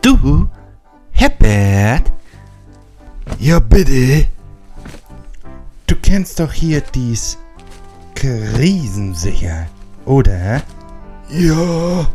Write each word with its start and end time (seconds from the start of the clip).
Du, 0.00 0.48
Herbert? 1.10 2.12
Ja, 3.38 3.58
bitte. 3.58 4.26
Du 5.86 5.96
kennst 6.02 6.38
doch 6.38 6.52
hier 6.52 6.80
dies 6.80 7.38
Krisensicher, 8.14 9.66
oder? 10.04 10.62
Ja. 11.28 12.06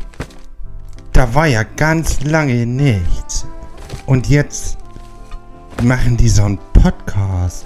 Da 1.11 1.35
war 1.35 1.47
ja 1.47 1.63
ganz 1.63 2.23
lange 2.23 2.65
nichts. 2.65 3.45
Und 4.05 4.29
jetzt 4.29 4.77
machen 5.83 6.17
die 6.17 6.29
so 6.29 6.43
einen 6.43 6.59
Podcast. 6.73 7.65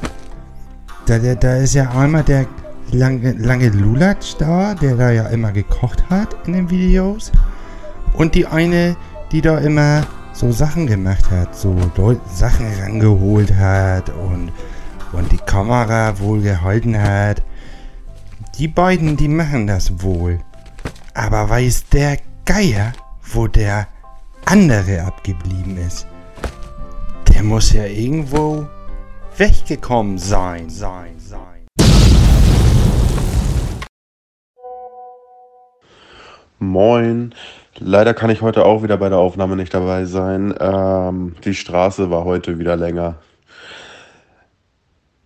Da, 1.05 1.19
da, 1.19 1.35
da 1.35 1.57
ist 1.57 1.75
ja 1.75 1.89
einmal 1.91 2.23
der 2.23 2.45
lange, 2.91 3.33
lange 3.33 3.69
Lulatsch 3.69 4.35
da, 4.39 4.73
der 4.75 4.95
da 4.95 5.11
ja 5.11 5.27
immer 5.27 5.51
gekocht 5.51 6.09
hat 6.09 6.35
in 6.45 6.53
den 6.53 6.69
Videos. 6.69 7.31
Und 8.13 8.35
die 8.35 8.45
eine, 8.45 8.95
die 9.31 9.41
da 9.41 9.57
immer 9.57 10.05
so 10.33 10.51
Sachen 10.51 10.87
gemacht 10.87 11.29
hat, 11.31 11.55
so 11.55 11.75
Sachen 12.33 12.67
rangeholt 12.79 13.53
hat 13.55 14.09
und, 14.09 14.51
und 15.11 15.31
die 15.31 15.37
Kamera 15.37 16.19
wohl 16.19 16.41
gehalten 16.41 17.01
hat. 17.01 17.41
Die 18.57 18.67
beiden, 18.67 19.17
die 19.17 19.27
machen 19.27 19.67
das 19.67 20.01
wohl. 20.01 20.39
Aber 21.13 21.49
weiß 21.49 21.85
der 21.89 22.19
Geier, 22.45 22.93
wo 23.33 23.47
der 23.47 23.87
andere 24.45 25.03
abgeblieben 25.03 25.77
ist? 25.77 26.07
Der 27.33 27.43
muss 27.43 27.73
ja 27.73 27.85
irgendwo 27.85 28.67
weggekommen 29.37 30.17
sein, 30.17 30.69
sein, 30.69 31.19
sein. 31.19 31.65
Moin. 36.59 37.33
Leider 37.79 38.13
kann 38.13 38.29
ich 38.29 38.41
heute 38.41 38.65
auch 38.65 38.81
wieder 38.81 38.97
bei 38.97 39.09
der 39.09 39.19
Aufnahme 39.19 39.55
nicht 39.55 39.73
dabei 39.73 40.05
sein. 40.05 40.53
Ähm, 40.59 41.35
die 41.43 41.53
Straße 41.53 42.09
war 42.09 42.23
heute 42.25 42.57
wieder 42.57 42.75
länger. 42.75 43.19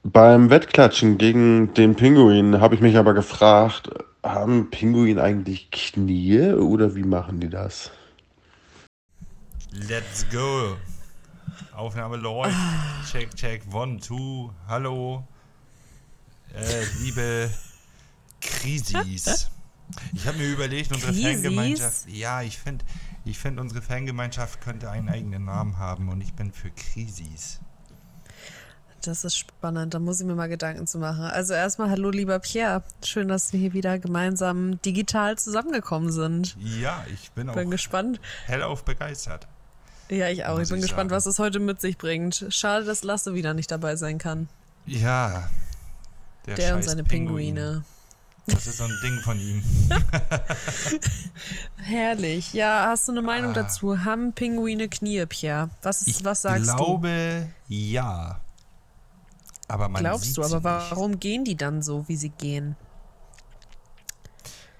Beim 0.04 0.50
Wettklatschen 0.50 1.18
gegen 1.18 1.74
den 1.76 1.96
Pinguin 1.96 2.60
habe 2.60 2.76
ich 2.76 2.82
mich 2.82 2.98
aber 2.98 3.14
gefragt, 3.14 3.90
haben 4.24 4.70
Pinguin 4.70 5.20
eigentlich 5.20 5.72
Knie 5.72 6.54
oder 6.54 6.96
wie 6.96 7.04
machen 7.04 7.40
die 7.40 7.50
das? 7.50 7.92
Let's 9.72 10.26
go. 10.30 10.76
Aufnahme 11.74 12.18
läuft. 12.18 12.56
Check, 13.10 13.34
check. 13.36 13.62
One, 13.72 14.00
two. 14.00 14.52
Hallo. 14.68 15.24
Äh, 16.54 16.84
liebe 17.02 17.50
Krisis. 18.42 19.50
Ich 20.14 20.28
habe 20.28 20.38
mir 20.38 20.48
überlegt, 20.48 20.92
unsere 20.92 21.12
Krisis? 21.12 21.34
Fangemeinschaft. 21.34 22.10
Ja, 22.10 22.42
ich 22.42 22.58
finde, 22.58 22.86
ich 23.26 23.38
find, 23.38 23.60
unsere 23.60 23.82
Fangemeinschaft 23.82 24.62
könnte 24.62 24.90
einen 24.90 25.10
eigenen 25.10 25.46
Namen 25.46 25.78
haben 25.78 26.10
und 26.10 26.22
ich 26.22 26.34
bin 26.34 26.52
für 26.52 26.72
Krisis. 26.72 27.60
Das 29.04 29.24
ist 29.26 29.36
spannend, 29.36 29.96
da 29.96 30.00
muss 30.00 30.20
ich 30.22 30.28
mir 30.28 30.36
mal 30.36 30.48
Gedanken 30.48 30.86
zu 30.86 31.00
machen. 31.00 31.24
Also 31.24 31.54
erstmal 31.54 31.90
hallo 31.90 32.12
lieber 32.12 32.38
Pierre, 32.38 32.84
schön, 33.04 33.28
dass 33.28 33.52
wir 33.52 33.60
hier 33.60 33.74
wieder 33.74 33.98
gemeinsam 33.98 34.80
digital 34.82 35.40
zusammengekommen 35.40 36.12
sind. 36.12 36.56
Ja, 36.60 37.04
ich 37.12 37.32
bin 37.32 37.50
auch 37.50 37.56
Bin 37.56 37.72
gespannt. 37.72 38.20
hellauf 38.46 38.86
begeistert. 38.86 39.48
Ja, 40.10 40.28
ich 40.28 40.46
auch. 40.46 40.60
Ich 40.60 40.70
bin 40.70 40.78
ich 40.78 40.84
gespannt, 40.84 41.10
sagen. 41.10 41.18
was 41.18 41.26
es 41.26 41.40
heute 41.40 41.60
mit 41.60 41.82
sich 41.82 41.98
bringt. 41.98 42.46
Schade, 42.50 42.86
dass 42.86 43.04
Lasse 43.04 43.34
wieder 43.34 43.54
nicht 43.54 43.72
dabei 43.72 43.96
sein 43.96 44.18
kann. 44.18 44.50
Ja. 44.86 45.50
Der, 46.46 46.76
und 46.76 46.84
scheiß 46.84 46.86
seine 46.86 47.04
Pinguin. 47.04 47.56
Pinguine. 47.56 47.84
Das 48.48 48.66
ist 48.68 48.78
so 48.78 48.84
ein 48.86 48.98
Ding 49.04 49.20
von 49.22 49.40
ihm. 49.40 49.64
Herrlich. 51.78 52.54
Ja, 52.54 52.88
hast 52.88 53.08
du 53.08 53.12
eine 53.12 53.22
Meinung 53.22 53.52
Ah. 53.52 53.56
dazu? 53.56 54.04
Haben 54.04 54.34
Pinguine 54.34 54.90
Knie, 54.90 55.26
Pierre? 55.28 55.70
Was, 55.84 56.02
ist, 56.02 56.08
Ich 56.08 56.26
was 56.26 56.42
sagst 56.42 56.64
glaube, 56.76 57.48
ja. 57.68 58.42
Aber 59.68 59.86
du? 59.86 59.92
man 59.92 60.02
Glaubst 60.04 60.36
du, 60.36 60.44
aber 60.44 60.64
warum 60.64 61.20
gehen 61.20 61.46
die 61.46 61.56
dann 61.56 61.82
so, 61.82 62.08
wie 62.08 62.16
sie 62.18 62.30
gehen? 62.30 62.76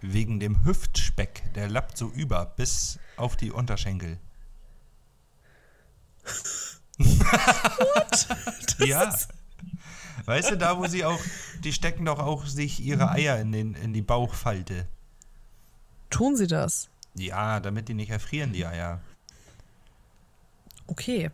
Wegen 0.02 0.40
dem 0.40 0.66
Hüftspeck. 0.66 1.54
Der 1.54 1.70
lappt 1.70 1.98
so 1.98 2.08
über 2.10 2.46
bis 2.46 3.00
auf 3.16 3.36
die 3.36 3.52
Unterschenkel. 3.52 4.18
ja. 8.80 9.14
Weißt 10.26 10.52
du, 10.52 10.58
da 10.58 10.78
wo 10.78 10.86
sie 10.88 11.04
auch, 11.06 11.20
die 11.64 11.74
stecken 11.74 12.06
doch 12.06 12.20
auch 12.20 12.46
sich 12.46 12.80
ihre 12.80 13.10
Eier 13.12 13.40
in, 13.40 13.52
den, 13.52 13.74
in 13.76 13.94
die 13.94 14.02
Bauchfalte. 14.02 14.88
Tun 16.10 16.36
sie 16.36 16.48
das? 16.48 16.90
Ja, 17.16 17.60
damit 17.60 17.88
die 17.88 17.94
nicht 17.94 18.10
erfrieren, 18.10 18.54
die 18.54 18.66
Eier. 18.66 19.02
Okay. 20.88 21.32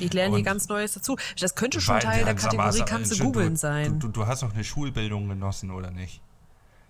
Ich 0.00 0.12
lerne 0.14 0.36
hier 0.36 0.44
ganz 0.44 0.68
Neues 0.68 0.94
dazu. 0.94 1.18
Das 1.38 1.54
könnte 1.54 1.80
schon 1.80 2.00
Teil 2.00 2.24
der 2.24 2.34
Kategorie 2.34 2.82
kannst 2.86 3.12
du 3.12 3.24
googeln 3.24 3.56
sein. 3.56 4.00
Du, 4.00 4.06
du, 4.06 4.20
du 4.20 4.26
hast 4.26 4.42
doch 4.42 4.54
eine 4.54 4.64
Schulbildung 4.64 5.28
genossen, 5.28 5.70
oder 5.70 5.90
nicht? 5.90 6.22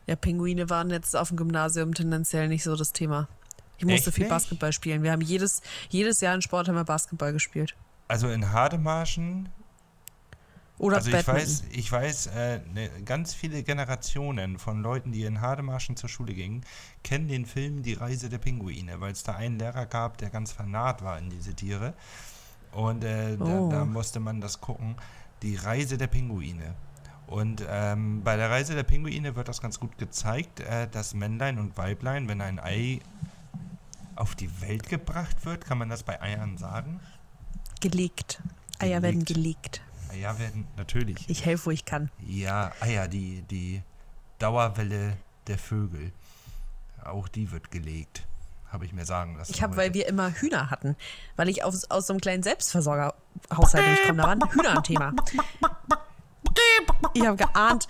Ja, 0.06 0.14
Pinguine 0.14 0.70
waren 0.70 0.90
jetzt 0.90 1.16
auf 1.16 1.28
dem 1.28 1.36
Gymnasium 1.36 1.92
tendenziell 1.92 2.48
nicht 2.48 2.62
so 2.62 2.76
das 2.76 2.92
Thema. 2.92 3.28
Ich 3.78 3.84
musste 3.84 4.08
Echt 4.08 4.14
viel 4.14 4.24
nicht? 4.24 4.30
Basketball 4.30 4.72
spielen. 4.72 5.02
Wir 5.02 5.12
haben 5.12 5.20
jedes, 5.20 5.60
jedes 5.88 6.20
Jahr 6.20 6.34
in 6.34 6.42
Sport 6.42 6.68
haben 6.68 6.76
wir 6.76 6.84
Basketball 6.84 7.32
gespielt. 7.32 7.74
Also 8.06 8.28
in 8.28 8.52
Hademarschen 8.52 9.48
Oder 10.78 10.96
Also 10.98 11.10
ich 11.10 11.26
weiß, 11.26 11.64
ich 11.72 11.90
weiß, 11.90 12.26
äh, 12.28 12.60
ne, 12.72 12.88
ganz 13.04 13.34
viele 13.34 13.62
Generationen 13.64 14.58
von 14.58 14.80
Leuten, 14.80 15.10
die 15.10 15.24
in 15.24 15.40
Hademarschen 15.40 15.96
zur 15.96 16.08
Schule 16.08 16.34
gingen, 16.34 16.62
kennen 17.02 17.26
den 17.26 17.46
Film 17.46 17.82
Die 17.82 17.94
Reise 17.94 18.28
der 18.28 18.38
Pinguine, 18.38 19.00
weil 19.00 19.12
es 19.12 19.24
da 19.24 19.34
einen 19.34 19.58
Lehrer 19.58 19.86
gab, 19.86 20.18
der 20.18 20.30
ganz 20.30 20.52
vernarrt 20.52 21.02
war 21.02 21.18
in 21.18 21.30
diese 21.30 21.54
Tiere. 21.54 21.94
Und 22.72 23.02
äh, 23.04 23.36
Oh. 23.40 23.68
da, 23.70 23.78
da 23.78 23.84
musste 23.84 24.20
man 24.20 24.40
das 24.40 24.60
gucken. 24.60 24.94
Die 25.42 25.56
Reise 25.56 25.98
der 25.98 26.06
Pinguine. 26.06 26.74
Und 27.26 27.62
ähm, 27.68 28.22
bei 28.22 28.36
der 28.36 28.48
Reise 28.50 28.74
der 28.74 28.84
Pinguine 28.84 29.36
wird 29.36 29.48
das 29.48 29.60
ganz 29.60 29.78
gut 29.80 29.98
gezeigt, 29.98 30.60
äh, 30.60 30.88
dass 30.88 31.12
Männlein 31.12 31.58
und 31.58 31.76
Weiblein, 31.76 32.28
wenn 32.28 32.40
ein 32.40 32.58
Ei 32.60 33.00
auf 34.16 34.34
die 34.34 34.60
Welt 34.60 34.88
gebracht 34.88 35.44
wird, 35.44 35.64
kann 35.64 35.78
man 35.78 35.88
das 35.88 36.02
bei 36.04 36.20
Eiern 36.22 36.56
sagen? 36.56 37.00
Gelegt. 37.80 38.42
Eier 38.78 39.02
werden 39.02 39.24
Gelegt. 39.24 39.82
Gelegt. 40.08 40.26
Eier 40.26 40.38
werden 40.38 40.66
natürlich. 40.76 41.28
Ich 41.28 41.44
helfe, 41.44 41.66
wo 41.66 41.70
ich 41.70 41.84
kann. 41.84 42.10
Ja, 42.26 42.72
ah 42.80 42.86
ja, 42.86 43.06
die, 43.06 43.42
die 43.42 43.82
Dauerwelle 44.38 45.16
der 45.46 45.58
Vögel. 45.58 46.12
Auch 47.04 47.28
die 47.28 47.50
wird 47.50 47.70
gelegt. 47.70 48.26
Habe 48.70 48.84
ich 48.84 48.92
mir 48.92 49.06
sagen 49.06 49.36
lassen. 49.36 49.52
Ich 49.52 49.62
habe, 49.62 49.76
weil 49.76 49.94
wir 49.94 50.06
immer 50.06 50.30
Hühner 50.30 50.70
hatten, 50.70 50.94
weil 51.36 51.48
ich 51.48 51.64
aus, 51.64 51.90
aus 51.90 52.06
so 52.06 52.12
einem 52.12 52.20
kleinen 52.20 52.42
Selbstversorgerhaushalt 52.42 54.02
komme, 54.06 54.22
da 54.22 54.22
waren 54.24 54.50
Hühner 54.50 54.76
ein 54.76 54.82
Thema. 54.82 55.14
Ich 57.14 57.26
habe 57.26 57.36
geahnt, 57.36 57.88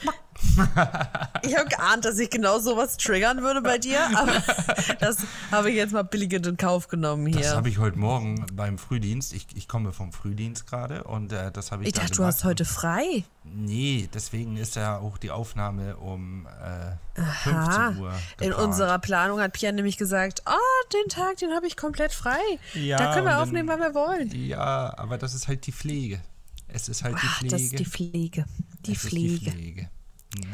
ich 1.43 1.57
habe 1.57 1.69
geahnt, 1.69 2.05
dass 2.05 2.19
ich 2.19 2.31
genau 2.31 2.59
sowas 2.59 2.97
triggern 2.97 3.43
würde 3.43 3.61
bei 3.63 3.79
dir, 3.79 3.99
aber 4.17 4.33
das 5.01 5.19
habe 5.51 5.71
ich 5.71 5.77
jetzt 5.77 5.93
mal 5.93 6.03
billigend 6.05 6.47
in 6.47 6.57
Kauf 6.57 6.89
genommen 6.89 7.31
Das 7.33 7.43
hier. 7.43 7.57
habe 7.57 7.69
ich 7.69 7.79
heute 7.79 7.99
Morgen 7.99 8.47
beim 8.53 8.79
Frühdienst. 8.79 9.33
Ich, 9.33 9.47
ich 9.55 9.69
komme 9.69 9.93
vom 9.93 10.13
Frühdienst 10.13 10.67
gerade 10.67 11.05
und 11.05 11.33
äh, 11.33 11.51
das 11.51 11.73
habe 11.73 11.83
ich 11.83 11.89
Ich 11.89 11.95
da 11.95 12.03
dachte, 12.03 12.17
du 12.17 12.25
hast 12.25 12.45
heute 12.45 12.65
frei. 12.65 13.25
Nee, 13.45 14.09
deswegen 14.15 14.57
ist 14.57 14.77
ja 14.77 14.99
auch 14.99 15.19
die 15.19 15.31
Aufnahme 15.31 15.97
um 15.97 16.47
äh, 16.47 17.21
15 17.43 17.55
Aha. 17.55 17.89
Uhr. 17.99 18.13
In 18.41 18.49
geplant. 18.51 18.55
unserer 18.69 18.99
Planung 18.99 19.41
hat 19.41 19.53
Pierre 19.53 19.75
nämlich 19.75 19.97
gesagt, 19.97 20.43
oh, 20.47 20.89
den 20.93 21.09
Tag, 21.09 21.37
den 21.39 21.53
habe 21.55 21.67
ich 21.67 21.77
komplett 21.77 22.13
frei. 22.13 22.39
Ja, 22.75 22.99
da 22.99 23.15
können 23.15 23.27
wir 23.27 23.41
aufnehmen, 23.41 23.69
wann 23.69 23.81
wir 23.81 23.95
wollen. 23.95 24.31
Ja, 24.35 24.95
aber 24.97 25.19
das 25.19 25.35
ist 25.35 25.49
halt 25.49 25.67
die 25.67 25.73
Pflege. 25.73 26.21
Es 26.69 26.89
ist 26.89 27.03
halt 27.03 27.17
die 27.17 27.27
Ach, 27.27 27.39
Pflege. 27.39 27.53
das 27.55 27.63
ist 27.63 27.79
die 27.79 27.85
Pflege. 27.85 28.45
Die 28.87 28.93
Es 28.93 28.99
Pflege. 28.99 29.39
die 29.39 29.51
Pflege. 29.51 29.91
Ja. 30.37 30.49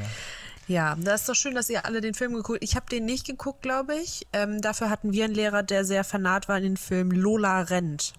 Ja, 0.66 0.96
das 0.96 1.22
ist 1.22 1.28
doch 1.28 1.34
schön, 1.34 1.54
dass 1.54 1.68
ihr 1.68 1.84
alle 1.84 2.00
den 2.00 2.14
Film 2.14 2.32
geguckt 2.32 2.60
Ich 2.62 2.74
habe 2.74 2.86
den 2.90 3.04
nicht 3.04 3.26
geguckt, 3.26 3.60
glaube 3.62 3.96
ich. 3.96 4.26
Ähm, 4.32 4.62
dafür 4.62 4.88
hatten 4.88 5.12
wir 5.12 5.26
einen 5.26 5.34
Lehrer, 5.34 5.62
der 5.62 5.84
sehr 5.84 6.04
fanat 6.04 6.48
war 6.48 6.56
in 6.56 6.62
den 6.62 6.76
Film 6.78 7.10
Lola 7.10 7.60
rennt. 7.62 8.14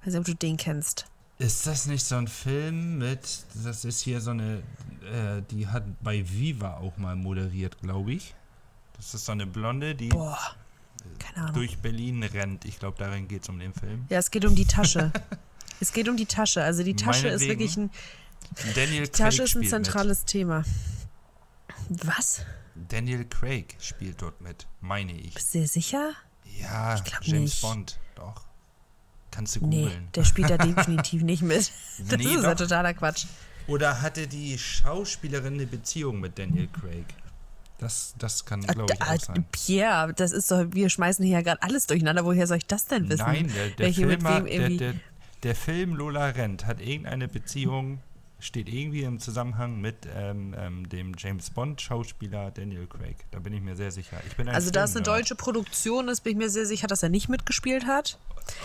Ich 0.00 0.06
weiß 0.06 0.12
nicht, 0.14 0.20
ob 0.20 0.24
du 0.26 0.34
den 0.34 0.56
kennst. 0.58 1.06
Ist 1.38 1.66
das 1.66 1.86
nicht 1.86 2.04
so 2.04 2.16
ein 2.16 2.28
Film 2.28 2.98
mit, 2.98 3.20
das 3.64 3.84
ist 3.84 4.00
hier 4.00 4.20
so 4.20 4.30
eine, 4.30 4.62
äh, 5.02 5.42
die 5.50 5.66
hat 5.66 5.84
bei 6.02 6.28
Viva 6.28 6.78
auch 6.78 6.96
mal 6.98 7.16
moderiert, 7.16 7.78
glaube 7.80 8.12
ich. 8.12 8.34
Das 8.96 9.14
ist 9.14 9.24
so 9.26 9.32
eine 9.32 9.46
Blonde, 9.46 9.94
die 9.94 10.08
Boah, 10.08 10.38
durch 11.54 11.78
Berlin 11.78 12.22
rennt. 12.22 12.64
Ich 12.64 12.78
glaube, 12.78 12.96
darin 12.98 13.28
geht 13.28 13.42
es 13.42 13.48
um 13.48 13.58
den 13.58 13.74
Film. 13.74 14.06
Ja, 14.08 14.18
es 14.18 14.30
geht 14.30 14.44
um 14.44 14.54
die 14.54 14.64
Tasche. 14.66 15.12
es 15.80 15.92
geht 15.92 16.08
um 16.08 16.16
die 16.16 16.26
Tasche. 16.26 16.62
Also 16.62 16.82
die 16.82 16.96
Tasche 16.96 17.28
ist 17.28 17.42
wirklich 17.42 17.76
ein, 17.76 17.90
Daniel 18.74 19.04
die 19.04 19.10
Tasche 19.10 19.38
Craig 19.38 19.48
ist 19.48 19.56
ein 19.56 19.64
zentrales 19.68 20.24
Thema. 20.24 20.64
Was? 21.88 22.38
mit. 22.74 22.92
Daniel 22.92 23.24
Craig 23.24 23.76
spielt 23.80 24.20
dort 24.22 24.40
mit, 24.40 24.66
meine 24.80 25.12
ich. 25.12 25.34
Bist 25.34 25.54
du 25.54 25.60
dir 25.60 25.68
sicher? 25.68 26.12
Ja, 26.60 27.02
James 27.22 27.40
nicht. 27.40 27.62
Bond, 27.62 27.98
doch. 28.14 28.44
Kannst 29.30 29.56
du 29.56 29.66
Nee, 29.66 29.82
googeln. 29.84 30.08
der 30.14 30.24
spielt 30.24 30.50
da 30.50 30.58
definitiv 30.58 31.22
nicht 31.22 31.42
mit. 31.42 31.70
Das 31.98 32.18
Nee, 32.18 32.34
ist 32.34 32.42
ja 32.42 32.54
totaler 32.54 32.94
Quatsch. 32.94 33.26
Oder 33.66 34.00
hatte 34.00 34.26
die 34.26 34.56
Schauspielerin 34.58 35.54
eine 35.54 35.66
Beziehung 35.66 36.20
mit 36.20 36.38
Daniel 36.38 36.68
Craig? 36.68 37.04
Das, 37.78 38.14
das 38.18 38.44
kann, 38.44 38.62
glaube 38.62 38.94
ich, 38.94 39.02
Ah, 39.02 39.14
auch 39.14 39.20
sein. 39.20 39.44
Pierre, 39.52 40.14
das 40.14 40.32
ist 40.32 40.50
doch, 40.50 40.64
wir 40.70 40.88
schmeißen 40.88 41.24
hier 41.24 41.34
ja 41.38 41.42
gerade 41.42 41.62
alles 41.62 41.86
durcheinander. 41.86 42.24
Woher 42.24 42.46
soll 42.46 42.56
ich 42.58 42.66
das 42.66 42.86
denn 42.86 43.08
wissen? 43.10 43.24
Nein, 43.26 43.52
der, 43.54 43.68
der, 43.70 43.78
Welche 43.78 44.06
mit 44.06 44.22
Film 44.22 44.28
hat, 44.34 44.44
wem 44.44 44.46
irgendwie. 44.46 44.76
der, 44.78 44.92
der 44.92 45.00
Film 45.54 45.94
Lola 45.94 46.26
Rent 46.26 46.66
hat 46.66 46.80
irgendeine 46.80 47.28
Beziehung, 47.28 48.00
steht 48.38 48.68
irgendwie 48.68 49.02
im 49.02 49.18
Zusammenhang 49.18 49.80
mit 49.80 49.96
ähm, 50.14 50.54
ähm, 50.58 50.88
dem 50.88 51.14
James 51.16 51.50
Bond-Schauspieler 51.50 52.50
Daniel 52.50 52.86
Craig. 52.86 53.16
Da 53.30 53.38
bin 53.38 53.52
ich 53.54 53.62
mir 53.62 53.76
sehr 53.76 53.90
sicher. 53.90 54.18
Also, 54.46 54.70
da 54.70 54.84
es 54.84 54.94
eine 54.94 55.02
deutsche 55.04 55.34
Produktion 55.34 56.08
ist, 56.08 56.20
bin 56.20 56.32
ich 56.32 56.38
mir 56.38 56.50
sehr 56.50 56.66
sicher, 56.66 56.86
dass 56.86 57.02
er 57.02 57.08
nicht 57.08 57.28
mitgespielt 57.28 57.86
hat. 57.86 58.18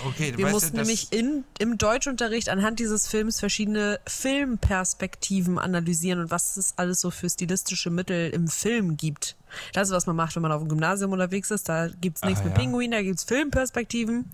Okay, 0.05 0.33
Wir 0.37 0.47
mussten 0.49 0.77
das, 0.77 0.85
nämlich 0.87 1.11
in, 1.11 1.43
im 1.57 1.77
Deutschunterricht 1.79 2.49
anhand 2.49 2.79
dieses 2.79 3.07
Films 3.07 3.39
verschiedene 3.39 3.99
Filmperspektiven 4.05 5.57
analysieren 5.57 6.19
und 6.19 6.31
was 6.31 6.57
es 6.57 6.73
alles 6.77 7.01
so 7.01 7.09
für 7.09 7.29
stilistische 7.29 7.89
Mittel 7.89 8.29
im 8.29 8.47
Film 8.47 8.95
gibt. 8.97 9.35
Das 9.73 9.87
ist, 9.89 9.93
was 9.95 10.05
man 10.05 10.15
macht, 10.15 10.35
wenn 10.35 10.43
man 10.43 10.51
auf 10.51 10.61
dem 10.61 10.69
Gymnasium 10.69 11.11
unterwegs 11.13 11.49
ist. 11.49 11.67
Da 11.67 11.87
gibt 11.87 12.17
es 12.17 12.23
nichts 12.23 12.41
Ah, 12.41 12.43
mit 12.45 12.53
ja. 12.53 12.59
Pinguin, 12.59 12.91
da 12.91 13.01
gibt 13.01 13.17
es 13.19 13.23
Filmperspektiven. 13.23 14.31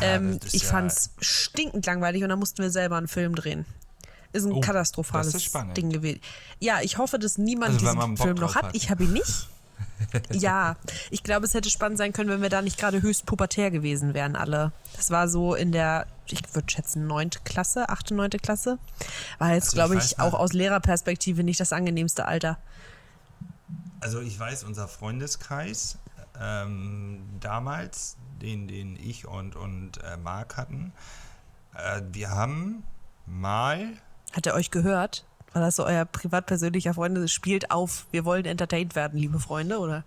ähm, 0.00 0.38
das 0.40 0.48
ist 0.48 0.54
ich 0.54 0.62
ja- 0.64 0.68
fand's 0.70 1.10
stinkend 1.20 1.86
langweilig 1.86 2.22
und 2.24 2.30
da 2.30 2.36
mussten 2.36 2.62
wir 2.62 2.70
selber 2.70 2.96
einen 2.96 3.08
Film 3.08 3.34
drehen. 3.34 3.64
Ist 4.34 4.44
ein 4.44 4.52
Oh, 4.52 4.60
katastrophales 4.60 5.34
ist. 5.34 5.54
Ding 5.76 5.90
gewesen. 5.90 6.20
Ja, 6.60 6.80
ich 6.82 6.98
hoffe, 6.98 7.18
dass 7.18 7.38
niemand 7.38 7.74
Also, 7.82 7.92
diesen 7.94 8.16
Film 8.16 8.36
noch 8.36 8.54
hat. 8.56 8.64
hat. 8.64 8.74
Ich 8.74 8.90
habe 8.90 9.04
ihn 9.04 9.12
nicht. 9.12 9.48
ja, 10.32 10.76
ich 11.10 11.22
glaube, 11.22 11.46
es 11.46 11.54
hätte 11.54 11.70
spannend 11.70 11.98
sein 11.98 12.12
können, 12.12 12.28
wenn 12.30 12.42
wir 12.42 12.48
da 12.50 12.60
nicht 12.62 12.78
gerade 12.78 13.00
höchst 13.00 13.26
pubertär 13.26 13.70
gewesen 13.70 14.12
wären, 14.12 14.36
alle. 14.36 14.72
Das 14.96 15.10
war 15.10 15.28
so 15.28 15.54
in 15.54 15.72
der, 15.72 16.06
ich 16.26 16.42
würde 16.54 16.68
schätzen, 16.70 17.06
neunte 17.06 17.38
Klasse, 17.44 17.88
achte, 17.88 18.14
neunte 18.14 18.38
Klasse. 18.38 18.78
War 19.38 19.54
jetzt, 19.54 19.66
Also 19.66 19.68
ich 19.68 19.74
glaube 19.74 19.94
ich, 19.94 20.00
weiß 20.00 20.18
auch 20.18 20.34
aus 20.34 20.52
Lehrerperspektive 20.52 21.42
nicht 21.44 21.60
das 21.60 21.72
angenehmste 21.72 22.26
Alter. 22.26 22.58
Also 24.00 24.20
ich 24.20 24.38
weiß, 24.38 24.64
unser 24.64 24.88
Freundeskreis 24.88 25.98
ähm, 26.40 27.22
damals, 27.40 28.16
den, 28.42 28.68
den 28.68 28.96
ich 28.96 29.26
und, 29.26 29.56
und 29.56 30.02
äh, 30.02 30.16
Marc 30.16 30.56
hatten, 30.56 30.92
äh, 31.74 32.02
wir 32.12 32.30
haben 32.30 32.82
mal, 33.26 33.88
Hat 34.34 34.46
er 34.46 34.54
euch 34.54 34.70
gehört? 34.70 35.24
War 35.52 35.62
das 35.62 35.76
so 35.76 35.84
euer 35.86 36.04
privat-persönlicher 36.04 36.94
Freund? 36.94 37.30
Spielt 37.30 37.70
auf, 37.70 38.06
wir 38.10 38.24
wollen 38.24 38.44
entertained 38.44 38.96
werden, 38.96 39.18
liebe 39.18 39.38
Freunde, 39.38 39.78
oder? 39.78 40.02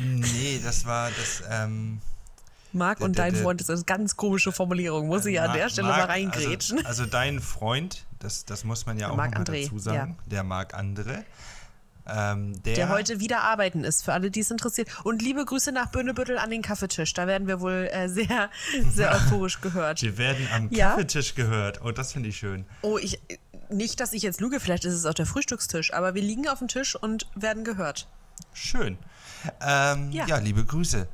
nee, 0.00 0.60
das 0.62 0.86
war 0.86 1.10
das, 1.10 1.42
ähm, 1.50 2.00
Marc 2.72 3.00
und 3.00 3.18
dein 3.18 3.34
Freund 3.36 3.60
ist 3.60 3.70
eine 3.70 3.82
ganz 3.84 4.16
komische 4.16 4.50
Formulierung, 4.52 5.06
muss 5.08 5.26
ich 5.26 5.40
an 5.40 5.48
Marc- 5.48 5.56
der 5.58 5.68
Stelle 5.68 5.88
Marc- 5.88 5.98
mal 5.98 6.06
reingrätschen. 6.06 6.78
Also, 6.78 6.88
also 6.88 7.06
dein 7.06 7.40
Freund, 7.40 8.04
das, 8.20 8.44
das 8.44 8.64
muss 8.64 8.86
man 8.86 8.98
ja 8.98 9.06
Der 9.06 9.12
auch 9.12 9.16
mal 9.16 9.30
dazu 9.30 9.78
sagen, 9.78 10.16
der 10.26 10.42
Marc 10.44 10.74
Andre, 10.74 11.24
ähm, 12.06 12.62
der, 12.64 12.74
der 12.74 12.88
heute 12.90 13.18
wieder 13.20 13.42
arbeiten 13.42 13.82
ist, 13.82 14.04
für 14.04 14.12
alle, 14.12 14.30
die 14.30 14.40
es 14.40 14.50
interessiert. 14.50 14.88
Und 15.04 15.22
liebe 15.22 15.44
Grüße 15.44 15.72
nach 15.72 15.86
Böhnebüttel 15.90 16.36
an 16.38 16.50
den 16.50 16.60
Kaffeetisch. 16.62 17.14
Da 17.14 17.26
werden 17.26 17.46
wir 17.48 17.60
wohl 17.60 17.88
äh, 17.92 18.08
sehr, 18.08 18.50
sehr 18.92 19.10
euphorisch 19.14 19.60
gehört. 19.60 20.02
wir 20.02 20.18
werden 20.18 20.46
am 20.54 20.68
Ja? 20.70 20.90
Kaffeetisch 20.90 21.34
gehört. 21.34 21.80
Oh, 21.82 21.92
das 21.92 22.12
finde 22.12 22.28
ich 22.28 22.36
schön. 22.36 22.66
Oh, 22.82 22.98
ich. 22.98 23.18
Nicht, 23.70 24.00
dass 24.00 24.12
ich 24.12 24.22
jetzt 24.22 24.40
lüge, 24.40 24.60
vielleicht 24.60 24.84
ist 24.84 24.94
es 24.94 25.06
auch 25.06 25.14
der 25.14 25.26
Frühstückstisch, 25.26 25.92
aber 25.92 26.14
wir 26.14 26.22
liegen 26.22 26.48
auf 26.48 26.58
dem 26.58 26.68
Tisch 26.68 26.96
und 26.96 27.26
werden 27.34 27.64
gehört. 27.64 28.08
Schön. 28.52 28.98
Ähm, 29.60 30.10
ja. 30.12 30.26
Ja. 30.26 30.38
liebe 30.38 30.64
Grüße. 30.64 31.08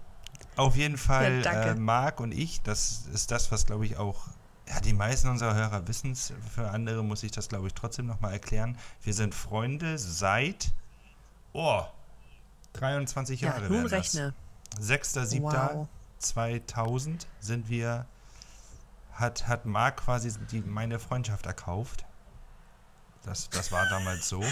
Auf 0.57 0.77
jeden 0.77 0.99
Fall, 0.99 1.43
Ja, 1.43 1.53
äh, 1.63 1.75
Marc 1.75 2.21
und 2.21 2.33
ich, 2.33 2.61
das 2.63 3.07
ist 3.13 3.31
das, 3.31 3.51
was 3.51 3.67
glaube 3.67 3.87
ich 3.87 3.97
auch, 3.97 4.27
ja, 4.69 4.81
die 4.81 4.93
meisten 4.93 5.29
unserer 5.29 5.55
Hörer 5.55 5.89
wissen 5.89 6.13
es. 6.13 6.33
Für 6.55 6.71
andere 6.71 7.03
muss 7.03 7.23
ich 7.23 7.33
das 7.33 7.49
glaube 7.49 7.69
ich 7.69 7.75
trotzdem 7.75 8.07
nochmal 8.07 8.33
erklären. 8.33 8.77
Wir 9.03 9.15
sind 9.15 9.35
Freunde 9.35 9.99
seit, 9.99 10.71
oh, 11.53 11.83
23 12.75 13.41
Ja, 13.41 13.51
Jahre. 13.51 13.69
nun 13.69 13.87
rechne. 13.87 14.35
6.7.2000 14.81 17.27
sind 17.41 17.69
wir, 17.69 18.07
hat, 19.13 19.49
hat 19.49 19.67
Marc 19.67 19.99
quasi 20.05 20.33
die, 20.51 20.61
meine 20.61 20.99
Freundschaft 20.99 21.47
erkauft. 21.47 22.05
Das, 23.25 23.49
das 23.51 23.71
war 23.73 23.87
damals 23.89 24.29
so. 24.29 24.41
Ich 24.43 24.49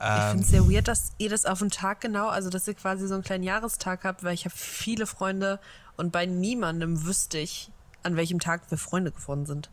Ähm, 0.00 0.30
finde 0.30 0.44
es 0.44 0.50
sehr 0.50 0.68
weird, 0.68 0.88
dass 0.88 1.12
ihr 1.18 1.30
das 1.30 1.46
auf 1.46 1.60
den 1.60 1.70
Tag 1.70 2.00
genau, 2.00 2.28
also 2.28 2.50
dass 2.50 2.66
ihr 2.66 2.74
quasi 2.74 3.06
so 3.06 3.14
einen 3.14 3.22
kleinen 3.22 3.44
Jahrestag 3.44 4.04
habt, 4.04 4.24
weil 4.24 4.34
ich 4.34 4.44
habe 4.44 4.54
viele 4.56 5.06
Freunde 5.06 5.60
und 5.96 6.10
bei 6.10 6.26
niemandem 6.26 7.04
wüsste 7.06 7.38
ich, 7.38 7.70
an 8.02 8.16
welchem 8.16 8.40
Tag 8.40 8.62
wir 8.70 8.78
Freunde 8.78 9.12
geworden 9.12 9.46
sind. 9.46 9.70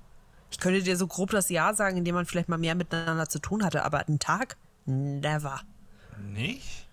Ich 0.51 0.59
könnte 0.59 0.83
dir 0.83 0.95
so 0.97 1.07
grob 1.07 1.31
das 1.31 1.49
Jahr 1.49 1.73
sagen, 1.75 1.97
in 1.97 2.05
dem 2.05 2.13
man 2.15 2.25
vielleicht 2.25 2.49
mal 2.49 2.57
mehr 2.57 2.75
miteinander 2.75 3.27
zu 3.29 3.39
tun 3.39 3.63
hatte, 3.65 3.83
aber 3.83 4.05
einen 4.07 4.19
Tag? 4.19 4.57
Never. 4.85 5.61
nicht? 6.31 6.87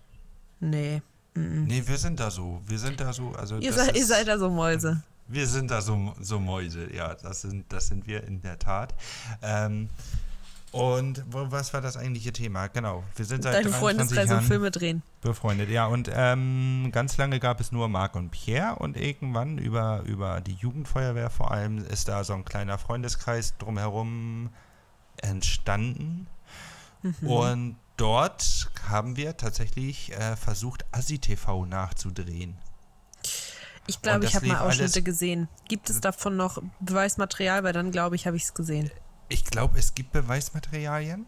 Nee. 0.59 1.01
Nee, 1.35 1.83
wir 1.85 1.97
sind 1.97 2.19
da 2.19 2.31
so. 2.31 2.61
Wir 2.65 2.79
sind 2.79 2.99
da 2.99 3.13
so. 3.13 3.31
Also 3.33 3.57
Ihr 3.59 3.71
seid, 3.71 3.95
ihr 3.95 4.01
ist- 4.01 4.07
seid 4.09 4.27
da 4.27 4.37
so 4.37 4.49
Mäuse. 4.49 5.03
Wir 5.27 5.45
sind 5.47 5.69
da 5.71 5.79
so, 5.81 6.13
so 6.19 6.39
Mäuse, 6.39 6.91
ja, 6.93 7.13
das 7.13 7.41
sind, 7.41 7.71
das 7.71 7.87
sind 7.87 8.07
wir 8.07 8.23
in 8.23 8.41
der 8.41 8.57
Tat. 8.57 8.95
Ähm, 9.43 9.89
und 10.71 11.23
wo, 11.29 11.51
was 11.51 11.73
war 11.73 11.81
das 11.81 11.97
eigentliche 11.97 12.31
Thema? 12.31 12.67
Genau, 12.67 13.03
wir 13.15 13.25
sind 13.25 13.43
seit 13.43 13.55
Deine 13.55 13.69
23 13.69 13.79
Freundeskreis 13.79 14.25
und 14.25 14.31
Jahren 14.31 14.45
Filme 14.45 14.71
drehen. 14.71 15.03
befreundet. 15.21 15.69
Ja, 15.69 15.87
und 15.87 16.09
ähm, 16.13 16.89
ganz 16.91 17.17
lange 17.17 17.39
gab 17.39 17.59
es 17.59 17.71
nur 17.71 17.87
Marc 17.87 18.15
und 18.15 18.29
Pierre 18.29 18.75
und 18.75 18.97
irgendwann 18.97 19.57
über, 19.57 20.03
über 20.05 20.41
die 20.41 20.53
Jugendfeuerwehr 20.53 21.29
vor 21.29 21.51
allem 21.51 21.85
ist 21.85 22.07
da 22.07 22.23
so 22.23 22.33
ein 22.33 22.45
kleiner 22.45 22.77
Freundeskreis 22.77 23.57
drumherum 23.57 24.49
entstanden. 25.17 26.27
Mhm. 27.01 27.27
Und 27.27 27.75
dort 27.97 28.69
haben 28.87 29.17
wir 29.17 29.37
tatsächlich 29.37 30.13
äh, 30.13 30.35
versucht, 30.35 30.85
ASI-TV 30.91 31.65
nachzudrehen. 31.65 32.57
Ich 33.87 34.01
glaube, 34.03 34.25
ich 34.25 34.35
habe 34.35 34.45
mal 34.45 34.59
Ausschnitte 34.59 35.01
gesehen. 35.01 35.47
Gibt 35.67 35.89
es 35.89 35.99
davon 35.99 36.37
noch 36.37 36.61
Beweismaterial? 36.79 37.63
Weil 37.63 37.73
dann 37.73 37.91
glaube 37.91 38.15
ich, 38.15 38.27
habe 38.27 38.37
ich 38.37 38.43
es 38.43 38.53
gesehen. 38.53 38.91
Ich 39.29 39.45
glaube, 39.45 39.77
es 39.77 39.93
gibt 39.95 40.11
Beweismaterialien. 40.11 41.25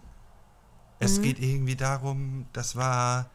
Es 1.00 1.18
Mhm. 1.20 1.24
geht 1.24 1.40
irgendwie 1.40 1.76
darum, 1.76 2.46
das 2.54 2.76
war. 2.76 3.30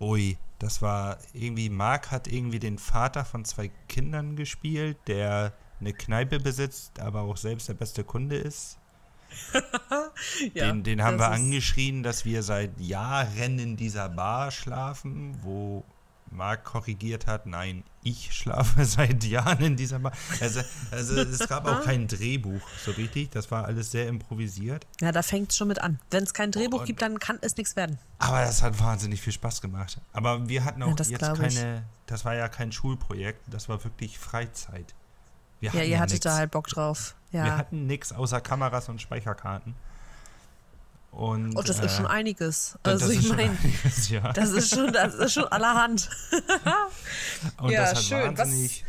Ui, 0.00 0.38
das 0.58 0.80
war 0.80 1.18
irgendwie. 1.32 1.68
Marc 1.68 2.10
hat 2.10 2.26
irgendwie 2.28 2.58
den 2.58 2.78
Vater 2.78 3.24
von 3.24 3.44
zwei 3.44 3.68
Kindern 3.88 4.36
gespielt, 4.36 4.96
der 5.06 5.52
eine 5.80 5.92
Kneipe 5.92 6.40
besitzt, 6.40 7.00
aber 7.00 7.22
auch 7.22 7.36
selbst 7.36 7.68
der 7.68 7.74
beste 7.74 8.04
Kunde 8.04 8.36
ist. 8.36 8.78
den 10.54 10.82
den 10.82 11.02
haben 11.02 11.18
wir 11.18 11.30
angeschrien, 11.30 12.02
dass 12.02 12.24
wir 12.24 12.42
seit 12.42 12.78
Jahren 12.80 13.58
in 13.58 13.76
dieser 13.76 14.08
Bar 14.08 14.50
schlafen, 14.50 15.38
wo 15.42 15.84
Marc 16.32 16.64
korrigiert 16.64 17.26
hat, 17.26 17.46
nein, 17.46 17.82
ich 18.02 18.32
schlafe 18.32 18.84
seit 18.84 19.24
Jahren 19.24 19.60
in 19.64 19.76
dieser 19.76 19.98
Bar. 19.98 20.12
Also, 20.40 20.60
also 20.90 21.20
es 21.20 21.48
gab 21.48 21.66
auch 21.66 21.80
kein 21.84 22.06
Drehbuch 22.08 22.60
so 22.84 22.92
richtig, 22.92 23.30
das 23.30 23.50
war 23.50 23.64
alles 23.64 23.90
sehr 23.90 24.06
improvisiert. 24.08 24.86
Ja, 25.00 25.10
da 25.12 25.22
fängt 25.22 25.50
es 25.50 25.56
schon 25.56 25.68
mit 25.68 25.80
an. 25.80 25.98
Wenn 26.10 26.22
es 26.24 26.32
kein 26.32 26.52
Drehbuch 26.52 26.80
Und- 26.80 26.86
gibt, 26.86 27.02
dann 27.02 27.18
kann 27.18 27.38
es 27.42 27.56
nichts 27.56 27.74
werden. 27.76 27.98
Aber 28.18 28.40
das 28.42 28.62
hat 28.62 28.78
wahnsinnig 28.80 29.20
viel 29.20 29.32
Spaß 29.32 29.60
gemacht. 29.60 30.00
Aber 30.12 30.48
wir 30.48 30.64
hatten 30.64 30.82
auch 30.82 30.94
das 30.94 31.10
jetzt 31.10 31.18
glaub 31.18 31.40
ich. 31.40 31.54
keine, 31.56 31.84
das 32.06 32.24
war 32.24 32.34
ja 32.34 32.48
kein 32.48 32.70
Schulprojekt, 32.72 33.42
das 33.48 33.68
war 33.68 33.82
wirklich 33.84 34.18
Freizeit. 34.18 34.94
Wir 35.60 35.72
Ja, 35.74 35.82
ihr 35.82 35.98
hattet 35.98 36.14
nix. 36.14 36.24
da 36.24 36.36
halt 36.36 36.50
Bock 36.52 36.68
drauf. 36.68 37.14
Wir 37.32 37.44
Ja. 37.44 37.56
hatten 37.58 37.86
nichts 37.86 38.12
außer 38.12 38.40
Kameras 38.40 38.88
und 38.88 39.00
Speicherkarten. 39.02 39.74
Und, 41.10 41.56
Oh, 41.56 41.62
das 41.62 41.80
äh, 41.80 41.86
ist 41.86 41.96
schon 41.96 42.06
einiges. 42.06 42.78
das 42.82 43.02
Also 43.02 43.12
ist 43.12 43.20
ich 43.20 43.26
schon 43.26 43.36
meine, 43.36 43.56
ja. 44.08 44.32
das 44.32 44.50
ist 44.50 44.74
schon, 44.74 44.92
das 44.92 45.14
ist 45.14 45.32
schon 45.32 45.44
allerhand. 45.44 46.08
Und 47.60 47.70
Ja, 47.70 47.80
das 47.82 47.94
hat 47.96 48.02
schön. 48.04 48.32
Was- 48.38 48.38
wahnsinnig. 48.48 48.84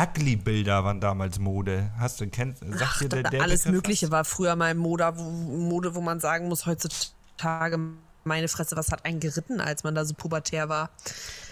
Ugly-Bilder 0.00 0.84
waren 0.84 1.00
damals 1.00 1.38
Mode. 1.40 1.90
Hast 1.98 2.20
du, 2.20 2.28
kennst, 2.28 2.60
sagt 2.60 2.82
Ach, 2.82 2.98
dir 3.00 3.08
der, 3.08 3.22
der 3.24 3.42
alles 3.42 3.62
Begriff 3.62 3.74
Mögliche 3.74 4.06
was? 4.06 4.10
war 4.12 4.24
früher 4.24 4.54
mal 4.56 4.74
Mode 4.74 5.12
wo, 5.16 5.24
Mode, 5.24 5.94
wo 5.96 6.00
man 6.00 6.20
sagen 6.20 6.46
muss, 6.48 6.66
heutzutage, 6.66 7.80
meine 8.22 8.46
Fresse, 8.48 8.76
was 8.76 8.92
hat 8.92 9.04
einen 9.04 9.18
geritten, 9.18 9.60
als 9.60 9.82
man 9.82 9.94
da 9.96 10.04
so 10.04 10.14
pubertär 10.14 10.68
war? 10.68 10.90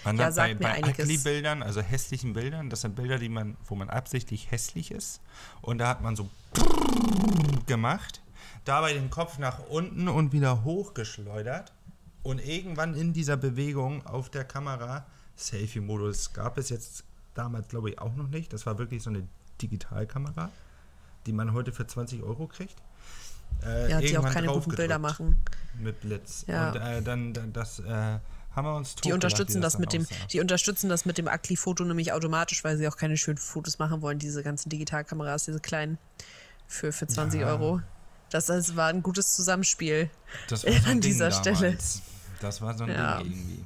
Man 0.05 0.15
Ja, 0.17 0.25
hat 0.27 0.35
bei, 0.35 0.49
sagt 0.55 0.59
mir 0.61 0.81
bei. 0.81 0.89
Ugly-Bildern, 1.03 1.61
also 1.61 1.81
hässlichen 1.81 2.33
Bildern, 2.33 2.69
das 2.69 2.81
sind 2.81 2.95
Bilder, 2.95 3.19
die 3.19 3.27
man, 3.29 3.57
wo 3.65 3.75
man 3.75 3.89
absichtlich 3.89 4.49
hässlich 4.49 4.91
ist. 4.91 5.19
Und 5.61 5.79
da 5.79 5.89
hat 5.89 6.01
man 6.01 6.15
so 6.15 6.29
gemacht, 7.65 8.21
dabei 8.67 8.93
den 8.93 9.09
Kopf 9.09 9.37
nach 9.37 9.59
unten 9.69 10.07
und 10.07 10.31
wieder 10.33 10.63
hochgeschleudert. 10.63 11.73
Und 12.23 12.45
irgendwann 12.45 12.93
in 12.95 13.13
dieser 13.13 13.37
Bewegung 13.37 14.05
auf 14.05 14.29
der 14.29 14.43
Kamera, 14.43 15.05
Selfie-Modus 15.37 16.33
gab 16.33 16.57
es 16.57 16.69
jetzt 16.69 17.03
damals, 17.33 17.67
glaube 17.69 17.89
ich, 17.91 17.99
auch 17.99 18.15
noch 18.15 18.27
nicht. 18.27 18.51
Das 18.51 18.65
war 18.65 18.77
wirklich 18.77 19.01
so 19.03 19.09
eine 19.09 19.27
Digitalkamera, 19.61 20.49
die 21.25 21.31
man 21.31 21.53
heute 21.53 21.71
für 21.71 21.87
20 21.87 22.23
Euro 22.23 22.47
kriegt. 22.47 22.75
Äh, 23.63 23.89
Ja, 23.91 24.01
die 24.01 24.17
auch 24.17 24.29
keine 24.29 24.47
guten 24.47 24.71
Bilder 24.71 24.99
machen. 24.99 25.37
Mit 25.79 26.01
Blitz. 26.01 26.43
Ja. 26.47 26.71
Und 26.71 26.75
äh, 26.81 27.01
dann, 27.01 27.33
dann 27.33 27.53
das 27.53 27.79
äh, 27.79 27.85
haben 27.85 28.65
wir 28.65 28.75
uns 28.75 28.95
Die 28.95 29.13
unterstützen 29.13 29.57
wie 29.57 29.61
das, 29.61 29.77
mit 29.77 29.93
dem, 29.93 30.01
aussah. 30.01 30.15
die 30.31 30.39
unterstützen 30.41 30.89
das 30.89 31.05
mit 31.05 31.17
dem 31.17 31.27
Ugly-Foto 31.27 31.85
nämlich 31.85 32.11
automatisch, 32.11 32.63
weil 32.63 32.77
sie 32.77 32.87
auch 32.87 32.97
keine 32.97 33.15
schönen 33.15 33.37
Fotos 33.37 33.79
machen 33.79 34.01
wollen, 34.01 34.19
diese 34.19 34.43
ganzen 34.43 34.69
Digitalkameras, 34.69 35.45
diese 35.45 35.59
kleinen, 35.59 35.97
für, 36.67 36.91
für 36.91 37.07
20 37.07 37.41
Ja. 37.41 37.47
Euro. 37.47 37.81
Das, 38.29 38.47
das 38.47 38.75
war 38.75 38.87
ein 38.89 39.01
gutes 39.03 39.35
Zusammenspiel. 39.35 40.09
Das 40.49 40.63
war 40.65 40.71
so 40.73 40.77
an 40.79 40.83
Ding 40.93 41.01
dieser 41.01 41.31
Stelle. 41.31 41.55
damals. 41.55 42.01
Das 42.41 42.61
war 42.61 42.77
so 42.77 42.83
ein 42.83 42.91
Ja. 42.91 43.17
Ding 43.21 43.31
irgendwie. 43.31 43.65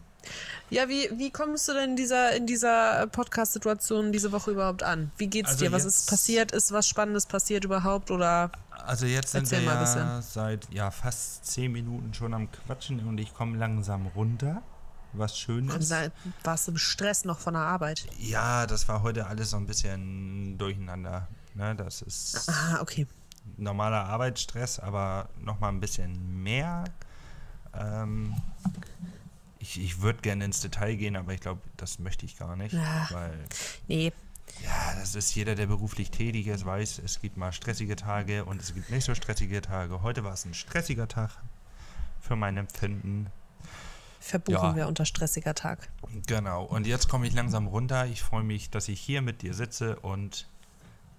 Ja, 0.69 0.87
wie, 0.87 1.09
wie 1.17 1.31
kommst 1.31 1.67
du 1.67 1.73
denn 1.73 1.91
in 1.91 1.95
dieser, 1.97 2.33
in 2.33 2.47
dieser 2.47 3.05
Podcast-Situation 3.07 4.13
diese 4.13 4.31
Woche 4.31 4.51
überhaupt 4.51 4.83
an? 4.83 5.11
Wie 5.17 5.27
geht's 5.27 5.49
Also 5.51 5.65
dir? 5.65 5.71
Was 5.73 5.83
ist 5.83 6.07
passiert? 6.09 6.53
Ist 6.53 6.71
was 6.71 6.87
Spannendes 6.87 7.25
passiert 7.25 7.65
überhaupt? 7.65 8.09
Oder 8.11 8.51
Also 8.85 9.05
jetzt 9.05 9.31
sind 9.31 9.51
wir 9.51 9.61
ja 9.61 10.21
seit 10.21 10.71
ja, 10.73 10.89
fast 10.91 11.45
zehn 11.45 11.73
Minuten 11.73 12.13
schon 12.13 12.33
am 12.33 12.49
Quatschen 12.51 13.05
und 13.05 13.17
ich 13.17 13.33
komme 13.33 13.57
langsam 13.57 14.07
runter, 14.15 14.61
was 15.11 15.37
schön 15.37 15.67
ist. 15.67 15.93
warst 16.43 16.67
du 16.67 16.71
im 16.71 16.77
Stress 16.77 17.25
noch 17.25 17.39
von 17.39 17.53
der 17.55 17.63
Arbeit? 17.63 18.05
Ja, 18.19 18.65
das 18.65 18.87
war 18.87 19.01
heute 19.01 19.27
alles 19.27 19.49
so 19.49 19.57
ein 19.57 19.67
bisschen 19.67 20.57
durcheinander. 20.57 21.27
Ne? 21.53 21.75
Das 21.75 22.01
ist 22.01 22.47
Ah, 22.47 22.79
okay. 22.79 23.07
Normaler 23.57 24.05
Arbeitsstress, 24.05 24.79
aber 24.79 25.29
nochmal 25.39 25.71
ein 25.71 25.79
bisschen 25.79 26.41
mehr. 26.43 26.85
Ähm, 27.73 28.35
ich 29.59 29.79
ich 29.81 30.01
würde 30.01 30.21
gerne 30.21 30.45
ins 30.45 30.61
Detail 30.61 30.95
gehen, 30.95 31.15
aber 31.15 31.33
ich 31.33 31.41
glaube, 31.41 31.61
das 31.77 31.99
möchte 31.99 32.25
ich 32.25 32.37
gar 32.37 32.55
nicht. 32.55 32.73
Ja. 32.73 33.07
Weil, 33.11 33.37
Nee. 33.87 34.11
ja, 34.63 34.95
das 34.99 35.15
ist 35.15 35.33
jeder, 35.35 35.55
der 35.55 35.67
beruflich 35.67 36.11
tätig 36.11 36.47
ist, 36.47 36.65
weiß, 36.65 36.99
es 37.05 37.21
gibt 37.21 37.37
mal 37.37 37.51
stressige 37.53 37.95
Tage 37.95 38.45
und 38.45 38.61
es 38.61 38.73
gibt 38.73 38.89
nicht 38.89 39.05
so 39.05 39.15
stressige 39.15 39.61
Tage. 39.61 40.01
Heute 40.01 40.23
war 40.23 40.33
es 40.33 40.45
ein 40.45 40.53
stressiger 40.53 41.07
Tag 41.07 41.31
für 42.19 42.35
mein 42.35 42.57
Empfinden. 42.57 43.27
Verbuchen 44.19 44.69
Ja. 44.69 44.75
wir 44.75 44.87
unter 44.87 45.03
stressiger 45.05 45.55
Tag. 45.55 45.89
Genau, 46.27 46.63
und 46.63 46.85
jetzt 46.85 47.09
komme 47.09 47.25
ich 47.27 47.33
langsam 47.33 47.65
runter. 47.67 48.05
Ich 48.05 48.21
freue 48.21 48.43
mich, 48.43 48.69
dass 48.69 48.87
ich 48.87 49.01
hier 49.01 49.21
mit 49.23 49.41
dir 49.41 49.53
sitze 49.55 49.95
und 49.99 50.47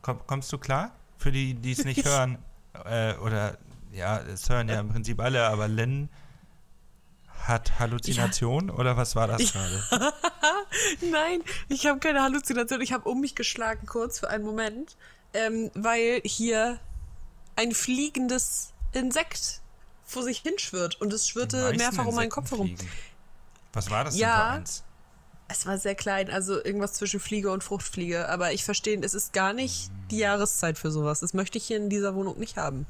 komm, 0.02 0.20
kommst 0.26 0.52
du 0.52 0.58
klar? 0.58 0.92
Für 1.22 1.30
die, 1.30 1.54
die 1.54 1.70
es 1.72 1.84
nicht 1.84 2.04
hören, 2.04 2.38
äh, 2.84 3.14
oder 3.18 3.56
ja, 3.92 4.18
es 4.18 4.48
hören 4.48 4.68
ja 4.68 4.80
im 4.80 4.88
Prinzip 4.88 5.20
alle, 5.20 5.46
aber 5.46 5.68
Len 5.68 6.08
hat 7.46 7.78
Halluzination 7.78 8.70
oder 8.70 8.96
was 8.96 9.14
war 9.14 9.28
das 9.28 9.52
gerade? 9.52 9.82
Nein, 11.12 11.42
ich 11.68 11.86
habe 11.86 12.00
keine 12.00 12.22
Halluzination. 12.22 12.80
Ich 12.80 12.92
habe 12.92 13.08
um 13.08 13.20
mich 13.20 13.34
geschlagen 13.34 13.86
kurz 13.86 14.18
für 14.18 14.30
einen 14.30 14.44
Moment, 14.44 14.96
ähm, 15.32 15.70
weil 15.74 16.20
hier 16.24 16.78
ein 17.56 17.72
fliegendes 17.72 18.72
Insekt 18.92 19.60
vor 20.04 20.22
sich 20.24 20.38
hinschwirrt 20.38 21.00
und 21.00 21.12
es 21.12 21.28
schwirrte 21.28 21.72
mehrfach 21.76 22.06
um 22.06 22.14
meinen 22.14 22.30
Kopf 22.30 22.50
herum. 22.50 22.74
Was 23.72 23.90
war 23.90 24.04
das 24.04 24.16
Ja. 24.16 24.28
denn 24.28 24.36
für 24.54 24.58
eins? 24.60 24.84
Es 25.52 25.66
war 25.66 25.78
sehr 25.78 25.94
klein, 25.94 26.30
also 26.30 26.62
irgendwas 26.64 26.94
zwischen 26.94 27.20
Fliege 27.20 27.50
und 27.52 27.62
Fruchtfliege. 27.62 28.28
Aber 28.28 28.52
ich 28.52 28.64
verstehe, 28.64 28.98
es 29.02 29.14
ist 29.14 29.32
gar 29.32 29.52
nicht 29.52 29.90
die 30.10 30.18
Jahreszeit 30.18 30.78
für 30.78 30.90
sowas. 30.90 31.20
Das 31.20 31.34
möchte 31.34 31.58
ich 31.58 31.64
hier 31.66 31.76
in 31.76 31.90
dieser 31.90 32.14
Wohnung 32.14 32.38
nicht 32.38 32.56
haben. 32.56 32.86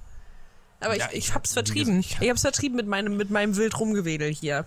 Aber 0.81 0.97
Ja, 0.97 1.07
ich, 1.11 1.19
ich, 1.19 1.29
ich 1.29 1.35
hab's 1.35 1.53
vertrieben. 1.53 1.97
gesagt, 1.99 2.07
ich 2.07 2.13
Ich, 2.13 2.21
hab- 2.21 2.29
hab's 2.31 2.41
vertrieben 2.43 2.77
mit 2.77 2.87
meinem, 2.87 3.17
mit 3.17 3.31
meinem 3.31 3.57
wild 3.57 3.79
Rumgewedel 3.79 4.33
hier. 4.33 4.67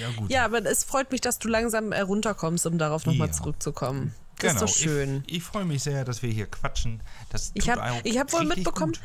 Ja, 0.00 0.10
gut. 0.16 0.30
Ja, 0.30 0.44
aber 0.44 0.64
es 0.64 0.84
freut 0.84 1.10
mich, 1.12 1.20
dass 1.20 1.38
du 1.38 1.48
langsam 1.48 1.92
äh, 1.92 2.00
runterkommst, 2.00 2.66
um 2.66 2.78
darauf 2.78 3.06
nochmal 3.06 3.28
Ja. 3.28 3.32
zurückzukommen. 3.34 4.14
Das 4.40 4.52
genau. 4.54 4.64
ist 4.64 4.74
doch 4.74 4.78
schön. 4.82 5.22
Ich, 5.26 5.36
ich 5.36 5.42
freue 5.42 5.64
mich 5.64 5.82
sehr, 5.82 6.04
dass 6.04 6.22
wir 6.22 6.30
hier 6.30 6.46
quatschen. 6.46 7.02
Das 7.30 7.50
Ich 7.54 7.70
habe 7.70 7.82
ich 8.04 8.18
hab 8.18 8.32
wohl 8.32 8.44
mitbekommen, 8.44 8.92
gut. 8.92 9.00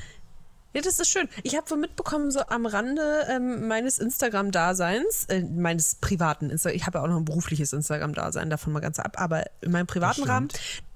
Ja, 0.74 0.82
das 0.82 1.00
ist 1.00 1.10
schön. 1.10 1.28
Ich 1.44 1.56
habe 1.58 1.70
wohl 1.72 1.78
mitbekommen, 1.78 2.30
so 2.32 2.42
am 2.42 2.66
Rande 2.66 3.26
ähm, 3.30 3.68
meines 3.68 3.98
Instagram-Daseins, 4.00 5.26
äh, 5.30 5.42
meines 5.44 5.96
privaten 5.96 6.50
Instagram, 6.50 6.76
ich 6.76 6.86
habe 6.86 7.00
ja 7.00 7.04
auch 7.04 7.08
noch 7.10 7.18
ein 7.18 7.26
berufliches 7.26 7.74
Instagram-Dasein, 7.74 8.50
davon 8.50 8.74
mal 8.74 8.80
ganz 8.80 9.00
ab, 9.00 9.20
aber 9.20 9.46
in 9.62 9.72
meinem 9.72 9.88
privaten 9.88 10.22
Das 10.22 10.30
Rahmen, 10.30 10.48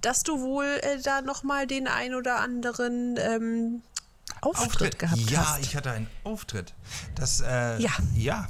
dass 0.01 0.23
du 0.23 0.41
wohl 0.41 0.65
äh, 0.65 0.99
da 1.01 1.21
nochmal 1.21 1.65
den 1.67 1.87
ein 1.87 2.13
oder 2.13 2.39
anderen 2.39 3.15
ähm, 3.17 3.81
Auftritt, 4.41 4.99
gehabt 4.99 5.29
ja, 5.29 5.53
hast. 5.53 5.61
ich 5.61 5.75
hatte 5.75 5.91
einen 5.91 6.07
Auftritt. 6.23 6.73
Das, 7.15 7.41
äh, 7.41 7.79
Ja. 7.81 7.91
ja. 8.15 8.47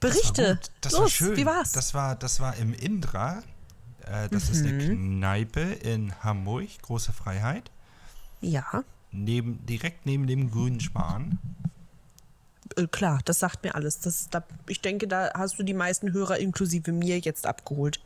Berichte. 0.00 0.58
Das 0.80 0.92
Los, 0.92 1.00
war 1.00 1.08
schön. 1.08 1.36
wie 1.36 1.46
war's? 1.46 1.72
Das 1.72 1.94
war, 1.94 2.14
das 2.16 2.40
war 2.40 2.56
im 2.56 2.74
Indra. 2.74 3.42
Äh, 4.06 4.28
das 4.30 4.50
ist 4.50 4.62
Mhm. 4.62 4.68
eine 4.68 4.96
Kneipe 4.96 5.60
in 5.60 6.14
Hamburg, 6.22 6.68
Große 6.82 7.12
Freiheit. 7.12 7.70
ja, 8.40 8.84
Neben, 9.14 9.64
direkt 9.66 10.06
neben 10.06 10.26
dem 10.26 10.50
Grünen 10.50 10.80
Spahn. 10.80 11.38
äh, 12.76 12.86
klar, 12.88 13.20
das 13.24 13.38
sagt 13.38 13.62
mir 13.62 13.74
alles. 13.74 14.00
Das, 14.00 14.28
da, 14.30 14.42
ich 14.66 14.80
denke, 14.80 15.06
da 15.06 15.30
hast 15.34 15.58
du 15.58 15.62
die 15.62 15.74
meisten 15.74 16.12
Hörer 16.12 16.38
inklusive 16.38 16.90
mir 16.92 17.18
jetzt 17.20 17.46
abgeholt. 17.46 18.00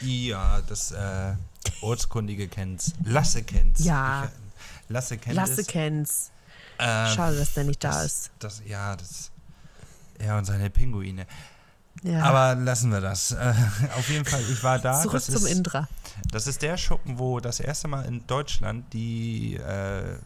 Ja, 0.00 0.60
das 0.68 0.90
äh, 0.92 1.34
Ortskundige 1.80 2.48
kennt's. 2.48 2.92
Lasse 3.04 3.42
kennt's. 3.42 3.84
Ja. 3.84 4.24
Ich, 4.24 4.30
äh, 4.30 4.92
Lasse 4.92 5.18
kennt 5.18 5.36
Lasse 5.36 5.60
es. 5.60 5.66
kennt's. 5.66 6.30
Ähm, 6.80 7.14
Schade, 7.14 7.36
dass 7.38 7.54
der 7.54 7.64
nicht 7.64 7.82
da 7.82 7.90
das, 7.90 8.04
ist. 8.04 8.30
Das, 8.38 8.62
ja, 8.66 8.96
das. 8.96 9.30
Ja, 10.24 10.38
und 10.38 10.44
seine 10.44 10.70
Pinguine. 10.70 11.26
Ja. 12.02 12.22
Aber 12.22 12.54
lassen 12.60 12.90
wir 12.92 13.00
das. 13.00 13.32
Äh, 13.32 13.54
auf 13.96 14.08
jeden 14.08 14.24
Fall, 14.24 14.40
ich 14.50 14.62
war 14.62 14.78
da. 14.78 15.00
Zurück 15.00 15.14
das 15.14 15.26
zum 15.26 15.46
ist, 15.46 15.52
Indra. 15.52 15.88
Das 16.30 16.46
ist 16.46 16.62
der 16.62 16.76
Schuppen, 16.76 17.18
wo 17.18 17.40
das 17.40 17.58
erste 17.58 17.88
Mal 17.88 18.04
in 18.04 18.24
Deutschland 18.28 18.92
die 18.92 19.56
äh, 19.56 20.18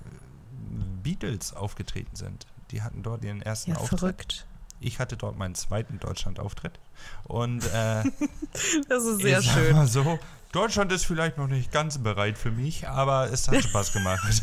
Beatles 1.02 1.52
aufgetreten 1.54 2.16
sind. 2.16 2.46
Die 2.70 2.82
hatten 2.82 3.02
dort 3.02 3.24
ihren 3.24 3.42
ersten 3.42 3.72
Ja, 3.72 3.76
Auftritt. 3.78 3.98
verrückt. 4.00 4.46
Ich 4.80 4.98
hatte 4.98 5.16
dort 5.16 5.38
meinen 5.38 5.54
zweiten 5.54 6.00
Deutschland-Auftritt. 6.00 6.80
Und 7.24 7.64
äh, 7.72 8.02
Das 8.88 9.04
ist 9.04 9.20
sehr 9.22 9.38
ich 9.38 9.46
sag 9.46 9.54
schön. 9.54 9.76
mal 9.76 9.86
so, 9.86 10.18
Deutschland 10.50 10.90
ist 10.92 11.06
vielleicht 11.06 11.38
noch 11.38 11.46
nicht 11.46 11.70
ganz 11.72 11.98
bereit 11.98 12.36
für 12.36 12.50
mich, 12.50 12.86
aber 12.88 13.30
es 13.30 13.48
hat 13.48 13.62
Spaß 13.62 13.92
gemacht. 13.92 14.42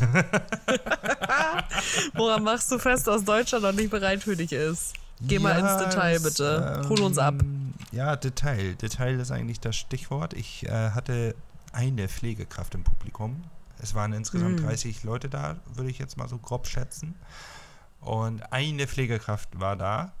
Woran 2.14 2.42
machst 2.42 2.70
du 2.72 2.78
fest, 2.78 3.06
dass 3.06 3.24
Deutschland 3.24 3.64
noch 3.64 3.72
nicht 3.72 3.90
bereit 3.90 4.22
für 4.22 4.36
dich 4.36 4.52
ist? 4.52 4.94
Geh 5.20 5.38
mal 5.38 5.58
Ja, 5.58 5.74
ins 5.78 5.84
Detail, 5.84 6.20
bitte. 6.20 6.82
Hol 6.88 7.00
uns 7.02 7.18
ab. 7.18 7.34
ähm, 7.40 7.74
Ja, 7.92 8.16
Detail. 8.16 8.74
Detail 8.76 9.20
ist 9.20 9.30
eigentlich 9.30 9.60
das 9.60 9.76
Stichwort. 9.76 10.32
Ich 10.34 10.66
äh, 10.66 10.90
hatte 10.90 11.34
eine 11.72 12.08
Pflegekraft 12.08 12.74
im 12.74 12.82
Publikum. 12.84 13.42
Es 13.82 13.94
waren 13.94 14.12
insgesamt 14.12 14.60
Mm. 14.60 14.64
30 14.66 15.04
Leute 15.04 15.28
da, 15.28 15.56
würde 15.74 15.90
ich 15.90 15.98
jetzt 15.98 16.16
mal 16.16 16.28
so 16.28 16.38
grob 16.38 16.66
schätzen. 16.66 17.14
Und 18.00 18.52
eine 18.52 18.86
Pflegekraft 18.86 19.60
war 19.60 19.76
da. 19.76 20.12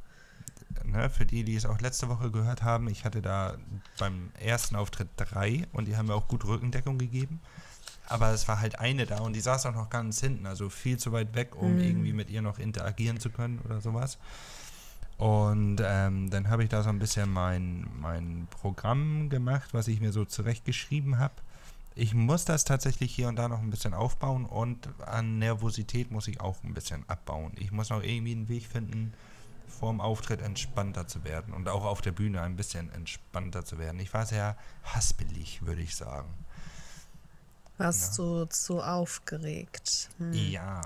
Ne, 0.84 1.10
für 1.10 1.26
die, 1.26 1.42
die 1.44 1.56
es 1.56 1.66
auch 1.66 1.80
letzte 1.80 2.08
Woche 2.08 2.30
gehört 2.30 2.62
haben, 2.62 2.88
ich 2.88 3.04
hatte 3.04 3.20
da 3.22 3.56
beim 3.98 4.30
ersten 4.38 4.76
Auftritt 4.76 5.08
drei 5.16 5.66
und 5.72 5.86
die 5.88 5.96
haben 5.96 6.06
mir 6.06 6.14
auch 6.14 6.28
gut 6.28 6.44
Rückendeckung 6.44 6.96
gegeben. 6.96 7.40
Aber 8.06 8.30
es 8.30 8.46
war 8.48 8.60
halt 8.60 8.78
eine 8.78 9.04
da 9.06 9.18
und 9.18 9.34
die 9.34 9.40
saß 9.40 9.66
auch 9.66 9.74
noch 9.74 9.90
ganz 9.90 10.20
hinten, 10.20 10.46
also 10.46 10.68
viel 10.68 10.96
zu 10.98 11.12
weit 11.12 11.34
weg, 11.34 11.56
um 11.56 11.76
Mm. 11.76 11.80
irgendwie 11.80 12.12
mit 12.12 12.30
ihr 12.30 12.42
noch 12.42 12.58
interagieren 12.58 13.18
zu 13.20 13.30
können 13.30 13.58
oder 13.64 13.80
sowas. 13.80 14.18
Und 15.16 15.82
ähm, 15.84 16.30
dann 16.30 16.48
habe 16.48 16.62
ich 16.62 16.70
da 16.70 16.82
so 16.82 16.88
ein 16.88 16.98
bisschen 16.98 17.30
mein, 17.30 17.86
mein 18.00 18.46
Programm 18.50 19.28
gemacht, 19.28 19.74
was 19.74 19.86
ich 19.88 20.00
mir 20.00 20.12
so 20.12 20.24
zurechtgeschrieben 20.24 21.18
habe. 21.18 21.34
Ich 21.94 22.14
muss 22.14 22.44
das 22.44 22.64
tatsächlich 22.64 23.14
hier 23.14 23.28
und 23.28 23.36
da 23.36 23.48
noch 23.48 23.58
ein 23.60 23.70
bisschen 23.70 23.94
aufbauen 23.94 24.46
und 24.46 24.88
an 25.06 25.38
Nervosität 25.38 26.10
muss 26.10 26.28
ich 26.28 26.40
auch 26.40 26.62
ein 26.62 26.72
bisschen 26.72 27.08
abbauen. 27.08 27.52
Ich 27.56 27.72
muss 27.72 27.90
noch 27.90 28.02
irgendwie 28.02 28.32
einen 28.32 28.48
Weg 28.48 28.66
finden, 28.66 29.12
vorm 29.68 30.00
Auftritt 30.00 30.40
entspannter 30.40 31.06
zu 31.08 31.24
werden 31.24 31.52
und 31.52 31.68
auch 31.68 31.84
auf 31.84 32.00
der 32.00 32.12
Bühne 32.12 32.42
ein 32.42 32.56
bisschen 32.56 32.90
entspannter 32.92 33.64
zu 33.64 33.78
werden. 33.78 33.98
Ich 34.00 34.14
war 34.14 34.24
sehr 34.24 34.56
haspelig, 34.84 35.62
würde 35.62 35.82
ich 35.82 35.96
sagen. 35.96 36.28
Warst 37.78 38.18
du 38.18 38.44
zu 38.44 38.82
aufgeregt? 38.82 40.10
Hm. 40.18 40.32
Ja. 40.32 40.82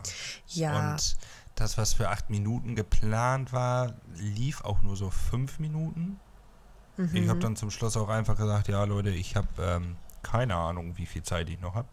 Ja. 0.48 0.92
Und 0.94 1.16
das, 1.56 1.76
was 1.76 1.92
für 1.92 2.08
acht 2.08 2.30
Minuten 2.30 2.76
geplant 2.76 3.52
war, 3.52 3.94
lief 4.16 4.62
auch 4.62 4.80
nur 4.82 4.96
so 4.96 5.10
fünf 5.10 5.58
Minuten. 5.58 6.18
Ich 6.96 7.12
Mhm. 7.12 7.28
habe 7.28 7.40
dann 7.40 7.56
zum 7.56 7.72
Schluss 7.72 7.96
auch 7.96 8.08
einfach 8.08 8.36
gesagt, 8.36 8.68
ja 8.68 8.84
Leute, 8.84 9.10
ich 9.10 9.34
habe 9.34 9.48
ähm, 9.60 9.96
keine 10.24 10.56
Ahnung, 10.56 10.96
wie 10.96 11.06
viel 11.06 11.22
Zeit 11.22 11.48
ich 11.48 11.60
noch 11.60 11.74
habe. 11.74 11.88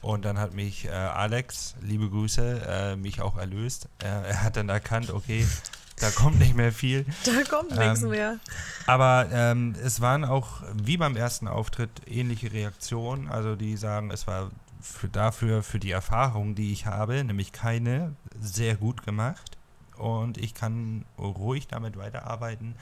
Und 0.00 0.24
dann 0.24 0.38
hat 0.38 0.52
mich 0.52 0.86
äh, 0.86 0.90
Alex, 0.90 1.76
liebe 1.80 2.10
Grüße, 2.10 2.62
äh, 2.66 2.96
mich 2.96 3.22
auch 3.22 3.38
erlöst. 3.38 3.88
Er, 3.98 4.24
er 4.24 4.42
hat 4.42 4.56
dann 4.56 4.68
erkannt, 4.68 5.10
okay, 5.10 5.46
da 5.96 6.10
kommt 6.10 6.38
nicht 6.38 6.54
mehr 6.54 6.72
viel. 6.72 7.06
da 7.24 7.42
kommt 7.48 7.76
nichts 7.76 8.02
ähm, 8.02 8.10
mehr. 8.10 8.38
Aber 8.86 9.28
ähm, 9.32 9.74
es 9.82 10.00
waren 10.00 10.24
auch, 10.24 10.62
wie 10.74 10.96
beim 10.96 11.16
ersten 11.16 11.48
Auftritt, 11.48 11.90
ähnliche 12.06 12.52
Reaktionen. 12.52 13.28
Also 13.28 13.56
die 13.56 13.76
sagen, 13.76 14.10
es 14.10 14.26
war 14.26 14.50
für 14.80 15.08
dafür, 15.08 15.62
für 15.62 15.78
die 15.78 15.90
Erfahrung, 15.90 16.54
die 16.54 16.72
ich 16.72 16.84
habe, 16.84 17.24
nämlich 17.24 17.52
keine, 17.52 18.14
sehr 18.38 18.76
gut 18.76 19.04
gemacht. 19.04 19.56
Und 19.96 20.36
ich 20.36 20.52
kann 20.52 21.06
ruhig 21.18 21.68
damit 21.68 21.96
weiterarbeiten. 21.96 22.74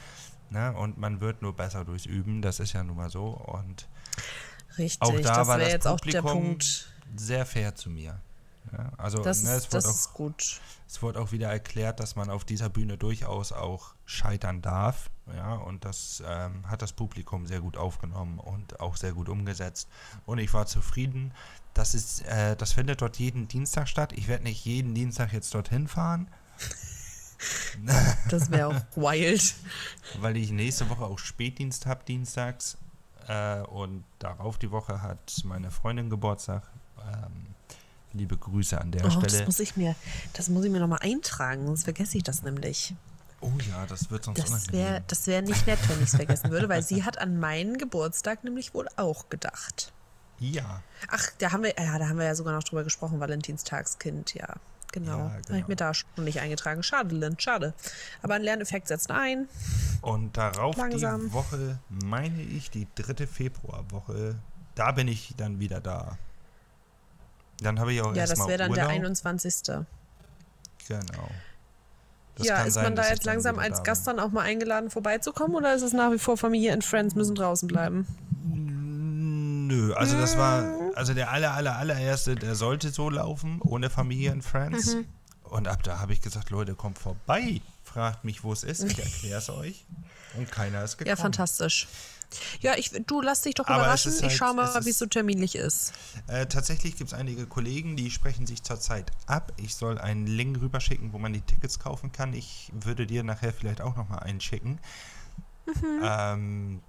Ne? 0.51 0.73
Und 0.73 0.99
man 0.99 1.21
wird 1.21 1.43
nur 1.43 1.55
besser 1.55 1.85
durchs 1.85 2.07
Üben, 2.07 2.43
das 2.43 2.59
ist 2.59 2.73
ja 2.73 2.83
nun 2.83 2.97
mal 2.97 3.11
so. 3.11 3.27
Und 3.27 3.87
Richtig, 4.79 5.03
auch 5.03 5.13
da 5.21 5.37
das 5.37 5.47
war 5.49 5.59
wäre 5.59 5.67
das 5.67 5.73
jetzt 5.73 5.87
auch 5.87 6.01
der 6.01 6.23
Punkt. 6.23 6.89
sehr 7.17 7.45
fair 7.47 7.75
zu 7.75 7.91
mir. 7.91 8.21
Ja, 8.73 8.93
also 8.97 9.23
Das, 9.23 9.43
ne, 9.43 9.51
es, 9.51 9.69
das 9.69 9.85
auch, 9.85 9.91
ist 9.91 10.13
gut. 10.15 10.61
es 10.89 11.03
wurde 11.03 11.21
auch 11.21 11.33
wieder 11.33 11.51
erklärt, 11.51 12.01
dass 12.01 12.17
man 12.17 12.31
auf 12.31 12.45
dieser 12.45 12.69
Bühne 12.71 12.97
durchaus 12.97 13.53
auch 13.53 13.95
scheitern 14.07 14.63
darf. 14.63 15.11
Ja, 15.37 15.55
und 15.55 15.85
das 15.85 16.23
ähm, 16.27 16.69
hat 16.71 16.81
das 16.81 16.93
Publikum 16.93 17.47
sehr 17.47 17.61
gut 17.61 17.77
aufgenommen 17.77 18.39
und 18.39 18.81
auch 18.81 18.97
sehr 18.97 19.13
gut 19.13 19.29
umgesetzt. 19.29 19.89
Und 20.27 20.39
ich 20.39 20.53
war 20.55 20.67
zufrieden. 20.67 21.33
Das, 21.75 21.95
ist, 21.95 22.23
äh, 22.23 22.57
das 22.57 22.73
findet 22.73 23.03
dort 23.03 23.19
jeden 23.19 23.49
Dienstag 23.49 23.89
statt. 23.89 24.13
Ich 24.13 24.29
werde 24.29 24.45
nicht 24.45 24.65
jeden 24.65 24.95
Dienstag 24.95 25.33
jetzt 25.33 25.55
dorthin 25.55 25.87
fahren. 25.89 26.29
Das 28.29 28.51
wäre 28.51 28.69
auch 28.69 28.75
wild. 28.97 29.55
Weil 30.21 30.37
ich 30.37 30.51
nächste 30.51 30.89
Woche 30.89 31.05
auch 31.05 31.19
Spätdienst 31.19 31.87
habe, 31.87 32.05
dienstags. 32.05 32.79
Äh, 33.29 33.61
und 33.63 34.05
darauf 34.19 34.59
die 34.59 34.71
Woche 34.71 35.03
hat 35.03 35.43
meine 35.45 35.71
Freundin 35.71 36.11
Geburtstag. 36.11 36.63
Ähm, 37.01 37.47
liebe 38.13 38.37
Grüße 38.37 38.81
an 38.81 38.93
der 38.93 39.05
Oh, 39.07 39.11
Stelle. 39.11 39.27
das 39.27 39.47
muss 39.47 39.61
ich 39.61 39.77
mir, 39.77 39.95
das 40.35 40.49
muss 40.49 40.65
ich 40.65 40.71
mir 40.71 40.81
nochmal 40.81 41.01
eintragen, 41.03 41.67
sonst 41.67 41.85
vergesse 41.85 42.17
ich 42.19 42.23
das 42.25 42.43
nämlich. 42.43 42.95
oh 43.41 43.51
ja, 43.71 43.87
das 43.87 44.11
wird 44.11 44.25
sonst 44.25 44.39
Das 44.39 44.73
wäre 44.73 45.03
das 45.07 45.27
wär 45.27 45.43
nicht 45.43 45.67
nett, 45.67 45.79
wenn 45.89 45.99
ich 45.99 46.05
es 46.11 46.17
vergessen 46.17 46.51
würde, 46.51 46.69
weil 46.69 46.83
sie 46.83 47.05
hat 47.05 47.19
an 47.19 47.39
meinen 47.41 47.79
Geburtstag 47.79 48.45
nämlich 48.45 48.75
wohl 48.75 48.89
auch 48.97 49.29
gedacht. 49.29 49.93
Ja, 50.39 50.83
Ach, 51.09 51.25
da 51.39 51.53
haben 51.53 51.63
wir, 51.63 51.75
ja, 51.79 51.99
da 51.99 52.09
haben 52.09 52.19
wir 52.19 52.25
ja 52.27 52.35
sogar 52.35 52.53
noch 52.55 52.65
drüber 52.65 52.83
gesprochen, 52.85 53.21
Valentinstagskind, 53.21 54.35
ja. 54.35 54.57
Genau. 54.93 55.19
Ja, 55.19 55.25
Habe 55.25 55.41
ich 55.41 55.47
genau. 55.49 55.69
mir 55.69 55.77
da 55.77 55.95
schon 55.95 56.07
nicht 56.25 56.41
eingetragen. 56.41 56.83
Schade, 56.83 57.15
Lynn, 57.15 57.37
schade. 57.39 57.75
Aber 58.23 58.35
ein 58.35 58.43
Lerneffekt 58.43 58.89
setzt 58.89 59.11
ein. 59.11 59.49
und 60.03 60.37
darauf 60.37 60.77
Langsam. 60.77 61.23
die 61.23 61.33
Woche, 61.33 61.79
meine 61.89 62.43
ich, 62.43 62.71
die 62.71 62.87
dritte 62.95 63.27
Februarwoche, 63.27 64.37
da 64.75 64.93
bin 64.93 65.09
ich 65.09 65.35
dann 65.37 65.59
wieder 65.61 65.81
da. 65.81 66.19
Dann 67.63 67.79
habe 67.81 67.93
ich 67.93 68.03
auch 68.03 68.15
Ja, 68.15 68.27
das 68.27 68.39
wäre 68.47 68.59
dann 68.59 68.71
Urlaub. 68.71 68.87
der 68.89 68.95
21. 68.95 69.55
Genau. 70.89 71.29
Das 72.35 72.47
ja, 72.47 72.63
ist 72.63 72.75
sein, 72.75 72.85
man 72.85 72.97
da 72.97 73.09
jetzt 73.09 73.25
langsam 73.25 73.59
als 73.59 73.79
da 73.79 73.83
Gast 73.85 74.07
dann 74.07 74.19
auch 74.19 74.31
mal 74.31 74.41
eingeladen, 74.43 74.91
vorbeizukommen 74.91 75.55
oder 75.55 75.75
ist 75.75 75.83
es 75.83 75.93
nach 75.93 76.11
wie 76.13 76.19
vor 76.19 76.37
Familie 76.37 76.73
und 76.75 76.83
Friends 76.85 77.15
müssen 77.15 77.35
draußen 77.35 77.69
bleiben? 77.69 78.07
Nö, 78.55 79.93
also 79.95 80.17
das 80.19 80.37
war, 80.37 80.65
also 80.95 81.15
der 81.15 81.31
aller, 81.31 81.53
aller, 81.53 81.77
allererste, 81.77 82.35
der 82.37 82.55
sollte 82.55 82.91
so 82.91 83.11
laufen, 83.11 83.61
ohne 83.63 83.91
Familie 83.91 84.33
und 84.33 84.43
Friends. 84.43 84.95
Mhm. 84.95 85.07
Und 85.45 85.69
ab 85.69 85.83
da 85.83 85.99
habe 85.99 86.13
ich 86.13 86.21
gesagt, 86.21 86.51
Leute, 86.51 86.75
kommt 86.75 86.99
vorbei. 86.99 87.61
Fragt 87.85 88.25
mich, 88.25 88.43
wo 88.43 88.53
es 88.53 88.63
ist, 88.63 88.83
ich 88.85 88.99
erkläre 88.99 89.39
es 89.39 89.51
euch. 89.51 89.85
Und 90.39 90.51
keiner 90.51 90.83
ist 90.83 90.97
gekommen. 90.97 91.15
Ja, 91.15 91.21
fantastisch. 91.21 91.89
Ja, 92.61 92.75
ich, 92.79 92.91
du 93.07 93.21
lass 93.21 93.43
dich 93.43 93.55
doch 93.57 93.67
Aber 93.67 93.83
überraschen. 93.83 94.13
halt- 94.13 94.23
ich 94.23 94.35
schau 94.37 94.51
es 94.51 94.55
mal, 94.75 94.85
wie 94.87 94.91
es 94.91 94.99
so 94.99 95.05
terminlich 95.05 95.55
ist. 95.55 95.93
Äh, 96.29 96.47
tatsächlich 96.47 96.97
gibt 96.97 97.13
es 97.13 97.15
einige 97.19 97.45
Kollegen, 97.47 97.95
die 97.97 98.11
sprechen 98.11 98.47
sich 98.47 98.63
zurzeit 98.63 99.13
ab. 99.27 99.53
Ich 99.59 99.75
soll 99.75 99.99
einen 99.99 100.27
Link 100.27 100.59
rüberschicken, 100.63 101.13
wo 101.13 101.19
man 101.19 101.35
die 101.35 101.43
Tickets 101.43 101.79
kaufen 101.79 102.11
kann. 102.13 102.33
Ich 102.33 102.71
würde 102.73 103.07
dir 103.07 103.23
nachher 103.23 103.53
vielleicht 103.53 103.83
auch 103.83 103.97
nochmal 103.97 104.21
einen 104.21 104.41
schicken. 104.41 104.79
Ähm, 106.03 106.81
wa- 106.81 106.83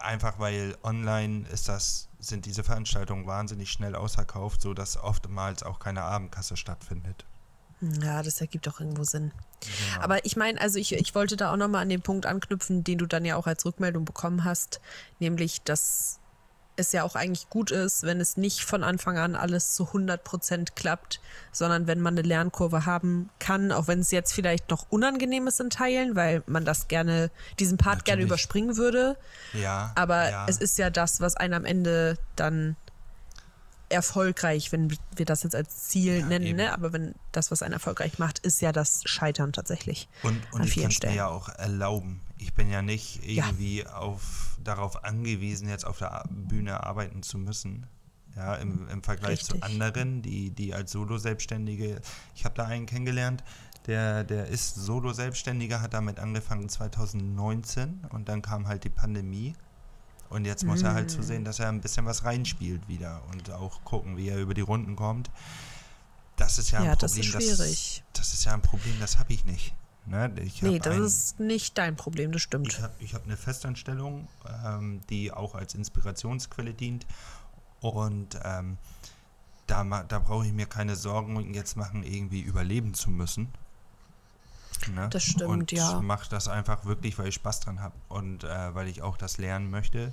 einfach 0.00 0.38
weil 0.38 0.76
online 0.82 1.46
ist 1.48 1.68
das, 1.68 2.08
sind 2.18 2.46
diese 2.46 2.64
Veranstaltungen 2.64 3.26
wahnsinnig 3.26 3.70
schnell 3.70 3.94
ausverkauft, 3.94 4.60
sodass 4.60 4.96
oftmals 4.96 5.62
auch 5.62 5.78
keine 5.78 6.02
Abendkasse 6.02 6.56
stattfindet. 6.56 7.24
Ja, 7.80 8.22
das 8.22 8.40
ergibt 8.40 8.66
doch 8.66 8.80
irgendwo 8.80 9.04
Sinn. 9.04 9.32
Genau. 9.60 10.04
Aber 10.04 10.24
ich 10.24 10.36
meine, 10.36 10.60
also 10.60 10.78
ich, 10.78 10.92
ich 10.92 11.14
wollte 11.14 11.36
da 11.36 11.52
auch 11.52 11.56
nochmal 11.56 11.82
an 11.82 11.88
den 11.90 12.00
Punkt 12.00 12.24
anknüpfen, 12.24 12.84
den 12.84 12.98
du 12.98 13.06
dann 13.06 13.24
ja 13.24 13.36
auch 13.36 13.46
als 13.46 13.64
Rückmeldung 13.66 14.04
bekommen 14.04 14.44
hast, 14.44 14.80
nämlich, 15.18 15.62
dass 15.62 16.20
es 16.76 16.92
ja 16.92 17.02
auch 17.02 17.14
eigentlich 17.14 17.48
gut 17.48 17.70
ist, 17.70 18.02
wenn 18.02 18.20
es 18.20 18.36
nicht 18.36 18.64
von 18.64 18.84
Anfang 18.84 19.18
an 19.18 19.34
alles 19.34 19.74
zu 19.74 19.84
100% 19.84 20.74
klappt, 20.74 21.20
sondern 21.52 21.86
wenn 21.86 22.00
man 22.00 22.14
eine 22.14 22.26
Lernkurve 22.26 22.86
haben 22.86 23.30
kann, 23.38 23.72
auch 23.72 23.88
wenn 23.88 24.00
es 24.00 24.10
jetzt 24.10 24.32
vielleicht 24.32 24.70
noch 24.70 24.86
unangenehm 24.90 25.46
ist 25.46 25.60
in 25.60 25.70
Teilen, 25.70 26.16
weil 26.16 26.42
man 26.46 26.64
das 26.64 26.88
gerne, 26.88 27.30
diesen 27.58 27.78
Part 27.78 28.04
gerne 28.04 28.22
Natürlich. 28.22 28.42
überspringen 28.42 28.76
würde. 28.76 29.16
Ja. 29.52 29.92
Aber 29.94 30.30
ja. 30.30 30.46
es 30.48 30.58
ist 30.58 30.78
ja 30.78 30.90
das, 30.90 31.20
was 31.20 31.36
einen 31.36 31.54
am 31.54 31.64
Ende 31.64 32.18
dann 32.36 32.76
erfolgreich, 33.88 34.72
wenn 34.72 34.90
wir 35.14 35.26
das 35.26 35.44
jetzt 35.44 35.54
als 35.54 35.88
Ziel 35.88 36.20
Ja, 36.20 36.26
nennen, 36.26 36.46
eben. 36.46 36.56
ne? 36.56 36.72
aber 36.72 36.92
wenn 36.92 37.14
das, 37.32 37.50
was 37.50 37.62
einen 37.62 37.72
erfolgreich 37.74 38.18
macht, 38.18 38.40
ist 38.40 38.60
ja 38.60 38.72
das 38.72 39.02
Scheitern 39.04 39.52
tatsächlich. 39.52 40.08
Und, 40.22 40.42
und 40.52 40.62
an 40.62 40.66
ich 40.66 40.74
kann 40.74 40.90
es 40.90 41.00
mir 41.02 41.14
ja 41.14 41.28
auch 41.28 41.48
erlauben. 41.48 42.20
Ich 42.38 42.52
bin 42.54 42.70
ja 42.70 42.82
nicht 42.82 43.24
Ja. 43.24 43.46
irgendwie 43.46 43.86
auf, 43.86 44.58
darauf 44.62 45.04
angewiesen, 45.04 45.68
jetzt 45.68 45.86
auf 45.86 45.98
der 45.98 46.24
Bühne 46.30 46.82
arbeiten 46.84 47.22
zu 47.22 47.38
müssen. 47.38 47.86
Ja, 48.34 48.54
im, 48.56 48.86
im 48.88 49.02
Vergleich 49.02 49.42
zu 49.42 49.54
Richtig. 49.54 49.64
anderen, 49.70 50.20
die, 50.20 50.50
die 50.50 50.74
als 50.74 50.92
Solo-Selbstständige, 50.92 52.02
ich 52.34 52.44
habe 52.44 52.54
da 52.54 52.66
einen 52.66 52.84
kennengelernt, 52.84 53.42
der, 53.86 54.24
der 54.24 54.48
ist 54.48 54.74
Solo-Selbstständiger, 54.74 55.80
hat 55.80 55.94
damit 55.94 56.18
angefangen 56.18 56.68
2019 56.68 58.02
und 58.10 58.28
dann 58.28 58.42
kam 58.42 58.66
halt 58.68 58.84
die 58.84 58.90
Pandemie. 58.90 59.54
Und 60.28 60.44
jetzt 60.44 60.64
muss 60.64 60.82
er 60.82 60.92
halt 60.92 61.06
Mm. 61.06 61.08
zusehen, 61.14 61.44
dass 61.44 61.60
er 61.60 61.68
ein 61.68 61.80
bisschen 61.80 62.04
was 62.04 62.24
reinspielt 62.24 62.88
wieder 62.88 63.22
und 63.30 63.50
auch 63.52 63.82
gucken, 63.84 64.16
wie 64.16 64.28
er 64.28 64.38
über 64.38 64.54
die 64.54 64.60
Runden 64.60 64.96
kommt. 64.96 65.30
Das 66.34 66.58
ist 66.58 66.72
ja 66.72 66.80
ein 66.80 66.84
Ja, 66.86 66.96
das 66.96 67.12
Problem. 67.12 67.38
ist 67.38 67.56
schwierig. 67.56 68.02
Das, 68.12 68.20
das 68.28 68.34
ist 68.34 68.44
ja 68.44 68.52
ein 68.52 68.60
Problem, 68.60 68.96
das 69.00 69.18
habe 69.18 69.32
ich 69.32 69.44
nicht. 69.46 69.74
Ne? 70.06 70.32
Ich 70.42 70.62
Nee, 70.62 70.78
das 70.78 70.94
ein, 70.94 71.02
ist 71.02 71.40
nicht 71.40 71.78
dein 71.78 71.96
Problem, 71.96 72.32
das 72.32 72.42
stimmt. 72.42 72.68
Ich 72.68 72.80
habe 72.80 72.94
ich 73.00 73.14
hab 73.14 73.24
eine 73.24 73.36
Festanstellung, 73.36 74.28
ähm, 74.64 75.00
die 75.10 75.32
auch 75.32 75.54
als 75.54 75.74
Inspirationsquelle 75.74 76.74
dient. 76.74 77.06
Und 77.80 78.38
ähm, 78.44 78.78
da, 79.66 79.84
da 80.04 80.18
brauche 80.18 80.46
ich 80.46 80.52
mir 80.52 80.66
keine 80.66 80.96
Sorgen 80.96 81.54
jetzt 81.54 81.76
machen, 81.76 82.04
irgendwie 82.04 82.40
überleben 82.40 82.94
zu 82.94 83.10
müssen. 83.10 83.48
Ne? 84.88 85.08
Das 85.10 85.24
stimmt, 85.24 85.50
und 85.50 85.72
ja. 85.72 86.00
mache 86.00 86.28
das 86.30 86.48
einfach 86.48 86.84
wirklich, 86.84 87.18
weil 87.18 87.28
ich 87.28 87.34
Spaß 87.34 87.60
dran 87.60 87.80
habe 87.80 87.94
und 88.08 88.44
äh, 88.44 88.74
weil 88.74 88.88
ich 88.88 89.02
auch 89.02 89.16
das 89.16 89.38
lernen 89.38 89.70
möchte. 89.70 90.12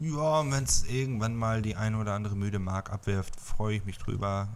Ja, 0.00 0.48
wenn 0.48 0.64
es 0.64 0.84
irgendwann 0.84 1.36
mal 1.36 1.60
die 1.60 1.74
ein 1.74 1.96
oder 1.96 2.14
andere 2.14 2.36
müde 2.36 2.60
Mark 2.60 2.90
abwirft, 2.92 3.38
freue 3.38 3.76
ich 3.76 3.84
mich 3.84 3.98
drüber. 3.98 4.48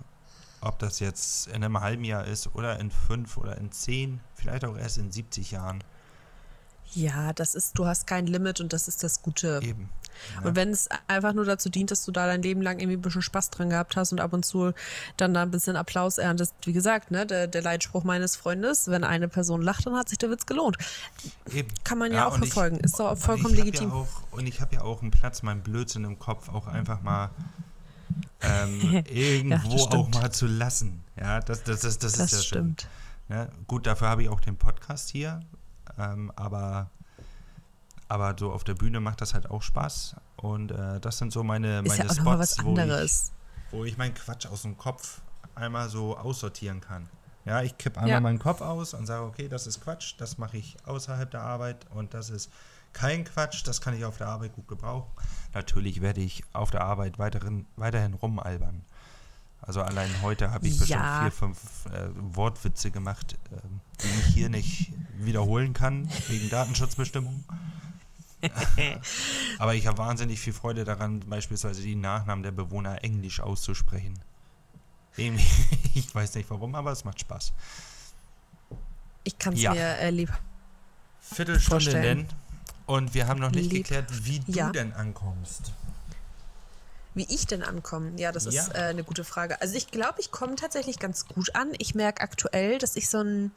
Ob 0.64 0.78
das 0.78 1.00
jetzt 1.00 1.48
in 1.48 1.56
einem 1.56 1.80
halben 1.80 2.04
Jahr 2.04 2.24
ist 2.24 2.54
oder 2.54 2.78
in 2.78 2.90
fünf 2.90 3.36
oder 3.36 3.56
in 3.58 3.72
zehn, 3.72 4.20
vielleicht 4.34 4.64
auch 4.64 4.76
erst 4.76 4.96
in 4.98 5.10
70 5.10 5.50
Jahren. 5.50 5.82
Ja, 6.94 7.32
das 7.32 7.54
ist, 7.54 7.78
du 7.78 7.86
hast 7.86 8.06
kein 8.06 8.26
Limit 8.26 8.60
und 8.60 8.72
das 8.72 8.86
ist 8.86 9.02
das 9.02 9.22
Gute. 9.22 9.60
Eben. 9.62 9.88
ne? 10.40 10.48
Und 10.48 10.56
wenn 10.56 10.68
es 10.70 10.88
einfach 11.08 11.32
nur 11.32 11.46
dazu 11.46 11.70
dient, 11.70 11.90
dass 11.90 12.04
du 12.04 12.12
da 12.12 12.26
dein 12.26 12.42
Leben 12.42 12.60
lang 12.60 12.78
irgendwie 12.80 12.98
ein 12.98 13.00
bisschen 13.00 13.22
Spaß 13.22 13.48
dran 13.50 13.70
gehabt 13.70 13.96
hast 13.96 14.12
und 14.12 14.20
ab 14.20 14.34
und 14.34 14.44
zu 14.44 14.72
dann 15.16 15.32
da 15.32 15.40
ein 15.42 15.50
bisschen 15.50 15.74
Applaus 15.74 16.18
erntest, 16.18 16.54
wie 16.64 16.74
gesagt, 16.74 17.10
ne, 17.10 17.24
der, 17.26 17.46
der 17.46 17.62
Leitspruch 17.62 18.04
meines 18.04 18.36
Freundes, 18.36 18.88
wenn 18.88 19.04
eine 19.04 19.26
Person 19.28 19.62
lacht, 19.62 19.86
dann 19.86 19.96
hat 19.96 20.10
sich 20.10 20.18
der 20.18 20.30
Witz 20.30 20.44
gelohnt. 20.44 20.76
Eben. 21.50 21.68
Kann 21.82 21.96
man 21.98 22.12
ja 22.12 22.26
auch 22.28 22.34
und 22.34 22.44
ich- 22.44 22.52
verfolgen. 22.52 22.76
Ist 22.80 23.00
doch 23.00 23.16
vollkommen 23.16 23.54
legitim. 23.54 23.88
Ja 23.88 23.94
auch, 23.94 24.08
und 24.32 24.46
ich 24.46 24.60
habe 24.60 24.74
ja 24.74 24.82
auch 24.82 25.00
einen 25.00 25.10
Platz, 25.10 25.42
meinen 25.42 25.62
Blödsinn 25.62 26.04
im 26.04 26.18
Kopf 26.18 26.50
auch 26.50 26.66
einfach 26.66 27.00
mal 27.00 27.30
ähm, 28.40 29.04
irgendwo 29.10 29.72
das 29.72 29.86
auch 29.88 30.08
mal 30.10 30.30
zu 30.32 30.46
lassen. 30.46 31.02
Ja, 31.20 31.40
das, 31.40 31.62
das, 31.64 31.80
das, 31.80 31.98
das, 31.98 32.12
Das 32.12 32.20
ist 32.26 32.32
ja 32.32 32.42
stimmt. 32.42 32.82
schön. 33.28 33.36
Ja, 33.36 33.48
gut, 33.66 33.86
dafür 33.86 34.08
habe 34.08 34.22
ich 34.22 34.28
auch 34.28 34.40
den 34.40 34.56
Podcast 34.56 35.08
hier. 35.10 35.40
Ähm, 35.98 36.30
aber, 36.36 36.90
aber 38.08 38.34
so 38.38 38.52
auf 38.52 38.64
der 38.64 38.74
Bühne 38.74 39.00
macht 39.00 39.20
das 39.20 39.34
halt 39.34 39.50
auch 39.50 39.62
Spaß. 39.62 40.16
Und 40.36 40.70
äh, 40.72 41.00
das 41.00 41.18
sind 41.18 41.32
so 41.32 41.42
meine, 41.42 41.80
Ist 41.80 41.88
meine 41.88 42.04
ja 42.04 42.10
auch 42.10 42.16
nochmal 42.16 42.46
Spots, 42.46 42.64
wo 42.64 42.76
ich, 42.76 43.12
wo 43.70 43.84
ich 43.84 43.96
meinen 43.96 44.14
Quatsch 44.14 44.46
aus 44.46 44.62
dem 44.62 44.76
Kopf 44.76 45.20
einmal 45.54 45.88
so 45.88 46.16
aussortieren 46.16 46.80
kann. 46.80 47.08
Ja, 47.44 47.62
ich 47.62 47.76
kipp 47.76 47.96
einmal 47.96 48.10
Ja. 48.10 48.20
meinen 48.20 48.38
Kopf 48.38 48.60
aus 48.60 48.94
und 48.94 49.06
sage, 49.06 49.24
okay, 49.24 49.48
das 49.48 49.66
ist 49.66 49.80
Quatsch, 49.82 50.14
das 50.18 50.38
mache 50.38 50.56
ich 50.56 50.76
außerhalb 50.86 51.30
der 51.30 51.42
Arbeit 51.42 51.86
und 51.94 52.14
das 52.14 52.30
ist 52.30 52.50
kein 52.92 53.24
Quatsch, 53.24 53.62
das 53.66 53.80
kann 53.80 53.94
ich 53.96 54.04
auf 54.04 54.18
der 54.18 54.28
Arbeit 54.28 54.54
gut 54.54 54.68
gebrauchen. 54.68 55.10
Natürlich 55.54 56.00
werde 56.00 56.20
ich 56.20 56.42
auf 56.52 56.70
der 56.70 56.82
Arbeit 56.82 57.18
weiterhin, 57.18 57.66
weiterhin 57.76 58.14
rumalbern. 58.14 58.84
Also 59.60 59.80
allein 59.82 60.10
heute 60.22 60.50
habe 60.50 60.66
ich 60.66 60.78
bestimmt 60.78 61.00
Ja. 61.00 61.20
vier, 61.22 61.30
fünf 61.32 61.58
äh, 61.86 62.08
Wortwitze 62.34 62.90
gemacht, 62.90 63.36
ähm, 63.52 63.80
die 64.02 64.08
ich 64.20 64.26
hier 64.34 64.48
nicht 64.48 64.92
wiederholen 65.18 65.72
kann, 65.72 66.08
wegen 66.28 66.50
Datenschutzbestimmungen. 66.50 67.44
Aber 69.58 69.74
ich 69.74 69.86
habe 69.86 69.98
wahnsinnig 69.98 70.40
viel 70.40 70.52
Freude 70.52 70.84
daran, 70.84 71.20
beispielsweise 71.20 71.80
die 71.82 71.94
Nachnamen 71.94 72.42
der 72.42 72.50
Bewohner 72.50 73.04
englisch 73.04 73.40
auszusprechen. 73.40 74.18
Ich 75.94 76.12
weiß 76.14 76.34
nicht 76.36 76.48
warum, 76.48 76.74
aber 76.74 76.90
es 76.90 77.04
macht 77.04 77.20
Spaß. 77.20 77.52
Ich 79.24 79.38
kann 79.38 79.52
es 79.52 79.60
Ja. 79.60 79.72
mir 79.74 79.98
äh, 79.98 80.08
lieb. 80.10 80.32
Viertelstunde 81.20 81.84
Vorstellen. 81.84 82.26
denn. 82.28 82.28
Und 82.92 83.14
wir 83.14 83.26
haben 83.26 83.40
noch 83.40 83.50
nicht 83.52 83.70
Lieb. 83.72 83.84
geklärt, 83.84 84.06
wie 84.26 84.40
du 84.40 84.52
Ja. 84.52 84.70
denn 84.70 84.92
ankommst. 84.92 85.72
Wie 87.14 87.26
ich 87.28 87.46
denn 87.46 87.62
ankomme? 87.62 88.12
Ja, 88.18 88.32
das 88.32 88.44
Ja. 88.44 88.50
ist 88.62 88.74
äh, 88.74 88.78
eine 88.78 89.02
gute 89.02 89.24
Frage. 89.24 89.60
Also 89.62 89.74
ich 89.76 89.90
glaube, 89.90 90.20
ich 90.20 90.30
komme 90.30 90.56
tatsächlich 90.56 90.98
ganz 90.98 91.26
gut 91.26 91.54
an. 91.54 91.72
Ich 91.78 91.94
merke 91.94 92.20
aktuell, 92.22 92.78
dass 92.78 92.96
ich 92.96 93.08
so 93.08 93.18
einen, 93.18 93.52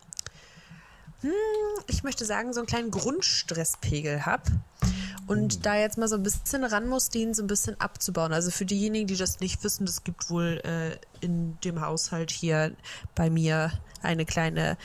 hm, 1.21 1.31
ich 1.87 2.03
möchte 2.03 2.23
sagen, 2.25 2.53
so 2.53 2.59
einen 2.61 2.67
kleinen 2.67 2.91
Grundstresspegel 2.91 4.25
habe. 4.25 4.43
Und 5.27 5.65
da 5.65 5.75
jetzt 5.75 5.97
mal 5.97 6.07
so 6.07 6.15
ein 6.15 6.23
bisschen 6.23 6.63
ran 6.63 6.87
muss, 6.87 7.09
den 7.09 7.33
so 7.33 7.43
ein 7.43 7.47
bisschen 7.47 7.79
abzubauen. 7.81 8.31
Also 8.31 8.51
für 8.51 8.65
diejenigen, 8.65 9.07
die 9.07 9.17
das 9.17 9.39
nicht 9.39 9.63
wissen, 9.63 9.85
es 9.87 10.03
gibt 10.03 10.29
wohl 10.29 10.61
äh, 10.63 10.97
in 11.25 11.59
dem 11.61 11.81
Haushalt 11.81 12.31
hier 12.31 12.73
bei 13.15 13.29
mir 13.29 13.71
eine 14.03 14.25
kleine 14.25 14.77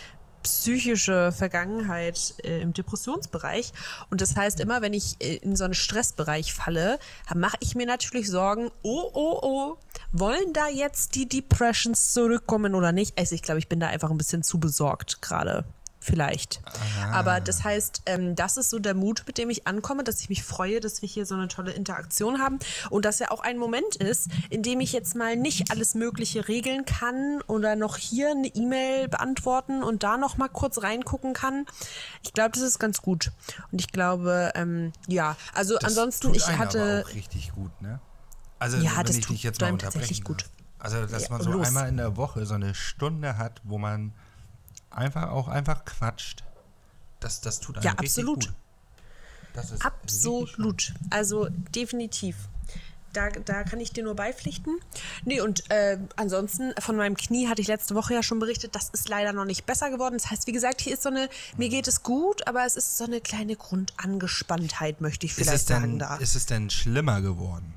psychische 0.42 1.32
Vergangenheit 1.32 2.34
äh, 2.44 2.60
im 2.60 2.72
Depressionsbereich. 2.72 3.72
Und 4.10 4.20
das 4.20 4.36
heißt, 4.36 4.60
immer 4.60 4.82
wenn 4.82 4.92
ich 4.92 5.16
äh, 5.20 5.36
in 5.36 5.56
so 5.56 5.64
einen 5.64 5.74
Stressbereich 5.74 6.54
falle, 6.54 6.98
mache 7.34 7.56
ich 7.60 7.74
mir 7.74 7.86
natürlich 7.86 8.28
Sorgen, 8.28 8.70
oh, 8.82 9.10
oh, 9.12 9.38
oh, 9.42 9.76
wollen 10.12 10.52
da 10.52 10.68
jetzt 10.68 11.14
die 11.14 11.28
Depressions 11.28 12.12
zurückkommen 12.12 12.74
oder 12.74 12.92
nicht? 12.92 13.18
Also 13.18 13.34
ich 13.34 13.42
glaube, 13.42 13.58
ich 13.58 13.68
bin 13.68 13.80
da 13.80 13.88
einfach 13.88 14.10
ein 14.10 14.18
bisschen 14.18 14.42
zu 14.42 14.58
besorgt 14.58 15.22
gerade. 15.22 15.64
Vielleicht. 16.02 16.62
Aber 17.12 17.40
das 17.40 17.62
heißt, 17.62 18.02
ähm, 18.06 18.34
das 18.34 18.56
ist 18.56 18.70
so 18.70 18.78
der 18.78 18.94
Mut, 18.94 19.24
mit 19.26 19.36
dem 19.36 19.50
ich 19.50 19.66
ankomme, 19.66 20.02
dass 20.02 20.20
ich 20.22 20.30
mich 20.30 20.42
freue, 20.42 20.80
dass 20.80 21.02
wir 21.02 21.08
hier 21.08 21.26
so 21.26 21.34
eine 21.34 21.46
tolle 21.48 21.72
Interaktion 21.72 22.40
haben 22.40 22.58
und 22.88 23.04
dass 23.04 23.18
ja 23.18 23.30
auch 23.30 23.40
ein 23.40 23.58
Moment 23.58 23.96
ist, 23.96 24.28
in 24.48 24.62
dem 24.62 24.80
ich 24.80 24.92
jetzt 24.94 25.14
mal 25.14 25.36
nicht 25.36 25.70
alles 25.70 25.94
Mögliche 25.94 26.48
regeln 26.48 26.86
kann 26.86 27.42
oder 27.48 27.76
noch 27.76 27.98
hier 27.98 28.30
eine 28.30 28.48
E-Mail 28.48 29.08
beantworten 29.08 29.82
und 29.82 30.02
da 30.02 30.16
noch 30.16 30.38
mal 30.38 30.48
kurz 30.48 30.82
reingucken 30.82 31.34
kann. 31.34 31.66
Ich 32.22 32.32
glaube, 32.32 32.52
das 32.52 32.62
ist 32.62 32.78
ganz 32.78 33.02
gut. 33.02 33.30
Und 33.70 33.80
ich 33.82 33.92
glaube, 33.92 34.52
ähm, 34.54 34.92
ja, 35.06 35.36
also 35.54 35.74
Das 35.74 35.84
ansonsten, 35.84 36.34
ich 36.34 36.46
hatte. 36.48 37.04
auch 37.06 37.14
richtig 37.14 37.52
gut, 37.52 37.82
ne? 37.82 38.00
Also, 38.58 38.78
Ja, 38.78 39.02
das 39.02 39.16
ich 39.16 39.26
tut 39.26 39.36
dich 39.36 39.42
jetzt 39.42 39.60
mal 39.60 39.76
tatsächlich 39.76 40.24
gut. 40.24 40.42
darf. 40.42 40.50
Also, 40.78 41.04
dass 41.06 41.24
Ja, 41.24 41.28
man 41.30 41.42
so 41.42 41.50
los. 41.52 41.66
einmal 41.66 41.88
in 41.90 41.98
der 41.98 42.16
Woche 42.16 42.46
so 42.46 42.54
eine 42.54 42.74
Stunde 42.74 43.36
hat, 43.36 43.60
wo 43.64 43.76
man 43.76 44.12
einfach 44.90 45.30
auch 45.30 45.48
einfach 45.48 45.84
quatscht. 45.84 46.44
Das, 47.20 47.40
das 47.40 47.60
tut 47.60 47.76
einem 47.76 47.84
Ja, 47.84 47.92
richtig 47.92 48.24
absolut. 48.24 48.46
gut. 48.46 48.54
Das 49.54 49.70
ist. 49.72 49.84
Absolut. 49.84 50.94
Also 51.10 51.48
definitiv. 51.50 52.36
Da, 53.12 53.28
da 53.30 53.64
kann 53.64 53.80
ich 53.80 53.92
dir 53.92 54.04
nur 54.04 54.14
beipflichten. 54.14 54.78
Nee, 55.24 55.40
und 55.40 55.68
äh, 55.68 55.98
ansonsten 56.14 56.72
von 56.78 56.94
meinem 56.96 57.16
Knie 57.16 57.48
hatte 57.48 57.60
ich 57.60 57.66
letzte 57.66 57.96
Woche 57.96 58.14
ja 58.14 58.22
schon 58.22 58.38
berichtet, 58.38 58.76
das 58.76 58.90
ist 58.90 59.08
leider 59.08 59.32
noch 59.32 59.44
nicht 59.44 59.66
besser 59.66 59.90
geworden. 59.90 60.14
Das 60.16 60.30
heißt, 60.30 60.46
wie 60.46 60.52
gesagt, 60.52 60.80
hier 60.80 60.94
ist 60.94 61.02
so 61.02 61.08
eine, 61.08 61.28
mir 61.56 61.68
geht 61.68 61.88
es 61.88 62.04
gut, 62.04 62.46
aber 62.46 62.64
es 62.64 62.76
ist 62.76 62.96
so 62.98 63.04
eine 63.04 63.20
kleine 63.20 63.56
Grundangespanntheit, 63.56 65.00
möchte 65.00 65.26
ich 65.26 65.34
vielleicht 65.34 65.54
es, 65.54 65.66
sagen 65.66 65.82
denn, 65.82 65.98
da. 65.98 66.16
ist 66.18 66.36
es 66.36 66.46
denn 66.46 66.70
schlimmer 66.70 67.20
geworden? 67.20 67.74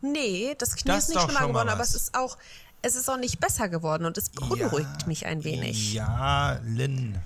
Nee, 0.00 0.56
das 0.58 0.74
Knie 0.74 0.88
Das 0.88 1.08
ist 1.08 1.14
nicht 1.14 1.22
schlimmer 1.22 1.46
geworden, 1.46 1.68
aber 1.68 1.82
es 1.84 1.94
ist 1.94 2.16
auch, 2.16 2.36
es 2.82 2.94
ist 2.96 3.08
auch 3.10 3.16
nicht 3.18 3.40
besser 3.40 3.68
geworden 3.68 4.04
und 4.06 4.16
es 4.18 4.28
beunruhigt 4.30 5.06
mich 5.06 5.26
ein 5.26 5.44
wenig. 5.44 5.92
Ja, 5.94 6.60
Lynn. 6.64 7.18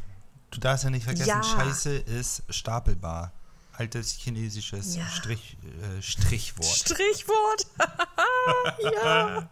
Du 0.51 0.61
darfst 0.61 0.85
ja 0.85 0.90
nicht 0.90 1.05
vergessen, 1.05 1.29
Ja. 1.29 1.43
Scheiße 1.43 1.95
ist 1.97 2.43
stapelbar. 2.49 3.33
Altes 3.73 4.12
chinesisches 4.12 4.95
Ja. 4.95 5.07
Strich, 5.09 5.57
äh, 5.99 6.01
Strichwort. 6.01 6.64
Strichwort. 6.67 7.67
ja, 8.95 9.49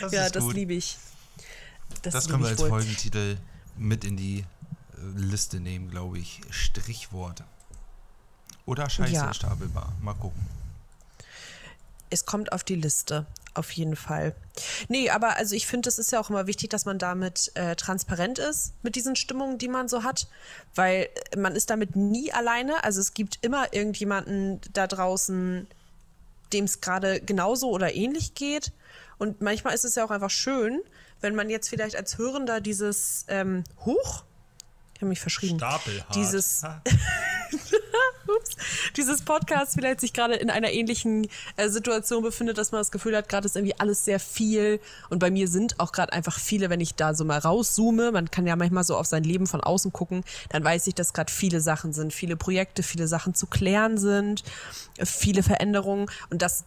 Das 0.00 0.12
ja 0.12 0.30
das 0.30 0.44
liebe 0.52 0.72
ich. 0.74 0.96
Das, 2.02 2.14
Das 2.14 2.28
können 2.28 2.42
wir 2.42 2.48
als 2.50 2.58
wohl. 2.60 2.68
Folgentitel 2.70 3.36
mit 3.76 4.04
in 4.04 4.16
die 4.16 4.38
äh, 4.40 4.44
Liste 5.16 5.60
nehmen, 5.60 5.90
glaube 5.90 6.18
ich. 6.18 6.40
Strichwort. 6.50 7.44
Oder 8.64 8.88
Scheiße 8.88 9.12
Ja. 9.12 9.34
stapelbar. 9.34 9.92
Mal 10.00 10.14
gucken. 10.14 10.40
es 12.08 12.24
kommt 12.24 12.52
auf 12.52 12.62
die 12.64 12.76
Liste, 12.76 13.26
auf 13.56 13.70
jeden 13.72 13.96
Fall. 13.96 14.34
Nee, 14.88 15.10
aber 15.10 15.36
also 15.36 15.54
ich 15.54 15.66
finde, 15.66 15.88
es 15.88 15.98
ist 15.98 16.12
ja 16.12 16.20
auch 16.20 16.30
immer 16.30 16.46
wichtig, 16.46 16.70
dass 16.70 16.84
man 16.84 16.98
damit 16.98 17.52
äh, 17.54 17.76
transparent 17.76 18.38
ist 18.38 18.72
mit 18.82 18.96
diesen 18.96 19.16
Stimmungen, 19.16 19.58
die 19.58 19.68
man 19.68 19.88
so 19.88 20.02
hat, 20.02 20.28
weil 20.74 21.08
man 21.36 21.56
ist 21.56 21.70
damit 21.70 21.96
nie 21.96 22.32
alleine. 22.32 22.84
Also 22.84 23.00
es 23.00 23.14
gibt 23.14 23.38
immer 23.42 23.72
irgendjemanden 23.72 24.60
da 24.72 24.86
draußen, 24.86 25.66
dem 26.52 26.64
es 26.64 26.80
gerade 26.80 27.20
genauso 27.20 27.70
oder 27.70 27.94
ähnlich 27.94 28.34
geht. 28.34 28.72
Und 29.18 29.40
manchmal 29.40 29.74
ist 29.74 29.84
es 29.84 29.94
ja 29.94 30.04
auch 30.04 30.10
einfach 30.10 30.30
schön, 30.30 30.82
wenn 31.20 31.34
man 31.34 31.50
jetzt 31.50 31.68
vielleicht 31.68 31.96
als 31.96 32.18
Hörender 32.18 32.60
dieses 32.60 33.24
ähm, 33.28 33.64
Huch, 33.84 34.24
ich 34.94 35.00
habe 35.00 35.08
mich 35.08 35.20
verschrieben. 35.20 35.58
Stapelhart. 35.58 36.14
Dieses, 36.14 36.62
dieses 38.96 39.22
Podcast 39.22 39.74
vielleicht 39.74 40.00
sich 40.00 40.12
gerade 40.12 40.34
in 40.34 40.50
einer 40.50 40.70
ähnlichen 40.70 41.28
äh, 41.56 41.68
Situation 41.68 42.22
befindet, 42.22 42.58
dass 42.58 42.72
man 42.72 42.80
das 42.80 42.90
Gefühl 42.90 43.16
hat, 43.16 43.28
gerade 43.28 43.46
ist 43.46 43.56
irgendwie 43.56 43.78
alles 43.78 44.04
sehr 44.04 44.20
viel. 44.20 44.80
Und 45.10 45.18
bei 45.18 45.30
mir 45.30 45.48
sind 45.48 45.78
auch 45.80 45.92
gerade 45.92 46.12
einfach 46.12 46.38
viele, 46.38 46.70
wenn 46.70 46.80
ich 46.80 46.94
da 46.94 47.14
so 47.14 47.24
mal 47.24 47.38
rauszoome, 47.38 48.12
man 48.12 48.30
kann 48.30 48.46
ja 48.46 48.56
manchmal 48.56 48.84
so 48.84 48.96
auf 48.96 49.06
sein 49.06 49.24
Leben 49.24 49.46
von 49.46 49.60
außen 49.60 49.92
gucken, 49.92 50.24
dann 50.50 50.64
weiß 50.64 50.86
ich, 50.86 50.94
dass 50.94 51.12
gerade 51.12 51.32
viele 51.32 51.60
Sachen 51.60 51.92
sind, 51.92 52.12
viele 52.12 52.36
Projekte, 52.36 52.82
viele 52.82 53.08
Sachen 53.08 53.34
zu 53.34 53.46
klären 53.46 53.98
sind, 53.98 54.42
äh, 54.98 55.06
viele 55.06 55.42
Veränderungen. 55.42 56.10
Und 56.30 56.42
das 56.42 56.64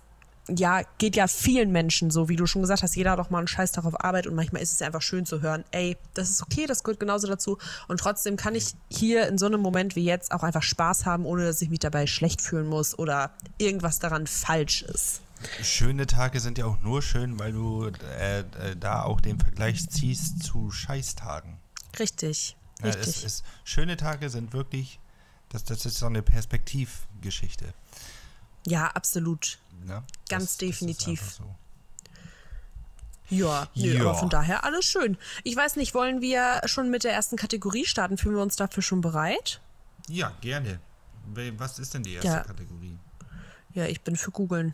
ja, 0.55 0.81
geht 0.97 1.15
ja 1.15 1.27
vielen 1.27 1.71
Menschen 1.71 2.11
so, 2.11 2.29
wie 2.29 2.35
du 2.35 2.45
schon 2.45 2.61
gesagt 2.61 2.83
hast, 2.83 2.95
jeder 2.95 3.11
hat 3.11 3.19
doch 3.19 3.29
mal 3.29 3.39
einen 3.39 3.47
Scheiß 3.47 3.71
darauf 3.71 4.03
Arbeit 4.03 4.27
und 4.27 4.35
manchmal 4.35 4.61
ist 4.61 4.73
es 4.73 4.81
einfach 4.81 5.01
schön 5.01 5.25
zu 5.25 5.41
hören, 5.41 5.63
ey, 5.71 5.97
das 6.13 6.29
ist 6.29 6.41
okay, 6.41 6.65
das 6.65 6.83
gehört 6.83 6.99
genauso 6.99 7.27
dazu 7.27 7.57
und 7.87 7.99
trotzdem 7.99 8.37
kann 8.37 8.55
ich 8.55 8.75
hier 8.89 9.27
in 9.27 9.37
so 9.37 9.45
einem 9.45 9.61
Moment 9.61 9.95
wie 9.95 10.03
jetzt 10.03 10.31
auch 10.31 10.43
einfach 10.43 10.63
Spaß 10.63 11.05
haben, 11.05 11.25
ohne 11.25 11.45
dass 11.45 11.61
ich 11.61 11.69
mich 11.69 11.79
dabei 11.79 12.07
schlecht 12.07 12.41
fühlen 12.41 12.67
muss 12.67 12.97
oder 12.97 13.31
irgendwas 13.57 13.99
daran 13.99 14.27
falsch 14.27 14.81
ist. 14.83 15.21
Schöne 15.61 16.05
Tage 16.05 16.39
sind 16.39 16.57
ja 16.57 16.65
auch 16.65 16.81
nur 16.81 17.01
schön, 17.01 17.39
weil 17.39 17.53
du 17.53 17.85
äh, 18.19 18.39
äh, 18.39 18.43
da 18.77 19.03
auch 19.03 19.21
den 19.21 19.39
Vergleich 19.39 19.89
ziehst 19.89 20.43
zu 20.43 20.69
Scheißtagen. 20.69 21.57
Richtig, 21.97 22.57
Ja, 22.81 22.89
es, 22.89 22.97
richtig. 22.97 23.25
es, 23.25 23.43
schöne 23.63 23.95
Tage 23.95 24.29
sind 24.29 24.53
wirklich, 24.53 24.99
das, 25.49 25.63
das 25.63 25.85
ist 25.85 25.97
so 25.97 26.07
eine 26.07 26.21
Perspektivgeschichte. 26.21 27.73
ja, 28.65 28.87
absolut. 28.87 29.59
Ne? 29.85 30.03
Ganz 30.29 30.43
das, 30.45 30.57
definitiv. 30.57 31.19
Das 31.21 31.35
so. 31.37 31.55
Ja, 33.29 33.67
nö, 33.75 33.93
Ja. 33.95 34.01
aber 34.01 34.15
von 34.15 34.29
daher 34.29 34.63
alles 34.63 34.85
schön. 34.85 35.17
Ich 35.43 35.55
weiß 35.55 35.75
nicht, 35.75 35.93
wollen 35.93 36.19
wir 36.21 36.61
schon 36.65 36.89
mit 36.89 37.03
der 37.03 37.13
ersten 37.13 37.35
Kategorie 37.37 37.85
starten? 37.85 38.17
Fühlen 38.17 38.35
wir 38.35 38.41
uns 38.41 38.55
dafür 38.55 38.81
schon 38.83 39.01
bereit? 39.01 39.61
Ja, 40.07 40.31
gerne. 40.41 40.79
Was 41.57 41.77
ist 41.77 41.93
denn 41.93 42.01
die 42.03 42.13
erste 42.13 42.27
Ja. 42.27 42.39
Kategorie? 42.43 42.97
Ja, 43.73 43.85
ich 43.85 44.01
bin 44.01 44.15
für 44.15 44.31
googeln. 44.31 44.73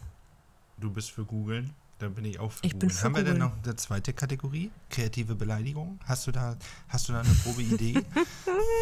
Du 0.78 0.90
bist 0.90 1.12
für 1.12 1.26
googeln, 1.26 1.74
dann 2.00 2.14
bin 2.16 2.24
ich 2.24 2.40
auch 2.40 2.52
für 2.54 2.66
Ich 2.66 2.72
bin 2.72 2.88
googeln. 2.88 2.92
für 2.98 3.04
Haben 3.04 3.16
wir 3.16 3.24
denn 3.26 3.40
googeln. 3.40 3.52
noch 3.58 3.64
eine 3.66 3.76
zweite 3.76 4.14
Kategorie? 4.14 4.72
Kreative 4.90 5.36
Beleidigung? 5.36 6.00
Hast 6.06 6.26
du 6.28 6.32
da, 6.32 6.56
hast 6.88 7.10
du 7.10 7.14
da 7.14 7.20
eine 7.22 7.34
Probeidee? 7.44 8.02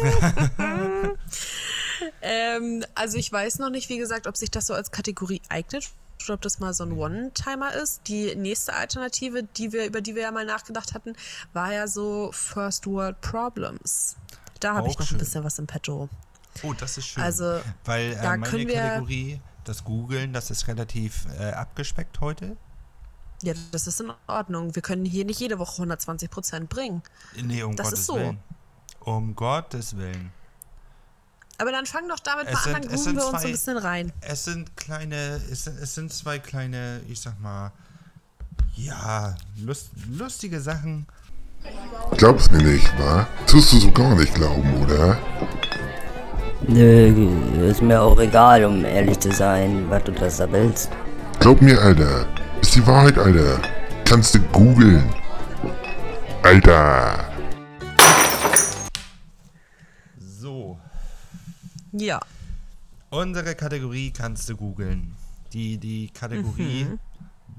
Ähm, 2.20 2.84
also 2.94 3.16
ich 3.18 3.30
weiß 3.30 3.58
noch 3.60 3.70
nicht, 3.70 3.88
wie 3.88 3.98
gesagt, 3.98 4.26
ob 4.26 4.36
sich 4.36 4.50
das 4.50 4.66
so 4.66 4.74
als 4.74 4.90
Kategorie 4.90 5.40
eignet 5.48 5.90
ob 6.28 6.40
das 6.42 6.58
mal 6.58 6.72
so 6.74 6.84
ein 6.84 6.92
One-Timer 6.92 7.72
ist. 7.74 8.02
Die 8.08 8.34
nächste 8.34 8.72
Alternative, 8.74 9.42
die 9.42 9.72
wir, 9.72 9.86
über 9.86 10.00
die 10.00 10.14
wir 10.14 10.22
ja 10.22 10.30
mal 10.30 10.44
nachgedacht 10.46 10.94
hatten, 10.94 11.14
war 11.52 11.72
ja 11.72 11.86
so 11.86 12.30
First 12.32 12.86
World 12.86 13.20
Problems. 13.20 14.16
Da 14.60 14.74
habe 14.74 14.88
ich 14.88 14.98
noch 14.98 15.06
schön. 15.06 15.16
ein 15.16 15.18
bisschen 15.20 15.44
was 15.44 15.58
im 15.58 15.66
Petto. 15.66 16.08
Oh, 16.62 16.72
das 16.72 16.96
ist 16.98 17.06
schön. 17.06 17.22
Also, 17.22 17.60
Weil 17.84 18.12
äh, 18.12 18.14
da 18.16 18.30
meine 18.30 18.42
können 18.44 18.68
wir- 18.68 18.74
Kategorie, 18.80 19.40
das 19.64 19.84
Googeln, 19.84 20.32
das 20.32 20.50
ist 20.50 20.68
relativ 20.68 21.26
äh, 21.38 21.50
abgespeckt 21.52 22.20
heute. 22.20 22.56
Ja, 23.42 23.52
das 23.72 23.86
ist 23.86 24.00
in 24.00 24.12
Ordnung. 24.26 24.74
Wir 24.74 24.80
können 24.82 25.04
hier 25.04 25.24
nicht 25.24 25.40
jede 25.40 25.58
Woche 25.58 25.72
120 25.74 26.30
Prozent 26.30 26.68
bringen. 26.70 27.02
Nee, 27.42 27.62
um 27.62 27.74
Das 27.76 27.86
Gottes 27.86 28.00
ist 28.00 28.06
so. 28.06 28.14
Willen. 28.16 28.38
Um 29.00 29.34
Gottes 29.34 29.96
Willen. 29.96 30.32
Aber 31.58 31.70
dann 31.70 31.86
fang 31.86 32.08
doch 32.08 32.18
damit 32.20 32.46
Es 32.48 32.52
mal 32.54 32.60
sind- 32.64 32.74
an, 32.76 32.82
dann 32.82 32.90
grooven 32.90 33.16
wir 33.16 33.26
uns 33.26 33.40
so 33.42 33.46
ein 33.46 33.52
bisschen 33.52 33.78
rein. 33.78 34.12
Es 34.20 34.44
sind 34.44 34.76
kleine, 34.76 35.40
es, 35.50 35.64
sind- 35.64 35.78
es 35.80 35.94
sind 35.94 36.12
zwei 36.12 36.38
kleine, 36.38 37.00
ich 37.08 37.20
sag 37.20 37.40
mal, 37.40 37.70
ja, 38.74 39.34
lust, 39.64 39.90
lustige 40.10 40.60
Sachen. 40.60 41.06
Glaubst 42.16 42.50
mir 42.52 42.62
nicht, 42.62 42.86
wa? 42.98 43.26
Tust 43.46 43.72
du 43.72 43.78
so 43.78 43.90
gar 43.92 44.14
nicht 44.16 44.34
glauben, 44.34 44.82
oder? 44.82 45.16
Nö, 46.66 47.68
ist 47.70 47.82
mir 47.82 48.00
auch 48.02 48.18
egal, 48.18 48.64
um 48.64 48.84
ehrlich 48.84 49.18
zu 49.20 49.30
sein, 49.32 49.84
was 49.88 50.02
du 50.04 50.12
das 50.12 50.38
da 50.38 50.50
willst. 50.50 50.88
Glaub 51.40 51.60
mir, 51.62 51.80
Alter. 51.80 52.26
Ist 52.60 52.74
die 52.74 52.86
Wahrheit, 52.86 53.18
Alter. 53.18 53.60
Kannst 54.04 54.34
du 54.34 54.40
googeln. 54.40 55.04
Alter. 56.42 57.24
Ja. 61.96 62.20
unsere 63.10 63.54
Kategorie 63.54 64.10
kannst 64.10 64.48
du 64.48 64.56
googeln. 64.56 65.14
Die, 65.52 65.78
die 65.78 66.08
Kategorie, 66.08 66.84
Mhm. 66.84 66.98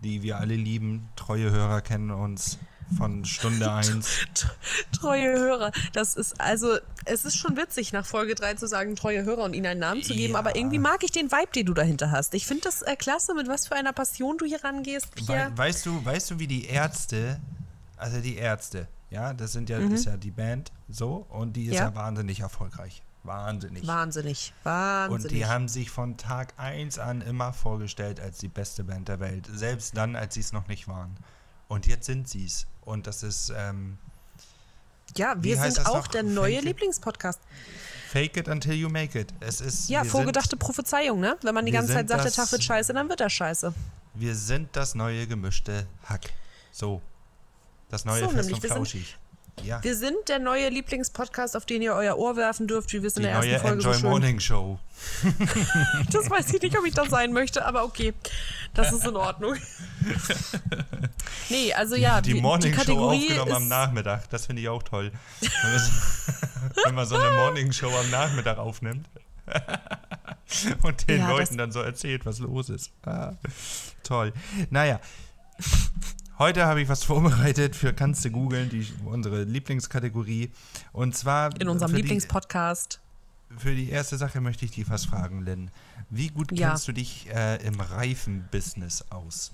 die 0.04 0.22
wir 0.22 0.38
alle 0.40 0.56
lieben, 0.56 1.08
treue 1.16 1.50
Hörer 1.50 1.80
kennen 1.82 2.12
uns 2.12 2.58
von 2.98 3.24
Stunde 3.24 3.72
1. 3.74 4.28
Treue 4.92 5.32
Hörer. 5.40 5.72
Das 5.94 6.16
ist 6.16 6.40
also, 6.42 6.78
es 7.06 7.24
ist 7.24 7.38
schon 7.38 7.56
witzig, 7.56 7.94
nach 7.94 8.06
Folge 8.06 8.36
3 8.36 8.56
zu 8.56 8.68
sagen, 8.68 8.96
treue 8.98 9.24
Hörer 9.24 9.44
und 9.46 9.54
ihnen 9.54 9.66
einen 9.68 9.80
Namen 9.80 10.04
zu 10.04 10.14
geben, 10.14 10.34
Ja. 10.34 10.40
aber 10.40 10.56
irgendwie 10.58 10.78
mag 10.80 11.04
ich 11.04 11.12
den 11.12 11.32
Vibe, 11.32 11.52
den 11.56 11.66
du 11.68 11.74
dahinter 11.74 12.12
hast. 12.12 12.34
Ich 12.34 12.46
finde 12.46 12.64
das 12.64 12.82
äh, 12.82 12.96
klasse, 12.98 13.34
mit 13.34 13.48
was 13.48 13.68
für 13.68 13.76
einer 13.76 13.94
Passion 13.94 14.38
du 14.38 14.46
hier 14.46 14.62
rangehst, 14.64 15.16
Pierre. 15.16 15.52
weißt 15.56 15.86
du, 15.86 16.04
weißt 16.04 16.32
du, 16.32 16.40
wie 16.40 16.48
die 16.48 16.66
Ärzte, 16.66 17.40
also 17.96 18.20
die 18.20 18.36
Ärzte, 18.36 18.88
ja, 19.10 19.34
das 19.34 19.54
sind 19.54 19.70
ja, 19.70 19.78
ist 19.80 20.06
ja 20.06 20.18
die 20.18 20.32
Band 20.32 20.72
so 20.90 21.26
und 21.30 21.54
die 21.54 21.64
ist 21.68 21.70
Mhm. 21.70 21.76
Ja. 21.76 21.84
ja, 21.86 21.96
wahnsinnig 21.96 22.42
erfolgreich. 22.42 23.02
Wahnsinnig. 23.26 23.86
Wahnsinnig, 23.88 24.54
Und 24.64 24.66
wahnsinnig. 24.72 25.38
die 25.38 25.46
haben 25.46 25.68
sich 25.68 25.90
von 25.90 26.18
Tag 26.18 26.54
1 26.58 27.00
an 27.00 27.22
immer 27.22 27.54
vorgestellt 27.54 28.20
als 28.20 28.38
die 28.38 28.48
beste 28.48 28.84
Band 28.84 29.08
der 29.08 29.20
Welt. 29.20 29.48
Selbst 29.54 29.96
dann, 29.98 30.16
als 30.16 30.34
sie 30.36 30.42
es 30.42 30.52
noch 30.54 30.68
nicht 30.68 30.88
waren. 30.88 31.16
Und 31.68 31.88
jetzt 31.88 32.06
sind 32.06 32.28
sie 32.30 32.46
es. 32.46 32.68
Und 32.82 33.08
das 33.08 33.24
ist 33.24 33.52
ähm, 33.56 33.98
ja, 35.18 35.36
wir 35.40 35.58
sind 35.58 35.86
auch 35.88 35.96
noch? 35.96 36.08
der 36.08 36.24
neue 36.24 36.56
Fake. 36.56 36.66
Lieblingspodcast. 36.66 37.40
Fake 38.10 38.38
it 38.38 38.48
until 38.48 38.74
you 38.74 38.90
make 38.90 39.20
it. 39.20 39.34
Es 39.40 39.62
ist, 39.62 39.90
Ja, 39.90 40.04
vorgedachte 40.04 40.58
Prophezeiung, 40.58 41.20
ne? 41.20 41.38
Wenn 41.42 41.54
man 41.56 41.66
die 41.66 41.72
ganze 41.72 41.90
Zeit 41.94 42.08
sind 42.08 42.10
sagt, 42.10 42.20
der 42.22 42.26
das- 42.26 42.36
Tag 42.36 42.52
wird 42.52 42.64
scheiße, 42.64 42.94
dann 42.94 43.10
wird 43.10 43.22
er 43.22 43.30
scheiße. 43.30 43.72
Sind, 43.72 43.76
Wir 44.14 44.36
sind 44.36 44.70
das 44.76 44.96
neue 44.96 45.28
gemischte 45.28 45.88
Hack. 46.06 46.32
So. 46.72 47.02
Das 47.90 48.06
neue 48.06 48.22
So, 48.24 48.30
Fest 48.30 48.52
und 48.52 48.62
sind- 48.62 48.72
Flauschig. 48.72 49.18
Ja. 49.64 49.84
Wir 49.84 49.96
sind 49.96 50.16
der 50.28 50.40
neue 50.40 50.70
Lieblingspodcast, 50.70 51.56
auf 51.58 51.66
den 51.66 51.82
ihr 51.82 51.94
euer 51.94 52.18
Ohr 52.18 52.36
werfen 52.36 52.68
dürft, 52.68 52.94
wie 52.94 53.02
wir 53.02 53.08
es 53.08 53.16
in 53.16 53.24
Die 53.24 53.28
der 53.30 53.36
ersten 53.38 53.50
neue 53.52 53.60
Folge 53.60 53.76
Enjoy 53.78 53.94
so 53.94 54.00
schön. 54.00 54.10
Morning 54.10 54.40
Show. 54.40 54.80
Das 56.12 56.30
weiß 56.30 56.54
ich 56.54 56.62
nicht, 56.62 56.78
ob 56.78 56.86
ich 56.86 56.94
das 56.94 57.10
sein 57.10 57.34
möchte, 57.34 57.66
aber 57.66 57.84
okay. 57.84 58.14
Das 58.74 58.92
ist 58.94 59.06
in 59.06 59.16
Ordnung. 59.16 59.56
nee, 61.50 61.74
also 61.74 61.96
ja, 61.96 62.22
die 62.22 62.36
wie- 62.36 62.42
Morning 62.42 62.74
Show 62.74 62.80
Kategorie 62.80 63.24
aufgenommen 63.32 63.52
am 63.54 63.68
Nachmittag. 63.68 64.30
Das 64.30 64.46
finde 64.46 64.62
ich 64.62 64.70
auch 64.70 64.84
toll. 64.84 65.12
Wenn 66.86 66.96
man 66.96 67.06
so- 67.08 67.16
eine 67.20 67.32
Morning 67.36 67.72
Show 67.72 67.90
am 67.98 68.10
Nachmittag 68.12 68.58
aufnimmt. 68.58 69.08
Und 70.84 71.08
den 71.08 71.20
Ja, 71.20 71.30
Leuten 71.30 71.58
dann 71.58 71.72
so 71.72 71.82
erzählt, 71.82 72.26
was 72.26 72.40
los 72.40 72.70
ist. 72.70 72.92
Ah, 73.06 73.34
toll. 74.04 74.34
Naja. 74.70 75.00
Heute 76.38 76.66
habe 76.66 76.82
ich 76.82 76.90
was 76.90 77.04
vorbereitet 77.06 77.76
für 77.76 77.94
Kannst 77.94 78.26
du 78.26 78.30
googeln, 78.32 78.70
die, 78.70 78.88
unsere 79.06 79.44
Lieblingskategorie. 79.44 80.52
Und 80.92 81.16
zwar. 81.16 81.60
in 81.60 81.70
unserem 81.70 81.94
Lieblingspodcast. 81.94 83.00
Für 83.58 83.74
die 83.74 83.90
erste 83.90 84.18
Sache 84.18 84.42
möchte 84.42 84.66
ich 84.66 84.72
dich 84.72 84.90
was 84.90 85.06
fragen, 85.06 85.42
Lynn. 85.44 85.72
Wie 86.10 86.28
gut 86.30 86.52
Ja. 86.52 86.70
kennst 86.70 86.88
du 86.88 86.92
dich 86.92 87.30
äh, 87.30 87.64
im 87.66 87.80
Reifenbusiness 87.80 89.06
aus? 89.12 89.54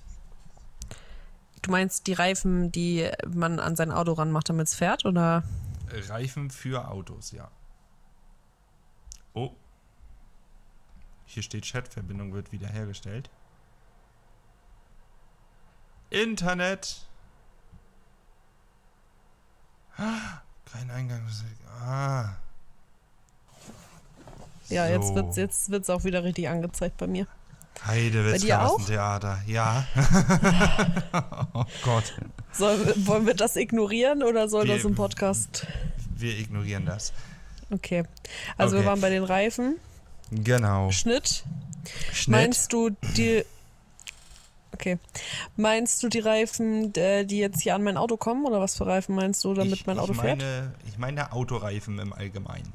Du 1.62 1.70
meinst 1.70 2.08
die 2.08 2.14
Reifen, 2.14 2.72
die 2.72 3.08
man 3.32 3.60
an 3.60 3.76
sein 3.76 3.92
Auto 3.92 4.14
ranmacht, 4.14 4.50
damit 4.50 4.68
es 4.68 4.74
fährt, 4.74 5.06
oder? 5.06 5.44
Reifen 6.10 6.50
für 6.50 6.88
Autos, 6.88 7.32
ja. 7.32 7.52
Oh. 9.34 9.52
Hier 11.26 11.44
steht 11.44 11.66
Chatverbindung 11.66 12.34
wird 12.34 12.52
wiederhergestellt. 12.52 13.30
Internet. 16.12 16.98
Ah, 19.98 20.42
Kein 20.72 20.90
Eingang. 20.92 21.22
Ah. 21.84 22.30
Ja, 24.70 24.88
jetzt 24.88 25.08
So. 25.10 25.16
wird's, 25.16 25.36
jetzt 25.38 25.70
wird's 25.72 25.90
auch 25.90 26.04
wieder 26.04 26.24
richtig 26.24 26.48
angezeigt 26.48 26.98
bei 26.98 27.08
mir. 27.08 27.28
Heidewitzka, 27.86 28.46
dir 28.46 28.60
was 28.60 28.72
auch? 28.72 28.80
ein 28.80 28.86
Theater. 28.86 29.40
Ja. 29.48 29.86
oh 31.54 31.66
Gott. 31.84 32.14
Soll, 32.54 32.94
wollen 33.08 33.26
wir 33.26 33.34
das 33.34 33.56
ignorieren 33.56 34.22
oder 34.24 34.48
soll 34.48 34.68
Wir- 34.68 34.76
das 34.76 34.86
im 34.86 34.96
Podcast? 34.96 35.66
Wir 36.16 36.38
ignorieren 36.38 36.86
das. 36.86 37.12
Okay. 37.72 38.04
Also 38.58 38.76
Okay. 38.76 38.84
wir 38.86 38.90
waren 38.90 39.02
bei 39.02 39.10
den 39.10 39.24
Reifen. 39.24 39.78
Genau. 40.30 40.92
Schnitt. 40.92 41.44
Schnitt. 42.14 42.28
Meinst 42.30 42.72
du 42.74 42.92
die. 43.16 43.44
Okay. 44.74 44.98
Meinst 45.58 46.02
du 46.02 46.08
die 46.08 46.20
Reifen, 46.20 46.94
äh, 46.96 47.26
die 47.26 47.38
jetzt 47.40 47.62
hier 47.62 47.76
an 47.76 47.84
mein 47.84 47.98
Auto 47.98 48.18
kommen? 48.18 48.46
Oder 48.46 48.60
was 48.60 48.76
für 48.78 48.86
Reifen 48.88 49.16
meinst 49.16 49.44
du, 49.44 49.54
damit 49.54 49.74
ich, 49.74 49.86
mein 49.86 50.00
Auto 50.00 50.14
ich 50.14 50.20
fährt? 50.20 50.40
meine, 50.40 50.74
Ich 50.88 50.98
meine 50.98 51.32
Autoreifen 51.34 52.00
im 52.00 52.14
Allgemeinen. 52.14 52.72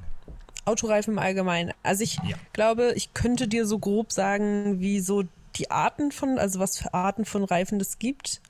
Autoreifen 0.65 1.15
im 1.15 1.19
Allgemeinen. 1.19 1.73
Also 1.83 2.03
ich 2.03 2.21
Ja. 2.23 2.37
glaube, 2.53 2.93
ich 2.97 3.15
könnte 3.15 3.49
dir 3.49 3.67
so 3.67 3.79
grob 3.79 4.13
sagen, 4.13 4.81
wie 4.81 5.01
so 5.01 5.25
die 5.57 5.71
Arten 5.71 6.13
von, 6.13 6.39
also 6.39 6.59
was 6.59 6.79
für 6.79 6.93
Arten 6.93 7.25
von 7.25 7.45
Reifen 7.45 7.81
es 7.81 7.99
gibt 7.99 8.43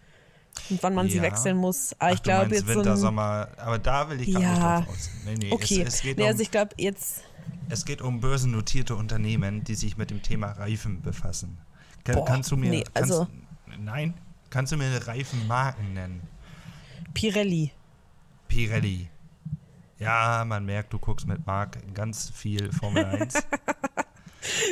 und 0.70 0.82
wann 0.82 0.94
man 0.94 1.08
sie 1.08 1.18
Ja. 1.18 1.22
wechseln 1.22 1.56
muss. 1.56 1.92
Aber 1.98 2.10
Ach, 2.10 2.14
ich 2.14 2.22
glaube 2.22 2.54
jetzt 2.54 2.66
so 2.66 2.78
Winter, 2.78 2.92
ein, 2.92 2.96
Sommer, 2.96 3.48
aber 3.58 3.78
da 3.78 4.08
will 4.10 4.20
ich 4.20 4.32
gar 4.32 4.40
Ja. 4.42 4.50
nicht 4.50 4.62
drauf 4.86 4.94
aus. 4.94 5.10
Nee, 5.24 5.34
nee, 5.36 5.52
Okay. 5.52 5.82
es, 5.82 5.94
es, 5.94 6.02
geht 6.02 6.16
nee, 6.16 6.24
um, 6.24 6.28
also 6.30 6.42
ich 6.42 6.50
glaube 6.50 6.74
jetzt 6.78 7.22
es 7.68 7.84
geht 7.84 8.00
um 8.00 8.20
börsennotierte 8.20 8.94
Unternehmen, 8.94 9.64
die 9.64 9.74
sich 9.74 9.96
mit 9.96 10.10
dem 10.10 10.22
Thema 10.22 10.52
Reifen 10.52 11.02
befassen. 11.02 11.58
Boah, 12.14 12.24
kannst 12.24 12.50
du 12.50 12.56
mir, 12.56 12.70
nee, 12.70 12.84
kannst, 12.94 13.10
also- 13.12 13.26
nein, 13.78 14.14
kannst 14.50 14.72
du 14.72 14.76
mir 14.76 15.06
Reifenmarken 15.06 15.94
nennen? 15.94 16.22
Pirelli. 17.14 17.72
Pirelli. 18.48 19.08
Ja, 19.98 20.44
man 20.46 20.64
merkt, 20.66 20.92
du 20.92 20.98
guckst 20.98 21.26
mit 21.26 21.46
Marc 21.46 21.78
ganz 21.94 22.30
viel 22.30 22.72
Formel 22.72 23.04
1. 23.04 23.34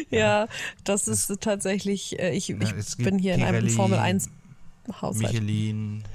Ja, 0.09 0.47
das 0.85 1.09
ist 1.09 1.33
tatsächlich, 1.41 2.17
äh, 2.21 2.31
ich, 2.31 2.49
ich 2.49 2.61
Ja, 2.61 3.05
bin 3.05 3.19
hier 3.19 3.35
in 3.35 3.43
einem 3.43 3.55
Pirelli, 3.57 3.71
Formel 3.71 3.99
1 3.99 4.29
Haushalt. 5.03 5.33
Michelin, 5.33 5.99
Ja, 6.01 6.07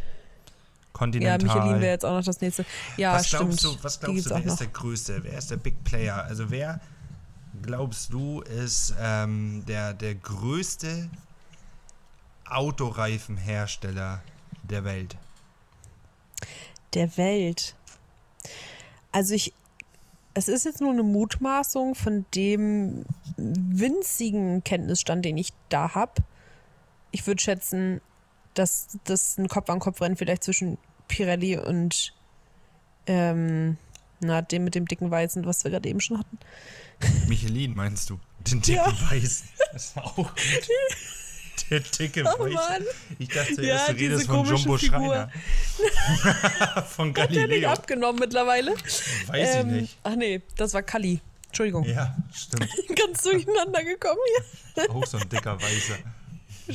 Continental. 0.93 1.43
Michelin 1.43 1.81
wäre 1.81 1.91
jetzt 1.91 2.05
auch 2.05 2.13
noch 2.17 2.23
das 2.23 2.39
nächste. 2.39 2.63
Ja, 2.95 3.15
was 3.15 3.27
stimmt. 3.27 3.41
glaubst 3.59 3.63
du, 3.65 3.83
was 3.83 3.99
glaubst 3.99 4.25
du 4.27 4.29
wer 4.29 4.37
ist 4.39 4.45
noch. 4.47 4.57
der 4.59 4.67
Größte? 4.67 5.19
Wer 5.23 5.37
ist 5.37 5.51
der 5.51 5.57
Big 5.57 5.83
Player? 5.83 6.23
Also 6.23 6.49
wer 6.51 6.79
glaubst 7.61 8.13
du 8.13 8.41
ist 8.41 8.93
ähm, 8.99 9.63
der, 9.67 9.93
der 9.93 10.15
größte 10.15 11.09
Autoreifenhersteller 12.45 14.21
der 14.63 14.83
Welt? 14.83 15.17
Der 16.93 17.15
Welt. 17.17 17.75
Also 19.11 19.33
ich, 19.33 19.53
es 20.33 20.47
ist 20.47 20.65
jetzt 20.65 20.81
nur 20.81 20.91
eine 20.91 21.03
Mutmaßung 21.03 21.95
von 21.95 22.25
dem 22.35 23.05
winzigen 23.37 24.63
Kenntnisstand, 24.63 25.25
den 25.25 25.37
ich 25.37 25.53
da 25.69 25.95
habe. 25.95 26.23
Ich 27.11 27.25
würde 27.25 27.41
schätzen, 27.41 28.01
dass 28.53 28.97
das 29.03 29.37
ein 29.37 29.47
Kopf-an-Kopf-Rennen 29.47 30.17
vielleicht 30.17 30.43
zwischen 30.43 30.77
Pirelli 31.07 31.57
und 31.57 32.13
ähm, 33.07 33.77
na, 34.19 34.41
dem 34.41 34.63
mit 34.63 34.75
dem 34.75 34.85
dicken 34.85 35.09
Weißen, 35.09 35.45
was 35.45 35.63
wir 35.63 35.71
gerade 35.71 35.89
eben 35.89 36.01
schon 36.01 36.19
hatten. 36.19 36.37
Michelin 37.27 37.75
meinst 37.75 38.09
du? 38.09 38.19
Den 38.39 38.61
dicken 38.61 38.75
Ja. 38.75 39.11
Weißen. 39.11 39.47
Das 39.73 39.85
ist 39.85 39.97
auch 39.97 40.15
gut. 40.15 40.31
Der 41.69 41.81
dicke 41.81 42.23
Oh 42.23 42.39
Weiße. 42.43 42.53
Mann. 42.53 42.83
Ich 43.19 43.27
dachte 43.29 43.61
Ja, 43.63 43.85
du 43.87 43.93
redest 43.93 44.25
von 44.27 44.45
Jumbo 44.45 44.77
Figur. 44.77 44.79
Schreiner. 44.79 45.31
von 46.89 47.13
Der 47.13 47.27
nicht 47.29 47.35
Galileo. 47.41 47.69
abgenommen 47.69 48.19
mittlerweile. 48.19 48.73
Weiß 49.27 49.55
Ähm, 49.55 49.69
ich 49.75 49.81
nicht. 49.81 49.97
Ach 50.03 50.15
nee, 50.15 50.41
das 50.55 50.73
war 50.73 50.83
Kali. 50.83 51.19
Entschuldigung. 51.47 51.83
Ja, 51.83 52.15
stimmt. 52.33 52.67
Ganz 52.95 53.21
durcheinander 53.23 53.83
gekommen 53.83 54.19
hier. 54.75 54.89
Auch 54.89 55.05
so 55.05 55.17
ein 55.17 55.27
dicker 55.29 55.61
Weißer. 55.61 55.97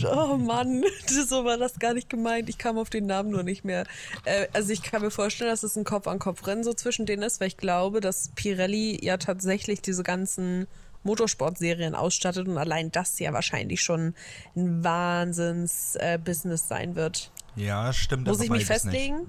Oh 0.04 0.36
Mann, 0.36 0.82
das- 1.06 1.28
so 1.28 1.44
war 1.44 1.56
das 1.58 1.78
gar 1.78 1.94
nicht 1.94 2.08
gemeint. 2.08 2.48
Ich 2.48 2.58
kam 2.58 2.78
auf 2.78 2.90
den 2.90 3.06
Namen 3.06 3.30
nur 3.30 3.42
nicht 3.42 3.64
mehr. 3.64 3.84
Äh, 4.24 4.48
also 4.52 4.72
ich 4.72 4.82
kann 4.82 5.02
mir 5.02 5.10
vorstellen, 5.10 5.50
dass 5.50 5.62
es 5.62 5.76
ein 5.76 5.84
Kopf-an-Kopf-Rennen 5.84 6.64
so 6.64 6.72
zwischen 6.74 7.06
denen 7.06 7.22
ist, 7.22 7.40
weil 7.40 7.48
ich 7.48 7.56
glaube, 7.56 8.00
dass 8.00 8.30
Pirelli 8.34 8.98
ja 9.04 9.16
tatsächlich 9.18 9.82
diese 9.82 10.02
ganzen 10.02 10.66
Motorsportserien 11.04 11.94
ausstattet 11.94 12.48
und 12.48 12.56
allein 12.56 12.90
das 12.90 13.18
ja 13.18 13.32
wahrscheinlich 13.34 13.82
schon 13.82 14.14
ein 14.56 14.82
Wahnsinns-Business 14.82 16.68
sein 16.68 16.94
wird. 16.96 17.30
Ja, 17.56 17.92
stimmt. 17.92 18.26
Muss 18.26 18.40
ich 18.40 18.50
mich 18.50 18.66
beides 18.66 18.84
nicht. 18.84 18.92
festlegen? 18.94 19.26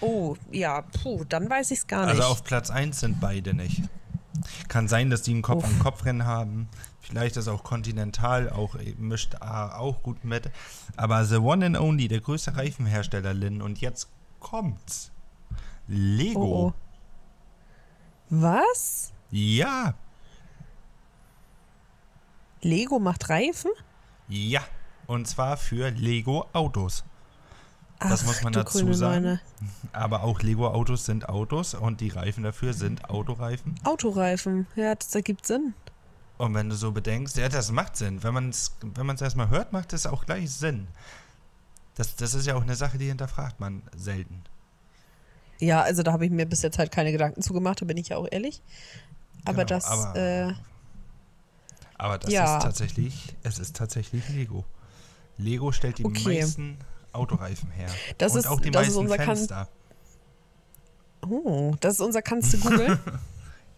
Oh, 0.00 0.36
ja, 0.52 0.82
puh, 0.82 1.24
dann 1.28 1.48
weiß 1.50 1.70
ich 1.72 1.78
es 1.80 1.86
gar 1.86 2.06
nicht. 2.06 2.16
Also 2.16 2.24
auf 2.24 2.44
Platz 2.44 2.70
1 2.70 3.00
sind 3.00 3.20
beide 3.20 3.54
nicht. 3.54 3.82
Kann 4.68 4.88
sein, 4.88 5.10
dass 5.10 5.22
die 5.22 5.34
ein 5.34 5.42
Kopf 5.42 5.64
an 5.64 5.78
Kopf 5.78 6.04
Rennen 6.04 6.24
haben. 6.26 6.68
Vielleicht 7.04 7.36
ist 7.36 7.48
auch 7.48 7.62
Continental 7.62 8.50
auch 8.50 8.74
äh, 8.74 8.94
mischt 8.98 9.34
äh, 9.34 9.38
auch 9.44 10.02
gut 10.02 10.24
mit. 10.24 10.50
Aber 10.96 11.24
The 11.24 11.36
One 11.36 11.66
and 11.66 11.78
Only, 11.78 12.08
der 12.08 12.20
größte 12.20 12.56
Reifenhersteller, 12.56 13.34
Lin. 13.34 13.62
Und 13.62 13.80
jetzt 13.80 14.08
kommt's. 14.40 15.12
Lego. 15.86 16.40
Oh, 16.40 16.66
oh. 16.68 16.74
Was? 18.30 19.12
Ja, 19.30 19.94
Lego 22.64 22.98
macht 22.98 23.28
Reifen? 23.28 23.70
ja. 24.28 24.62
Und 25.06 25.28
zwar 25.28 25.58
für 25.58 25.90
Lego 25.90 26.48
Autos. 26.54 27.04
Das 28.00 28.22
Ach, 28.22 28.26
muss 28.26 28.42
man 28.42 28.54
dazu 28.54 28.90
sagen. 28.94 29.24
Neune. 29.24 29.40
Aber 29.92 30.22
auch 30.22 30.40
Lego 30.40 30.66
Autos 30.68 31.04
sind 31.04 31.28
Autos 31.28 31.74
und 31.74 32.00
die 32.00 32.08
Reifen 32.08 32.42
dafür 32.42 32.72
sind 32.72 33.10
Autoreifen. 33.10 33.74
Autoreifen, 33.84 34.66
ja, 34.76 34.94
das 34.94 35.14
ergibt 35.14 35.44
Sinn. 35.44 35.74
Und 36.36 36.54
wenn 36.54 36.68
du 36.68 36.74
so 36.74 36.90
bedenkst, 36.92 37.36
ja, 37.36 37.48
das 37.48 37.70
macht 37.70 37.96
Sinn. 37.96 38.22
Wenn 38.22 38.34
man 38.34 38.48
es 38.50 38.74
wenn 38.80 39.06
man's 39.06 39.20
erstmal 39.22 39.48
hört, 39.50 39.72
macht 39.72 39.92
es 39.92 40.06
auch 40.06 40.24
gleich 40.26 40.50
Sinn. 40.50 40.88
Das, 41.94 42.16
das 42.16 42.34
ist 42.34 42.46
ja 42.46 42.56
auch 42.56 42.62
eine 42.62 42.74
Sache, 42.74 42.98
die 42.98 43.06
hinterfragt 43.06 43.60
man 43.60 43.82
selten. 43.96 44.42
Ja, 45.60 45.82
also 45.82 46.02
da 46.02 46.12
habe 46.12 46.24
ich 46.26 46.32
mir 46.32 46.44
bis 46.46 46.62
jetzt 46.62 46.78
halt 46.78 46.90
keine 46.90 47.12
Gedanken 47.12 47.40
zu 47.40 47.52
gemacht, 47.52 47.80
da 47.80 47.86
bin 47.86 47.96
ich 47.96 48.08
ja 48.08 48.16
auch 48.16 48.26
ehrlich. 48.30 48.60
Aber 49.44 49.64
Genau, 49.64 49.68
das, 49.68 49.84
aber- 49.84 50.16
äh, 50.16 50.54
Aber 51.96 52.18
das 52.18 52.32
Ja. 52.32 52.56
ist 52.58 52.64
tatsächlich, 52.64 53.36
es 53.44 53.60
ist 53.60 53.76
tatsächlich 53.76 54.28
Lego. 54.30 54.64
Lego 55.38 55.70
stellt 55.70 55.98
die 55.98 56.04
Okay. 56.04 56.40
meisten 56.40 56.76
Autoreifen 57.12 57.70
her. 57.70 57.88
Das 58.18 58.32
Und 58.32 58.40
ist- 58.40 58.46
auch 58.48 58.60
die 58.60 58.72
meisten 58.72 58.98
unser 58.98 59.16
Kan- 59.16 59.26
Fenster. 59.36 59.68
oh, 61.22 61.74
das 61.80 61.94
ist 61.94 62.00
unser 62.00 62.22
Kannst 62.22 62.52
du 62.54 62.58
googeln. 62.60 62.98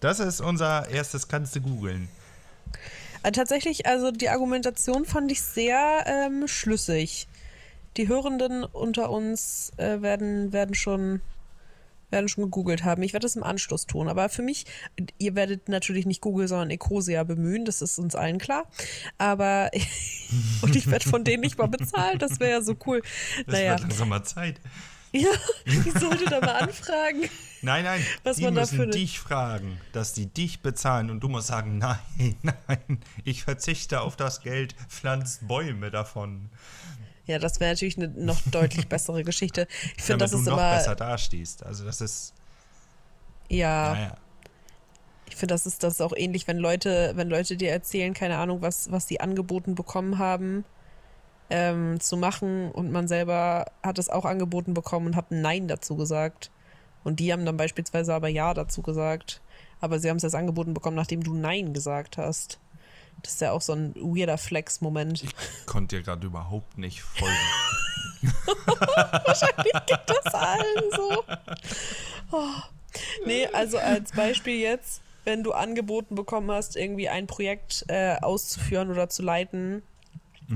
Das 0.01 0.21
ist 0.21 0.41
unser 0.41 0.89
erstes, 0.89 1.29
kannst 1.29 1.55
du 1.57 1.61
googeln. 1.61 2.09
Äh, 3.23 3.33
tatsächlich, 3.33 3.87
also 3.87 4.11
die 4.11 4.29
Argumentation 4.29 5.05
fand 5.05 5.31
ich 5.33 5.43
sehr 5.43 6.05
ähm, 6.07 6.47
schlüssig. 6.47 7.29
Die 7.97 8.09
Hörenden 8.09 8.65
unter 8.65 9.11
uns 9.11 9.73
äh, 9.79 10.03
werden, 10.03 10.53
werden 10.53 10.75
schon 10.75 11.21
werden 12.11 12.29
schon 12.29 12.45
gegoogelt 12.45 12.85
haben. 12.85 13.03
Ich 13.03 13.13
werde 13.13 13.27
es 13.27 13.37
im 13.37 13.43
Anschluss 13.43 13.87
tun. 13.87 14.09
Aber 14.09 14.29
für 14.29 14.43
mich, 14.43 14.65
ihr 15.19 15.35
werdet 15.35 15.69
natürlich 15.69 16.07
nicht 16.07 16.21
Google, 16.21 16.49
sondern 16.49 16.71
Ecosia 16.71 17.25
bemühen. 17.25 17.65
Das 17.65 17.83
ist 17.83 17.99
uns 17.99 18.15
allen 18.15 18.39
klar. 18.39 18.71
Aber, 19.19 19.71
und 20.63 20.77
ich 20.77 20.91
werde 20.91 21.09
von 21.09 21.25
denen 21.25 21.41
nicht 21.41 21.59
mal 21.59 21.67
bezahlt. 21.67 22.23
Das 22.23 22.39
wäre 22.41 22.51
ja 22.53 22.61
so 22.63 22.77
cool. 22.87 23.03
Das 23.47 23.55
naja, 23.55 23.73
wird 23.73 23.81
langsam 23.81 24.09
mal 24.09 24.23
Zeit. 24.23 24.61
ja, 25.13 25.31
ich 25.65 25.93
sollte 25.99 26.25
da 26.27 26.41
mal 26.41 26.63
anfragen. 26.63 27.29
Nein, 27.63 27.85
nein, 27.85 28.05
Was 28.23 28.37
die 28.37 28.45
man 28.45 28.55
müssen 28.55 28.79
dafür- 28.79 28.93
dich 28.93 29.19
fragen, 29.19 29.81
dass 29.93 30.13
die 30.13 30.27
dich 30.27 30.61
bezahlen 30.61 31.11
und 31.11 31.21
du 31.21 31.29
musst 31.29 31.47
sagen, 31.49 31.79
nein, 32.19 32.37
nein, 32.43 33.01
ich 33.25 33.45
verzichte 33.45 34.01
auf 34.03 34.17
das 34.17 34.41
Geld, 34.43 34.75
pflanzt 34.89 35.47
Bäume 35.49 35.91
davon. 35.91 36.51
Ja, 37.27 37.39
das 37.39 37.59
wäre 37.59 37.73
natürlich 37.73 37.97
eine 37.97 38.09
noch 38.09 38.41
deutlich 38.53 38.89
bessere 38.89 39.25
Geschichte. 39.25 39.67
Ich 39.97 40.03
finde, 40.05 40.25
das 40.25 40.31
du 40.33 40.39
ist 40.39 40.45
noch 40.47 40.53
immer. 40.59 40.75
besser 40.77 40.95
dastehst. 40.95 41.65
Also 41.65 41.85
das 41.85 42.01
ist, 42.01 42.35
Ja, 43.49 43.95
naja. 43.95 44.17
ich 45.29 45.35
finde, 45.37 45.55
das 45.55 45.67
ist 45.67 45.83
das 45.83 46.01
auch 46.01 46.13
ähnlich, 46.17 46.47
wenn 46.47 46.59
Leute, 46.59 47.13
wenn 47.17 47.29
Leute 47.29 47.57
dir 47.57 47.71
erzählen, 47.71 48.15
keine 48.15 48.39
Ahnung, 48.39 48.63
was, 48.63 48.93
was 48.93 49.09
sie 49.09 49.19
angeboten 49.21 49.75
bekommen 49.75 50.19
haben, 50.19 50.65
ähm, 51.51 52.01
zu 52.01 52.17
machen 52.17 52.71
und 52.71 52.91
man 52.91 53.09
selber 53.09 53.67
hat 53.83 53.99
es 53.99 54.09
auch 54.09 54.25
angeboten 54.25 54.75
bekommen 54.75 55.07
und 55.09 55.17
hat 55.17 55.31
ein 55.31 55.43
Nein 55.43 55.69
dazu 55.69 55.97
gesagt. 55.97 56.51
Und 57.05 57.21
die 57.21 57.33
haben 57.33 57.45
dann 57.45 57.57
beispielsweise 57.57 58.15
aber 58.15 58.29
Ja 58.29 58.53
dazu 58.53 58.83
gesagt. 58.83 59.41
Aber 59.81 60.01
sie 60.01 60.09
haben 60.09 60.17
es 60.17 60.25
erst 60.25 60.35
angeboten 60.35 60.75
bekommen, 60.75 60.97
nachdem 60.97 61.23
du 61.23 61.35
Nein 61.35 61.73
gesagt 61.73 62.19
hast. 62.19 62.59
Das 63.23 63.35
ist 63.35 63.41
ja 63.41 63.53
auch 63.53 63.61
so 63.61 63.73
ein 63.73 63.95
weirder 63.95 64.39
Flex-Moment. 64.39 65.23
Ich 65.23 65.35
konnte 65.67 65.97
dir 65.97 66.03
gerade 66.03 66.27
überhaupt 66.27 66.79
nicht 66.79 67.03
folgen. 67.03 67.35
das 70.07 70.35
allen 70.35 70.91
so. 70.95 71.25
Oh. 72.33 72.51
Nee, 73.25 73.47
also 73.53 73.79
als 73.79 74.13
Beispiel 74.13 74.59
jetzt, 74.59 75.03
wenn 75.25 75.43
du 75.43 75.53
angeboten 75.53 76.15
bekommen 76.15 76.51
hast, 76.51 76.77
irgendwie 76.77 77.09
ein 77.09 77.27
Projekt 77.27 77.85
äh, 77.89 78.17
auszuführen 78.21 78.91
oder 78.91 79.09
zu 79.09 79.23
leiten 79.23 79.83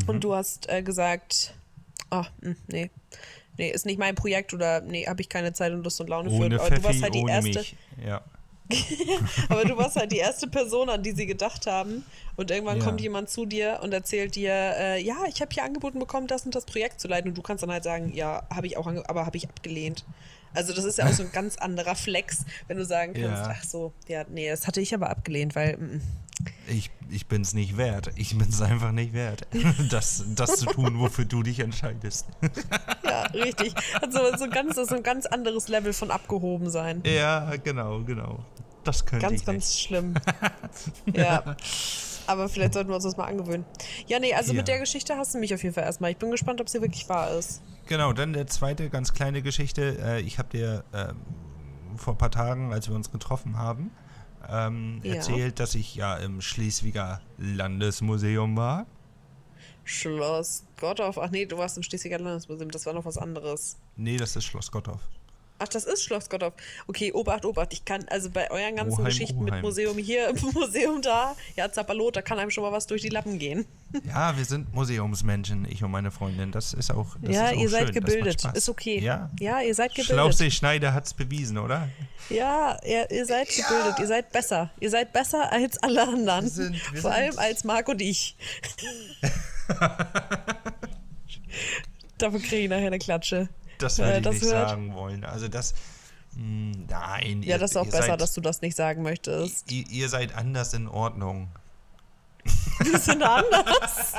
und 0.06 0.24
du 0.24 0.34
hast 0.34 0.68
äh, 0.68 0.82
gesagt, 0.82 1.54
oh, 2.10 2.24
mh, 2.40 2.54
nee, 2.68 2.90
nee, 3.58 3.70
ist 3.70 3.86
nicht 3.86 3.98
mein 3.98 4.14
Projekt 4.14 4.54
oder 4.54 4.80
nee, 4.80 5.06
habe 5.06 5.20
ich 5.20 5.28
keine 5.28 5.52
Zeit 5.52 5.72
und 5.72 5.82
Lust 5.82 6.00
und 6.00 6.08
Laune 6.08 6.30
für. 6.30 6.36
Ohne 6.36 6.60
Aber 6.60 6.70
du 6.70 6.82
warst 6.82 7.02
halt 7.02 7.14
die 7.14 7.24
erste, 7.26 7.48
mich. 7.60 7.76
Ja. 8.04 8.22
aber 9.48 9.64
du 9.64 9.76
warst 9.76 9.96
halt 9.96 10.12
die 10.12 10.18
erste 10.18 10.46
Person, 10.46 10.88
an 10.88 11.02
die 11.02 11.10
sie 11.12 11.26
gedacht 11.26 11.66
haben. 11.66 12.04
Und 12.36 12.50
irgendwann 12.50 12.78
Ja. 12.78 12.84
kommt 12.84 13.00
jemand 13.00 13.28
zu 13.28 13.44
dir 13.46 13.80
und 13.82 13.92
erzählt 13.92 14.36
dir, 14.36 14.52
äh, 14.52 15.02
ja, 15.02 15.16
ich 15.28 15.40
habe 15.40 15.52
hier 15.52 15.64
angeboten 15.64 15.98
bekommen, 15.98 16.28
das 16.28 16.44
und 16.46 16.54
das 16.54 16.66
Projekt 16.66 17.00
zu 17.00 17.08
leiten. 17.08 17.30
Und 17.30 17.36
du 17.38 17.42
kannst 17.42 17.62
dann 17.64 17.72
halt 17.72 17.82
sagen, 17.84 18.12
ja, 18.14 18.46
habe 18.54 18.66
ich 18.68 18.76
auch, 18.76 18.86
aber 18.86 19.26
habe 19.26 19.36
ich 19.36 19.48
abgelehnt. 19.48 20.04
Also 20.54 20.72
das 20.72 20.84
ist 20.84 20.98
ja 20.98 21.06
auch 21.08 21.12
so 21.12 21.22
ein 21.24 21.32
ganz 21.32 21.56
anderer 21.58 21.94
Flex, 21.96 22.44
wenn 22.68 22.76
du 22.76 22.84
sagen 22.84 23.12
kannst, 23.20 23.42
Ja. 23.42 23.54
ach 23.56 23.64
so, 23.64 23.92
ja, 24.08 24.24
nee, 24.28 24.48
das 24.48 24.66
hatte 24.68 24.80
ich 24.80 24.94
aber 24.94 25.10
abgelehnt, 25.10 25.54
weil 25.56 25.76
mm, 25.76 26.00
Ich, 26.68 26.90
ich 27.10 27.26
bin 27.26 27.42
es 27.42 27.52
nicht 27.54 27.76
wert. 27.76 28.10
Ich 28.16 28.36
bin 28.36 28.48
es 28.48 28.62
einfach 28.62 28.92
nicht 28.92 29.12
wert, 29.12 29.46
das, 29.90 30.24
das 30.34 30.56
zu 30.56 30.66
tun, 30.66 30.98
wofür 31.00 31.24
du 31.24 31.42
dich 31.42 31.60
entscheidest. 31.60 32.26
ja, 33.04 33.22
richtig. 33.34 33.74
Also 34.00 34.18
so 34.36 34.44
ein 34.44 34.50
ganz, 34.50 34.76
so 34.76 34.94
ein 34.94 35.02
ganz 35.02 35.26
anderes 35.26 35.68
Level 35.68 35.92
von 35.92 36.10
abgehoben 36.10 36.70
sein. 36.70 37.02
Ja, 37.04 37.54
genau, 37.56 38.00
genau. 38.04 38.44
Das 38.84 39.04
könnte 39.04 39.26
Ganz, 39.26 39.40
ich 39.40 39.46
ganz 39.46 39.68
nicht. 39.68 39.80
schlimm. 39.80 40.14
ja. 41.14 41.56
Aber 42.26 42.48
vielleicht 42.48 42.72
sollten 42.74 42.88
wir 42.88 42.94
uns 42.94 43.04
das 43.04 43.16
mal 43.16 43.26
angewöhnen. 43.26 43.64
Ja, 44.06 44.18
nee, 44.20 44.32
also 44.32 44.52
Ja. 44.52 44.58
mit 44.58 44.68
der 44.68 44.78
Geschichte 44.78 45.16
hast 45.16 45.34
du 45.34 45.38
mich 45.38 45.52
auf 45.52 45.62
jeden 45.62 45.74
Fall 45.74 45.84
erstmal. 45.84 46.12
Ich 46.12 46.16
bin 46.16 46.30
gespannt, 46.30 46.60
ob 46.60 46.68
sie 46.68 46.80
wirklich 46.80 47.08
wahr 47.08 47.30
ist. 47.32 47.60
Genau, 47.86 48.12
dann 48.12 48.32
der 48.32 48.46
zweite 48.46 48.88
ganz 48.88 49.12
kleine 49.12 49.42
Geschichte. 49.42 49.98
Äh, 50.02 50.20
ich 50.20 50.38
habe 50.38 50.48
dir 50.48 50.84
ähm, 50.94 51.16
vor 51.96 52.14
ein 52.14 52.18
paar 52.18 52.30
Tagen, 52.30 52.72
als 52.72 52.88
wir 52.88 52.94
uns 52.94 53.10
getroffen 53.10 53.58
haben, 53.58 53.90
ähm, 54.48 55.00
Ja. 55.02 55.14
erzählt, 55.14 55.60
dass 55.60 55.74
ich 55.74 55.94
ja 55.94 56.16
im 56.16 56.40
Schleswiger 56.40 57.20
Landesmuseum 57.38 58.56
war. 58.56 58.86
Schloss 59.84 60.64
Gottorf. 60.78 61.18
Ach 61.18 61.30
nee, 61.30 61.46
du 61.46 61.58
warst 61.58 61.76
im 61.76 61.82
Schleswiger 61.82 62.18
Landesmuseum. 62.18 62.70
Das 62.70 62.86
war 62.86 62.92
noch 62.92 63.04
was 63.04 63.18
anderes. 63.18 63.76
Nee, 63.96 64.16
das 64.16 64.36
ist 64.36 64.44
Schloss 64.44 64.70
Gottorf. 64.70 65.00
Ach, 65.62 65.68
das 65.68 65.84
ist 65.84 66.02
Schloss 66.02 66.28
Gottorf. 66.30 66.54
Okay, 66.86 67.12
Obacht, 67.12 67.44
Obacht. 67.44 67.72
Ich 67.74 67.84
kann, 67.84 68.04
also 68.08 68.30
bei 68.30 68.50
euren 68.50 68.76
ganzen 68.76 68.94
Oheim, 68.94 69.04
Geschichten 69.04 69.44
mit 69.44 69.52
Oheim. 69.52 69.62
Museum 69.62 69.98
hier, 69.98 70.32
Museum 70.54 71.02
da, 71.02 71.36
ja, 71.54 71.70
Zappalot, 71.70 72.16
da 72.16 72.22
kann 72.22 72.38
einem 72.38 72.50
schon 72.50 72.64
mal 72.64 72.72
was 72.72 72.86
durch 72.86 73.02
die 73.02 73.10
Lappen 73.10 73.38
gehen. 73.38 73.66
Ja, 74.06 74.36
wir 74.36 74.44
sind 74.44 74.72
Museumsmenschen, 74.72 75.66
ich 75.68 75.82
und 75.82 75.90
meine 75.90 76.12
Freundin. 76.12 76.52
Das 76.52 76.74
ist 76.74 76.92
auch. 76.92 77.16
Das 77.22 77.34
ja, 77.34 77.48
ist 77.48 77.56
auch 77.56 77.60
ihr 77.60 77.68
seid 77.68 77.84
schön. 77.86 77.94
Gebildet. 77.94 78.44
Ist 78.54 78.68
okay. 78.68 79.00
Ja. 79.00 79.28
Ja, 79.40 79.60
ihr 79.62 79.74
seid 79.74 79.90
gebildet. 79.90 80.14
Schlaufsee-Schneider 80.14 80.94
hat's 80.94 81.12
bewiesen, 81.12 81.58
oder? 81.58 81.88
Ja, 82.28 82.78
ihr, 82.84 83.10
ihr 83.10 83.26
seid 83.26 83.48
gebildet. 83.48 83.98
Ihr 83.98 84.06
seid 84.06 84.30
besser. 84.30 84.70
Ihr 84.78 84.90
seid 84.90 85.12
besser 85.12 85.50
als 85.52 85.76
alle 85.82 86.02
anderen. 86.06 86.44
Wir 86.44 86.50
sind- 86.50 86.92
wir 86.94 87.00
Vor 87.02 87.10
allem 87.10 87.36
als 87.36 87.64
Marc 87.64 87.88
und 87.88 88.00
ich. 88.00 88.36
Dafür 92.18 92.38
kriege 92.40 92.58
ich 92.64 92.68
nachher 92.70 92.86
eine 92.88 92.98
Klatsche. 92.98 93.48
Das 93.82 93.98
Wer 93.98 94.06
würde 94.06 94.18
ich 94.18 94.24
das 94.24 94.34
nicht 94.34 94.44
hört. 94.52 94.68
sagen 94.70 94.94
wollen. 94.94 95.24
Also 95.24 95.48
das. 95.48 95.74
mh, 96.36 96.76
Nein. 96.88 97.42
Ja, 97.42 97.54
ihr- 97.54 97.58
das 97.58 97.72
ist 97.72 97.76
auch 97.76 97.84
besser, 97.84 98.02
seid, 98.04 98.20
dass 98.20 98.32
du 98.34 98.40
das 98.40 98.60
nicht 98.62 98.76
sagen 98.76 99.02
möchtest. 99.02 99.70
Ihr, 99.70 99.86
ihr 99.90 100.08
seid 100.08 100.34
anders 100.36 100.72
in 100.74 100.86
Ordnung. 100.88 101.48
Wir 102.80 102.98
sind 102.98 103.22
anders. 103.22 104.14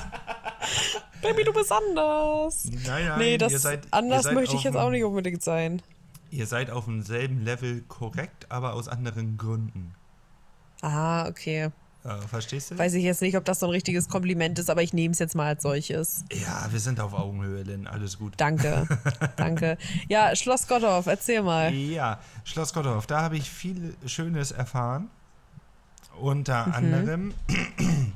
Baby, 1.21 1.43
du 1.43 1.53
bist 1.53 1.71
anders. 1.71 2.65
Nein, 2.65 3.07
nein, 3.07 3.17
nee, 3.19 3.37
das 3.37 3.51
ihr 3.51 3.59
seid, 3.59 3.87
anders 3.91 4.31
möchte 4.31 4.55
ich 4.55 4.63
jetzt 4.63 4.75
auch 4.77 4.89
nicht 4.91 5.03
unbedingt 5.03 5.43
sein. 5.43 5.81
Ihr 6.29 6.45
seid 6.47 6.69
auf 6.69 6.85
demselben 6.85 7.43
Level 7.43 7.81
korrekt, 7.87 8.45
aber 8.49 8.73
aus 8.73 8.87
anderen 8.87 9.37
Gründen. 9.37 9.93
Ah, 10.81 11.27
okay. 11.27 11.69
Äh, 12.03 12.17
verstehst 12.27 12.71
du? 12.71 12.77
Weiß 12.79 12.93
ich 12.95 13.03
jetzt 13.03 13.21
nicht, 13.21 13.37
ob 13.37 13.45
das 13.45 13.59
so 13.59 13.67
ein 13.67 13.71
richtiges 13.71 14.09
Kompliment 14.09 14.57
ist, 14.57 14.69
aber 14.71 14.81
ich 14.81 14.91
nehme 14.91 15.11
es 15.11 15.19
jetzt 15.19 15.35
mal 15.35 15.45
als 15.47 15.61
solches. 15.61 16.23
ja, 16.31 16.67
wir 16.71 16.79
sind 16.79 16.99
auf 16.99 17.13
Augenhöhe, 17.13 17.61
Lynn. 17.63 17.85
Alles 17.85 18.17
gut. 18.17 18.33
Danke. 18.37 18.87
Danke. 19.35 19.77
Ja, 20.09 20.35
Schloss 20.35 20.67
Gottorf, 20.67 21.05
erzähl 21.05 21.43
mal. 21.43 21.71
Ja, 21.73 22.19
Schloss 22.43 22.73
Gottorf, 22.73 23.05
da 23.05 23.21
habe 23.21 23.37
ich 23.37 23.49
viel 23.49 23.93
Schönes 24.07 24.51
erfahren. 24.51 25.09
Unter 26.19 26.65
Mhm. 26.67 26.73
anderem, 26.73 27.33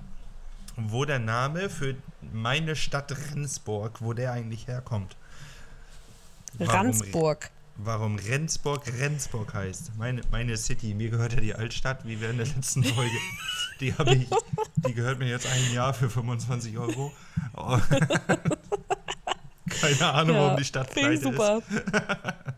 wo 0.78 1.06
der 1.06 1.20
Name 1.20 1.70
für 1.70 1.96
meine 2.34 2.76
Stadt 2.76 3.14
Rendsburg, 3.34 4.02
wo 4.02 4.14
der 4.14 4.32
eigentlich 4.34 4.68
herkommt. 4.68 5.16
Warum- 6.58 6.74
Randsburg. 6.74 7.52
Warum 7.78 8.16
Rendsburg 8.18 8.84
Rendsburg 9.00 9.54
heißt. 9.54 9.98
Meine, 9.98 10.22
meine 10.32 10.56
City, 10.56 10.94
mir 10.94 11.10
gehört 11.10 11.34
ja 11.34 11.42
die 11.42 11.54
Altstadt, 11.56 12.06
wie 12.08 12.22
wir 12.22 12.30
in 12.30 12.38
der 12.38 12.46
letzten 12.48 12.84
Folge. 12.84 13.12
Die 13.82 13.94
habe 13.94 14.16
ich, 14.16 14.28
die 14.88 14.94
gehört 14.94 15.20
mir 15.20 15.28
jetzt 15.28 15.46
ein 15.48 15.74
Jahr 15.74 15.94
für 15.94 16.10
25 16.10 16.78
Euro. 16.78 17.12
Oh. 17.56 17.78
Keine 19.82 20.14
Ahnung, 20.14 20.38
warum 20.38 20.58
die 20.58 20.64
Stadt 20.64 20.90
pleite 20.92 21.22
super. 21.22 21.62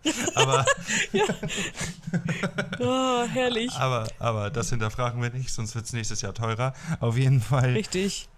ist. 0.03 0.37
Aber, 0.37 0.65
Oh, 2.79 3.23
herrlich. 3.27 3.71
aber, 3.73 4.07
aber 4.19 4.49
das 4.51 4.69
hinterfragen 4.69 5.21
wir 5.21 5.29
nicht, 5.31 5.51
sonst 5.51 5.73
wird 5.75 5.85
es 5.85 5.93
nächstes 5.93 6.21
Jahr 6.21 6.33
teurer. 6.33 6.73
Auf 6.99 7.17
jeden 7.17 7.41
Fall. 7.41 7.73
Richtig. 7.73 8.29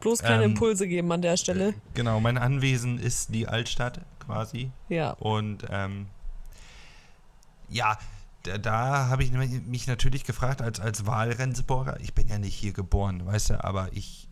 Bloß 0.00 0.20
keine 0.22 0.44
Ähm, 0.44 0.50
Impulse 0.52 0.88
geben 0.88 1.10
an 1.12 1.22
der 1.22 1.36
Stelle. 1.36 1.74
Genau, 1.94 2.20
mein 2.20 2.36
Anwesen 2.38 2.98
ist 2.98 3.32
die 3.34 3.46
Altstadt 3.46 4.00
quasi. 4.30 4.70
Ja. 4.88 5.10
Und 5.12 5.64
ähm, 5.70 6.06
ja, 7.68 7.98
da, 8.42 8.58
da 8.58 9.08
habe 9.08 9.22
ich 9.24 9.32
mich 9.32 9.86
natürlich 9.86 10.24
gefragt, 10.24 10.62
als, 10.62 10.80
als 10.80 11.06
Wahlrennsburger, 11.06 11.98
ich 12.00 12.14
bin 12.14 12.28
ja 12.28 12.38
nicht 12.38 12.54
hier 12.54 12.72
geboren, 12.72 13.24
weißt 13.26 13.50
du, 13.50 13.64
aber 13.64 13.88
ich, 13.92 14.28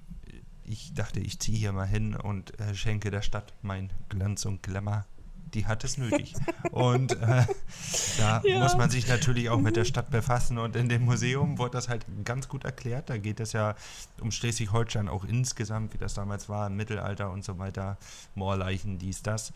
ich 0.65 0.95
dachte, 0.95 1.21
ich 1.21 1.39
ziehe 1.39 1.59
hier 1.59 1.73
mal 1.73 1.87
hin 1.87 2.15
und 2.15 2.59
äh, 2.61 2.75
schenke 2.75 3.11
der 3.11 3.23
Stadt 3.23 3.53
mein 3.63 3.91
Glanz 4.09 4.45
und 4.45 4.63
Glamour. 4.63 5.05
Die 5.55 5.65
hat 5.67 5.83
es 5.83 5.97
nötig. 5.97 6.35
und 6.73 7.13
äh, 7.23 7.47
da 8.19 8.43
Ja. 8.45 8.59
muss 8.59 8.77
man 8.77 8.91
sich 8.91 9.09
natürlich 9.09 9.49
auch 9.49 9.59
mit 9.59 9.77
der 9.77 9.87
Stadt 9.87 10.11
befassen. 10.11 10.59
Und 10.59 10.77
in 10.77 10.91
dem 10.91 11.07
Museum 11.07 11.57
wurde 11.57 11.71
das 11.71 11.89
halt 11.89 12.05
ganz 12.27 12.49
gut 12.49 12.65
erklärt. 12.65 13.09
Da 13.09 13.17
geht 13.17 13.41
es 13.41 13.55
ja 13.55 13.75
um 14.21 14.31
Schleswig-Holstein 14.31 15.09
auch 15.09 15.25
insgesamt, 15.25 15.95
wie 15.95 15.99
das 15.99 16.13
damals 16.13 16.51
war, 16.51 16.67
im 16.67 16.77
Mittelalter 16.77 17.31
und 17.31 17.47
so 17.47 17.59
weiter. 17.59 17.97
Moorleichen, 18.35 18.99
dies, 18.99 19.23
das. 19.23 19.55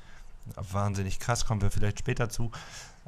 Wahnsinnig 0.56 1.18
krass, 1.18 1.46
kommen 1.46 1.62
wir 1.62 1.70
vielleicht 1.70 1.98
später 1.98 2.28
zu. 2.28 2.50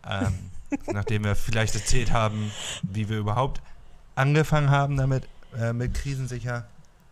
Ähm, 0.09 0.51
nachdem 0.93 1.25
wir 1.25 1.37
vielleicht 1.37 1.75
erzählt 1.75 2.13
haben, 2.13 2.51
wie 2.83 3.09
wir 3.09 3.19
überhaupt 3.19 3.61
angefangen 4.15 4.71
haben 4.71 4.97
damit, 4.97 5.27
äh, 5.57 5.73
mit 5.73 5.95
krisensicher. 5.95 6.67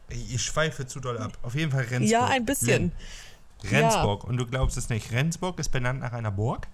Ich, 0.09 0.35
ich 0.35 0.43
schweife 0.43 0.87
zu 0.87 1.01
doll 1.01 1.19
ab. 1.19 1.33
Auf 1.43 1.55
jeden 1.55 1.71
Fall 1.71 1.83
Rendsburg. 1.85 2.11
Ja, 2.11 2.27
ein 2.27 2.45
bisschen. 2.45 2.93
Rendsburg. 3.65 4.25
Und 4.25 4.37
du 4.37 4.47
glaubst 4.47 4.77
es 4.77 4.89
nicht. 4.89 5.13
Rendsburg 5.13 5.59
ist 5.59 5.71
benannt 5.71 6.01
nach 6.01 6.13
einer 6.13 6.31
Burg, 6.31 6.67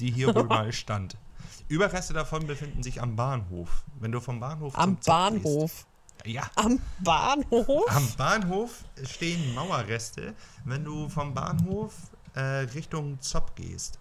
die 0.00 0.10
hier 0.10 0.34
wohl 0.34 0.44
mal 0.48 0.72
stand. 0.72 1.16
Überreste 1.68 2.12
davon 2.12 2.46
befinden 2.46 2.82
sich 2.82 3.00
am 3.00 3.14
Bahnhof. 3.16 3.84
Wenn 4.00 4.10
du 4.10 4.20
vom 4.20 4.40
Bahnhof 4.40 4.76
Am 4.76 4.96
Bahnhof. 4.96 5.70
Gehst. 5.70 5.86
Ja. 6.24 6.42
Am 6.56 6.78
Bahnhof? 7.00 7.84
Am 7.88 8.06
Bahnhof 8.16 8.84
stehen 9.04 9.54
Mauerreste, 9.54 10.34
wenn 10.64 10.84
du 10.84 11.08
vom 11.08 11.32
Bahnhof 11.34 11.94
äh, 12.34 12.40
Richtung 12.40 13.20
Zopp 13.20 13.56
gehst. 13.56 13.98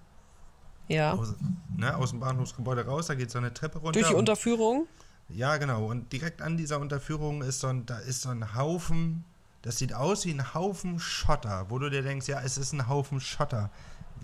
Ja. 0.87 1.13
Aus, 1.13 1.33
ne, 1.77 1.95
aus 1.95 2.09
dem 2.11 2.19
Bahnhofsgebäude 2.19 2.85
raus, 2.85 3.07
da 3.07 3.15
geht 3.15 3.31
so 3.31 3.37
eine 3.37 3.53
Treppe 3.53 3.77
runter. 3.79 3.93
Durch 3.93 4.07
die 4.07 4.13
und- 4.13 4.19
Unterführung. 4.21 4.87
Ja, 5.29 5.57
genau. 5.57 5.85
Und 5.85 6.11
direkt 6.11 6.41
an 6.41 6.57
dieser 6.57 6.79
Unterführung 6.79 7.43
ist 7.43 7.59
so 7.59 7.67
ein, 7.67 7.85
da 7.85 7.99
ist 7.99 8.21
so 8.23 8.29
ein 8.29 8.55
Haufen, 8.55 9.23
das 9.61 9.77
sieht 9.77 9.93
aus 9.93 10.25
wie 10.25 10.31
ein 10.31 10.53
Haufen 10.55 10.99
Schotter, 10.99 11.65
wo 11.69 11.77
du 11.77 11.89
dir 11.89 12.01
denkst, 12.01 12.27
ja, 12.27 12.41
es 12.41 12.57
ist 12.57 12.73
ein 12.73 12.87
Haufen 12.87 13.21
Schotter. 13.21 13.69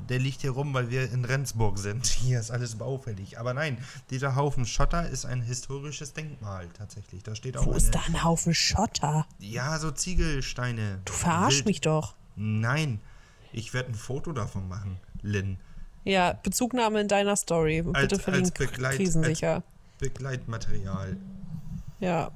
Der 0.10 0.20
liegt 0.20 0.42
hier 0.42 0.52
rum, 0.52 0.74
weil 0.74 0.90
wir 0.90 1.12
in 1.12 1.26
Rendsburg 1.26 1.80
sind. 1.80 2.06
Hier 2.22 2.40
ist 2.40 2.52
alles 2.52 2.76
baufällig. 2.76 3.40
Aber 3.40 3.54
nein, 3.54 3.78
dieser 4.12 4.36
Haufen 4.36 4.66
Schotter 4.66 5.10
ist 5.10 5.26
ein 5.26 5.42
historisches 5.42 6.14
Denkmal 6.14 6.68
tatsächlich. 6.78 7.24
Da 7.24 7.34
steht 7.36 7.58
auch 7.58 7.66
Wo 7.66 7.72
ist 7.74 7.94
da 7.96 8.02
ein 8.08 8.24
Haufen 8.24 8.54
Schotter? 8.54 9.26
Ja, 9.40 9.80
so 9.80 9.90
Ziegelsteine. 9.92 11.00
Du 11.06 11.14
verarsch 11.14 11.56
Wild. 11.58 11.66
mich 11.66 11.82
doch. 11.82 12.14
Nein, 12.36 13.00
ich 13.52 13.74
werde 13.74 13.90
ein 13.92 13.96
Foto 13.96 14.32
davon 14.32 14.68
machen, 14.68 14.98
Lynn. 15.22 15.58
Ja, 16.04 16.34
Bezugnahme 16.34 17.02
in 17.02 17.08
deiner 17.08 17.36
Story. 17.36 17.82
Bitte 17.82 17.98
Als- 17.98 18.28
als 18.28 18.52
Begleit- 18.52 18.96
krisensicher. 18.98 19.64
Begleitmaterial. 19.98 21.18
Ja. 22.00 22.32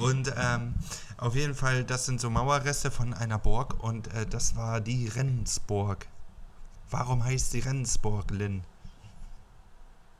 Und 0.00 0.32
ähm, 0.36 0.74
auf 1.18 1.34
jeden 1.36 1.54
Fall, 1.54 1.84
das 1.84 2.06
sind 2.06 2.20
so 2.20 2.30
Mauerreste 2.30 2.90
von 2.90 3.14
einer 3.14 3.38
Burg 3.38 3.82
und 3.82 4.08
äh, 4.14 4.26
das 4.26 4.56
war 4.56 4.80
die 4.80 5.08
Rendsburg. 5.08 6.06
Warum 6.92 7.24
heißt 7.24 7.50
sie 7.50 7.60
Rendsburg, 7.60 8.30
Lynn? 8.30 8.62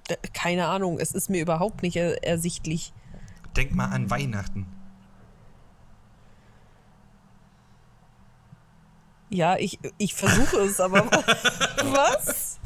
Äh, 0.08 0.16
Keine 0.32 0.66
Ahnung, 0.68 0.98
es 0.98 1.12
ist 1.12 1.30
mir 1.30 1.40
überhaupt 1.42 1.82
nicht 1.82 1.96
er 1.96 2.24
ersichtlich. 2.24 2.92
Denk 3.56 3.74
mal 3.74 3.86
an 3.90 4.10
Weihnachten. 4.10 4.66
Ja, 9.30 9.56
ich, 9.56 9.78
ich 9.98 10.14
versuche 10.14 10.56
es, 10.60 10.78
aber 10.80 11.06
was? 11.10 12.58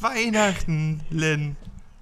Weihnachten, 0.00 1.00
Lynn. 1.10 1.56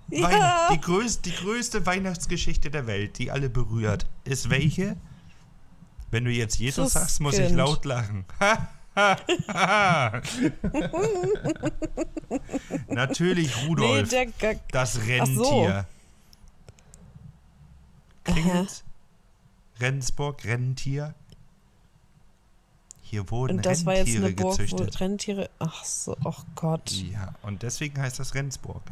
Ja. 0.08 0.28
Weihn- 0.28 0.72
die, 0.74 0.80
größ 0.80 1.20
die 1.22 1.34
größte 1.34 1.86
Weihnachtsgeschichte 1.86 2.70
der 2.70 2.86
Welt, 2.88 3.18
die 3.18 3.30
alle 3.30 3.48
berührt, 3.48 4.06
ist 4.24 4.50
welche? 4.50 4.96
Wenn 6.10 6.24
du 6.24 6.30
jetzt 6.32 6.58
Jesus 6.58 6.94
sagst, 6.94 7.20
muss 7.20 7.34
ich 7.34 7.40
Christkind. 7.40 7.58
laut 7.58 7.84
lachen. 7.84 8.24
Natürlich 12.88 13.54
Nee, 13.56 13.66
Rudolf, 13.68 14.08
der 14.08 14.26
Gag. 14.26 14.60
das 14.72 14.94
so. 14.94 15.00
Rentier. 15.00 15.86
Klingelt's? 18.24 18.84
Rendsburg, 19.78 20.44
Rentier. 20.44 21.14
Hier 23.02 23.30
wurden 23.30 23.58
Und 23.58 23.66
das 23.66 23.86
war 23.86 23.94
jetzt 23.94 24.08
Rentiere 24.08 24.26
eine 24.26 24.34
Burg, 24.34 24.46
wo 24.46 24.50
gezüchtet. 24.50 25.00
Rentiere. 25.00 25.50
Ach 25.58 25.84
so, 25.84 26.16
ach 26.24 26.44
Gott. 26.54 26.90
Ja, 26.90 27.34
und 27.42 27.62
deswegen 27.62 28.00
heißt 28.00 28.18
das 28.18 28.34
Rendsburg. 28.34 28.82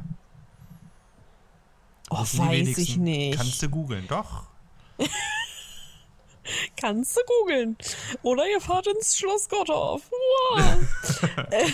Oh, 2.10 2.18
weiß 2.18 2.78
ich 2.78 2.96
nicht. 2.96 3.36
Kannst 3.36 3.62
du 3.62 3.68
googeln, 3.68 4.06
doch. 4.08 4.44
Kannst 6.76 7.16
du 7.16 7.20
googeln. 7.26 7.76
Oder 8.22 8.48
ihr 8.48 8.60
fahrt 8.60 8.86
ins 8.86 9.18
Schloss 9.18 9.48
Gottorf. 9.48 10.02
Wow. 10.10 10.76
Äh, 11.50 11.66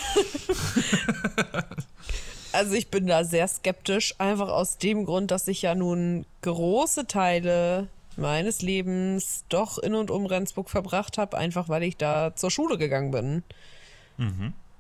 also 2.53 2.75
ich 2.75 2.89
bin 2.89 3.07
da 3.07 3.25
sehr 3.25 3.49
skeptisch, 3.49 4.15
einfach 4.19 4.49
aus 4.49 4.79
dem 4.79 5.07
Grund, 5.07 5.31
dass 5.33 5.49
ich 5.49 5.63
ja 5.63 5.75
nun 5.75 6.25
große 6.43 7.07
Teile 7.07 7.89
meines 8.17 8.63
Lebens 8.63 9.45
doch 9.49 9.79
in 9.79 9.95
und 9.95 10.11
um 10.11 10.27
Rendsburg 10.27 10.71
verbracht 10.71 11.19
habe, 11.19 11.37
einfach 11.37 11.69
weil 11.69 11.83
ich 11.83 11.97
da 11.97 12.37
zur 12.37 12.51
Schule 12.51 12.79
gegangen 12.79 13.11
bin. 13.11 13.43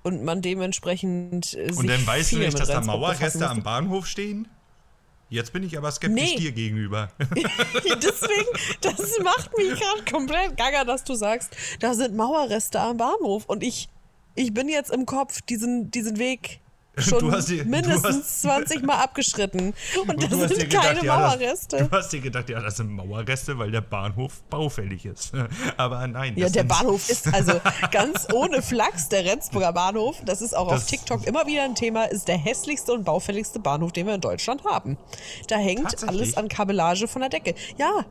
Und 0.02 0.22
man 0.22 0.42
dementsprechend 0.42 1.54
äh, 1.54 1.72
Mhm. 1.72 1.78
Und 1.78 1.86
dann 1.88 2.06
weißt 2.06 2.32
du 2.32 2.38
nicht, 2.38 2.58
dass 2.58 2.68
da 2.68 2.80
Mauerreste 2.80 3.48
am. 3.48 3.62
Bahnhof 3.62 4.06
stehen? 4.06 4.46
Jetzt 5.34 5.52
bin 5.52 5.64
ich 5.64 5.76
aber 5.76 5.90
skeptisch 5.90 6.30
Nee. 6.30 6.36
dir 6.36 6.52
gegenüber. 6.52 7.10
Deswegen, 7.18 8.48
das 8.80 9.18
macht 9.20 9.50
mich 9.58 9.68
gerade 9.80 10.04
komplett 10.08 10.56
gaga, 10.56 10.84
dass 10.84 11.02
du 11.02 11.14
sagst, 11.14 11.56
da 11.80 11.92
sind 11.92 12.14
Mauerreste 12.14 12.78
am 12.78 12.98
Bahnhof 12.98 13.44
und 13.46 13.64
ich, 13.64 13.88
ich 14.36 14.54
bin 14.54 14.68
jetzt 14.68 14.92
im 14.92 15.06
Kopf 15.06 15.42
diesen, 15.42 15.90
diesen 15.90 16.18
Weg 16.18 16.60
schon 16.96 17.18
Du 17.18 17.32
hast 17.32 17.48
die- 17.48 17.64
mindestens 17.64 18.16
hast- 18.16 18.42
20 18.42 18.82
Mal 18.84 18.98
abgeschritten 18.98 19.74
und 20.00 20.08
da 20.22 20.26
Du 20.28 20.40
hast 20.40 20.50
dir 20.50 20.56
sind 20.56 20.70
gedacht, 20.70 20.84
keine 20.86 21.04
ja, 21.04 21.18
das- 21.20 21.38
Mauerreste. 21.38 21.76
Du 21.84 21.90
hast 21.96 22.12
dir 22.12 22.20
gedacht, 22.20 22.48
ja, 22.48 22.60
das 22.60 22.76
sind 22.76 22.90
Mauerreste, 22.90 23.58
weil 23.58 23.70
der 23.70 23.80
Bahnhof 23.80 24.42
baufällig 24.50 25.04
ist. 25.06 25.32
Aber 25.76 26.06
nein. 26.06 26.34
Ja, 26.36 26.44
das 26.44 26.52
der 26.52 26.64
Bahnhof 26.64 27.08
ist 27.10 27.32
also 27.34 27.52
ganz 27.90 28.26
ohne 28.32 28.62
Flachs, 28.62 29.08
der 29.08 29.24
Rendsburger 29.24 29.72
Bahnhof, 29.72 30.16
das 30.24 30.40
ist 30.42 30.56
auch 30.56 30.68
auf 30.68 30.74
Das- 30.74 30.86
TikTok 30.86 31.26
immer 31.26 31.46
wieder 31.46 31.64
ein 31.64 31.74
Thema, 31.74 32.04
ist 32.04 32.28
der 32.28 32.36
hässlichste 32.38 32.92
und 32.92 33.04
baufälligste 33.04 33.58
Bahnhof, 33.58 33.92
den 33.92 34.06
wir 34.06 34.14
in 34.14 34.20
Deutschland 34.20 34.64
haben. 34.64 34.96
Da 35.48 35.56
hängt 35.56 36.06
alles 36.08 36.36
an 36.36 36.48
Kabellage 36.48 37.08
von 37.08 37.20
der 37.22 37.28
Decke. 37.30 37.54
Ja, 37.78 38.04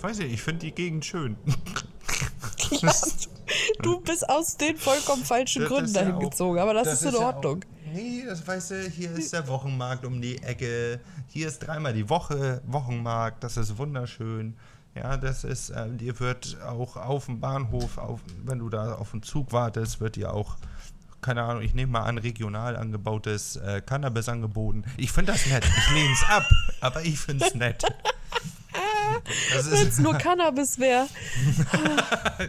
Weiß 0.00 0.18
ich, 0.18 0.34
ich 0.34 0.42
finde 0.42 0.60
die 0.66 0.72
Gegend 0.72 1.04
schön. 1.04 1.36
Ja, 2.70 2.92
du 3.82 4.00
bist 4.00 4.28
aus 4.28 4.56
den 4.56 4.76
vollkommen 4.76 5.24
falschen 5.24 5.62
Das 5.62 5.68
Gründen 5.68 5.86
ist 5.86 5.96
ja 5.96 6.02
dahin 6.02 6.16
auch- 6.16 6.30
gezogen, 6.30 6.58
aber 6.58 6.74
das, 6.74 6.92
ist 6.92 7.02
in 7.04 7.12
ja 7.14 7.20
Ordnung. 7.20 7.62
Auch, 7.64 7.92
nee, 7.94 8.24
das 8.26 8.46
weißt 8.46 8.70
du, 8.72 8.88
hier 8.88 9.10
ist 9.12 9.32
der 9.32 9.46
Wochenmarkt 9.48 10.04
um 10.04 10.20
die 10.20 10.42
Ecke. 10.42 11.00
Hier 11.28 11.48
ist 11.48 11.58
dreimal 11.60 11.92
die 11.92 12.08
Woche 12.08 12.60
Wochenmarkt. 12.66 13.42
Das 13.44 13.56
ist 13.56 13.76
wunderschön. 13.78 14.56
Ja, 14.94 15.16
das 15.16 15.42
ist, 15.42 15.70
äh, 15.70 15.90
dir 15.90 16.20
wird 16.20 16.56
auch 16.64 16.96
auf 16.96 17.26
dem 17.26 17.40
Bahnhof, 17.40 17.98
auf, 17.98 18.20
wenn 18.44 18.60
du 18.60 18.68
da 18.68 18.94
auf 18.94 19.10
den 19.10 19.22
Zug 19.24 19.52
wartest, 19.52 20.00
wird 20.00 20.14
dir 20.14 20.32
auch, 20.32 20.56
keine 21.20 21.42
Ahnung, 21.42 21.62
ich 21.62 21.74
nehme 21.74 21.90
mal 21.90 22.02
an, 22.04 22.16
regional 22.18 22.76
angebautes 22.76 23.56
äh, 23.56 23.80
Cannabis 23.84 24.28
angeboten. 24.28 24.84
Ich 24.96 25.10
finde 25.10 25.32
das 25.32 25.46
nett. 25.46 25.64
Ich 25.64 25.90
lehne 25.94 26.12
es 26.12 26.24
ab, 26.30 26.44
aber 26.80 27.02
ich 27.02 27.18
finde 27.18 27.44
es 27.46 27.54
nett. 27.56 27.82
Das 29.54 29.70
Wenn 29.70 29.74
es 29.74 29.82
ist, 29.82 30.00
nur 30.02 30.14
Cannabis 30.14 30.78
wäre, 30.78 31.06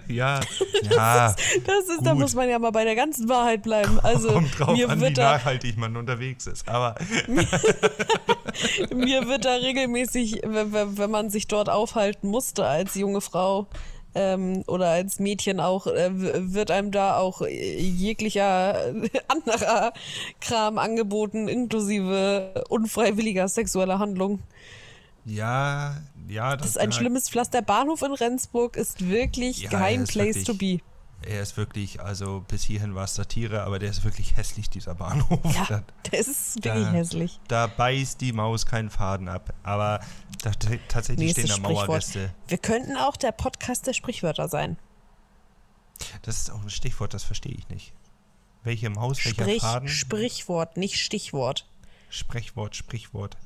ja, 0.07 0.39
ja, 0.91 1.36
das 1.66 1.89
ist, 1.89 2.01
da 2.03 2.13
muss 2.16 2.36
man 2.36 2.49
ja 2.49 2.59
mal 2.59 2.72
bei 2.72 2.84
der 2.84 2.95
ganzen 2.95 3.30
Wahrheit 3.30 3.63
bleiben. 3.63 3.99
Also 4.01 4.34
kommt 4.34 4.59
drauf 4.59 4.76
mir 4.76 4.89
an, 4.89 4.99
wie 4.99 5.03
wird, 5.03 5.18
da, 5.18 5.34
nachhaltig 5.34 5.78
man 5.78 5.95
unterwegs 5.97 6.47
ist. 6.47 6.68
Aber 6.68 6.95
mir 8.95 9.28
wird 9.28 9.45
da 9.45 9.55
regelmäßig, 9.55 10.41
wenn, 10.43 11.11
man 11.11 11.30
sich 11.30 11.47
dort 11.47 11.70
aufhalten 11.70 12.28
musste 12.30 12.66
als 12.66 12.95
junge 12.95 13.22
Frau 13.22 13.68
ähm, 14.13 14.63
oder 14.68 14.89
als 14.89 15.20
Mädchen 15.20 15.59
auch, 15.59 15.88
äh, 15.88 16.09
wird 16.13 16.72
einem 16.72 16.91
da 16.91 17.18
auch 17.18 17.41
jeglicher 17.41 18.93
anderer 19.28 19.93
Kram 20.39 20.78
angeboten, 20.78 21.47
inklusive 21.47 22.63
unfreiwilliger 22.70 23.47
sexueller 23.47 23.99
Handlung. 23.99 24.39
Ja, 25.26 25.97
ja, 26.28 26.56
Das 26.58 26.68
ist 26.68 26.78
ein 26.78 26.92
schlimmes 26.92 27.30
Pflaster. 27.30 27.62
Der 27.62 27.66
Bahnhof 27.66 28.02
in 28.02 28.14
Rendsburg 28.14 28.76
ist 28.76 29.08
wirklich 29.08 29.62
Ja, 29.64 29.70
kein 29.70 30.02
ist 30.04 30.12
Place 30.12 30.36
wirklich- 30.36 30.46
to 30.46 30.54
be. 30.54 30.80
Er 31.28 31.42
ist 31.42 31.56
wirklich, 31.58 32.00
also 32.02 32.44
bis 32.48 32.64
hierhin 32.64 32.94
war 32.94 33.06
es 33.06 33.16
Satire, 33.16 33.64
aber 33.64 33.80
der 33.80 33.90
ist 33.90 34.04
wirklich 34.04 34.36
hässlich, 34.36 34.70
dieser 34.70 34.94
Bahnhof. 34.96 35.40
Ja, 35.56 35.66
Da, 35.70 35.84
der 36.12 36.20
ist 36.20 36.56
wirklich 36.64 36.86
da- 36.86 36.92
hässlich. 36.92 37.40
da 37.48 37.68
beißt 37.68 38.20
die 38.22 38.32
Maus 38.34 38.66
keinen 38.66 38.90
Faden 38.92 39.28
ab. 39.30 39.54
Aber 39.64 40.02
da, 40.44 40.52
tatsächlich 40.88 41.32
stehen 41.32 41.48
da. 41.48 41.58
Mauerreste. 41.58 42.34
Wir 42.48 42.58
könnten 42.58 42.96
auch 42.98 43.16
der 43.18 43.32
Podcast 43.32 43.88
der 43.88 43.94
Sprichwörter 43.94 44.48
sein. 44.50 44.78
Das 46.24 46.38
ist 46.38 46.52
auch 46.52 46.62
ein 46.62 46.70
Stichwort, 46.70 47.14
das 47.14 47.24
verstehe 47.24 47.56
ich 47.58 47.70
nicht. 47.70 47.94
Welche 48.64 48.90
Maus, 48.90 49.24
welcher 49.24 49.44
Sprich, 49.44 49.62
Faden? 49.62 49.88
Sprichwort, 49.88 50.78
nicht 50.78 51.00
Stichwort. 51.00 51.66
Sprechwort, 52.10 52.76
Sprichwort. 52.76 53.38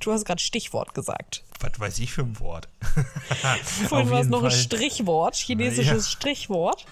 Du 0.00 0.12
hast 0.12 0.24
gerade 0.24 0.42
Stichwort 0.42 0.94
gesagt. 0.94 1.43
Was 1.60 1.78
weiß 1.80 1.98
ich 2.00 2.12
für 2.12 2.22
ein 2.22 2.38
Wort? 2.40 2.68
Vorhin 3.88 4.10
war 4.10 4.20
es 4.20 4.28
noch 4.28 4.42
ein 4.42 4.50
Fall. 4.50 4.58
Strichwort, 4.58 5.34
chinesisches 5.36 6.06
Ja. 6.06 6.10
Strichwort. 6.10 6.86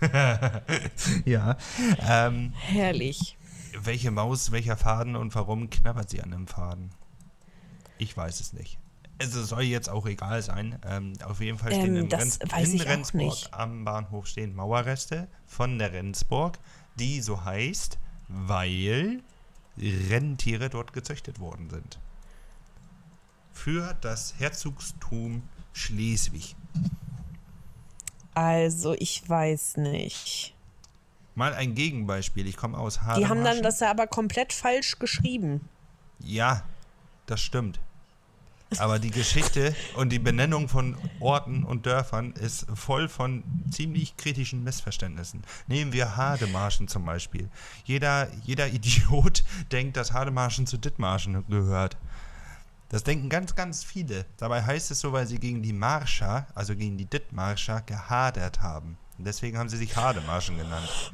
Ja. 1.24 1.56
Ähm, 2.06 2.52
Herrlich. 2.56 3.36
welche 3.82 4.10
Maus, 4.10 4.50
welcher 4.52 4.76
Faden 4.76 5.16
und 5.16 5.34
warum 5.34 5.70
knabbert 5.70 6.10
sie 6.10 6.20
an 6.22 6.32
einem 6.32 6.46
Faden? 6.46 6.90
Ich 7.98 8.16
weiß 8.16 8.40
es 8.40 8.52
nicht. 8.52 8.78
Es 9.18 9.32
soll 9.32 9.62
jetzt 9.62 9.90
auch 9.90 10.06
egal 10.06 10.40
sein. 10.42 10.78
Ähm, 10.86 11.12
auf 11.24 11.40
jeden 11.40 11.58
Fall 11.58 11.72
stehen 11.72 11.96
Ähm, 11.96 12.08
das 12.08 12.40
Renz 12.40 12.52
weiß 12.52 12.68
in 12.72 12.80
Rendsburg 12.80 13.22
nicht. 13.22 13.52
am 13.54 13.84
Bahnhof 13.84 14.26
stehen 14.26 14.54
Mauerreste 14.54 15.28
von 15.46 15.78
der 15.78 15.92
Rendsburg, 15.92 16.58
die 16.98 17.20
so 17.20 17.44
heißt, 17.44 17.98
weil 18.28 19.20
Rentiere 19.78 20.70
dort 20.70 20.92
gezüchtet 20.94 21.38
worden 21.38 21.68
sind. 21.70 21.98
Für 23.62 23.94
das 24.00 24.34
Herzogstum 24.38 25.42
Schleswig. 25.74 26.56
Also, 28.32 28.94
ich 28.98 29.28
weiß 29.28 29.76
nicht. 29.76 30.54
Mal 31.34 31.52
ein 31.52 31.74
Gegenbeispiel. 31.74 32.46
Ich 32.46 32.56
komme 32.56 32.78
aus 32.78 32.94
Die 32.94 33.00
haben 33.00 33.18
dann 33.18 33.28
Hademarschen. 33.28 33.62
das 33.62 33.80
ja 33.80 33.90
aber 33.90 34.06
komplett 34.06 34.54
falsch 34.54 34.98
geschrieben. 34.98 35.68
Ja, 36.20 36.62
das 37.26 37.42
stimmt. 37.42 37.80
Aber 38.78 38.98
die 38.98 39.10
Geschichte 39.10 39.74
und 39.96 40.10
die 40.10 40.20
Benennung 40.20 40.68
von 40.68 40.96
Orten 41.18 41.64
und 41.64 41.84
Dörfern 41.84 42.32
ist 42.32 42.66
voll 42.74 43.08
von 43.08 43.42
ziemlich 43.70 44.16
kritischen 44.16 44.64
Missverständnissen. 44.64 45.42
Nehmen 45.66 45.92
wir 45.92 46.16
Hademarschen 46.16 46.88
zum 46.88 47.04
Beispiel. 47.04 47.50
Jeder, 47.84 48.28
jeder 48.44 48.68
Idiot 48.68 49.44
denkt, 49.72 49.96
dass 49.98 50.12
Hademarschen 50.12 50.66
zu 50.66 50.78
Dithmarschen 50.78 51.44
gehört. 51.48 51.98
Das 52.90 53.02
denken 53.04 53.28
ganz, 53.28 53.54
ganz 53.54 53.82
viele. 53.84 54.26
Dabei 54.36 54.62
heißt 54.62 54.90
es 54.90 55.00
so, 55.00 55.12
weil 55.12 55.26
sie 55.26 55.38
gegen 55.38 55.62
die 55.62 55.72
Marscher, 55.72 56.46
also 56.54 56.74
gegen 56.76 56.98
die 56.98 57.06
Dithmarscher, 57.06 57.80
gehadert 57.82 58.60
haben. 58.60 58.98
Und 59.16 59.24
deswegen 59.26 59.56
haben 59.58 59.68
sie 59.68 59.76
sich 59.78 59.96
Hademarschen 59.96 60.58
genannt. 60.58 61.12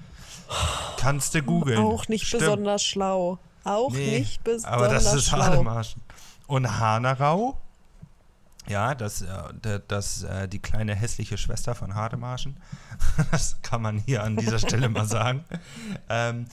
Kannst 0.98 1.34
du 1.34 1.42
googeln. 1.42 1.78
Auch 1.78 2.08
nicht 2.08 2.26
Stimmt. 2.26 2.42
besonders 2.44 2.82
schlau. 2.84 3.38
Auch 3.64 3.90
Nee, 3.92 4.20
nicht 4.20 4.42
besonders 4.44 4.72
aber 4.72 4.88
das 4.88 5.12
ist 5.12 5.26
schlau. 5.28 5.40
Hademarschen. 5.44 6.00
Und 6.46 6.78
Hanarau, 6.78 7.60
ja, 8.68 8.94
das, 8.94 9.22
äh, 9.22 9.26
der- 9.52 9.80
das, 9.80 10.22
äh, 10.22 10.48
die 10.48 10.60
kleine 10.60 10.94
hässliche 10.94 11.36
Schwester 11.36 11.74
von 11.74 11.94
Hademarschen, 11.94 12.56
das 13.32 13.56
kann 13.62 13.82
man 13.82 13.98
hier 13.98 14.22
an 14.22 14.36
dieser 14.36 14.58
Stelle 14.60 14.88
mal 14.88 15.06
sagen. 15.06 15.44
Ähm, 16.08 16.46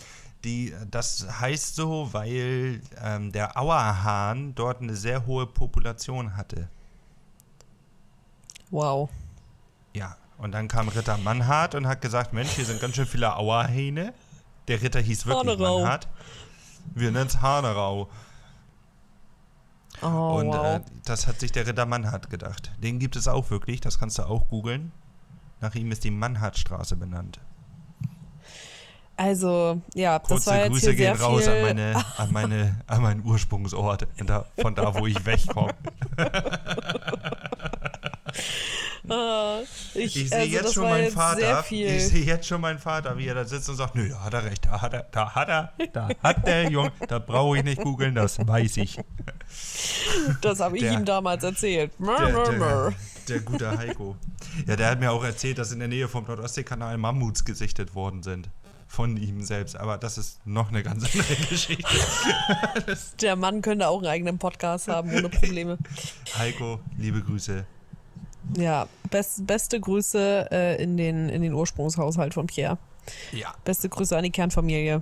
die, 0.43 0.73
das 0.89 1.27
heißt 1.39 1.75
so, 1.75 2.09
weil 2.11 2.81
ähm, 3.01 3.31
der 3.31 3.57
Auerhahn 3.57 4.55
dort 4.55 4.81
eine 4.81 4.95
sehr 4.95 5.25
hohe 5.25 5.47
Population 5.47 6.35
hatte. 6.35 6.69
Wow. 8.69 9.09
Ja, 9.93 10.17
und 10.37 10.51
dann 10.51 10.67
kam 10.67 10.89
Ritter 10.89 11.17
Mannhardt 11.17 11.75
und 11.75 11.87
hat 11.87 12.01
gesagt, 12.01 12.33
Mensch, 12.33 12.51
hier 12.51 12.65
sind 12.65 12.81
ganz 12.81 12.95
schön 12.95 13.05
viele 13.05 13.35
Auerhähne. 13.35 14.13
Der 14.67 14.81
Ritter 14.81 14.99
hieß 14.99 15.25
wirklich 15.25 15.57
Hanerau. 15.57 15.79
Mannhardt. 15.79 16.07
Wir 16.95 17.11
nennen 17.11 17.27
es 17.27 17.41
Hanerau. 17.41 18.09
Oh, 20.01 20.07
Und 20.39 20.47
wow. 20.47 20.65
äh, 20.65 20.81
das 21.05 21.27
hat 21.27 21.39
sich 21.39 21.51
der 21.51 21.67
Ritter 21.67 21.85
Mannhardt 21.85 22.29
gedacht. 22.29 22.71
Den 22.81 22.99
gibt 22.99 23.15
es 23.15 23.27
auch 23.27 23.49
wirklich, 23.51 23.79
das 23.79 23.99
kannst 23.99 24.17
du 24.17 24.23
auch 24.23 24.49
googeln. 24.49 24.91
Nach 25.61 25.75
ihm 25.75 25.91
ist 25.91 26.03
die 26.03 26.11
Mannhardtstraße 26.11 26.95
benannt. 26.97 27.39
Also, 29.15 29.81
ja, 29.93 30.19
das 30.19 30.27
Kurze 30.27 30.49
war 30.49 30.57
jetzt 30.57 30.69
Grüße 30.71 30.91
hier 30.91 30.97
sehr 30.97 31.13
gehen 31.13 31.21
raus 31.23 31.43
viel. 31.43 31.51
an, 31.53 31.61
meine, 31.61 32.05
an, 32.17 32.31
meine, 32.31 32.75
an 32.87 33.01
meinen 33.01 33.25
Ursprungsort, 33.25 34.07
von 34.59 34.75
da, 34.75 34.93
wo 34.95 35.07
ich 35.07 35.25
wegkomme. 35.25 35.73
Ah, 39.09 39.59
ich, 39.93 40.15
Ich 40.15 40.29
sehe 40.29 40.39
also, 40.39 40.51
jetzt 40.51 40.65
das 40.65 40.73
schon 40.73 40.83
meinen 40.83 41.03
Sehr 41.03 41.11
Vater, 41.11 41.65
ich 41.69 42.07
sehe 42.07 42.23
jetzt 42.23 42.47
schon 42.47 42.61
meinen 42.61 42.79
Vater, 42.79 43.17
wie 43.17 43.27
er 43.27 43.35
da 43.35 43.43
sitzt 43.43 43.67
und 43.69 43.75
sagt, 43.75 43.95
nö, 43.95 44.07
da 44.07 44.21
hat 44.23 44.33
er 44.33 44.43
recht, 44.45 44.65
da 44.65 44.81
hat 44.81 44.93
er, 44.93 45.05
da 45.11 45.35
hat 45.35 45.49
er, 45.49 45.73
da 45.91 46.09
hat 46.23 46.47
der 46.47 46.69
Junge, 46.71 46.91
da 47.09 47.19
brauche 47.19 47.57
ich 47.57 47.63
nicht 47.65 47.81
googeln, 47.81 48.15
das 48.15 48.39
weiß 48.39 48.77
ich. 48.77 48.97
das 50.41 50.59
habe 50.61 50.77
ich 50.77 50.83
der- 50.83 50.93
ihm 50.93 51.03
damals 51.05 51.43
erzählt. 51.43 51.91
Der, 51.99 52.45
der, 52.45 52.93
der 53.27 53.39
gute 53.41 53.77
Heiko. 53.77 54.15
Ja, 54.67 54.77
der 54.77 54.91
hat 54.91 54.99
mir 55.01 55.11
auch 55.11 55.23
erzählt, 55.23 55.57
dass 55.57 55.73
in 55.73 55.79
der 55.79 55.89
Nähe 55.89 56.07
vom 56.07 56.25
Nordostseekanal 56.25 56.97
Mammuts 56.97 57.43
gesichtet 57.43 57.95
worden 57.95 58.23
sind. 58.23 58.49
Von 58.93 59.17
ihm 59.17 59.41
selbst. 59.41 59.75
Aber 59.75 59.97
das 59.97 60.19
ist 60.19 60.45
noch 60.45 60.69
eine 60.69 60.83
ganz 60.83 61.03
andere 61.15 61.35
Geschichte. 61.49 61.83
Der 63.21 63.35
Mann 63.35 63.63
könnte 63.63 63.87
auch 63.87 63.97
einen 63.97 64.05
eigenen 64.05 64.37
Podcast 64.37 64.87
haben, 64.87 65.11
ohne 65.11 65.29
Probleme. 65.29 65.79
Heiko, 66.37 66.79
liebe 66.95 67.23
Grüße. 67.23 67.65
Ja, 68.55 68.87
best, 69.09 69.47
beste 69.47 69.79
Grüße 69.79 70.47
äh, 70.51 70.83
in, 70.83 70.95
den, 70.95 71.27
in 71.29 71.41
den 71.41 71.53
Ursprungshaushalt 71.55 72.35
von 72.35 72.45
Pierre. 72.45 72.77
Ja, 73.31 73.55
Beste 73.63 73.89
Grüße 73.89 74.15
an 74.15 74.25
die 74.25 74.29
Kernfamilie. 74.29 75.01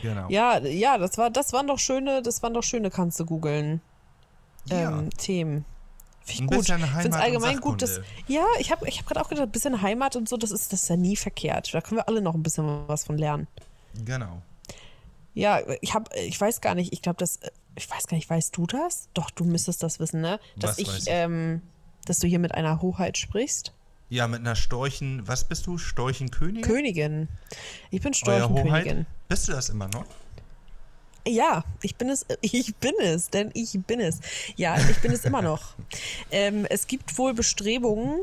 genau. 0.00 0.28
Ja, 0.28 0.58
ja, 0.60 0.96
das 0.96 1.18
war, 1.18 1.30
das 1.30 1.52
waren 1.52 1.66
doch 1.66 1.80
schöne, 1.80 2.22
das 2.22 2.44
waren 2.44 2.54
doch 2.54 2.62
schöne, 2.62 2.90
kannst 2.90 3.18
du 3.18 3.26
googeln. 3.26 3.80
Ähm, 4.70 5.10
Themen. 5.18 5.64
Finde 6.24 6.56
ich 6.56 6.66
gut. 6.66 6.68
Ich 6.68 6.74
finde 6.74 7.08
es 7.08 7.14
allgemein 7.16 7.60
gut, 7.60 7.82
dass. 7.82 8.00
Ja, 8.26 8.44
ich 8.58 8.70
habe 8.72 8.88
ich 8.88 8.98
hab 8.98 9.06
gerade 9.06 9.20
auch 9.20 9.28
gedacht, 9.28 9.46
ein 9.46 9.52
bisschen 9.52 9.82
Heimat 9.82 10.16
und 10.16 10.28
so, 10.28 10.36
das 10.36 10.50
ist, 10.50 10.72
das 10.72 10.82
ist 10.84 10.88
ja 10.88 10.96
nie 10.96 11.16
verkehrt. 11.16 11.72
Da 11.72 11.80
können 11.80 11.98
wir 11.98 12.08
alle 12.08 12.22
noch 12.22 12.34
ein 12.34 12.42
bisschen 12.42 12.88
was 12.88 13.04
von 13.04 13.18
lernen. 13.18 13.46
Genau. 14.04 14.42
Ja, 15.34 15.60
ich 15.80 15.94
habe, 15.94 16.10
ich 16.16 16.40
weiß 16.40 16.60
gar 16.60 16.74
nicht, 16.74 16.92
ich 16.92 17.02
glaube, 17.02 17.16
das, 17.18 17.40
ich 17.74 17.90
weiß 17.90 18.06
gar 18.06 18.16
nicht, 18.16 18.30
weißt 18.30 18.56
du 18.56 18.66
das? 18.66 19.08
Doch, 19.14 19.30
du 19.30 19.44
müsstest 19.44 19.82
das 19.82 19.98
wissen, 19.98 20.20
ne? 20.20 20.38
Dass 20.56 20.72
Was 20.72 20.78
ich, 20.78 20.88
ich? 20.88 21.04
ähm, 21.08 21.60
dass 22.06 22.20
du 22.20 22.26
hier 22.26 22.38
mit 22.38 22.54
einer 22.54 22.80
Hoheit 22.80 23.18
sprichst. 23.18 23.72
Ja, 24.08 24.28
mit 24.28 24.40
einer 24.40 24.54
Storchen, 24.54 25.26
was 25.26 25.44
bist 25.44 25.66
du? 25.66 25.76
Storchenkönigin? 25.76 26.62
Königin. 26.62 27.28
Ich 27.90 28.00
bin? 28.00 28.14
Storchenkönigin. 28.14 29.06
Bist 29.28 29.48
du 29.48 29.52
das 29.52 29.70
immer 29.70 29.88
noch? 29.88 30.06
Ja, 31.26 31.64
ich 31.82 31.96
bin 31.96 32.10
es, 32.10 32.26
ich 32.42 32.74
bin 32.76 32.92
es, 33.00 33.30
denn 33.30 33.50
ich 33.54 33.78
bin 33.86 34.00
es. 34.00 34.20
Ja, 34.56 34.76
ich 34.90 34.98
bin 34.98 35.10
es 35.12 35.24
immer 35.24 35.40
noch. 35.42 35.74
ähm, 36.30 36.66
es 36.68 36.86
gibt 36.86 37.16
wohl 37.16 37.32
Bestrebungen, 37.32 38.20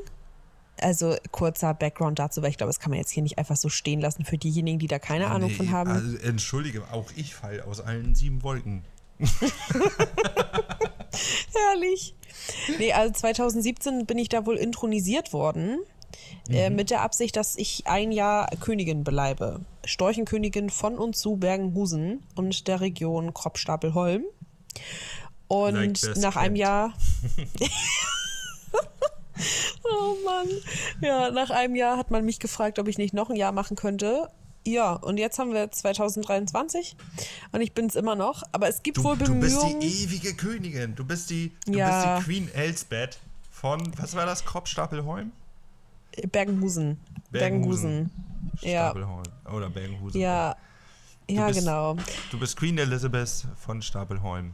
also 0.79 1.15
kurzer 1.31 1.73
Background 1.73 2.19
dazu, 2.19 2.41
weil 2.41 2.51
ich 2.51 2.57
glaube, 2.57 2.69
das 2.69 2.79
kann 2.79 2.91
man 2.91 2.99
jetzt 2.99 3.09
hier 3.11 3.23
nicht 3.23 3.37
einfach 3.39 3.57
so 3.57 3.69
stehen 3.69 4.01
lassen 4.01 4.23
für 4.23 4.37
diejenigen, 4.37 4.77
die 4.79 4.87
da 4.87 4.99
keine 4.99 5.27
Ahnung 5.27 5.49
Nee, 5.49 5.55
von 5.55 5.71
haben. 5.71 5.91
Also, 5.91 6.17
entschuldige, 6.17 6.83
auch 6.91 7.09
ich 7.15 7.33
fall 7.33 7.61
aus 7.61 7.81
allen 7.81 8.13
sieben 8.13 8.43
Wolken. 8.43 8.83
Herrlich. 11.53 12.15
Nee, 12.79 12.93
also 12.93 13.13
2017 13.13 14.05
bin 14.05 14.17
ich 14.17 14.29
da 14.29 14.45
wohl 14.45 14.57
intronisiert 14.57 15.33
worden. 15.33 15.79
Äh, 16.49 16.69
mit 16.69 16.89
der 16.89 17.01
Absicht, 17.01 17.35
dass 17.35 17.55
ich 17.55 17.87
ein 17.87 18.11
Jahr 18.11 18.47
Königin 18.59 19.03
bleibe. 19.03 19.61
Storchenkönigin 19.85 20.69
von 20.69 20.97
und 20.97 21.15
zu 21.15 21.37
Bergenhusen 21.37 22.23
und 22.35 22.67
der 22.67 22.81
Region 22.81 23.33
Kropstapelholm. 23.33 24.23
Und 25.47 26.01
Like 26.01 26.17
nach 26.17 26.35
einem. 26.35 26.55
Jahr. 26.55 26.93
oh 29.83 30.15
Mann. 30.25 30.47
Ja, 31.01 31.31
nach 31.31 31.49
einem 31.49 31.75
Jahr 31.75 31.97
hat 31.97 32.11
man 32.11 32.25
mich 32.25 32.39
gefragt, 32.39 32.79
ob 32.79 32.87
ich 32.87 32.97
nicht 32.97 33.13
noch 33.13 33.29
ein 33.29 33.35
Jahr 33.35 33.51
machen 33.51 33.75
könnte. 33.75 34.29
Ja, 34.65 34.93
und 34.93 35.17
jetzt 35.17 35.39
haben 35.39 35.53
wir 35.53 35.71
2023 35.71 36.95
und 37.51 37.61
ich 37.61 37.73
bin 37.73 37.87
es 37.87 37.95
immer 37.95 38.15
noch. 38.15 38.43
Aber 38.51 38.67
es 38.67 38.83
gibt 38.83 38.97
Du, 38.97 39.03
wohl 39.03 39.17
du 39.17 39.33
bist 39.39 39.55
Bemühungen. 39.59 39.79
die 39.79 40.03
ewige 40.03 40.35
Königin. 40.35 40.95
Du 40.95 41.03
bist 41.03 41.29
die, 41.31 41.51
du 41.65 41.73
Ja. 41.79 42.15
bist 42.15 42.27
die 42.27 42.31
Queen 42.31 42.49
Elsbeth 42.53 43.17
von, 43.51 43.91
was 43.97 44.15
war 44.15 44.25
das, 44.27 44.45
Kropstapelholm? 44.45 45.31
Bergenhusen. 46.31 46.99
Bergenhusen. 47.31 48.11
Ja. 48.61 48.85
Stapelholm. 48.89 49.23
Oder 49.53 49.69
Bergenhusen. 49.69 50.19
Ja. 50.19 50.55
Ja, 51.29 51.47
bist- 51.47 51.59
genau. 51.59 51.95
Du 52.31 52.39
bist 52.39 52.57
Queen 52.57 52.77
Elizabeth 52.77 53.47
von 53.57 53.81
Stapelholm. 53.81 54.53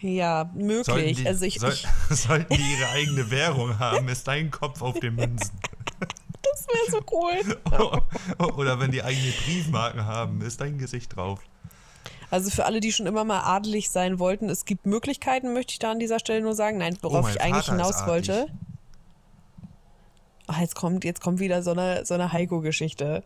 Ja, 0.00 0.44
Sollten 0.54 0.66
möglich. 0.66 1.16
die, 1.18 1.26
also 1.26 1.44
ich, 1.44 1.58
soll, 1.60 1.72
ich 1.72 1.86
sollten 2.10 2.54
die 2.54 2.60
ihre 2.62 2.88
eigene 2.90 3.30
Währung 3.30 3.78
haben, 3.78 4.08
ist 4.08 4.26
dein 4.28 4.50
Kopf 4.50 4.80
auf 4.80 4.98
den 4.98 5.14
Münzen. 5.16 5.50
das 6.00 6.66
wäre 6.68 6.90
so 6.90 7.00
cool. 7.12 8.48
Oder 8.56 8.80
wenn 8.80 8.92
die 8.92 9.02
eigene 9.02 9.32
Briefmarken 9.44 10.06
haben, 10.06 10.40
ist 10.40 10.60
dein 10.60 10.78
Gesicht 10.78 11.16
drauf. 11.16 11.40
Also 12.30 12.48
für 12.50 12.64
alle, 12.64 12.80
die 12.80 12.92
schon 12.92 13.06
immer 13.06 13.24
mal 13.24 13.40
adelig 13.40 13.90
sein 13.90 14.18
wollten, 14.20 14.48
es 14.48 14.64
gibt 14.64 14.86
Möglichkeiten, 14.86 15.52
möchte 15.52 15.72
ich 15.72 15.80
da 15.80 15.90
an 15.90 15.98
dieser 15.98 16.18
Stelle 16.20 16.40
nur 16.42 16.54
sagen. 16.54 16.78
Nein, 16.78 16.96
worauf 17.02 17.26
Oh, 17.26 17.28
ich 17.28 17.40
eigentlich 17.42 17.66
hinaus 17.68 18.06
wollte. 18.06 18.46
Ach, 20.52 20.58
jetzt 20.58 20.74
kommt, 20.74 21.04
jetzt 21.04 21.20
kommt 21.20 21.38
wieder 21.38 21.62
so 21.62 21.70
eine, 21.70 22.04
so 22.04 22.14
eine 22.14 22.32
Heiko-Geschichte. 22.32 23.22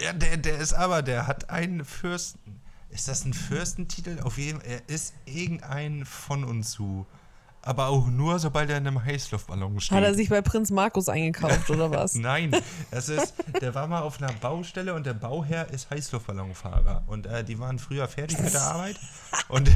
Ja, 0.00 0.14
der, 0.14 0.38
der 0.38 0.56
ist 0.56 0.72
aber, 0.72 1.02
der 1.02 1.26
hat 1.26 1.50
einen 1.50 1.84
Fürsten. 1.84 2.58
Ist 2.88 3.06
das 3.06 3.26
ein 3.26 3.34
Fürstentitel? 3.34 4.20
Auf 4.22 4.38
jeden 4.38 4.62
Fall, 4.62 4.70
er 4.70 4.88
ist 4.88 5.12
irgendein 5.26 6.06
von 6.06 6.42
uns 6.42 6.70
zu. 6.70 7.04
Aber 7.60 7.88
auch 7.88 8.06
nur, 8.06 8.38
sobald 8.38 8.70
er 8.70 8.78
in 8.78 8.86
einem 8.86 9.04
Heißluftballon 9.04 9.78
steht. 9.80 9.94
Hat 9.94 10.04
er 10.04 10.14
sich 10.14 10.30
bei 10.30 10.40
Prinz 10.40 10.70
Markus 10.70 11.10
eingekauft 11.10 11.68
oder 11.68 11.90
was? 11.90 12.14
Nein, 12.14 12.56
das 12.90 13.10
ist, 13.10 13.34
der 13.60 13.74
war 13.74 13.86
mal 13.86 14.00
auf 14.00 14.22
einer 14.22 14.32
Baustelle 14.32 14.94
und 14.94 15.04
der 15.04 15.14
Bauherr 15.14 15.68
ist 15.70 15.90
Heißluftballonfahrer. 15.90 17.04
Und 17.06 17.26
äh, 17.26 17.44
die 17.44 17.58
waren 17.58 17.78
früher 17.78 18.08
fertig 18.08 18.38
mit 18.38 18.54
der 18.54 18.62
Arbeit. 18.62 18.96
Und, 19.48 19.70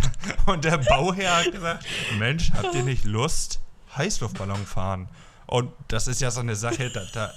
und 0.47 0.64
der 0.64 0.78
Bauherr 0.78 1.36
hat 1.36 1.53
gesagt: 1.53 1.84
Mensch, 2.18 2.51
habt 2.53 2.74
ihr 2.74 2.82
nicht 2.82 3.05
Lust, 3.05 3.61
Heißluftballon 3.95 4.64
fahren? 4.64 5.09
Und 5.49 5.73
das 5.89 6.07
ist 6.07 6.21
ja 6.21 6.31
so 6.31 6.41
eine 6.41 6.57
Sache, 6.57 6.91
da, 6.91 7.03
da, 7.15 7.33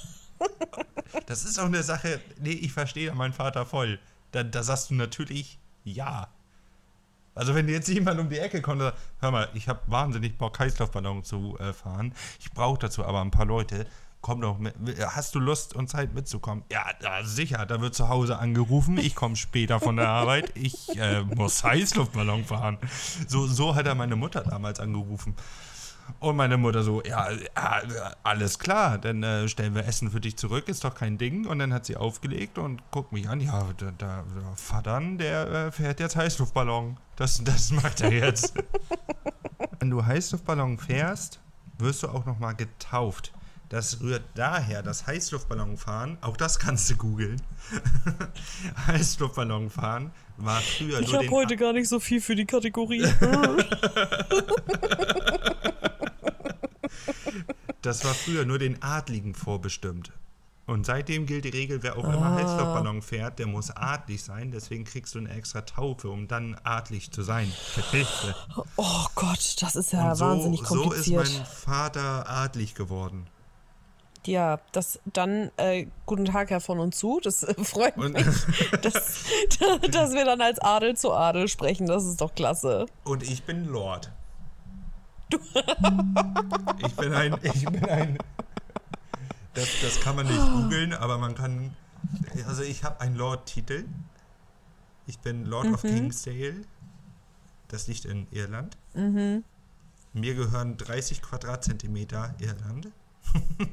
das 1.25 1.45
ist 1.45 1.57
auch 1.57 1.65
eine 1.65 1.81
Sache, 1.81 2.19
nee, 2.39 2.51
ich 2.51 2.73
verstehe 2.73 3.13
meinen 3.13 3.33
Vater 3.33 3.65
voll. 3.65 3.99
Da, 4.31 4.43
da 4.43 4.63
sagst 4.63 4.89
du 4.89 4.95
natürlich 4.95 5.59
ja. 5.85 6.27
Also 7.33 7.55
wenn 7.55 7.69
jetzt 7.69 7.87
jemand 7.87 8.19
um 8.19 8.29
die 8.29 8.37
Ecke 8.37 8.61
kommt 8.61 8.81
und 8.81 8.87
sagt, 8.87 8.97
hör 9.21 9.31
mal, 9.31 9.49
ich 9.53 9.69
habe 9.69 9.79
wahnsinnig 9.87 10.37
Bock, 10.37 10.59
Heißluftballon 10.59 11.23
zu 11.23 11.57
äh, 11.59 11.71
fahren, 11.71 12.13
ich 12.39 12.51
brauche 12.51 12.79
dazu 12.79 13.05
aber 13.05 13.21
ein 13.21 13.31
paar 13.31 13.45
Leute, 13.45 13.87
komm 14.19 14.41
doch 14.41 14.57
mit, 14.57 14.75
hast 14.99 15.33
du 15.33 15.39
Lust 15.39 15.73
und 15.73 15.89
Zeit 15.89 16.13
mitzukommen? 16.13 16.65
Ja, 16.69 16.85
da, 16.99 17.23
sicher, 17.23 17.65
da 17.65 17.79
wird 17.79 17.95
zu 17.95 18.09
Hause 18.09 18.37
angerufen, 18.37 18.97
ich 18.97 19.15
komme 19.15 19.37
später 19.37 19.79
von 19.79 19.95
der 19.95 20.09
Arbeit, 20.09 20.51
ich 20.55 20.97
äh, 20.97 21.21
muss 21.21 21.63
Heißluftballon 21.63 22.43
fahren. 22.43 22.77
So, 23.27 23.47
so 23.47 23.73
hat 23.73 23.87
er 23.87 23.95
meine 23.95 24.17
Mutter 24.17 24.43
damals 24.43 24.81
angerufen. 24.81 25.35
Und 26.19 26.35
meine 26.35 26.57
Mutter 26.57 26.83
so, 26.83 27.01
ja, 27.03 27.29
alles 28.23 28.59
klar, 28.59 28.97
dann 28.97 29.23
äh, 29.23 29.47
stellen 29.47 29.75
wir 29.75 29.85
Essen 29.85 30.11
für 30.11 30.21
dich 30.21 30.37
zurück, 30.37 30.67
ist 30.67 30.83
doch 30.83 30.95
kein 30.95 31.17
Ding. 31.17 31.45
Und 31.45 31.59
dann 31.59 31.73
hat 31.73 31.85
sie 31.85 31.97
aufgelegt 31.97 32.57
und 32.57 32.81
guckt 32.91 33.11
mich 33.11 33.27
an, 33.29 33.39
ja, 33.41 33.67
da, 33.77 33.91
da, 33.97 34.23
der 34.35 34.55
Vater, 34.55 35.01
der 35.01 35.47
äh, 35.47 35.71
fährt 35.71 35.99
jetzt 35.99 36.15
Heißluftballon. 36.15 36.97
Das, 37.15 37.43
das 37.43 37.71
macht 37.71 38.01
er 38.01 38.11
jetzt. 38.11 38.53
wenn 39.79 39.89
du 39.89 40.05
Heißluftballon 40.05 40.77
fährst, 40.77 41.39
wirst 41.77 42.03
du 42.03 42.07
auch 42.07 42.25
nochmal 42.25 42.55
getauft. 42.55 43.31
Das 43.71 44.01
rührt 44.01 44.23
daher, 44.35 44.83
das 44.83 45.07
Heißluftballonfahren, 45.07 46.17
auch 46.19 46.35
das 46.35 46.59
kannst 46.59 46.89
du 46.89 46.97
googeln. 46.97 47.41
Heißluftballonfahren 48.87 50.11
war 50.35 50.59
früher 50.59 50.99
Ich 50.99 51.09
nur 51.11 51.21
habe 51.21 51.31
heute 51.31 51.55
gar 51.55 51.71
nicht 51.71 51.87
so 51.87 52.01
viel 52.01 52.19
für 52.19 52.35
die 52.35 52.45
Kategorie. 52.45 53.03
Das 57.81 58.03
war 58.05 58.13
früher 58.13 58.45
nur 58.45 58.59
den 58.59 58.81
Adligen 58.83 59.33
vorbestimmt. 59.35 60.11
Und 60.67 60.85
seitdem 60.85 61.25
gilt 61.25 61.43
die 61.43 61.49
Regel, 61.49 61.81
wer 61.83 61.97
auch 61.97 62.03
immer 62.05 62.35
Heißluftballon 62.35 63.01
fährt, 63.01 63.39
der 63.39 63.47
muss 63.47 63.71
adlig 63.71 64.23
sein. 64.23 64.51
Deswegen 64.51 64.85
kriegst 64.85 65.15
du 65.15 65.19
eine 65.19 65.29
extra 65.33 65.61
Taufe, 65.61 66.09
um 66.09 66.27
dann 66.27 66.55
adlig 66.63 67.11
zu 67.11 67.23
sein. 67.23 67.51
Oh 68.77 69.05
Gott, 69.15 69.55
das 69.61 69.75
ist 69.75 69.91
ja 69.91 70.15
so, 70.15 70.23
wahnsinnig 70.25 70.59
so 70.59 70.75
ist 70.75 70.81
kompliziert. 70.81 71.23
mein 71.35 71.45
Vater 71.45 72.29
adlig 72.29 72.75
geworden. 72.75 73.27
ja, 74.25 74.59
das 74.71 74.99
dann 75.11 75.49
äh, 75.57 75.87
guten 76.05 76.25
Tag, 76.25 76.51
Herr 76.51 76.61
von 76.61 76.79
und 76.79 76.93
zu. 76.95 77.19
Das 77.21 77.41
äh, 77.43 77.55
freut 77.63 77.97
Und- 77.97 78.13
mich, 78.13 78.25
dass, 78.83 79.25
dass 79.91 80.13
wir 80.13 80.23
dann 80.25 80.39
als 80.41 80.59
Adel 80.59 80.95
zu 80.95 81.11
Adel 81.11 81.47
sprechen. 81.49 81.87
Das 81.87 82.05
ist 82.05 82.21
doch 82.21 82.33
klasse. 82.35 82.85
Und 83.03 83.23
ich 83.23 83.43
bin 83.43 83.65
Lord. 83.65 84.11
ich 86.85 86.95
bin 86.95 87.13
ein. 87.13 87.35
Ich 87.41 87.65
bin 87.65 87.85
ein. 87.85 88.17
Das, 89.53 89.67
das 89.81 89.99
kann 89.99 90.15
man 90.15 90.27
nicht 90.27 90.39
googeln, 90.39 90.93
aber 90.93 91.17
man 91.17 91.35
kann. 91.35 91.75
Also 92.47 92.63
ich 92.63 92.83
habe 92.83 93.01
einen 93.01 93.15
Lord-Titel. 93.15 93.85
Ich 95.07 95.19
bin 95.19 95.45
Lord 95.45 95.67
of 95.67 95.81
Kingsdale. 95.81 96.61
Das 97.67 97.87
liegt 97.87 98.05
in 98.05 98.27
Irland. 98.31 98.77
Mir 100.13 100.35
gehören 100.35 100.77
30 100.77 101.21
Quadratzentimeter 101.21 102.35
Irland. 102.39 102.89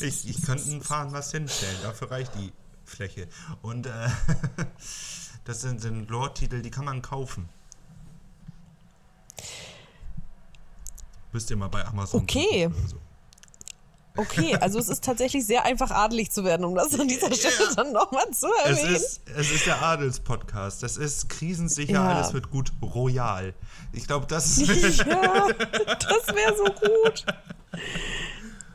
ich, 0.00 0.28
ich 0.28 0.42
könnte 0.42 0.70
ein 0.70 0.82
Fahren 0.82 1.12
was 1.12 1.30
hinstellen, 1.30 1.76
dafür 1.82 2.10
reicht 2.10 2.34
die 2.36 2.52
Fläche. 2.84 3.28
Und 3.62 3.86
äh, 3.86 4.08
das 5.44 5.60
sind, 5.60 5.80
sind 5.80 6.08
Lord-Titel, 6.08 6.62
die 6.62 6.70
kann 6.70 6.84
man 6.86 7.02
kaufen. 7.02 7.48
Müsst 11.36 11.50
ihr 11.50 11.56
mal 11.58 11.68
bei 11.68 11.84
Amazon 11.84 12.22
Okay. 12.22 12.70
so. 12.86 12.96
Okay, 14.16 14.56
also 14.56 14.78
es 14.78 14.88
ist 14.88 15.04
tatsächlich 15.04 15.44
sehr 15.44 15.66
einfach 15.66 15.90
adelig 15.90 16.30
zu 16.32 16.44
werden, 16.44 16.64
um 16.64 16.74
das 16.74 16.98
an 16.98 17.06
dieser 17.08 17.30
Stelle 17.34 17.74
dann 17.76 17.92
nochmal 17.92 18.24
zu 18.30 18.46
Es 18.64 18.78
erwähnen. 18.78 18.96
ist, 18.96 19.20
es 19.36 19.50
ist 19.52 19.66
der 19.66 19.82
Adelspodcast. 19.82 20.82
Das 20.82 20.96
ist 20.96 21.28
krisensicher, 21.28 21.92
Ja. 21.92 22.08
alles 22.14 22.32
wird 22.32 22.48
gut, 22.50 22.72
royal. 22.80 23.52
Ich 23.92 24.06
glaube, 24.06 24.24
das 24.26 24.56
ist. 24.56 25.04
Ja, 25.06 25.46
das 25.52 26.34
wäre 26.34 26.56
so 26.56 26.64
gut. 26.64 27.26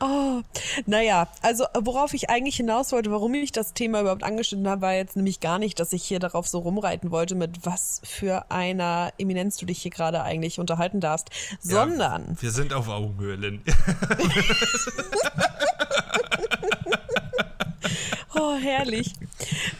Oh, 0.04 0.42
naja, 0.86 1.28
also 1.42 1.64
worauf 1.78 2.12
ich 2.12 2.28
eigentlich 2.28 2.56
hinaus 2.56 2.90
wollte, 2.90 3.12
warum 3.12 3.34
ich 3.34 3.52
das 3.52 3.72
Thema 3.72 4.00
überhaupt 4.00 4.24
angeschnitten 4.24 4.66
habe, 4.66 4.82
war 4.82 4.94
jetzt 4.94 5.14
nämlich 5.14 5.38
gar 5.38 5.60
nicht, 5.60 5.78
dass 5.78 5.92
ich 5.92 6.02
hier 6.02 6.18
darauf 6.18 6.48
so 6.48 6.58
rumreiten 6.58 7.12
wollte, 7.12 7.36
mit 7.36 7.64
was 7.64 8.00
für 8.02 8.50
einer 8.50 9.12
Eminenz 9.18 9.58
du 9.58 9.66
dich 9.66 9.80
hier 9.80 9.92
gerade 9.92 10.24
eigentlich 10.24 10.58
unterhalten 10.58 10.98
darfst, 10.98 11.30
sondern 11.60 12.36
Wir 12.40 12.50
sind 12.50 12.72
auf 12.72 12.88
Augenhöhe, 12.88 13.36
Lynn. 13.36 13.62
Oh, 18.40 18.54
herrlich. 18.54 19.12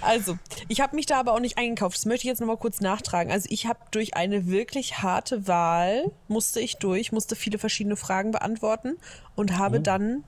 Also, 0.02 0.38
ich 0.68 0.80
habe 0.80 0.94
mich 0.94 1.06
da 1.06 1.18
aber 1.18 1.32
auch 1.32 1.40
nicht 1.40 1.56
eingekauft. 1.56 1.96
Das 1.96 2.04
möchte 2.04 2.24
ich 2.24 2.28
jetzt 2.28 2.40
nochmal 2.40 2.58
kurz 2.58 2.80
nachtragen. 2.80 3.32
Also, 3.32 3.48
ich 3.50 3.66
habe 3.66 3.78
durch 3.90 4.14
eine 4.14 4.46
wirklich 4.46 4.98
harte 4.98 5.46
Wahl, 5.48 6.10
musste 6.28 6.60
ich 6.60 6.76
durch, 6.76 7.12
musste 7.12 7.34
viele 7.34 7.58
verschiedene 7.58 7.96
Fragen 7.96 8.30
beantworten 8.30 8.98
und 9.36 9.56
habe 9.58 9.80
dann 9.80 10.24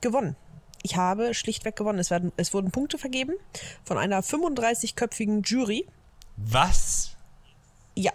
gewonnen. 0.00 0.36
Ich 0.82 0.96
habe 0.96 1.32
schlichtweg 1.32 1.76
gewonnen. 1.76 1.98
Es, 1.98 2.10
werden, 2.10 2.32
es 2.36 2.52
wurden 2.52 2.70
Punkte 2.70 2.98
vergeben 2.98 3.34
von 3.84 3.96
einer 3.96 4.22
35-köpfigen 4.22 5.42
Jury. 5.42 5.86
Was? 6.36 7.16
Ja. 7.94 8.12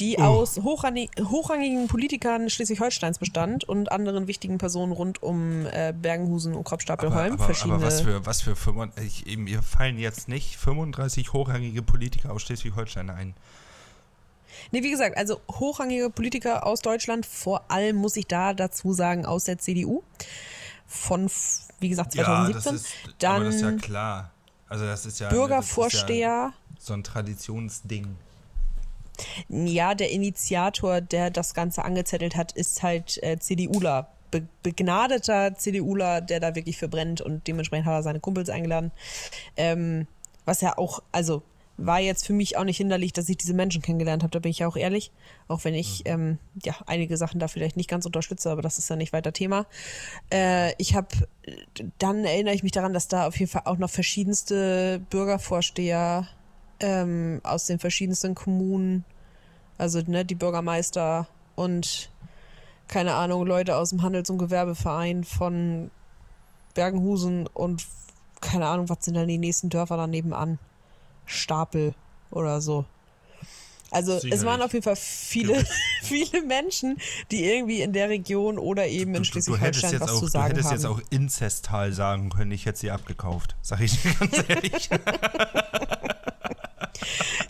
Die 0.00 0.18
aus 0.20 0.58
hochrangi 0.58 1.10
hochrangigen 1.20 1.88
Politikern 1.88 2.50
Schleswig-Holsteins 2.50 3.18
bestand 3.18 3.64
und 3.64 3.90
anderen 3.90 4.28
wichtigen 4.28 4.58
Personen 4.58 4.92
rund 4.92 5.22
um 5.22 5.66
äh, 5.66 5.92
Bergenhusen 5.92 6.54
und 6.54 6.64
Kropstapelholm. 6.64 7.18
aber, 7.18 7.34
aber, 7.34 7.44
verschiedene 7.44 7.74
aber 7.74 7.86
was 7.86 8.00
für, 8.02 8.24
was 8.24 8.42
für 8.42 8.54
35, 8.54 9.26
ich, 9.26 9.36
mir 9.36 9.62
fallen 9.62 9.98
jetzt 9.98 10.28
nicht 10.28 10.56
35 10.56 11.32
hochrangige 11.32 11.82
Politiker 11.82 12.32
aus 12.32 12.42
Schleswig-Holstein 12.42 13.10
ein. 13.10 13.34
Nee, 14.70 14.82
wie 14.82 14.90
gesagt, 14.90 15.16
also 15.16 15.40
hochrangige 15.50 16.10
Politiker 16.10 16.66
aus 16.66 16.80
Deutschland, 16.80 17.26
vor 17.26 17.70
allem 17.70 17.96
muss 17.96 18.16
ich 18.16 18.26
da 18.26 18.54
dazu 18.54 18.92
sagen, 18.92 19.26
aus 19.26 19.44
der 19.44 19.58
CDU. 19.58 20.02
Von, 20.86 21.30
wie 21.80 21.88
gesagt, 21.88 22.12
2017. 22.12 22.72
das 22.72 22.82
ist, 22.82 22.86
Dann 23.18 23.36
aber 23.36 23.44
das 23.44 23.56
ist 23.56 23.62
ja 23.62 23.72
klar. 23.72 24.30
Also 24.68 24.84
das 24.86 25.06
ist 25.06 25.18
ja 25.18 25.28
Bürgervorsteher. 25.28 26.52
Ist 26.76 26.78
ja 26.78 26.84
so 26.86 26.92
ein 26.94 27.02
Traditionsding. 27.02 28.16
Ja, 29.48 29.94
der 29.94 30.10
Initiator, 30.10 31.00
der 31.00 31.30
das 31.30 31.54
Ganze 31.54 31.84
angezettelt 31.84 32.36
hat, 32.36 32.52
ist 32.52 32.82
halt 32.82 33.22
äh, 33.22 33.38
CDUler. 33.38 34.08
Be 34.30 34.46
begnadeter 34.62 35.54
CDUler, 35.54 36.20
der 36.20 36.40
da 36.40 36.54
wirklich 36.54 36.76
für 36.76 36.88
brennt 36.88 37.20
und 37.20 37.46
dementsprechend 37.46 37.86
hat 37.86 37.94
er 37.94 38.02
seine 38.02 38.20
Kumpels 38.20 38.50
eingeladen. 38.50 38.92
Ähm, 39.56 40.06
was 40.44 40.60
ja 40.60 40.76
auch, 40.76 41.02
also 41.12 41.42
war 41.78 42.00
jetzt 42.00 42.26
für 42.26 42.32
mich 42.32 42.56
auch 42.56 42.64
nicht 42.64 42.76
hinderlich, 42.76 43.12
dass 43.12 43.28
ich 43.28 43.36
diese 43.36 43.54
Menschen 43.54 43.80
kennengelernt 43.80 44.22
habe, 44.24 44.32
da 44.32 44.40
bin 44.40 44.50
ich 44.50 44.58
ja 44.58 44.66
auch 44.66 44.76
ehrlich. 44.76 45.12
Auch 45.46 45.64
wenn 45.64 45.74
ich 45.74 46.02
ähm, 46.06 46.38
ja 46.64 46.74
einige 46.86 47.16
Sachen 47.16 47.38
da 47.38 47.46
vielleicht 47.48 47.76
nicht 47.76 47.88
ganz 47.88 48.04
unterstütze, 48.04 48.50
aber 48.50 48.62
das 48.62 48.78
ist 48.78 48.90
ja 48.90 48.96
nicht 48.96 49.12
weiter 49.12 49.32
Thema. 49.32 49.66
Äh, 50.32 50.74
ich 50.78 50.94
habe, 50.96 51.08
dann 51.98 52.24
erinnere 52.24 52.54
ich 52.54 52.64
mich 52.64 52.72
daran, 52.72 52.92
dass 52.92 53.06
da 53.06 53.28
auf 53.28 53.38
jeden 53.38 53.50
Fall 53.50 53.62
auch 53.64 53.78
noch 53.78 53.90
verschiedenste 53.90 55.00
Bürgervorsteher 55.08 56.26
ähm, 56.80 57.40
aus 57.44 57.66
den 57.66 57.78
verschiedensten 57.78 58.34
Kommunen, 58.34 59.04
also 59.78 60.00
ne, 60.06 60.24
die 60.24 60.34
Bürgermeister 60.34 61.26
und 61.56 62.10
keine 62.88 63.14
Ahnung, 63.14 63.46
Leute 63.46 63.76
aus 63.76 63.90
dem 63.90 64.02
Handels- 64.02 64.30
und 64.30 64.38
Gewerbeverein 64.38 65.24
von 65.24 65.90
Bergenhusen 66.74 67.46
und 67.48 67.86
keine 68.40 68.66
Ahnung, 68.66 68.88
was 68.88 69.04
sind 69.04 69.14
dann 69.14 69.28
die 69.28 69.38
nächsten 69.38 69.68
Dörfer 69.68 69.96
da 69.96 70.06
nebenan? 70.06 70.58
Stapel 71.26 71.94
oder 72.30 72.60
so. 72.60 72.84
Also 73.90 74.12
es 74.14 74.22
Sicherlich. 74.22 74.44
waren 74.44 74.62
auf 74.62 74.72
jeden 74.74 74.82
Fall 74.82 74.96
viele, 74.96 75.64
viele 76.02 76.42
Menschen, 76.42 76.98
die 77.30 77.44
irgendwie 77.44 77.80
in 77.80 77.92
der 77.92 78.08
Region 78.10 78.58
oder 78.58 78.86
eben 78.86 79.14
in 79.14 79.22
Du, 79.22 79.30
du, 79.30 79.34
du 79.40 79.42
Schleswig-Holstein 79.42 80.00
was 80.00 80.10
auch, 80.10 80.14
zu 80.20 80.26
du 80.26 80.30
sagen 80.30 80.46
hättest 80.48 80.66
haben. 80.66 80.74
jetzt 80.76 80.84
auch 80.86 81.00
Inzesttal 81.10 81.92
sagen 81.92 82.28
können, 82.30 82.52
ich 82.52 82.66
hätte 82.66 82.78
sie 82.78 82.90
abgekauft. 82.90 83.56
Sag 83.62 83.80
ich 83.80 84.00
dir 84.02 84.12
ganz 84.14 84.44
ehrlich. 84.48 84.90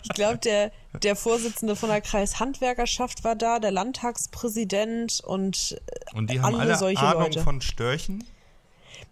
Ich 0.03 0.09
glaube, 0.09 0.37
der, 0.39 0.71
der 1.03 1.15
Vorsitzende 1.15 1.75
von 1.75 1.89
der 1.89 2.01
Kreishandwerkerschaft 2.01 3.23
war 3.23 3.35
da, 3.35 3.59
der 3.59 3.71
Landtagspräsident 3.71 5.21
und 5.25 5.79
Und 6.13 6.29
die 6.29 6.41
haben 6.41 6.55
Alle 6.55 6.77
solche 6.77 7.01
Ahnung 7.01 7.23
Leute. 7.23 7.41
von 7.41 7.61
Störchen. 7.61 8.23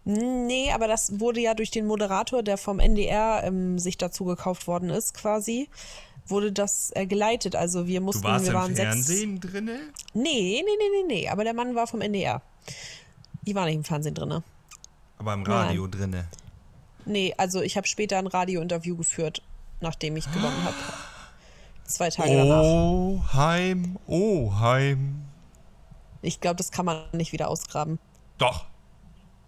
Nee, 0.05 0.71
aber 0.71 0.88
das 0.88 1.19
wurde 1.19 1.41
ja 1.41 1.53
durch 1.53 1.69
den 1.71 1.86
Moderator, 1.86 2.41
der 2.41 2.57
vom 2.57 2.80
NDR 2.80 3.43
ähm, 3.43 3.78
sich 3.78 3.97
dazu 3.97 4.23
gekauft 4.25 4.65
worden 4.67 4.89
ist, 4.89 5.13
quasi, 5.13 5.69
wurde 6.28 6.51
das 6.53 6.91
äh, 6.95 7.05
geleitet. 7.05 7.55
Also 7.55 7.88
wir 7.88 7.99
mussten, 7.99 8.21
Du 8.23 8.28
warst 8.30 8.45
wir 8.45 8.51
im 8.53 8.57
waren 8.57 8.75
sechs. 8.75 8.88
Fernsehen 8.88 9.39
drinne? 9.41 9.80
Nee, 10.13 10.23
nee, 10.23 10.61
nee, 10.63 11.01
nee, 11.07 11.13
nee. 11.21 11.30
Aber 11.30 11.43
der 11.43 11.53
Mann 11.53 11.75
war 11.75 11.88
vom 11.88 11.99
NDR. 12.01 12.41
Ich 13.43 13.53
war 13.53 13.65
nicht 13.65 13.75
im 13.75 13.84
Fernsehen 13.84 14.15
drinne. 14.15 14.43
Aber 15.17 15.34
im 15.34 15.43
Radio 15.43 15.88
drinne. 15.88 16.25
Nee, 17.05 17.34
also 17.38 17.61
ich 17.61 17.75
habe 17.78 17.88
später 17.88 18.17
ein 18.17 18.28
Radiointerview 18.28 18.95
geführt, 18.97 19.41
nachdem 19.82 20.17
ich 20.17 20.32
gewonnen 20.32 20.63
habe. 20.63 20.75
Zwei 21.86 22.09
Tage 22.09 22.36
danach. 22.36 22.61
Oh, 22.63 23.21
Heim, 23.34 23.97
oh, 24.07 24.53
Heim. 24.59 25.23
Ich 26.21 26.41
glaube, 26.41 26.57
das 26.57 26.71
kann 26.71 26.86
man 26.86 27.03
nicht 27.13 27.32
wieder 27.32 27.47
ausgraben. 27.47 27.99
Doch. 28.38 28.65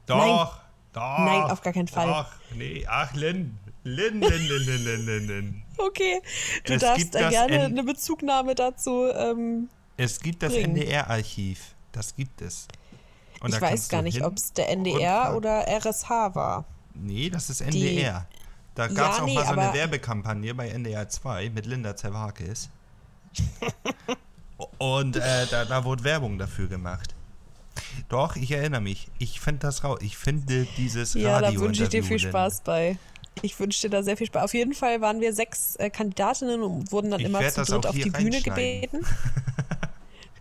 Doch. 0.06 0.60
Doch. 0.94 1.20
Nein, 1.20 1.44
auf 1.44 1.62
gar 1.62 1.74
keinen 1.74 1.88
Fall. 1.88 2.08
Doch. 2.08 2.28
Nee, 2.56 2.86
ach, 2.90 3.14
Lynn. 3.14 3.58
Lynn, 3.84 4.22
Lynn, 4.22 4.48
Lynn, 4.48 4.66
Lynn, 4.66 4.84
Lynn, 4.86 5.06
Lynn, 5.06 5.28
Lynn. 5.28 5.64
Okay, 5.78 6.22
du 6.66 6.74
Es 6.74 6.82
darfst 6.82 7.16
da 7.16 7.30
gerne 7.30 7.56
N- 7.56 7.72
eine 7.72 7.84
Bezugnahme 7.84 8.54
dazu. 8.56 9.06
Ähm, 9.12 9.70
Es 9.98 10.20
gibt 10.20 10.44
das. 10.44 10.54
NDR-Archiv. 10.54 11.76
Das 11.92 12.16
gibt 12.16 12.42
es. 12.42 12.68
Und 13.42 13.54
ich 13.54 13.62
weiß 13.62 13.88
gar 13.90 14.02
nicht, 14.02 14.22
ob 14.24 14.36
es 14.38 14.52
der 14.54 14.70
NDR 14.70 15.36
oder 15.36 15.66
RSH 15.68 16.10
war. 16.36 16.66
Nee, 16.94 17.30
das 17.30 17.50
ist 17.50 17.62
NDR. 17.62 18.28
Da 18.80 18.88
gab 18.88 19.12
es 19.12 19.18
Ja, 19.18 19.24
auch 19.24 19.28
nee, 19.28 19.34
mal 19.36 19.46
so 19.46 19.52
eine 19.52 19.74
Werbekampagne 19.74 20.56
bei 20.56 20.70
NDR 20.70 21.10
2 21.10 21.50
mit 21.50 21.66
Linda 21.66 21.98
Zerwakis. 21.98 22.70
Und 24.78 25.18
äh, 25.18 25.48
da, 25.52 25.66
da 25.66 25.84
wurde 25.84 26.06
Werbung 26.06 26.38
dafür 26.38 26.70
gemacht. 26.70 27.14
Doch, 28.08 28.38
ich 28.38 28.52
erinnere 28.52 28.80
mich. 28.80 29.10
Ich 29.18 29.42
finde 29.42 29.60
das 29.60 29.84
raus. 29.84 30.00
Ich 30.02 30.18
finde 30.18 30.66
dieses 30.78 31.14
Ja, 31.14 31.42
da 31.42 31.48
Radio 31.48 31.60
wünsche 31.60 31.84
ich 31.84 31.90
dir 31.90 32.06
viel 32.06 32.20
Spaß 32.20 32.62
bei. 32.62 32.98
Ich 33.42 33.60
wünsche 33.60 33.82
dir 33.82 33.90
da 33.90 34.02
sehr 34.02 34.16
viel 34.16 34.28
Spaß. 34.28 34.46
Auf 34.46 34.54
jeden 34.54 34.74
Fall 34.74 35.02
waren 35.02 35.20
wir 35.20 35.34
sechs 35.34 35.76
äh, 35.76 35.90
Kandidatinnen 35.90 36.64
und 36.64 36.90
wurden 36.94 37.12
dann 37.12 37.20
Ich 37.20 37.26
immer 37.26 37.46
zu 37.50 37.64
dritt 37.64 37.86
auf 37.86 37.96
die 37.96 38.10
Bühne 38.10 38.42
gebeten. 38.42 39.00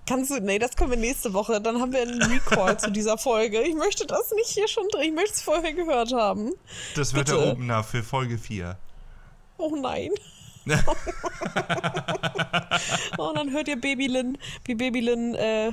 Kannst 0.09 0.31
du, 0.31 0.41
nee, 0.41 0.59
das 0.59 0.75
können 0.75 0.91
wir 0.91 0.97
nächste 0.97 1.35
Woche. 1.35 1.61
Dann 1.61 1.81
haben 1.81 1.93
wir 1.93 2.01
einen 2.01 2.23
Recall 2.23 2.79
zu 2.79 2.91
dieser 2.91 3.19
Folge. 3.19 3.61
Ich 3.61 3.75
möchte 3.75 4.07
das 4.07 4.33
nicht 4.33 4.49
hier 4.49 4.67
schon 4.67 4.89
drin. 4.89 5.03
Ich 5.03 5.13
möchte 5.13 5.35
es 5.35 5.43
vorher 5.43 5.75
gehört 5.75 6.15
haben. 6.15 6.55
Das 6.97 7.13
wird 7.13 7.29
der 7.29 7.35
Bitte. 7.35 7.53
Opener 7.53 7.85
für 7.85 8.03
Folge 8.03 8.39
4. 8.39 8.79
Oh 9.59 9.77
nein. 9.77 10.13
oh, 13.19 13.29
und 13.29 13.37
dann 13.37 13.53
hört 13.53 13.69
ihr 13.69 13.79
Babylin, 13.79 14.39
wie 14.65 14.75
Babylin 14.75 15.35
äh, 15.35 15.73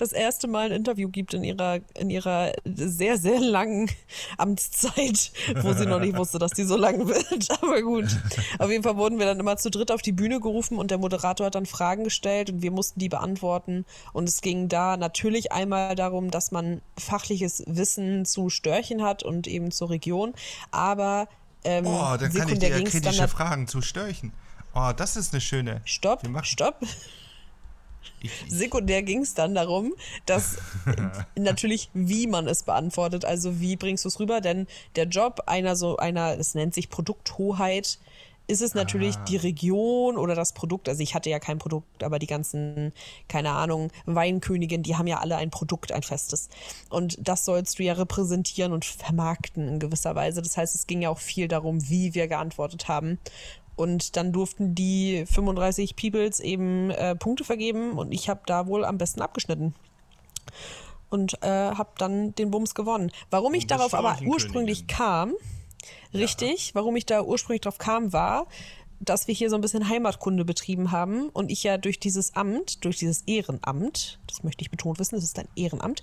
das 0.00 0.12
erste 0.12 0.48
Mal 0.48 0.66
ein 0.66 0.72
Interview 0.72 1.08
gibt 1.08 1.34
in 1.34 1.44
ihrer, 1.44 1.78
in 1.98 2.10
ihrer 2.10 2.52
sehr, 2.64 3.18
sehr 3.18 3.40
langen 3.40 3.90
Amtszeit, 4.38 5.32
wo 5.62 5.72
sie 5.72 5.86
noch 5.86 6.00
nicht 6.00 6.16
wusste, 6.16 6.38
dass 6.38 6.52
die 6.52 6.64
so 6.64 6.76
lang 6.76 7.06
wird. 7.06 7.48
Aber 7.62 7.82
gut. 7.82 8.06
Auf 8.58 8.70
jeden 8.70 8.82
Fall 8.82 8.96
wurden 8.96 9.18
wir 9.18 9.26
dann 9.26 9.38
immer 9.40 9.56
zu 9.56 9.70
dritt 9.70 9.90
auf 9.90 10.02
die 10.02 10.12
Bühne 10.12 10.40
gerufen 10.40 10.78
und 10.78 10.90
der 10.90 10.98
Moderator 10.98 11.46
hat 11.46 11.54
dann 11.54 11.66
Fragen 11.66 12.04
gestellt 12.04 12.50
und 12.50 12.62
wir 12.62 12.70
mussten 12.70 13.00
die 13.00 13.08
beantworten. 13.08 13.84
Und 14.12 14.28
es 14.28 14.40
ging 14.40 14.68
da 14.68 14.96
natürlich 14.96 15.52
einmal 15.52 15.94
darum, 15.94 16.30
dass 16.30 16.50
man 16.52 16.80
fachliches 16.98 17.62
Wissen 17.66 18.24
zu 18.24 18.50
Störchen 18.50 19.02
hat 19.02 19.22
und 19.22 19.46
eben 19.46 19.70
zur 19.70 19.90
Region. 19.90 20.34
Aber 20.70 21.28
ähm, 21.64 21.86
Oh, 21.86 22.16
dann 22.18 22.32
kann 22.32 22.48
ich 22.48 22.58
dir 22.58 22.70
dann 22.70 22.84
kritische 22.84 23.20
nat- 23.22 23.30
Fragen 23.30 23.66
zu 23.66 23.82
Störchen. 23.82 24.32
Oh, 24.74 24.92
das 24.96 25.16
ist 25.16 25.32
eine 25.32 25.40
schöne. 25.40 25.80
Stopp, 25.84 26.22
Wir 26.22 26.30
machen- 26.30 26.44
stopp. 26.44 26.76
Sekundär 28.48 29.02
ging 29.02 29.22
es 29.22 29.34
dann 29.34 29.54
darum, 29.54 29.94
dass 30.26 30.58
natürlich, 31.36 31.90
wie 31.94 32.26
man 32.26 32.48
es 32.48 32.62
beantwortet, 32.62 33.24
also 33.24 33.60
wie 33.60 33.76
bringst 33.76 34.04
du 34.04 34.08
es 34.08 34.20
rüber, 34.20 34.40
denn 34.40 34.66
der 34.96 35.06
Job 35.06 35.42
einer 35.46 35.76
so 35.76 35.96
einer, 35.96 36.38
es 36.38 36.54
nennt 36.54 36.74
sich 36.74 36.88
Produkthoheit, 36.88 37.98
ist 38.48 38.62
es 38.62 38.74
natürlich 38.74 39.16
Ah. 39.16 39.24
die 39.28 39.36
Region 39.36 40.16
oder 40.16 40.34
das 40.34 40.54
Produkt, 40.54 40.88
also 40.88 41.02
ich 41.02 41.14
hatte 41.14 41.28
ja 41.28 41.38
kein 41.38 41.58
Produkt, 41.58 42.02
aber 42.02 42.18
die 42.18 42.26
ganzen, 42.26 42.92
keine 43.28 43.50
Ahnung, 43.50 43.92
Weinkönigin, 44.06 44.82
die 44.82 44.96
haben 44.96 45.06
ja 45.06 45.18
alle 45.18 45.36
ein 45.36 45.50
Produkt, 45.50 45.92
ein 45.92 46.02
festes. 46.02 46.48
Und 46.88 47.18
das 47.20 47.44
sollst 47.44 47.78
du 47.78 47.82
ja 47.82 47.92
repräsentieren 47.92 48.72
und 48.72 48.86
vermarkten 48.86 49.68
in 49.68 49.78
gewisser 49.78 50.14
Weise. 50.14 50.40
Das 50.40 50.56
heißt, 50.56 50.74
es 50.74 50.86
ging 50.86 51.02
ja 51.02 51.10
auch 51.10 51.18
viel 51.18 51.46
darum, 51.46 51.90
wie 51.90 52.14
wir 52.14 52.26
geantwortet 52.26 52.88
haben. 52.88 53.18
Und 53.78 54.16
dann 54.16 54.32
durften 54.32 54.74
die 54.74 55.24
35 55.24 55.94
Peoples 55.94 56.40
eben 56.40 56.90
äh, 56.90 57.14
Punkte 57.14 57.44
vergeben 57.44 57.92
und 57.92 58.10
ich 58.10 58.28
habe 58.28 58.40
da 58.44 58.66
wohl 58.66 58.84
am 58.84 58.98
besten 58.98 59.22
abgeschnitten. 59.22 59.72
Und 61.10 61.40
äh, 61.44 61.46
habe 61.48 61.90
dann 61.96 62.34
den 62.34 62.50
Bums 62.50 62.74
gewonnen. 62.74 63.12
Warum 63.30 63.54
ich 63.54 63.68
darauf 63.68 63.94
aber 63.94 64.18
ursprünglich 64.26 64.88
kam, 64.88 65.32
richtig, 66.12 66.74
warum 66.74 66.96
ich 66.96 67.06
da 67.06 67.22
ursprünglich 67.22 67.60
drauf 67.60 67.78
kam, 67.78 68.12
war, 68.12 68.48
dass 68.98 69.28
wir 69.28 69.34
hier 69.34 69.48
so 69.48 69.54
ein 69.54 69.60
bisschen 69.60 69.88
Heimatkunde 69.88 70.44
betrieben 70.44 70.90
haben 70.90 71.28
und 71.28 71.52
ich 71.52 71.62
ja 71.62 71.78
durch 71.78 72.00
dieses 72.00 72.34
Amt, 72.34 72.84
durch 72.84 72.98
dieses 72.98 73.22
Ehrenamt, 73.28 74.18
das 74.26 74.42
möchte 74.42 74.62
ich 74.62 74.72
betont 74.72 74.98
wissen, 74.98 75.14
das 75.14 75.22
ist 75.22 75.38
ein 75.38 75.48
Ehrenamt, 75.54 76.02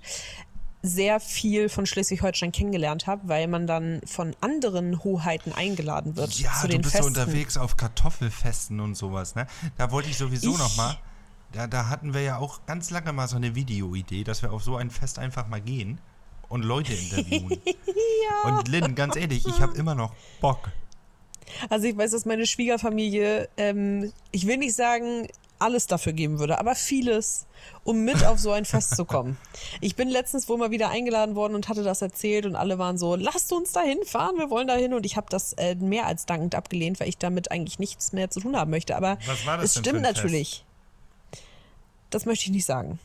sehr 0.85 1.19
viel 1.19 1.69
von 1.69 1.85
Schleswig-Holstein 1.85 2.51
kennengelernt 2.51 3.07
habe, 3.07 3.27
weil 3.27 3.47
man 3.47 3.67
dann 3.67 4.01
von 4.05 4.35
anderen 4.41 5.03
Hoheiten 5.03 5.51
eingeladen 5.53 6.15
wird 6.15 6.33
ja, 6.39 6.51
zu 6.53 6.67
du 6.67 6.73
den 6.73 6.81
bist 6.81 6.93
so 6.95 7.03
Festen. 7.03 7.19
unterwegs 7.19 7.57
auf 7.57 7.77
Kartoffelfesten 7.77 8.79
und 8.79 8.95
sowas, 8.95 9.35
ne? 9.35 9.47
Da 9.77 9.91
wollte 9.91 10.09
ich 10.09 10.17
sowieso 10.17 10.51
Ich- 10.53 10.57
noch 10.57 10.75
mal. 10.77 10.97
Da, 11.51 11.67
da 11.67 11.87
hatten 11.87 12.13
wir 12.13 12.21
ja 12.21 12.37
auch 12.37 12.65
ganz 12.65 12.89
lange 12.89 13.13
mal 13.13 13.27
so 13.29 13.37
eine 13.37 13.55
Videoidee, 13.55 14.23
dass 14.25 14.41
wir 14.41 14.51
auf 14.51 14.61
so 14.63 14.75
ein 14.75 14.89
Fest 14.89 15.19
einfach 15.19 15.47
mal 15.47 15.61
gehen 15.61 15.99
und 16.49 16.63
Leute 16.65 16.93
interviewen. 16.93 17.61
Und 18.45 18.67
Lynn, 18.67 18.93
ganz 18.95 19.15
ehrlich, 19.15 19.45
ich 19.47 19.61
habe 19.61 19.75
immer 19.77 19.95
noch 19.95 20.13
Bock. 20.41 20.69
Also 21.69 21.85
ich 21.87 21.95
weiß, 21.95 22.11
dass 22.11 22.25
meine 22.25 22.45
Schwiegerfamilie, 22.45 23.47
ähm, 23.57 24.11
ich 24.31 24.45
will 24.47 24.57
nicht 24.57 24.75
sagen, 24.75 25.27
alles 25.65 25.87
dafür 25.87 26.13
geben 26.13 26.37
würde, 26.39 26.59
aber 26.59 26.75
vieles, 26.75 27.47
um 27.83 28.05
mit 28.05 28.23
auf 28.23 28.39
so 28.39 28.51
ein 28.51 28.65
Fest 28.65 28.95
zu 28.95 29.03
kommen. 29.03 29.37
Ich 29.81 29.95
bin 29.95 30.09
letztens 30.09 30.47
wohl 30.47 30.57
mal 30.57 30.71
wieder 30.71 30.89
eingeladen 30.89 31.35
worden 31.35 31.55
und 31.55 31.67
hatte 31.67 31.83
das 31.83 32.01
erzählt 32.01 32.45
und 32.45 32.55
alle 32.55 32.77
waren 32.77 32.97
so, 32.97 33.15
lasst 33.15 33.51
uns 33.51 33.71
da 33.71 33.81
hinfahren, 33.81 34.37
wir 34.37 34.49
wollen 34.49 34.67
da 34.67 34.75
hin 34.75 34.93
und 34.93 35.05
ich 35.05 35.17
habe 35.17 35.27
das 35.29 35.53
äh, 35.53 35.75
mehr 35.75 36.05
als 36.05 36.25
dankend 36.25 36.55
abgelehnt, 36.55 36.99
weil 36.99 37.09
ich 37.09 37.17
damit 37.17 37.51
eigentlich 37.51 37.79
nichts 37.79 38.13
mehr 38.13 38.29
zu 38.29 38.39
tun 38.39 38.55
haben 38.55 38.71
möchte. 38.71 38.95
Aber 38.95 39.17
es 39.61 39.77
stimmt 39.77 40.01
natürlich. 40.01 40.63
Das 42.09 42.25
möchte 42.25 42.45
ich 42.45 42.51
nicht 42.51 42.65
sagen. 42.65 42.99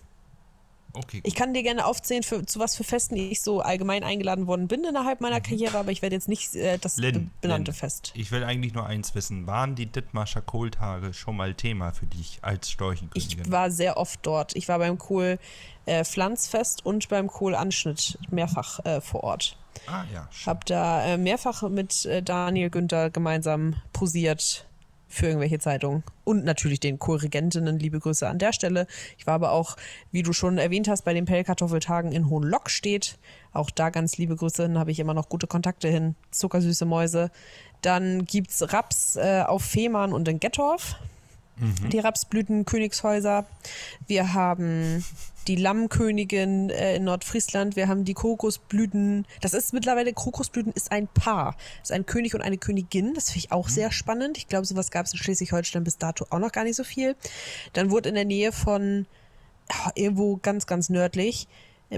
Okay, 0.92 1.20
Ich 1.24 1.34
kann 1.34 1.54
dir 1.54 1.62
gerne 1.62 1.86
aufzählen, 1.86 2.22
für, 2.22 2.44
zu 2.44 2.58
was 2.58 2.76
für 2.76 2.84
Festen 2.84 3.16
ich 3.16 3.40
so 3.42 3.60
allgemein 3.60 4.02
eingeladen 4.02 4.46
worden 4.46 4.66
bin 4.68 4.82
innerhalb 4.84 5.20
meiner 5.20 5.40
Karriere, 5.40 5.78
aber 5.78 5.92
ich 5.92 6.02
werde 6.02 6.16
jetzt 6.16 6.28
nicht 6.28 6.54
äh, 6.56 6.78
das 6.78 6.96
Mhm. 6.96 7.02
Lynn, 7.02 7.12
be- 7.26 7.30
benannte 7.42 7.70
Lynn, 7.70 7.78
Fest. 7.78 8.12
Ich 8.16 8.30
will 8.32 8.42
eigentlich 8.44 8.74
nur 8.74 8.86
eins 8.86 9.14
wissen. 9.14 9.46
Waren 9.46 9.74
die 9.76 9.86
Dithmarscher 9.86 10.40
Kohltage 10.42 11.12
schon 11.14 11.36
mal 11.36 11.54
Thema 11.54 11.92
für 11.92 12.06
dich 12.06 12.38
als 12.42 12.70
Storchenkönigin? 12.70 13.40
Ich 13.44 13.50
war 13.50 13.70
sehr 13.70 13.96
oft 13.96 14.20
dort. 14.24 14.56
Ich 14.56 14.68
war 14.68 14.78
beim 14.78 14.98
Kohl 14.98 15.38
äh, 15.86 16.04
Pflanzfest 16.04 16.84
und 16.84 17.08
beim 17.08 17.28
Kohl 17.28 17.54
Anschnitt 17.54 18.18
mehrfach 18.30 18.84
äh, 18.84 19.00
vor 19.00 19.22
Ort. 19.24 19.56
ah 19.86 20.04
ja, 20.12 20.28
schön. 20.32 20.46
Hab 20.50 20.66
da 20.66 21.04
äh, 21.04 21.16
mehrfach 21.16 21.68
mit 21.68 22.04
äh, 22.06 22.22
Daniel 22.22 22.70
Günther 22.70 23.10
gemeinsam 23.10 23.76
posiert 23.92 24.66
für 25.10 25.26
irgendwelche 25.26 25.58
Zeitungen. 25.58 26.02
Und 26.24 26.44
natürlich 26.44 26.80
den 26.80 26.98
Kohlregentinnen. 26.98 27.78
Liebe 27.78 27.98
Grüße 27.98 28.26
an 28.26 28.38
der 28.38 28.52
Stelle. 28.52 28.86
Ich 29.18 29.26
war 29.26 29.34
aber 29.34 29.52
auch, 29.52 29.76
wie 30.12 30.22
du 30.22 30.32
schon 30.32 30.56
erwähnt 30.56 30.88
hast, 30.88 31.04
bei 31.04 31.12
den 31.12 31.24
Pellkartoffeltagen 31.26 32.12
in 32.12 32.30
Hohenlockstedt. 32.30 33.18
Auch 33.52 33.70
da 33.70 33.90
ganz 33.90 34.16
liebe 34.16 34.36
Grüße 34.36 34.62
hin, 34.62 34.78
habe 34.78 34.92
ich 34.92 35.00
immer 35.00 35.14
noch 35.14 35.28
gute 35.28 35.46
Kontakte 35.46 35.88
hin. 35.88 36.14
Zuckersüße 36.30 36.86
Mäuse. 36.86 37.30
Dann 37.82 38.24
gibt's 38.24 38.72
Raps 38.72 39.16
äh, 39.16 39.42
auf 39.46 39.62
Fehmarn 39.62 40.12
und 40.12 40.28
in 40.28 40.38
Gettorf. 40.38 40.96
Die 41.88 41.98
Rapsblüten 41.98 42.64
Königshäuser. 42.64 43.46
Wir 44.06 44.32
haben 44.32 45.04
die 45.46 45.56
Lammkönigin 45.56 46.70
äh, 46.70 46.96
in 46.96 47.04
Nordfriesland. 47.04 47.76
Wir 47.76 47.88
haben 47.88 48.04
die 48.04 48.14
Kokosblüten. 48.14 49.26
Das 49.40 49.54
ist 49.54 49.72
mittlerweile, 49.72 50.12
Kokosblüten 50.12 50.72
ist 50.72 50.92
ein 50.92 51.08
Paar. 51.08 51.56
Das 51.80 51.90
ist 51.90 51.92
ein 51.92 52.06
König 52.06 52.34
und 52.34 52.42
eine 52.42 52.58
Königin. 52.58 53.14
Das 53.14 53.30
finde 53.30 53.46
ich 53.46 53.52
auch 53.52 53.68
sehr 53.68 53.92
spannend. 53.92 54.38
Ich 54.38 54.48
glaube, 54.48 54.66
sowas 54.66 54.90
gab 54.90 55.06
es 55.06 55.12
in 55.12 55.18
Schleswig-Holstein 55.18 55.84
bis 55.84 55.98
dato 55.98 56.26
auch 56.30 56.38
noch 56.38 56.52
gar 56.52 56.64
nicht 56.64 56.76
so 56.76 56.84
viel. 56.84 57.16
Dann 57.72 57.90
wurde 57.90 58.08
in 58.08 58.14
der 58.14 58.24
Nähe 58.24 58.52
von 58.52 59.06
ja, 59.70 59.92
irgendwo 59.94 60.36
ganz, 60.36 60.66
ganz 60.66 60.88
nördlich 60.88 61.46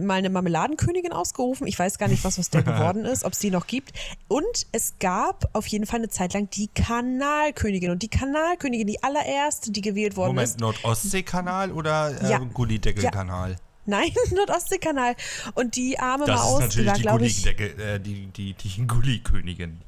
mal 0.01 0.15
eine 0.15 0.31
Marmeladenkönigin 0.31 1.13
ausgerufen. 1.13 1.67
Ich 1.67 1.79
weiß 1.79 1.99
gar 1.99 2.09
nicht, 2.09 2.25
was 2.25 2.39
aus 2.39 2.51
der 2.51 2.63
geworden 2.63 3.05
ist, 3.05 3.25
ob 3.25 3.33
es 3.33 3.39
die 3.39 3.51
noch 3.51 3.67
gibt. 3.67 3.93
Und 4.29 4.67
es 4.73 4.95
gab 4.99 5.51
auf 5.53 5.67
jeden 5.67 5.87
Fall 5.87 6.01
eine 6.01 6.09
Zeit 6.09 6.33
lang 6.35 6.49
die 6.51 6.69
Kanalkönigin. 6.69 7.91
Und 7.91 8.03
die 8.03 8.09
Kanalkönigin, 8.09 8.87
die 8.87 9.03
allererste, 9.03 9.71
die 9.71 9.83
gewählt 9.83 10.17
worden 10.17 10.31
Moment, 10.31 10.49
ist. 10.49 10.61
Nordostseekanal 10.61 11.73
oder 11.73 12.23
äh, 12.23 12.31
Ja. 12.31 12.39
Gullideckelkanal? 12.39 13.57
Nein, 13.85 14.11
Nordostseekanal. 14.31 15.15
Und 15.55 15.77
die 15.77 15.99
arme 15.99 16.25
Das 16.27 16.41
Maus, 16.41 16.65
ist 16.65 16.77
die 16.77 16.83
natürlich 16.85 16.89
war, 16.89 16.95
die 16.95 17.03
glaube 17.03 17.27
ich. 17.27 17.47
Äh, 17.47 17.99
die, 17.99 18.27
die, 18.27 18.55
die 18.55 18.87
Gulli-Königin. 18.87 19.81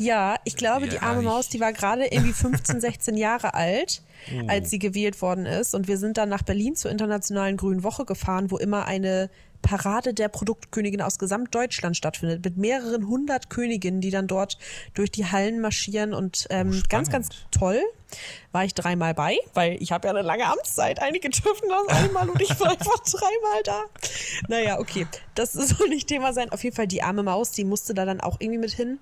Ja, 0.00 0.36
ich 0.44 0.56
glaube, 0.56 0.88
die 0.88 0.96
Ja, 0.96 1.02
arme 1.02 1.20
ich- 1.20 1.24
Maus, 1.26 1.48
die 1.48 1.60
war 1.60 1.72
gerade 1.72 2.06
irgendwie 2.06 2.32
15, 2.32 2.80
16 2.80 3.16
Jahre 3.16 3.54
alt, 3.54 4.02
Oh. 4.34 4.46
als 4.48 4.68
sie 4.70 4.78
gewählt 4.78 5.22
worden 5.22 5.46
ist. 5.46 5.74
Und 5.74 5.88
wir 5.88 5.96
sind 5.96 6.18
dann 6.18 6.28
nach 6.28 6.42
Berlin 6.42 6.76
zur 6.76 6.90
Internationalen 6.90 7.56
Grünen 7.56 7.82
Woche 7.82 8.04
gefahren, 8.04 8.50
wo 8.50 8.58
immer 8.58 8.84
eine 8.86 9.30
Parade 9.62 10.14
der 10.14 10.28
Produktkönigin 10.28 11.02
aus 11.02 11.18
Gesamtdeutschland 11.18 11.94
stattfindet, 11.96 12.42
mit 12.44 12.56
mehreren 12.56 13.06
hundert 13.08 13.50
Königinnen, 13.50 14.00
die 14.00 14.10
dann 14.10 14.26
dort 14.26 14.56
durch 14.94 15.10
die 15.10 15.26
Hallen 15.26 15.60
marschieren. 15.60 16.12
Und 16.14 16.46
ähm, 16.50 16.70
Oh, 16.74 16.86
ganz, 16.88 17.10
ganz 17.10 17.28
toll 17.50 17.80
war 18.52 18.64
ich 18.64 18.74
dreimal 18.74 19.14
bei, 19.14 19.36
weil 19.54 19.76
ich 19.82 19.92
habe 19.92 20.08
ja 20.08 20.14
eine 20.14 20.22
lange 20.22 20.46
Amtszeit. 20.46 21.00
Einige 21.00 21.28
dürfen 21.30 21.68
das 21.68 21.96
einmal 21.96 22.28
und 22.28 22.40
ich 22.40 22.58
war 22.60 22.70
einfach 22.70 22.98
dreimal 23.00 23.62
da. 23.64 23.82
Naja, 24.48 24.78
okay, 24.80 25.06
das 25.34 25.52
soll 25.52 25.88
nicht 25.88 26.08
Thema 26.08 26.32
sein. 26.32 26.50
Auf 26.52 26.64
jeden 26.64 26.74
Fall 26.76 26.86
die 26.88 27.02
arme 27.02 27.22
Maus, 27.22 27.52
die 27.52 27.64
musste 27.64 27.92
da 27.94 28.04
dann 28.06 28.20
auch 28.20 28.36
irgendwie 28.40 28.58
mit 28.60 28.72
hin. 28.72 28.98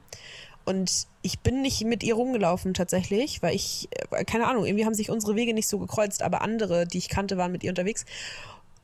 Und 0.68 1.06
ich 1.22 1.38
bin 1.40 1.62
nicht 1.62 1.82
mit 1.84 2.02
ihr 2.02 2.14
rumgelaufen 2.14 2.74
tatsächlich, 2.74 3.42
weil 3.42 3.54
ich, 3.54 3.88
äh, 4.10 4.22
keine 4.24 4.46
Ahnung, 4.46 4.66
irgendwie 4.66 4.84
haben 4.84 4.92
sich 4.92 5.08
unsere 5.08 5.34
Wege 5.34 5.54
nicht 5.54 5.66
so 5.66 5.78
gekreuzt, 5.78 6.22
aber 6.22 6.42
andere, 6.42 6.86
die 6.86 6.98
ich 6.98 7.08
kannte, 7.08 7.38
waren 7.38 7.50
mit 7.50 7.64
ihr 7.64 7.70
unterwegs. 7.70 8.04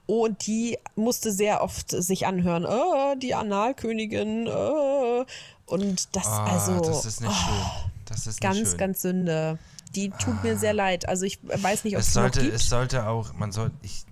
Und 0.06 0.46
die 0.46 0.78
musste 0.96 1.30
sehr 1.30 1.62
oft 1.62 1.90
sich 1.90 2.26
anhören, 2.26 2.64
äh, 2.64 3.18
die 3.18 3.34
Analkönigin, 3.34 4.46
äh. 4.46 5.24
Und 5.66 6.16
das, 6.16 6.26
Ah, 6.26 6.44
also, 6.54 6.80
das 6.80 7.04
ist 7.04 7.20
nicht 7.20 7.34
schön. 7.34 7.66
Das 8.06 8.26
ist 8.26 8.40
ganz, 8.40 8.70
schön. 8.70 8.78
ganz 8.78 9.02
Sünde. 9.02 9.58
Die 9.94 10.08
tut 10.08 10.42
mir 10.42 10.56
sehr 10.56 10.72
leid. 10.72 11.06
Also 11.06 11.26
ich 11.26 11.38
weiß 11.42 11.84
nicht, 11.84 11.96
ob 11.96 12.00
es 12.00 12.08
es 12.08 12.14
noch 12.14 12.22
sollte, 12.22 12.40
gibt. 12.40 12.54
es 12.54 12.68
sollte 12.68 13.06
auch, 13.06 13.34
man 13.34 13.52
soll, 13.52 13.70
ich, 13.82 14.04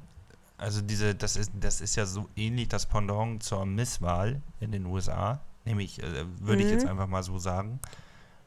also 0.59 0.83
diese, 0.83 1.15
das 1.15 1.37
ist, 1.37 1.51
das 1.59 1.81
ist 1.81 1.97
ja 1.97 2.05
so 2.05 2.29
ähnlich 2.37 2.69
das 2.69 2.85
Pendant 2.85 3.43
zur 3.43 3.65
Misswahl 3.65 4.43
in 4.61 4.73
den 4.73 4.85
USA, 4.85 5.41
nämlich, 5.65 6.03
äh, 6.03 6.25
würde 6.41 6.63
ich 6.63 6.67
Mhm. 6.69 6.73
jetzt 6.75 6.87
einfach 6.87 7.07
mal 7.07 7.23
so 7.23 7.39
sagen. 7.39 7.81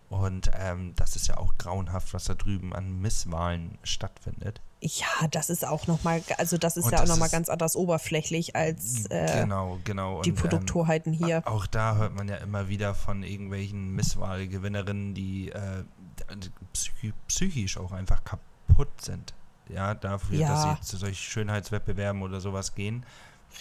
Und 0.07 0.51
ähm, 0.59 0.93
das 0.95 1.15
ist 1.15 1.27
ja 1.27 1.37
auch 1.37 1.57
grauenhaft, 1.57 2.13
was 2.13 2.25
da 2.25 2.35
drüben 2.35 2.73
an 2.75 3.01
Misswahlen 3.01 3.79
stattfindet. 3.83 4.61
Ja, 4.81 5.27
das 5.31 5.49
ist 5.49 5.65
auch 5.65 5.87
nochmal, 5.87 6.21
also 6.37 6.59
das 6.59 6.77
ist 6.77 6.85
Und 6.85 6.91
ja 6.91 6.97
auch 6.97 7.01
das 7.01 7.09
nochmal 7.09 7.25
ist- 7.25 7.31
ganz 7.31 7.49
anders 7.49 7.75
oberflächlich 7.75 8.55
als 8.55 9.07
äh, 9.07 9.41
genau, 9.41 9.79
genau. 9.83 10.21
die 10.21 10.29
Und, 10.29 10.37
ähm, 10.37 10.41
Produkthoheiten 10.43 11.11
hier. 11.11 11.41
Auch 11.47 11.65
da 11.65 11.95
hört 11.95 12.13
man 12.15 12.27
ja 12.27 12.35
immer 12.35 12.67
wieder 12.67 12.93
von 12.93 13.23
irgendwelchen 13.23 13.95
Misswahlgewinnerinnen, 13.95 15.15
die 15.15 15.49
äh, 15.51 15.83
psychi 16.73 17.13
psychisch 17.27 17.77
auch 17.77 17.91
einfach 17.91 18.23
kaputt 18.23 19.01
sind. 19.01 19.33
Ja, 19.69 19.95
dafür, 19.95 20.37
Ja. 20.37 20.49
dass 20.49 20.77
sie 20.81 20.81
zu 20.91 20.97
solchen 20.97 21.15
Schönheitswettbewerben 21.15 22.21
oder 22.21 22.39
sowas 22.39 22.75
gehen. 22.75 23.03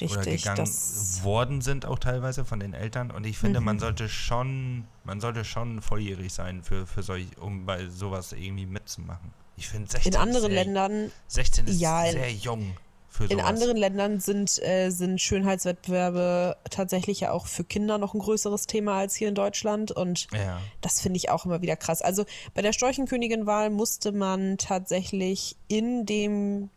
Oder 0.02 0.20
Richtig, 0.20 0.42
gegangen 0.42 0.56
das 0.58 1.20
worden 1.22 1.60
sind 1.60 1.86
auch 1.86 1.98
teilweise 1.98 2.44
von 2.44 2.60
den 2.60 2.74
Eltern. 2.74 3.10
Und 3.10 3.24
ich 3.26 3.38
finde, 3.38 3.60
Mhm. 3.60 3.66
man 3.66 3.78
sollte 3.78 4.08
schon, 4.08 4.84
man 5.04 5.20
sollte 5.20 5.44
schon 5.44 5.80
volljährig 5.82 6.32
sein 6.32 6.62
für, 6.62 6.86
für 6.86 7.02
solch, 7.02 7.26
um 7.40 7.66
bei 7.66 7.86
sowas 7.88 8.32
irgendwie 8.32 8.66
mitzumachen. 8.66 9.32
Ich 9.56 9.68
finde 9.68 9.90
16 9.90 10.12
in 10.12 10.18
anderen 10.18 10.46
ist 10.46 10.54
sehr, 10.54 10.64
Ländern 10.64 11.12
16 11.28 11.66
ist 11.66 11.80
ja, 11.80 12.10
sehr 12.10 12.32
jung 12.32 12.76
für 13.08 13.24
In 13.24 13.30
sowas. 13.30 13.44
anderen 13.44 13.76
Ländern 13.76 14.18
sind, 14.18 14.60
äh, 14.64 14.90
sind 14.90 15.20
Schönheitswettbewerbe 15.20 16.56
tatsächlich 16.70 17.20
ja 17.20 17.30
auch 17.30 17.46
für 17.46 17.62
Kinder 17.62 17.98
noch 17.98 18.14
ein 18.14 18.18
größeres 18.18 18.66
Thema 18.66 18.98
als 18.98 19.14
hier 19.14 19.28
in 19.28 19.34
Deutschland. 19.36 19.92
Und 19.92 20.26
ja. 20.32 20.60
das 20.80 21.00
finde 21.00 21.18
ich 21.18 21.30
auch 21.30 21.44
immer 21.46 21.62
wieder 21.62 21.76
krass. 21.76 22.02
Also 22.02 22.24
bei 22.54 22.62
der 22.62 22.72
Storchenkönigin-Wahl 22.72 23.70
musste 23.70 24.10
man 24.12 24.58
tatsächlich 24.58 25.56
in 25.68 26.06
dem 26.06 26.70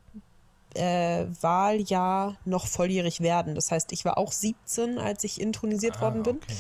äh, 0.78 1.26
Wahljahr 1.42 2.38
noch 2.46 2.68
volljährig 2.68 3.20
werden. 3.22 3.56
Das 3.56 3.72
heißt, 3.72 3.92
ich 3.92 4.06
war 4.06 4.18
auch 4.18 4.32
17, 4.32 4.98
als 5.00 5.24
ich 5.24 5.42
intronisiert 5.42 5.98
Ah, 5.98 6.02
worden 6.02 6.24
bin. 6.24 6.36
okay. 6.38 6.56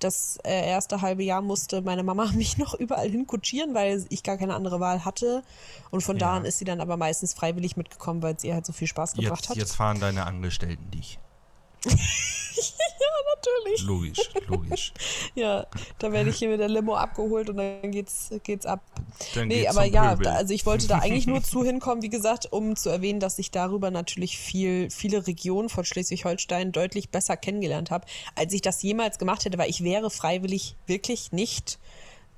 Das 0.00 0.38
äh, 0.44 0.66
erste 0.66 1.02
halbe 1.02 1.22
Jahr 1.22 1.42
musste 1.42 1.82
meine 1.82 2.02
Mama 2.02 2.26
mich 2.34 2.56
noch 2.58 2.74
überall 2.74 3.08
hinkutschieren, 3.10 3.74
weil 3.74 4.04
ich 4.08 4.22
gar 4.22 4.36
keine 4.38 4.54
andere 4.54 4.80
Wahl 4.80 5.04
hatte. 5.04 5.42
Und 5.90 6.00
von 6.02 6.18
da 6.18 6.30
Ja. 6.30 6.36
an 6.38 6.44
ist 6.46 6.58
sie 6.58 6.64
dann 6.64 6.80
aber 6.80 6.96
meistens 6.96 7.34
freiwillig 7.34 7.76
mitgekommen, 7.76 8.22
weil 8.22 8.34
es 8.34 8.44
ihr 8.44 8.54
halt 8.54 8.64
so 8.66 8.72
viel 8.72 8.88
Spaß 8.88 9.12
gebracht 9.14 9.40
Jetzt, 9.42 9.50
hat. 9.50 9.56
jetzt 9.56 9.76
fahren 9.76 10.00
deine 10.00 10.26
Angestellten 10.26 10.90
dich. 10.90 11.18
Natürlich. 13.36 13.82
Logisch, 13.82 14.30
logisch. 14.48 14.92
Ja, 15.34 15.66
da 15.98 16.12
werde 16.12 16.30
ich 16.30 16.36
hier 16.36 16.48
mit 16.48 16.60
der 16.60 16.68
Limo 16.68 16.94
abgeholt 16.96 17.48
und 17.48 17.56
dann 17.56 17.90
geht's, 17.90 18.30
geht's 18.42 18.66
ab. 18.66 18.80
Dann 19.34 19.48
Nee, 19.48 19.60
geht's 19.60 19.70
aber 19.76 19.84
ja, 19.84 20.16
da, 20.16 20.34
also 20.34 20.52
ich 20.52 20.66
wollte 20.66 20.88
da 20.88 20.98
eigentlich 20.98 21.26
nur 21.26 21.42
zu 21.42 21.64
hinkommen, 21.64 22.02
wie 22.02 22.08
gesagt, 22.08 22.52
um 22.52 22.76
zu 22.76 22.90
erwähnen, 22.90 23.20
dass 23.20 23.38
ich 23.38 23.50
darüber 23.50 23.90
natürlich 23.90 24.36
viel, 24.38 24.90
viele 24.90 25.26
Regionen 25.26 25.68
von 25.68 25.84
Schleswig-Holstein 25.84 26.72
deutlich 26.72 27.10
besser 27.10 27.36
kennengelernt 27.36 27.90
habe, 27.90 28.06
als 28.34 28.52
ich 28.52 28.62
das 28.62 28.82
jemals 28.82 29.18
gemacht 29.18 29.44
hätte, 29.44 29.58
weil 29.58 29.70
ich 29.70 29.84
wäre 29.84 30.10
freiwillig 30.10 30.76
wirklich 30.86 31.32
nicht 31.32 31.78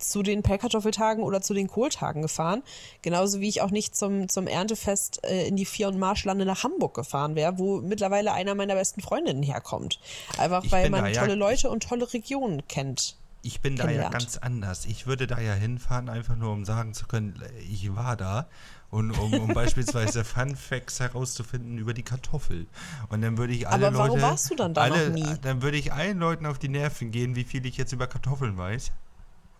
zu 0.04 0.22
den 0.22 0.42
Pellkartoffeltagen 0.42 1.22
oder 1.24 1.40
zu 1.40 1.54
den 1.54 1.68
Kohltagen 1.68 2.22
gefahren. 2.22 2.62
Genauso 3.02 3.40
wie 3.40 3.48
ich 3.48 3.60
auch 3.62 3.70
nicht 3.70 3.96
zum, 3.96 4.28
zum 4.28 4.46
Erntefest 4.46 5.24
äh, 5.24 5.46
in 5.46 5.56
die 5.56 5.64
Vier- 5.66 5.88
und 5.88 5.98
Marschlande 5.98 6.44
nach 6.44 6.64
Hamburg 6.64 6.94
gefahren 6.94 7.34
wäre, 7.34 7.58
wo 7.58 7.80
mittlerweile 7.80 8.32
einer 8.32 8.54
meiner 8.54 8.74
besten 8.74 9.00
Freundinnen 9.00 9.42
herkommt. 9.42 9.98
Einfach 10.38 10.64
weil 10.70 10.90
man 10.90 11.06
ja- 11.12 11.20
tolle 11.20 11.34
Leute 11.34 11.70
und 11.70 11.82
tolle 11.82 12.12
Regionen 12.12 12.66
kennt. 12.68 13.16
Ich 13.44 13.60
bin 13.60 13.74
da 13.74 13.90
ja 13.90 14.08
ganz 14.08 14.36
anders. 14.36 14.84
Ich 14.86 15.08
würde 15.08 15.26
da 15.26 15.40
ja 15.40 15.52
hinfahren, 15.52 16.08
einfach 16.08 16.36
nur 16.36 16.52
um 16.52 16.64
sagen 16.64 16.94
zu 16.94 17.06
können, 17.08 17.42
ich 17.68 17.92
war 17.96 18.16
da. 18.16 18.46
Und 18.88 19.10
um, 19.18 19.32
um 19.34 19.48
beispielsweise 19.54 20.22
Fun 20.22 20.54
Facts 20.54 21.00
herauszufinden 21.00 21.76
über 21.76 21.92
die 21.92 22.04
Kartoffel. 22.04 22.66
Und 23.08 23.20
dann 23.22 23.38
würde 23.38 23.52
ich 23.52 23.66
alle 23.66 23.88
Aber 23.88 23.98
warum 23.98 24.10
Leute. 24.10 24.22
warst 24.22 24.48
du 24.50 24.54
dann 24.54 24.74
da 24.74 24.82
alle, 24.82 25.08
noch 25.08 25.14
nie? 25.16 25.34
Dann 25.42 25.60
würde 25.60 25.76
ich 25.76 25.92
allen 25.92 26.18
Leuten 26.18 26.46
auf 26.46 26.60
die 26.60 26.68
Nerven 26.68 27.10
gehen, 27.10 27.34
wie 27.34 27.42
viel 27.42 27.66
ich 27.66 27.76
jetzt 27.76 27.92
über 27.92 28.06
Kartoffeln 28.06 28.56
weiß. 28.56 28.92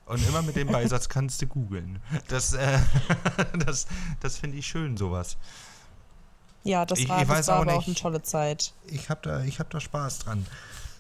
Und 0.06 0.26
immer 0.28 0.42
mit 0.42 0.56
dem 0.56 0.68
Beisatz 0.68 1.08
kannst 1.08 1.40
du 1.42 1.46
googeln. 1.46 2.00
Das, 2.28 2.52
äh, 2.54 2.78
das, 3.66 3.86
das 4.20 4.36
finde 4.38 4.58
ich 4.58 4.66
schön, 4.66 4.96
sowas. 4.96 5.36
Ja, 6.64 6.84
das 6.86 6.98
Ich- 7.00 7.08
war, 7.08 7.22
ich 7.22 7.28
das 7.28 7.38
weiß 7.38 7.48
war 7.48 7.56
auch 7.58 7.62
aber 7.62 7.72
auch 7.74 7.78
nicht. 7.78 7.88
eine 7.88 7.94
tolle 7.96 8.22
Zeit. 8.22 8.72
Ich 8.86 9.10
habe 9.10 9.20
da, 9.22 9.42
ich 9.44 9.58
hab 9.60 9.70
da 9.70 9.80
Spaß 9.80 10.20
dran. 10.20 10.46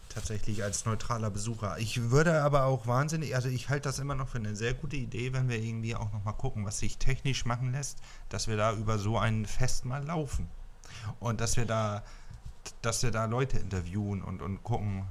Tatsächlich 0.08 0.62
als 0.62 0.84
neutraler 0.84 1.30
Besucher. 1.30 1.78
Ich 1.78 2.10
würde 2.10 2.42
aber 2.42 2.64
auch 2.66 2.86
wahnsinnig, 2.86 3.34
also 3.34 3.48
ich 3.48 3.70
halte 3.70 3.88
das 3.88 3.98
immer 3.98 4.14
noch 4.14 4.28
für 4.28 4.36
eine 4.38 4.54
sehr 4.54 4.74
gute 4.74 4.96
Idee, 4.96 5.32
wenn 5.32 5.48
wir 5.48 5.58
irgendwie 5.58 5.96
auch 5.96 6.12
nochmal 6.12 6.34
gucken, 6.34 6.66
was 6.66 6.78
sich 6.80 6.98
technisch 6.98 7.46
machen 7.46 7.72
lässt, 7.72 7.96
dass 8.28 8.46
wir 8.46 8.58
da 8.58 8.74
über 8.74 8.98
so 8.98 9.16
ein 9.18 9.46
Fest 9.46 9.86
mal 9.86 10.04
laufen. 10.04 10.48
Und 11.18 11.40
dass 11.40 11.56
wir 11.56 11.64
da, 11.64 12.02
dass 12.82 13.02
wir 13.02 13.10
da 13.10 13.24
Leute 13.24 13.58
interviewen 13.58 14.22
und, 14.22 14.42
und 14.42 14.62
gucken, 14.62 15.06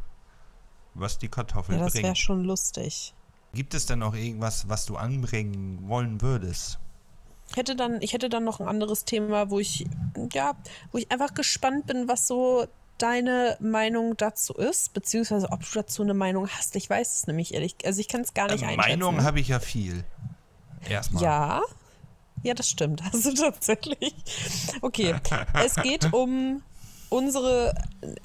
was 0.93 1.17
die 1.17 1.29
Kartoffel 1.29 1.77
Ja, 1.77 1.85
das 1.85 1.95
wäre 1.95 2.15
schon 2.15 2.43
lustig. 2.43 3.15
Gibt 3.53 3.73
es 3.73 3.85
denn 3.85 3.99
noch 3.99 4.15
irgendwas, 4.15 4.69
was 4.69 4.85
du 4.85 4.95
anbringen 4.95 5.79
wollen 5.87 6.21
würdest? 6.21 6.79
Ich 7.49 7.57
hätte 7.57 7.75
dann, 7.75 8.01
ich 8.01 8.13
hätte 8.13 8.29
dann 8.29 8.45
noch 8.45 8.61
ein 8.61 8.67
anderes 8.67 9.03
Thema, 9.03 9.49
wo 9.49 9.59
ich, 9.59 9.85
ja, 10.31 10.53
wo 10.91 10.97
ich 10.97 11.11
einfach 11.11 11.33
gespannt 11.33 11.85
bin, 11.87 12.07
was 12.07 12.27
so 12.27 12.65
deine 12.97 13.57
Meinung 13.59 14.15
dazu 14.15 14.53
ist, 14.53 14.93
beziehungsweise 14.93 15.51
ob 15.51 15.61
du 15.61 15.67
dazu 15.73 16.03
eine 16.03 16.13
Meinung 16.13 16.47
hast. 16.47 16.75
Ich 16.77 16.89
weiß 16.89 17.15
es 17.17 17.27
nämlich 17.27 17.53
ehrlich, 17.53 17.75
also 17.83 17.99
ich 17.99 18.07
kann 18.07 18.21
es 18.21 18.33
gar 18.33 18.45
nicht 18.49 18.61
Äh, 18.61 18.67
einschätzen. 18.67 18.99
Meinung 18.99 19.23
habe 19.23 19.39
ich 19.41 19.49
ja 19.49 19.59
viel. 19.59 20.05
Erstmal. 20.87 21.23
Ja, 21.23 21.61
ja, 22.43 22.53
das 22.53 22.69
stimmt. 22.69 23.01
Also 23.11 23.33
tatsächlich. 23.33 24.15
Okay, 24.81 25.15
es 25.63 25.75
geht 25.75 26.13
um 26.13 26.61
unsere, 27.11 27.75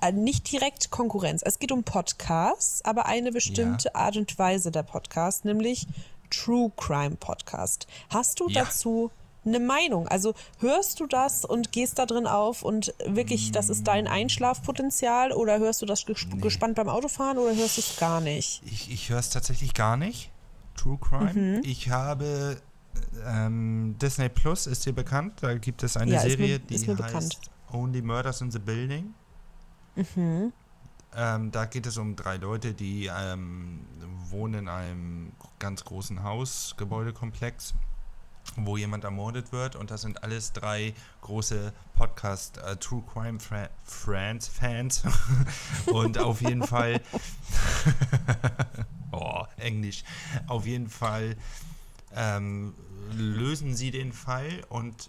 äh, 0.00 0.12
nicht 0.12 0.50
direkt 0.50 0.90
Konkurrenz. 0.90 1.42
Es 1.44 1.58
geht 1.58 1.72
um 1.72 1.82
Podcasts, 1.84 2.82
aber 2.84 3.06
eine 3.06 3.32
bestimmte 3.32 3.94
Art 3.94 4.16
und 4.16 4.38
Weise 4.38 4.70
der 4.70 4.84
Podcast, 4.84 5.44
nämlich 5.44 5.86
True 6.30 6.72
Crime 6.76 7.16
Podcast. 7.16 7.86
Hast 8.08 8.40
du 8.40 8.48
Ja. 8.48 8.64
dazu 8.64 9.10
eine 9.44 9.60
Meinung? 9.60 10.08
Also 10.08 10.34
hörst 10.60 11.00
du 11.00 11.06
das 11.06 11.44
und 11.44 11.72
gehst 11.72 11.98
da 11.98 12.06
drin 12.06 12.26
auf 12.26 12.62
und 12.62 12.94
wirklich, 13.06 13.52
das 13.52 13.68
ist 13.68 13.86
dein 13.86 14.06
Einschlafpotenzial 14.08 15.32
oder 15.32 15.58
hörst 15.58 15.82
du 15.82 15.86
das 15.86 16.06
ges- 16.06 16.40
gespannt 16.40 16.76
beim 16.76 16.88
Autofahren 16.88 17.38
oder 17.38 17.54
hörst 17.54 17.76
du 17.76 17.80
es 17.80 17.96
gar 17.96 18.20
nicht? 18.20 18.62
Ich, 18.66 18.90
ich 18.90 19.08
höre 19.08 19.18
es 19.18 19.30
tatsächlich 19.30 19.74
gar 19.74 19.96
nicht. 19.96 20.30
True 20.76 20.98
Crime. 21.00 21.32
Mhm. 21.32 21.60
Ich 21.64 21.90
habe 21.90 22.60
ähm, 23.26 23.96
Disney 24.00 24.28
Plus, 24.28 24.66
ist 24.66 24.86
dir 24.86 24.92
bekannt? 24.94 25.34
Da 25.42 25.54
gibt 25.54 25.82
es 25.82 25.96
eine 25.96 26.12
Ja, 26.14 26.20
Serie, 26.20 26.36
mir- 26.36 26.58
die 26.60 26.74
heißt 26.74 26.86
bekannt. 26.86 27.38
Only 27.72 28.02
Murders 28.02 28.40
in 28.40 28.50
the 28.50 28.58
Building. 28.58 29.14
Mhm. 29.94 30.52
Ähm, 31.14 31.50
da 31.50 31.64
geht 31.64 31.86
es 31.86 31.96
um 31.96 32.14
drei 32.14 32.36
Leute, 32.36 32.74
die 32.74 33.06
ähm, 33.06 33.80
wohnen 34.28 34.54
in 34.54 34.68
einem 34.68 35.32
ganz 35.58 35.84
großen 35.84 36.22
Haus, 36.22 36.74
Gebäudekomplex, 36.76 37.74
wo 38.56 38.76
jemand 38.76 39.04
ermordet 39.04 39.50
wird. 39.52 39.76
Und 39.76 39.90
das 39.90 40.02
sind 40.02 40.22
alles 40.22 40.52
drei 40.52 40.92
große 41.22 41.72
Podcast 41.94 42.58
äh, 42.58 42.76
True 42.76 43.02
Crime 43.10 43.40
Fra 43.40 43.68
Friends 43.84 44.48
Fans. 44.48 45.02
und 45.86 46.18
auf 46.18 46.42
jeden 46.42 46.62
Fall, 46.62 47.00
oh, 49.12 49.44
Englisch, 49.56 50.04
auf 50.48 50.66
jeden 50.66 50.88
Fall 50.88 51.36
ähm, 52.14 52.74
lösen 53.12 53.74
sie 53.74 53.90
den 53.90 54.12
Fall 54.12 54.64
und 54.68 55.08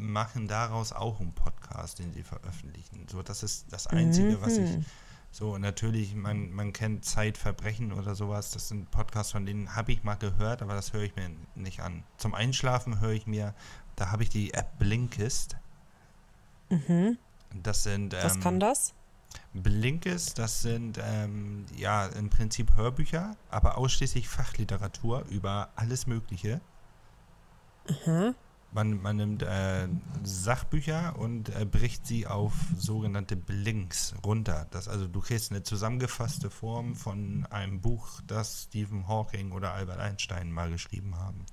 machen 0.00 0.48
daraus 0.48 0.92
auch 0.92 1.20
einen 1.20 1.32
Podcast, 1.32 1.98
den 1.98 2.12
sie 2.12 2.22
veröffentlichen. 2.22 3.06
So, 3.08 3.22
das 3.22 3.42
ist 3.42 3.72
das 3.72 3.86
Einzige, 3.86 4.40
was 4.42 4.56
ich. 4.56 4.76
Mhm. 4.76 4.84
So, 5.32 5.58
natürlich, 5.58 6.14
man, 6.16 6.50
man 6.50 6.72
kennt 6.72 7.04
Zeitverbrechen 7.04 7.92
oder 7.92 8.16
sowas. 8.16 8.50
Das 8.50 8.68
sind 8.68 8.90
Podcasts, 8.90 9.30
von 9.30 9.46
denen 9.46 9.76
habe 9.76 9.92
ich 9.92 10.02
mal 10.02 10.16
gehört, 10.16 10.60
aber 10.60 10.74
das 10.74 10.92
höre 10.92 11.02
ich 11.02 11.14
mir 11.14 11.30
nicht 11.54 11.80
an. 11.80 12.02
Zum 12.16 12.34
Einschlafen 12.34 13.00
höre 13.00 13.12
ich 13.12 13.26
mir, 13.26 13.54
da 13.94 14.10
habe 14.10 14.24
ich 14.24 14.28
die 14.28 14.52
App 14.54 14.78
Blinkist. 14.78 15.56
Das 17.54 17.84
sind. 17.84 18.12
Was 18.12 18.36
ähm, 18.36 18.40
kann 18.40 18.60
das? 18.60 18.94
Blinkist, 19.52 20.38
das 20.38 20.62
sind 20.62 20.98
ähm, 21.02 21.64
ja 21.76 22.06
im 22.06 22.30
Prinzip 22.30 22.76
Hörbücher, 22.76 23.36
aber 23.50 23.78
ausschließlich 23.78 24.28
Fachliteratur 24.28 25.24
über 25.28 25.70
alles 25.76 26.06
Mögliche. 26.08 26.60
Man, 28.72 29.02
man 29.02 29.16
nimmt 29.16 29.42
äh, 29.42 29.88
Sachbücher 30.22 31.16
und 31.18 31.48
äh, 31.48 31.64
bricht 31.64 32.06
sie 32.06 32.28
auf 32.28 32.52
sogenannte 32.78 33.34
Blinks 33.36 34.14
runter. 34.24 34.68
Das, 34.70 34.86
also 34.86 35.08
du 35.08 35.20
kriegst 35.20 35.50
eine 35.50 35.64
zusammengefasste 35.64 36.50
Form 36.50 36.94
von 36.94 37.46
einem 37.50 37.80
Buch, 37.80 38.20
das 38.28 38.64
Stephen 38.68 39.08
Hawking 39.08 39.50
oder 39.50 39.72
Albert 39.72 39.98
Einstein 39.98 40.52
mal 40.52 40.70
geschrieben 40.70 41.16
haben. 41.16 41.44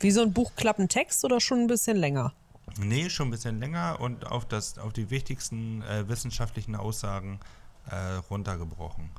Wie 0.00 0.10
so 0.10 0.22
ein 0.22 0.32
Buchklappentext 0.32 1.24
oder 1.26 1.40
schon 1.40 1.60
ein 1.60 1.66
bisschen 1.66 1.98
länger? 1.98 2.32
Nee, 2.78 3.10
schon 3.10 3.28
ein 3.28 3.32
bisschen 3.32 3.60
länger 3.60 4.00
und 4.00 4.26
auf, 4.26 4.46
das, 4.46 4.78
auf 4.78 4.94
die 4.94 5.10
wichtigsten 5.10 5.82
äh, 5.82 6.08
wissenschaftlichen 6.08 6.74
Aussagen 6.74 7.38
äh, 7.90 7.96
runtergebrochen. 8.30 9.10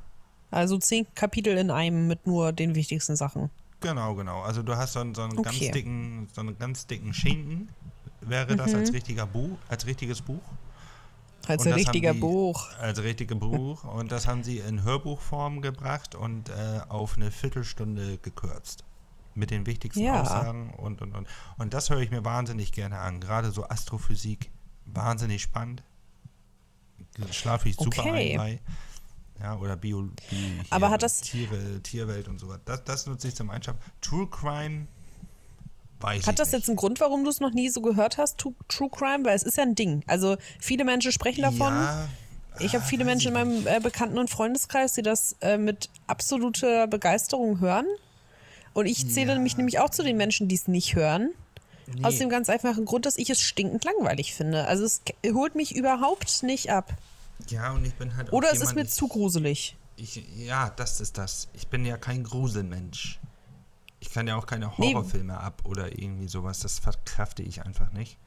Also 0.50 0.78
zehn 0.78 1.06
Kapitel 1.14 1.56
in 1.56 1.70
einem 1.70 2.06
mit 2.08 2.26
nur 2.26 2.52
den 2.52 2.74
wichtigsten 2.74 3.16
Sachen. 3.16 3.50
Genau, 3.80 4.14
genau. 4.14 4.42
Also 4.42 4.62
du 4.62 4.76
hast 4.76 4.94
so 4.94 5.00
einen, 5.00 5.14
so 5.14 5.22
einen 5.22 5.38
Okay. 5.38 5.42
ganz 5.60 5.72
dicken, 5.72 6.28
so 6.32 6.40
einen 6.40 6.58
ganz 6.58 6.86
dicken 6.86 7.12
Schinken, 7.12 7.68
wäre 8.22 8.56
das 8.56 8.74
als 8.74 8.92
richtiger 8.92 9.26
Buch, 9.26 9.58
als 9.68 9.86
richtiges 9.86 10.22
Buch. 10.22 10.40
Als 11.46 11.66
Und 11.66 11.74
richtiger 11.74 12.14
die- 12.14 12.20
Buch. 12.20 12.70
Als 12.78 13.02
richtige 13.02 13.36
Buch. 13.36 13.84
Und 13.84 14.10
das 14.10 14.26
haben 14.26 14.42
sie 14.42 14.58
in 14.60 14.82
Hörbuchform 14.82 15.60
gebracht 15.60 16.14
und 16.14 16.48
äh, 16.48 16.80
auf 16.88 17.16
eine 17.16 17.30
Viertelstunde 17.30 18.16
gekürzt. 18.18 18.84
mit 19.36 19.50
den 19.50 19.66
wichtigsten 19.66 20.04
Ja. 20.04 20.22
Aussagen 20.22 20.72
und, 20.74 21.02
und, 21.02 21.12
und. 21.12 21.26
Und 21.58 21.74
das 21.74 21.90
höre 21.90 21.98
ich 21.98 22.10
mir 22.10 22.24
wahnsinnig 22.24 22.70
gerne 22.72 23.00
an. 23.00 23.18
Gerade 23.20 23.50
so 23.50 23.68
Astrophysik, 23.68 24.48
wahnsinnig 24.86 25.42
spannend. 25.42 25.82
Schlafe 27.32 27.68
ich 27.68 27.76
super 27.76 28.02
Okay. 28.02 28.32
ein 28.32 28.36
bei. 28.38 28.60
Ja, 29.40 29.58
oder 29.58 29.76
Bio, 29.76 30.02
Bi- 30.30 30.36
Aber 30.70 30.90
hat 30.90 31.02
das- 31.02 31.20
Tiere, 31.20 31.80
Tierwelt 31.82 32.28
und 32.28 32.38
sowas. 32.38 32.60
Das, 32.64 32.84
das 32.84 33.06
nutze 33.06 33.28
ich 33.28 33.34
zum 33.34 33.50
Einschaffen. 33.50 33.80
True 34.00 34.28
Crime 34.30 34.86
weiß 36.00 36.20
ich 36.22 36.26
Hat 36.26 36.38
das 36.38 36.48
nicht. 36.48 36.60
jetzt 36.60 36.68
einen 36.68 36.76
Grund, 36.76 37.00
warum 37.00 37.24
du 37.24 37.30
es 37.30 37.40
noch 37.40 37.52
nie 37.52 37.68
so 37.68 37.80
gehört 37.82 38.16
hast, 38.18 38.38
True, 38.38 38.54
True 38.68 38.90
Crime? 38.90 39.24
Weil 39.24 39.34
es 39.36 39.42
ist 39.42 39.56
ja 39.56 39.64
ein 39.64 39.74
Ding. 39.74 40.02
Also 40.06 40.36
viele 40.60 40.84
Menschen 40.84 41.12
sprechen 41.12 41.42
davon. 41.42 41.74
Ja, 41.74 42.08
Ich 42.60 42.74
habe 42.74 42.84
ah, 42.84 42.86
viele 42.86 43.04
Menschen 43.04 43.28
in 43.28 43.34
meinem 43.34 43.66
äh, 43.66 43.80
Bekannten- 43.80 44.18
und 44.18 44.30
Freundeskreis, 44.30 44.92
die 44.94 45.02
das 45.02 45.36
äh, 45.40 45.58
mit 45.58 45.90
absoluter 46.06 46.86
Begeisterung 46.86 47.58
hören. 47.60 47.86
Und 48.72 48.86
ich 48.86 49.08
zähle 49.12 49.32
Ja. 49.34 49.38
mich 49.38 49.56
nämlich 49.56 49.78
auch 49.80 49.90
zu 49.90 50.02
den 50.04 50.16
Menschen, 50.16 50.46
die 50.48 50.54
es 50.54 50.68
nicht 50.68 50.94
hören. 50.94 51.30
Nee. 51.92 52.04
Aus 52.04 52.18
dem 52.18 52.28
ganz 52.28 52.48
einfachen 52.48 52.84
Grund, 52.86 53.04
dass 53.04 53.18
ich 53.18 53.28
es 53.30 53.40
stinkend 53.40 53.84
langweilig 53.84 54.32
finde. 54.34 54.66
Also 54.66 54.84
es 54.84 55.02
holt 55.34 55.54
mich 55.54 55.74
überhaupt 55.76 56.42
nicht 56.44 56.70
ab. 56.70 56.92
Ja, 57.48 57.72
und 57.72 57.84
ich 57.84 57.94
bin 57.94 58.16
halt 58.16 58.28
auch 58.30 58.32
Oder 58.34 58.48
es 58.48 58.54
ist 58.54 58.60
jemand, 58.60 58.76
mir 58.76 58.82
ich- 58.84 58.90
zu 58.92 59.08
gruselig. 59.08 59.76
Ich, 59.96 60.20
ja, 60.36 60.70
das 60.70 61.00
ist 61.00 61.18
das. 61.18 61.48
Ich 61.52 61.68
bin 61.68 61.84
ja 61.86 61.96
kein 61.96 62.24
Gruselmensch. 62.24 63.20
Ich 64.00 64.12
kann 64.12 64.26
ja 64.26 64.36
auch 64.36 64.46
keine 64.46 64.70
Nee. 64.76 64.92
Horrorfilme 64.92 65.38
ab 65.38 65.62
oder 65.64 65.98
irgendwie 65.98 66.28
sowas. 66.28 66.58
Das 66.60 66.78
verkrafte 66.78 67.42
ich 67.42 67.64
einfach 67.64 67.92
nicht. 67.92 68.18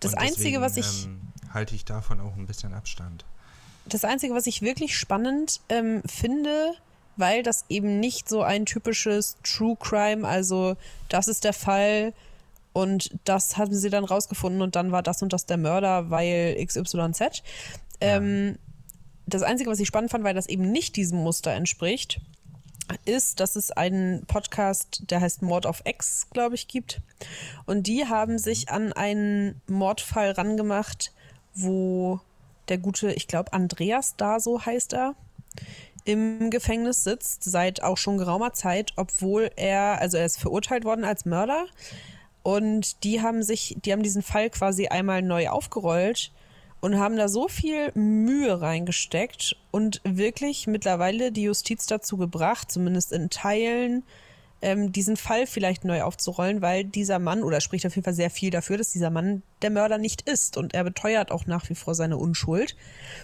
Das 0.00 0.12
Und 0.12 0.18
Einzige, 0.20 0.60
was 0.60 0.76
ich- 0.76 1.04
Ähm, 1.06 1.20
halte 1.52 1.74
ich 1.74 1.84
davon 1.84 2.20
auch 2.20 2.36
ein 2.36 2.46
bisschen 2.46 2.74
Abstand. 2.74 3.24
Das 3.88 4.04
Einzige, 4.04 4.34
was 4.34 4.46
ich 4.46 4.62
wirklich 4.62 4.96
spannend 4.96 5.60
ähm, 5.68 6.02
finde, 6.06 6.72
weil 7.16 7.42
das 7.42 7.64
eben 7.70 7.98
nicht 7.98 8.28
so 8.28 8.42
ein 8.42 8.66
typisches 8.66 9.36
True 9.42 9.76
Crime, 9.80 10.26
also 10.28 10.76
das 11.08 11.28
ist 11.28 11.44
der 11.44 11.54
Fall 11.54 12.12
und 12.74 13.10
das 13.24 13.56
haben 13.56 13.72
sie 13.74 13.88
dann 13.88 14.04
rausgefunden 14.04 14.60
und 14.60 14.76
dann 14.76 14.92
war 14.92 15.02
das 15.02 15.22
und 15.22 15.32
das 15.32 15.46
der 15.46 15.56
Mörder, 15.56 16.10
weil 16.10 16.56
XYZ. 16.62 17.42
Ähm, 18.00 18.58
das 19.26 19.42
Einzige, 19.42 19.70
was 19.70 19.80
ich 19.80 19.88
spannend 19.88 20.10
fand, 20.10 20.24
weil 20.24 20.34
das 20.34 20.48
eben 20.48 20.70
nicht 20.70 20.96
diesem 20.96 21.18
Muster 21.18 21.52
entspricht, 21.52 22.20
ist, 23.04 23.40
dass 23.40 23.56
es 23.56 23.72
einen 23.72 24.24
Podcast, 24.26 25.10
der 25.10 25.20
heißt 25.20 25.42
Mord 25.42 25.66
of 25.66 25.82
X, 25.84 26.28
glaube 26.30 26.54
ich, 26.54 26.68
gibt. 26.68 27.00
Und 27.66 27.86
die 27.86 28.06
haben 28.06 28.38
sich 28.38 28.68
an 28.68 28.92
einen 28.92 29.60
Mordfall 29.66 30.30
rangemacht, 30.30 31.12
wo 31.54 32.20
der 32.68 32.78
gute, 32.78 33.12
ich 33.12 33.26
glaube, 33.26 33.52
Andreas 33.52 34.14
da 34.16 34.38
so 34.38 34.64
heißt 34.64 34.92
er, 34.92 35.14
im 36.04 36.50
Gefängnis 36.50 37.02
sitzt, 37.02 37.42
seit 37.42 37.82
auch 37.82 37.98
schon 37.98 38.18
geraumer 38.18 38.52
Zeit, 38.52 38.92
obwohl 38.94 39.50
er, 39.56 40.00
also 40.00 40.16
er 40.16 40.26
ist 40.26 40.38
verurteilt 40.38 40.84
worden 40.84 41.04
als 41.04 41.24
Mörder. 41.24 41.66
Und 42.44 43.02
die 43.02 43.22
haben 43.22 43.42
sich, 43.42 43.76
die 43.84 43.92
haben 43.92 44.04
diesen 44.04 44.22
Fall 44.22 44.50
quasi 44.50 44.86
einmal 44.86 45.22
neu 45.22 45.48
aufgerollt 45.48 46.30
und 46.86 47.00
haben 47.00 47.16
da 47.16 47.28
so 47.28 47.48
viel 47.48 47.90
Mühe 47.94 48.60
reingesteckt 48.60 49.56
und 49.72 50.00
wirklich 50.04 50.68
mittlerweile 50.68 51.32
die 51.32 51.42
Justiz 51.42 51.86
dazu 51.86 52.16
gebracht, 52.16 52.70
zumindest 52.70 53.10
in 53.10 53.28
Teilen, 53.28 54.04
ähm, 54.62 54.92
diesen 54.92 55.16
Fall 55.16 55.48
vielleicht 55.48 55.84
neu 55.84 56.02
aufzurollen, 56.02 56.62
weil 56.62 56.84
dieser 56.84 57.18
Mann, 57.18 57.42
oder 57.42 57.60
spricht 57.60 57.84
auf 57.86 57.96
jeden 57.96 58.04
Fall 58.04 58.14
sehr 58.14 58.30
viel 58.30 58.50
dafür, 58.50 58.78
dass 58.78 58.92
dieser 58.92 59.10
Mann 59.10 59.42
der 59.62 59.70
Mörder 59.70 59.98
nicht 59.98 60.22
ist. 60.28 60.56
Und 60.56 60.74
er 60.74 60.84
beteuert 60.84 61.32
auch 61.32 61.46
nach 61.46 61.68
wie 61.68 61.74
vor 61.74 61.96
seine 61.96 62.18
Unschuld, 62.18 62.76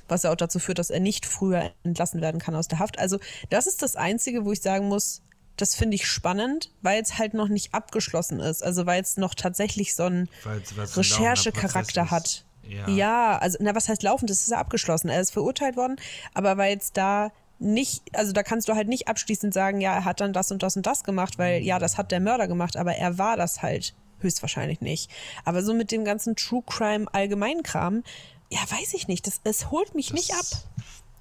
was 0.08 0.24
ja 0.24 0.32
auch 0.32 0.36
dazu 0.36 0.58
führt, 0.58 0.80
dass 0.80 0.90
er 0.90 0.98
nicht 0.98 1.24
früher 1.24 1.70
entlassen 1.84 2.20
werden 2.20 2.40
kann 2.40 2.56
aus 2.56 2.66
der 2.66 2.80
Haft. 2.80 2.98
Also 2.98 3.20
das 3.48 3.68
ist 3.68 3.80
das 3.80 3.94
Einzige, 3.94 4.44
wo 4.44 4.50
ich 4.50 4.60
sagen 4.60 4.88
muss, 4.88 5.22
das 5.56 5.76
finde 5.76 5.94
ich 5.94 6.08
spannend, 6.08 6.72
weil 6.82 7.00
es 7.00 7.16
halt 7.16 7.32
noch 7.32 7.48
nicht 7.48 7.74
abgeschlossen 7.74 8.40
ist. 8.40 8.64
Also 8.64 8.86
weil 8.86 9.02
es 9.02 9.18
noch 9.18 9.36
tatsächlich 9.36 9.94
so 9.94 10.02
einen 10.02 10.28
Recherchecharakter 10.96 12.10
hat. 12.10 12.44
Ja. 12.68 12.88
Ja, 12.88 13.38
also, 13.38 13.58
na, 13.60 13.74
was 13.74 13.88
heißt 13.88 14.02
laufend? 14.02 14.30
Das 14.30 14.40
ist 14.40 14.50
ja 14.50 14.58
abgeschlossen. 14.58 15.08
Er 15.08 15.20
ist 15.20 15.32
verurteilt 15.32 15.76
worden, 15.76 15.96
aber 16.34 16.56
weil 16.56 16.72
jetzt 16.72 16.96
da 16.96 17.30
nicht, 17.58 18.02
also 18.12 18.32
da 18.32 18.42
kannst 18.42 18.68
du 18.68 18.74
halt 18.74 18.88
nicht 18.88 19.08
abschließend 19.08 19.54
sagen, 19.54 19.80
ja, 19.80 19.94
er 19.94 20.04
hat 20.04 20.20
dann 20.20 20.32
das 20.32 20.50
und 20.50 20.62
das 20.62 20.76
und 20.76 20.86
das 20.86 21.04
gemacht, 21.04 21.38
weil 21.38 21.62
ja, 21.62 21.78
das 21.78 21.96
hat 21.96 22.10
der 22.10 22.20
Mörder 22.20 22.48
gemacht, 22.48 22.76
aber 22.76 22.94
er 22.94 23.18
war 23.18 23.36
das 23.36 23.62
halt 23.62 23.94
höchstwahrscheinlich 24.20 24.80
nicht. 24.80 25.10
Aber 25.44 25.62
so 25.62 25.74
mit 25.74 25.90
dem 25.90 26.04
ganzen 26.04 26.36
True 26.36 26.62
Crime 26.66 27.06
Allgemeinkram, 27.12 28.02
ja, 28.50 28.60
weiß 28.68 28.94
ich 28.94 29.08
nicht. 29.08 29.26
Das, 29.26 29.40
es 29.44 29.70
holt 29.70 29.94
mich 29.94 30.12
nicht 30.12 30.34
ab. 30.34 30.44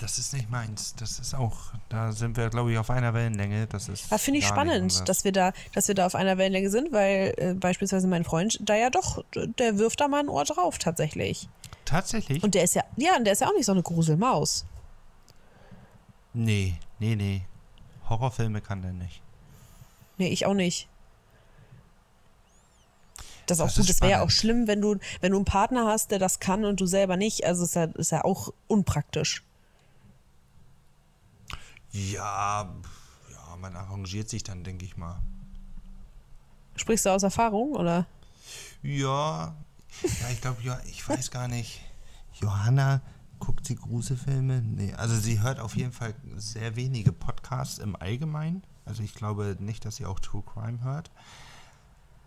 Das 0.02 0.18
ist 0.18 0.34
nicht 0.34 0.50
meins. 0.50 0.96
Das 0.96 1.20
ist 1.20 1.36
auch, 1.36 1.58
da 1.88 2.12
sind 2.12 2.36
wir, 2.36 2.50
glaube 2.50 2.72
ich, 2.72 2.80
auf 2.80 2.90
einer 2.90 3.14
Wellenlänge. 3.14 3.68
Das 3.68 3.88
ist. 3.88 4.12
Da 4.12 4.18
finde 4.18 4.40
ich 4.40 4.48
spannend, 4.48 5.08
dass 5.08 5.24
wir 5.24 5.32
da, 5.32 5.54
dass 5.76 5.88
wir 5.88 5.94
da 5.94 6.08
auf 6.08 6.16
einer 6.16 6.40
Wellenlänge 6.40 6.72
sind, 6.72 6.92
weil 6.92 7.36
äh, 7.38 7.54
beispielsweise 7.54 8.08
mein 8.08 8.24
Freund 8.24 8.58
da 8.62 8.76
ja 8.76 8.90
doch, 8.90 9.24
der 9.36 9.78
wirft 9.78 10.02
da 10.02 10.08
mal 10.08 10.22
ein 10.22 10.28
Ohr 10.28 10.44
drauf 10.44 10.80
tatsächlich. 10.80 11.48
Tatsächlich? 11.86 12.44
Und 12.44 12.56
der 12.56 12.64
ist 12.64 12.74
ja, 12.74 12.84
ja, 12.98 13.16
und 13.16 13.26
der 13.26 13.34
ist 13.34 13.42
ja 13.42 13.48
auch 13.48 13.54
nicht 13.54 13.68
so 13.68 13.74
eine 13.74 13.84
Gruselmaus. 13.84 14.66
nee, 16.34 16.76
nee, 16.98 17.16
nee. 17.16 17.44
Horrorfilme 18.10 18.60
kann 18.60 18.82
der 18.82 18.94
nicht. 18.94 19.22
Nee, 20.18 20.30
ich 20.30 20.48
auch 20.48 20.56
nicht. 20.56 20.88
Das 23.46 23.60
ist 23.60 23.62
auch 23.62 23.68
Das 23.68 23.76
gut. 23.76 23.90
Es 23.90 24.02
wäre 24.02 24.12
ja 24.12 24.22
auch 24.24 24.32
schlimm, 24.32 24.66
wenn 24.66 24.82
du, 24.82 24.98
wenn 25.20 25.32
du 25.32 25.38
einen 25.38 25.46
Partner 25.46 25.86
hast, 25.86 26.10
der 26.10 26.18
das 26.18 26.40
kann 26.40 26.66
und 26.66 26.82
du 26.82 26.88
selber 26.88 27.18
nicht. 27.18 27.46
Also 27.46 27.64
ist 27.66 27.76
ja, 27.76 27.84
ist 27.84 28.12
ja 28.12 28.24
auch 28.26 28.52
unpraktisch. 28.68 29.44
Ja, 31.92 32.74
ja, 33.32 33.56
man 33.60 33.76
arrangiert 33.76 34.30
sich 34.30 34.44
dann, 34.44 34.64
denke 34.64 34.86
ich 34.86 34.98
mal. 34.98 35.22
Sprichst 36.76 37.06
du 37.06 37.10
aus 37.10 37.24
Erfahrung 37.24 37.74
oder? 37.74 38.06
Ja, 38.82 39.56
ja, 40.04 40.30
ich 40.32 40.42
glaube, 40.42 40.62
ja, 40.64 40.80
ich 40.86 41.08
weiß 41.08 41.32
gar 41.32 41.48
nicht. 41.48 41.82
Johanna, 42.40 43.02
guckt 43.40 43.68
sie 43.68 43.76
Gruselfilme? 43.76 44.62
Nee, 44.62 44.94
also 44.94 45.16
sie 45.16 45.42
hört 45.42 45.60
auf 45.60 45.76
jeden 45.76 45.92
Fall 45.92 46.16
sehr 46.38 46.76
wenige 46.76 47.12
Podcasts 47.12 47.78
im 47.78 47.96
Allgemeinen. 47.96 48.64
Also 48.86 49.04
ich 49.04 49.14
glaube 49.14 49.58
nicht, 49.60 49.86
dass 49.86 49.98
sie 49.98 50.06
auch 50.06 50.20
True 50.20 50.44
Crime 50.44 50.82
hört. 50.84 51.12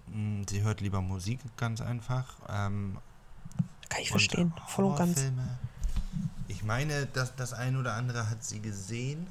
Mm, 0.08 0.42
Sie 0.48 0.62
hört 0.62 0.80
lieber 0.80 1.00
Musik, 1.00 1.40
ganz 1.56 1.80
einfach. 1.80 2.36
Ähm, 2.48 2.98
Kann 3.88 4.02
ich 4.02 4.10
verstehen. 4.10 4.52
Voll 4.66 4.84
und 4.84 4.96
ganz. 4.96 5.22
Ich 6.48 6.62
meine, 6.62 7.06
dass 7.06 7.34
das 7.36 7.54
ein 7.54 7.76
oder 7.76 7.94
andere 7.94 8.28
hat 8.28 8.44
sie 8.44 8.60
gesehen. 8.60 9.26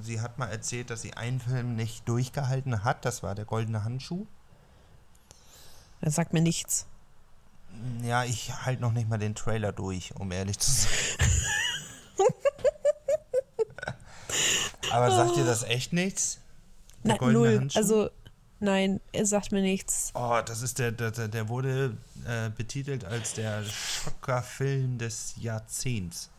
Sie 0.00 0.20
hat 0.20 0.38
mal 0.38 0.46
erzählt, 0.48 0.90
dass 0.90 1.02
sie 1.02 1.14
einen 1.14 1.40
Film 1.40 1.76
nicht 1.76 2.08
durchgehalten 2.08 2.84
hat. 2.84 3.04
Das 3.04 3.22
war 3.22 3.34
der 3.34 3.44
goldene 3.44 3.84
Handschuh. 3.84 4.26
Das 6.00 6.14
sagt 6.14 6.32
mir 6.32 6.40
nichts. 6.42 6.86
Ja, 8.02 8.24
ich 8.24 8.52
halte 8.64 8.82
noch 8.82 8.92
nicht 8.92 9.08
mal 9.08 9.18
den 9.18 9.34
Trailer 9.34 9.70
durch, 9.72 10.14
um 10.16 10.32
ehrlich 10.32 10.58
zu 10.58 10.70
sein. 10.70 10.90
Aber 14.90 15.10
sagt 15.10 15.36
dir 15.36 15.44
das 15.44 15.62
echt 15.62 15.92
nichts? 15.92 16.38
Der 17.04 17.16
goldene 17.16 17.38
null. 17.48 17.58
Handschuh? 17.58 17.78
Also, 17.78 18.10
nein, 18.58 19.00
er 19.12 19.24
sagt 19.26 19.52
mir 19.52 19.62
nichts. 19.62 20.10
Oh, 20.14 20.40
das 20.44 20.62
ist 20.62 20.78
der, 20.78 20.90
der, 20.92 21.10
der- 21.12 21.28
der 21.28 21.48
wurde 21.48 21.96
äh, 22.26 22.50
betitelt 22.50 23.04
als 23.04 23.34
der 23.34 23.62
Schockerfilm 23.64 24.98
des 24.98 25.34
Jahrzehnts. 25.36 26.30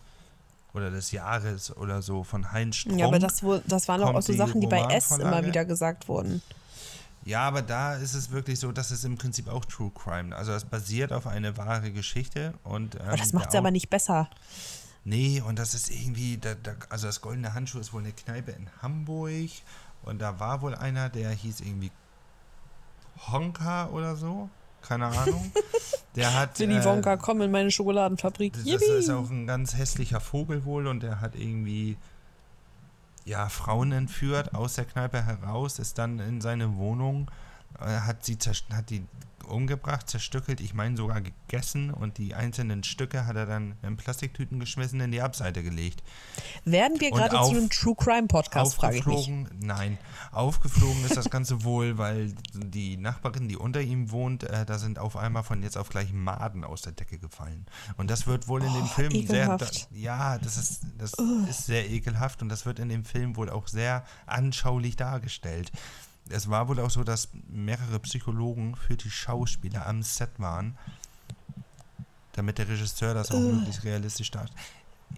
Oder 0.73 0.89
des 0.89 1.11
Jahres 1.11 1.75
oder 1.75 2.01
so 2.01 2.23
von 2.23 2.51
Heinz 2.51 2.77
Strunk. 2.77 2.99
Ja, 2.99 3.07
aber 3.07 3.19
das, 3.19 3.41
das 3.67 3.87
waren 3.87 4.01
auch 4.03 4.13
kommt 4.13 4.23
so 4.23 4.33
Sachen, 4.33 4.61
die 4.61 4.67
bei 4.67 4.81
S 4.93 5.11
immer 5.11 5.45
wieder 5.45 5.65
gesagt 5.65 6.07
wurden. 6.07 6.41
Ja, 7.23 7.41
aber 7.41 7.61
da 7.61 7.95
ist 7.95 8.13
es 8.15 8.31
wirklich 8.31 8.59
so, 8.59 8.71
dass 8.71 8.89
es 8.89 9.03
im 9.03 9.17
Prinzip 9.17 9.47
auch 9.47 9.63
True 9.65 9.91
Crime. 9.93 10.35
Also 10.35 10.53
es 10.53 10.65
basiert 10.65 11.13
auf 11.13 11.27
eine 11.27 11.55
wahre 11.57 11.91
Geschichte 11.91 12.53
und 12.63 12.95
ähm, 12.95 13.01
Aber 13.07 13.17
das 13.17 13.33
macht 13.33 13.49
es 13.49 13.55
aber 13.55 13.69
nicht 13.69 13.89
besser. 13.89 14.29
Nee, 15.03 15.41
und 15.41 15.57
das 15.59 15.73
ist 15.73 15.89
irgendwie, 15.91 16.37
da, 16.37 16.55
da, 16.55 16.73
also 16.89 17.07
das 17.07 17.21
Goldene 17.21 17.53
Handschuh 17.53 17.79
ist 17.79 17.93
wohl 17.93 18.01
eine 18.01 18.11
Kneipe 18.11 18.51
in 18.51 18.69
Hamburg 18.81 19.49
und 20.03 20.19
da 20.19 20.39
war 20.39 20.61
wohl 20.61 20.75
einer, 20.75 21.09
der 21.09 21.31
hieß 21.31 21.61
irgendwie 21.61 21.91
Honka 23.27 23.87
oder 23.89 24.15
so, 24.15 24.49
keine 24.81 25.07
Ahnung. 25.07 25.51
Der 26.15 26.33
hat 26.39 26.59
Willy 26.59 26.77
äh, 26.77 26.85
Wonka, 26.85 27.17
komm 27.17 27.41
in 27.41 27.51
meine 27.51 27.71
Schokoladenfabrik. 27.71 28.53
das, 28.53 28.63
das 28.63 28.81
ist 28.81 29.09
auch 29.09 29.29
ein 29.29 29.47
ganz 29.47 29.75
hässlicher 29.75 30.19
Vogel 30.19 30.65
wohl 30.65 30.87
und 30.87 31.03
der 31.03 31.21
hat 31.21 31.35
irgendwie 31.35 31.97
ja 33.25 33.49
Frauen 33.49 33.91
entführt 33.91 34.53
aus 34.53 34.75
der 34.75 34.85
Kneipe 34.85 35.23
heraus, 35.23 35.79
ist 35.79 35.97
dann 35.97 36.19
in 36.19 36.41
seine 36.41 36.75
Wohnung, 36.77 37.29
äh, 37.79 37.85
hat 37.85 38.25
sie 38.25 38.37
hat 38.73 38.89
die 38.89 39.05
umgebracht, 39.51 40.09
zerstückelt, 40.09 40.61
ich 40.61 40.73
meine 40.73 40.97
sogar 40.97 41.21
gegessen 41.21 41.91
und 41.91 42.17
die 42.17 42.33
einzelnen 42.35 42.83
Stücke 42.83 43.25
hat 43.25 43.35
er 43.35 43.45
dann 43.45 43.75
in 43.83 43.97
Plastiktüten 43.97 44.59
geschmissen 44.59 44.99
in 45.01 45.11
die 45.11 45.21
Abseite 45.21 45.63
gelegt. 45.63 46.03
Werden 46.65 46.99
wir 46.99 47.11
gerade 47.11 47.35
zu 47.35 47.51
einem 47.51 47.69
True 47.69 47.95
Crime 47.95 48.27
Podcast, 48.27 48.75
frage 48.75 48.97
ich 48.97 49.05
mich. 49.05 49.15
Aufgeflogen, 49.17 49.49
nein, 49.61 49.97
aufgeflogen 50.31 51.05
ist 51.05 51.17
das 51.17 51.29
Ganze 51.29 51.63
wohl, 51.63 51.97
weil 51.97 52.33
die 52.53 52.97
Nachbarin, 52.97 53.47
die 53.47 53.57
unter 53.57 53.81
ihm 53.81 54.11
wohnt, 54.11 54.43
äh, 54.43 54.65
da 54.65 54.77
sind 54.77 54.99
auf 54.99 55.15
einmal 55.17 55.43
von 55.43 55.61
jetzt 55.63 55.77
auf 55.77 55.89
gleich 55.89 56.11
Maden 56.13 56.63
aus 56.63 56.81
der 56.81 56.93
Decke 56.93 57.17
gefallen. 57.19 57.65
Und 57.97 58.09
das 58.09 58.27
wird 58.27 58.47
wohl 58.47 58.63
in 58.63 58.73
dem 58.73 58.83
Oh, 58.83 58.87
Film 58.87 59.11
sehr, 59.11 59.47
da, 59.47 59.55
ekelhaft. 59.55 59.87
ja, 59.91 60.37
das 60.37 60.57
ist, 60.57 60.81
das 60.97 61.13
ist 61.49 61.65
sehr 61.65 61.89
ekelhaft 61.89 62.41
und 62.41 62.49
das 62.49 62.65
wird 62.65 62.79
in 62.79 62.89
dem 62.89 63.05
Film 63.05 63.35
wohl 63.35 63.49
auch 63.49 63.67
sehr 63.67 64.03
anschaulich 64.25 64.95
dargestellt. 64.95 65.71
Es 66.29 66.49
war 66.49 66.67
wohl 66.67 66.79
auch 66.79 66.89
so, 66.89 67.03
dass 67.03 67.29
mehrere 67.49 67.99
Psychologen 67.99 68.75
für 68.75 68.95
die 68.95 69.09
Schauspieler 69.09 69.85
am 69.85 70.03
Set 70.03 70.29
waren, 70.37 70.77
damit 72.33 72.57
der 72.57 72.67
Regisseur 72.67 73.13
das 73.13 73.31
auch 73.31 73.39
möglichst 73.39 73.83
realistisch 73.83 74.31
darstellt. 74.31 74.59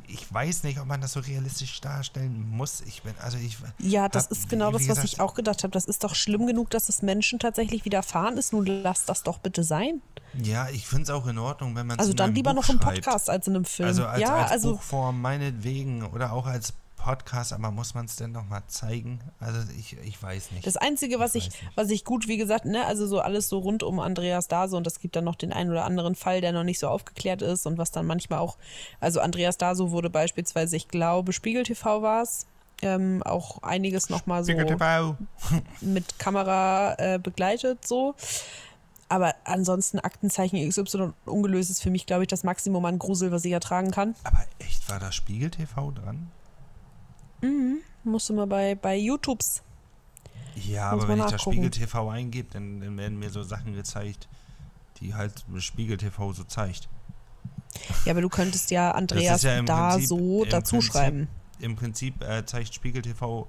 Ich 0.08 0.32
weiß 0.34 0.64
nicht, 0.64 0.80
ob 0.80 0.88
man 0.88 1.02
das 1.02 1.14
so 1.14 1.20
realistisch 1.20 1.80
darstellen 1.80 2.50
muss. 2.50 2.82
Ich 2.82 3.04
bin, 3.04 3.14
also 3.22 3.38
ich. 3.38 3.58
Ja, 3.78 4.10
das 4.10 4.26
hab, 4.26 4.32
ist 4.32 4.50
genau 4.50 4.72
das, 4.72 4.82
was 4.82 4.88
gesagt, 4.88 5.06
ich 5.06 5.20
auch 5.20 5.36
gedacht 5.36 5.64
habe. 5.64 5.72
Das 5.72 5.86
ist 5.86 6.04
doch 6.04 6.16
schlimm 6.16 6.48
genug, 6.48 6.72
dass 6.72 6.90
es 6.90 7.04
Menschen 7.04 7.38
tatsächlich 7.38 7.86
widerfahren 7.86 8.38
ist. 8.38 8.54
Nun 8.54 8.66
lass 8.66 9.06
das 9.06 9.22
doch 9.22 9.38
bitte 9.38 9.64
sein. 9.64 10.02
Ja, 10.42 10.68
ich 10.70 10.88
finde 10.88 11.04
es 11.04 11.10
auch 11.12 11.28
in 11.28 11.38
Ordnung, 11.38 11.76
wenn 11.76 11.86
man 11.86 12.00
Also 12.00 12.12
in 12.12 12.18
dann 12.18 12.34
lieber 12.34 12.56
Buch 12.56 12.64
noch 12.64 12.70
im 12.70 12.80
schreibt. 12.80 12.96
Podcast 13.04 13.30
als 13.30 13.48
in 13.48 13.56
einem 13.56 13.66
Film. 13.66 13.88
Also 13.88 14.06
als, 14.08 14.20
ja, 14.20 14.36
als 14.36 14.52
also 14.52 14.72
Buchform 14.72 15.22
meinetwegen 15.22 16.04
oder 16.08 16.34
auch 16.34 16.48
als 16.48 16.74
Podcast, 17.04 17.52
aber 17.52 17.70
muss 17.70 17.96
man 17.96 18.06
es 18.06 18.16
denn 18.16 18.32
noch 18.32 18.48
mal 18.48 18.64
zeigen? 18.68 19.20
Also 19.42 19.60
ich, 19.78 19.98
ich 20.06 20.24
weiß 20.24 20.52
nicht. 20.52 20.66
Das 20.66 20.78
Einzige, 20.78 21.20
was 21.20 21.36
ich, 21.36 21.50
nicht. 21.50 21.64
was 21.76 21.90
ich 21.90 22.06
gut, 22.06 22.30
wie 22.30 22.38
gesagt, 22.38 22.64
ne, 22.64 22.86
also 22.86 23.06
so 23.08 23.20
alles 23.20 23.50
so 23.50 23.60
rund 23.60 23.84
um 23.84 24.00
Andreas 24.00 24.48
Dase 24.48 24.78
und 24.78 24.88
es 24.88 25.02
gibt 25.02 25.18
dann 25.18 25.26
noch 25.26 25.36
den 25.36 25.52
einen 25.52 25.70
oder 25.70 25.84
anderen 25.84 26.16
Fall, 26.16 26.40
der 26.40 26.54
noch 26.54 26.64
nicht 26.64 26.80
so 26.80 26.88
aufgeklärt 26.88 27.42
ist 27.42 27.66
und 27.66 27.78
was 27.78 27.92
dann 27.92 28.06
manchmal 28.06 28.40
auch, 28.40 28.58
also 29.02 29.20
Andreas 29.20 29.58
Daso 29.58 29.92
wurde 29.92 30.10
beispielsweise, 30.10 30.78
ich 30.78 30.88
glaube, 30.88 31.34
Spiegel 31.34 31.64
TV 31.64 32.02
war 32.02 32.24
es, 32.24 32.48
ähm, 32.82 33.22
auch 33.24 33.62
einiges 33.64 34.10
nochmal 34.10 34.46
so 34.46 34.54
mit 35.82 36.20
Kamera 36.20 36.96
äh, 37.00 37.20
begleitet, 37.20 37.86
so. 37.86 38.16
Aber 39.10 39.36
ansonsten 39.44 40.00
Aktenzeichen 40.00 40.58
XY 40.70 41.12
ungelöst 41.26 41.70
ist 41.70 41.84
für 41.84 41.92
mich, 41.92 42.06
glaube 42.06 42.24
ich, 42.24 42.30
das 42.30 42.46
Maximum 42.46 42.86
an 42.86 42.98
Grusel, 42.98 43.34
was 43.34 43.44
ich 43.44 43.52
ertragen 43.52 43.92
kann. 43.92 44.16
Aber 44.24 44.46
echt, 44.60 44.90
war 44.90 45.00
da 45.00 45.12
Spiegel 45.12 45.52
TV 45.52 45.92
dran? 45.92 46.32
Musst 48.04 48.30
du 48.30 48.34
mal 48.34 48.48
bei, 48.48 48.76
bei 48.76 48.96
YouTubes. 48.98 49.64
Ja, 50.56 50.92
aber 50.92 51.04
wenn 51.08 51.18
man 51.18 51.20
ich 51.20 51.26
da 51.26 51.32
nachgucken. 51.38 51.56
Spiegel 51.56 51.72
TV 51.72 52.10
eingebe, 52.10 52.50
dann, 52.52 52.80
dann 52.80 52.98
werden 52.98 53.18
mir 53.18 53.30
so 53.30 53.44
Sachen 53.44 53.74
gezeigt, 53.74 54.28
die 54.98 55.16
halt 55.16 55.46
Spiegel 55.58 55.98
TV 55.98 56.34
so 56.34 56.44
zeigt. 56.44 56.90
Ja, 58.06 58.12
aber 58.12 58.22
du 58.22 58.30
könntest 58.30 58.70
ja 58.72 58.92
Andreas 58.92 59.42
ja 59.42 59.62
da 59.64 59.92
Prinzip- 59.92 60.08
so 60.10 60.46
dazu 60.46 60.76
Prinzip- 60.76 60.92
schreiben. 60.92 61.28
Im 61.60 61.76
Prinzip 61.76 62.22
äh, 62.22 62.46
zeigt 62.46 62.74
Spiegel 62.74 63.02
TV 63.02 63.48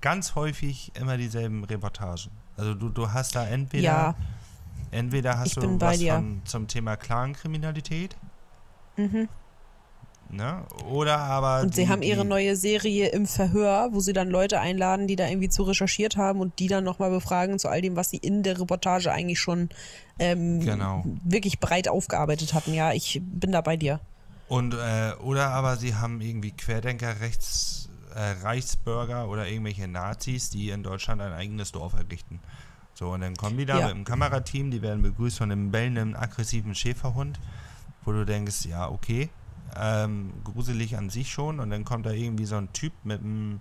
ganz 0.00 0.34
häufig 0.34 0.92
immer 0.94 1.16
dieselben 1.16 1.64
Reportagen. 1.64 2.30
Also 2.56 2.74
du, 2.74 2.88
du 2.90 3.12
hast 3.12 3.34
da 3.34 3.46
entweder, 3.46 3.82
Ja. 3.84 4.14
entweder 4.90 5.38
hast 5.38 5.48
Ich 5.48 5.54
du 5.54 5.60
bin 5.62 5.78
bei 5.78 5.88
was 5.92 5.98
dir. 5.98 6.14
von, 6.14 6.42
zum 6.44 6.68
Thema 6.68 6.96
Clankriminalität. 6.96 8.16
Mhm. 8.96 9.28
Ne? 10.32 10.62
Oder 10.88 11.18
aber. 11.18 11.62
Und 11.62 11.74
sie 11.74 11.82
die- 11.84 11.88
haben 11.88 12.02
ihre 12.02 12.24
neue 12.24 12.54
Serie 12.54 13.08
im 13.08 13.26
Verhör, 13.26 13.88
wo 13.92 14.00
sie 14.00 14.12
dann 14.12 14.28
Leute 14.30 14.60
einladen, 14.60 15.06
die 15.08 15.16
da 15.16 15.26
irgendwie 15.28 15.48
zu 15.48 15.64
recherchiert 15.64 16.16
haben 16.16 16.40
und 16.40 16.58
die 16.60 16.68
dann 16.68 16.84
nochmal 16.84 17.10
befragen 17.10 17.58
zu 17.58 17.68
all 17.68 17.82
dem, 17.82 17.96
was 17.96 18.10
sie 18.10 18.18
in 18.18 18.42
der 18.44 18.60
Reportage 18.60 19.10
eigentlich 19.10 19.40
schon 19.40 19.70
ähm, 20.20 20.60
Genau. 20.60 21.04
wirklich 21.24 21.58
breit 21.58 21.88
aufgearbeitet 21.88 22.54
hatten. 22.54 22.74
Ja, 22.74 22.92
ich 22.92 23.20
bin 23.24 23.50
da 23.52 23.60
bei 23.60 23.76
dir. 23.76 23.98
Und, 24.48 24.74
äh, 24.74 25.12
oder 25.22 25.48
aber 25.50 25.76
sie 25.76 25.94
haben 25.94 26.20
irgendwie 26.20 26.50
Querdenker, 26.52 27.20
Rechts, 27.20 27.88
äh, 28.14 28.42
Reichsbürger 28.44 29.28
oder 29.28 29.48
irgendwelche 29.48 29.88
Nazis, 29.88 30.50
die 30.50 30.70
in 30.70 30.82
Deutschland 30.82 31.20
ein 31.22 31.32
eigenes 31.32 31.72
Dorf 31.72 31.94
errichten. 31.94 32.40
So, 32.94 33.10
und 33.10 33.22
dann 33.22 33.34
kommen 33.36 33.56
die 33.56 33.64
da 33.66 33.78
Ja. 33.78 33.86
mit 33.88 33.96
dem 33.96 34.04
Kamerateam, 34.04 34.70
die 34.70 34.82
werden 34.82 35.02
begrüßt 35.02 35.38
von 35.38 35.50
einem 35.50 35.70
bellenden, 35.70 36.14
aggressiven 36.16 36.74
Schäferhund, 36.74 37.38
wo 38.04 38.12
du 38.12 38.26
denkst, 38.26 38.66
ja, 38.66 38.88
okay, 38.90 39.28
ähm, 39.76 40.32
gruselig 40.44 40.96
an 40.96 41.10
sich 41.10 41.30
schon. 41.32 41.60
Und 41.60 41.70
dann 41.70 41.84
kommt 41.84 42.06
da 42.06 42.10
irgendwie 42.10 42.46
so 42.46 42.56
ein 42.56 42.72
Typ 42.72 42.92
mit 43.04 43.20
einem 43.20 43.60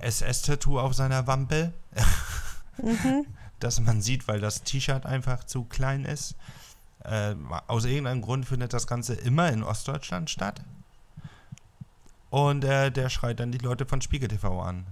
SS-Tattoo 0.00 0.78
auf 0.78 0.94
seiner 0.94 1.26
Wampe, 1.26 1.72
dass 3.60 3.80
man 3.80 4.00
sieht, 4.02 4.28
weil 4.28 4.40
das 4.40 4.62
T-Shirt 4.62 5.06
einfach 5.06 5.44
zu 5.44 5.64
klein 5.64 6.04
ist. 6.04 6.36
Äh, 7.04 7.34
aus 7.66 7.84
irgendeinem 7.84 8.22
Grund 8.22 8.46
findet 8.46 8.72
das 8.72 8.86
Ganze 8.86 9.14
immer 9.14 9.50
in 9.50 9.62
Ostdeutschland 9.62 10.30
statt. 10.30 10.60
Und 12.30 12.64
äh, 12.64 12.90
der 12.90 13.08
schreit 13.08 13.40
dann 13.40 13.52
die 13.52 13.58
Leute 13.58 13.86
von 13.86 14.00
Spiegel 14.02 14.28
TV 14.28 14.60
an. 14.60 14.86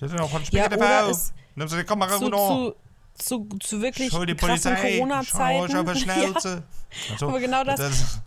Sie 0.00 0.08
sind 0.08 0.20
auch 0.20 0.30
von 0.30 0.44
Spiegel 0.44 0.62
Ja, 0.62 0.68
TV. 0.68 1.10
es- 1.10 1.32
Nimm 1.54 1.68
sie 1.68 1.76
die 1.76 1.84
Kamera 1.84 2.16
Zu, 2.18 2.30
zu, 2.30 2.74
zu, 3.14 3.48
zu 3.60 3.82
wirklich 3.82 4.10
Schau 4.10 4.24
die 4.24 4.34
Polizei. 4.34 4.74
Schau 4.74 4.78
euch 4.78 4.82
auf 4.82 4.82
die 4.90 4.98
Corona-Zeiten. 4.98 5.96
Schnauze. 5.98 6.62
Also, 7.12 7.28
aber 7.28 7.40
genau 7.40 7.64
das- 7.64 8.20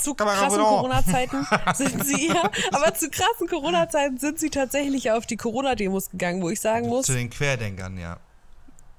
Zu 0.00 0.14
krassen. 0.14 0.58
Corona-Zeiten 0.60 1.46
sind 1.74 2.06
sie 2.06 2.28
ja, 2.28 2.50
aber 2.72 2.94
zu 2.94 3.10
krassen 3.10 3.48
Corona-Zeiten 3.48 4.18
sind 4.18 4.38
sie 4.38 4.50
tatsächlich 4.50 5.10
auf 5.10 5.26
die 5.26 5.36
Corona-Demos 5.36 6.10
gegangen, 6.10 6.42
wo 6.42 6.50
ich 6.50 6.60
sagen 6.60 6.88
muss, 6.88 7.06
Zu 7.06 7.14
den 7.14 7.30
Querdenkern, 7.30 7.98
ja. 7.98 8.18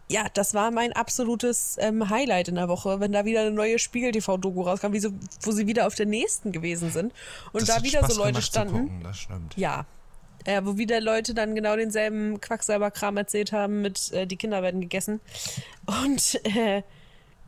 ja, 0.10 0.26
das 0.34 0.54
war 0.54 0.72
mein 0.72 0.94
absolutes 0.94 1.78
ähm, 1.80 2.10
Highlight 2.10 2.48
in 2.48 2.56
der 2.56 2.68
Woche, 2.68 3.00
wenn 3.00 3.12
da 3.12 3.26
wieder 3.26 3.42
eine 3.42 3.52
neue 3.52 3.80
Spiegel-TV-Doku 3.80 4.62
rauskam, 4.62 4.94
wie 4.94 5.00
so, 5.00 5.10
wo 5.42 5.52
sie 5.52 5.68
wieder 5.68 5.88
auf 5.88 5.96
der 5.96 6.08
nächsten 6.08 6.52
gewesen 6.52 6.92
sind 6.92 7.14
und 7.54 7.68
Das 7.68 7.78
da 7.78 7.84
wieder 7.84 8.00
Spaß 8.00 8.16
so 8.16 8.24
Leute 8.24 8.42
standen. 8.42 8.74
Gucken, 8.74 9.04
das 9.04 9.18
stimmt. 9.18 9.58
Ja. 9.58 9.86
Äh, 10.44 10.62
wo 10.64 10.78
wieder 10.78 11.00
Leute 11.02 11.36
dann 11.36 11.54
genau 11.54 11.76
denselben 11.76 12.42
Quacksalber-Kram 12.42 13.16
erzählt 13.18 13.52
haben 13.52 13.82
mit 13.82 14.12
äh, 14.12 14.26
die 14.26 14.38
Kinder 14.38 14.64
werden 14.64 14.82
gegessen. 14.82 15.22
Und 15.86 16.44
äh, 16.46 16.82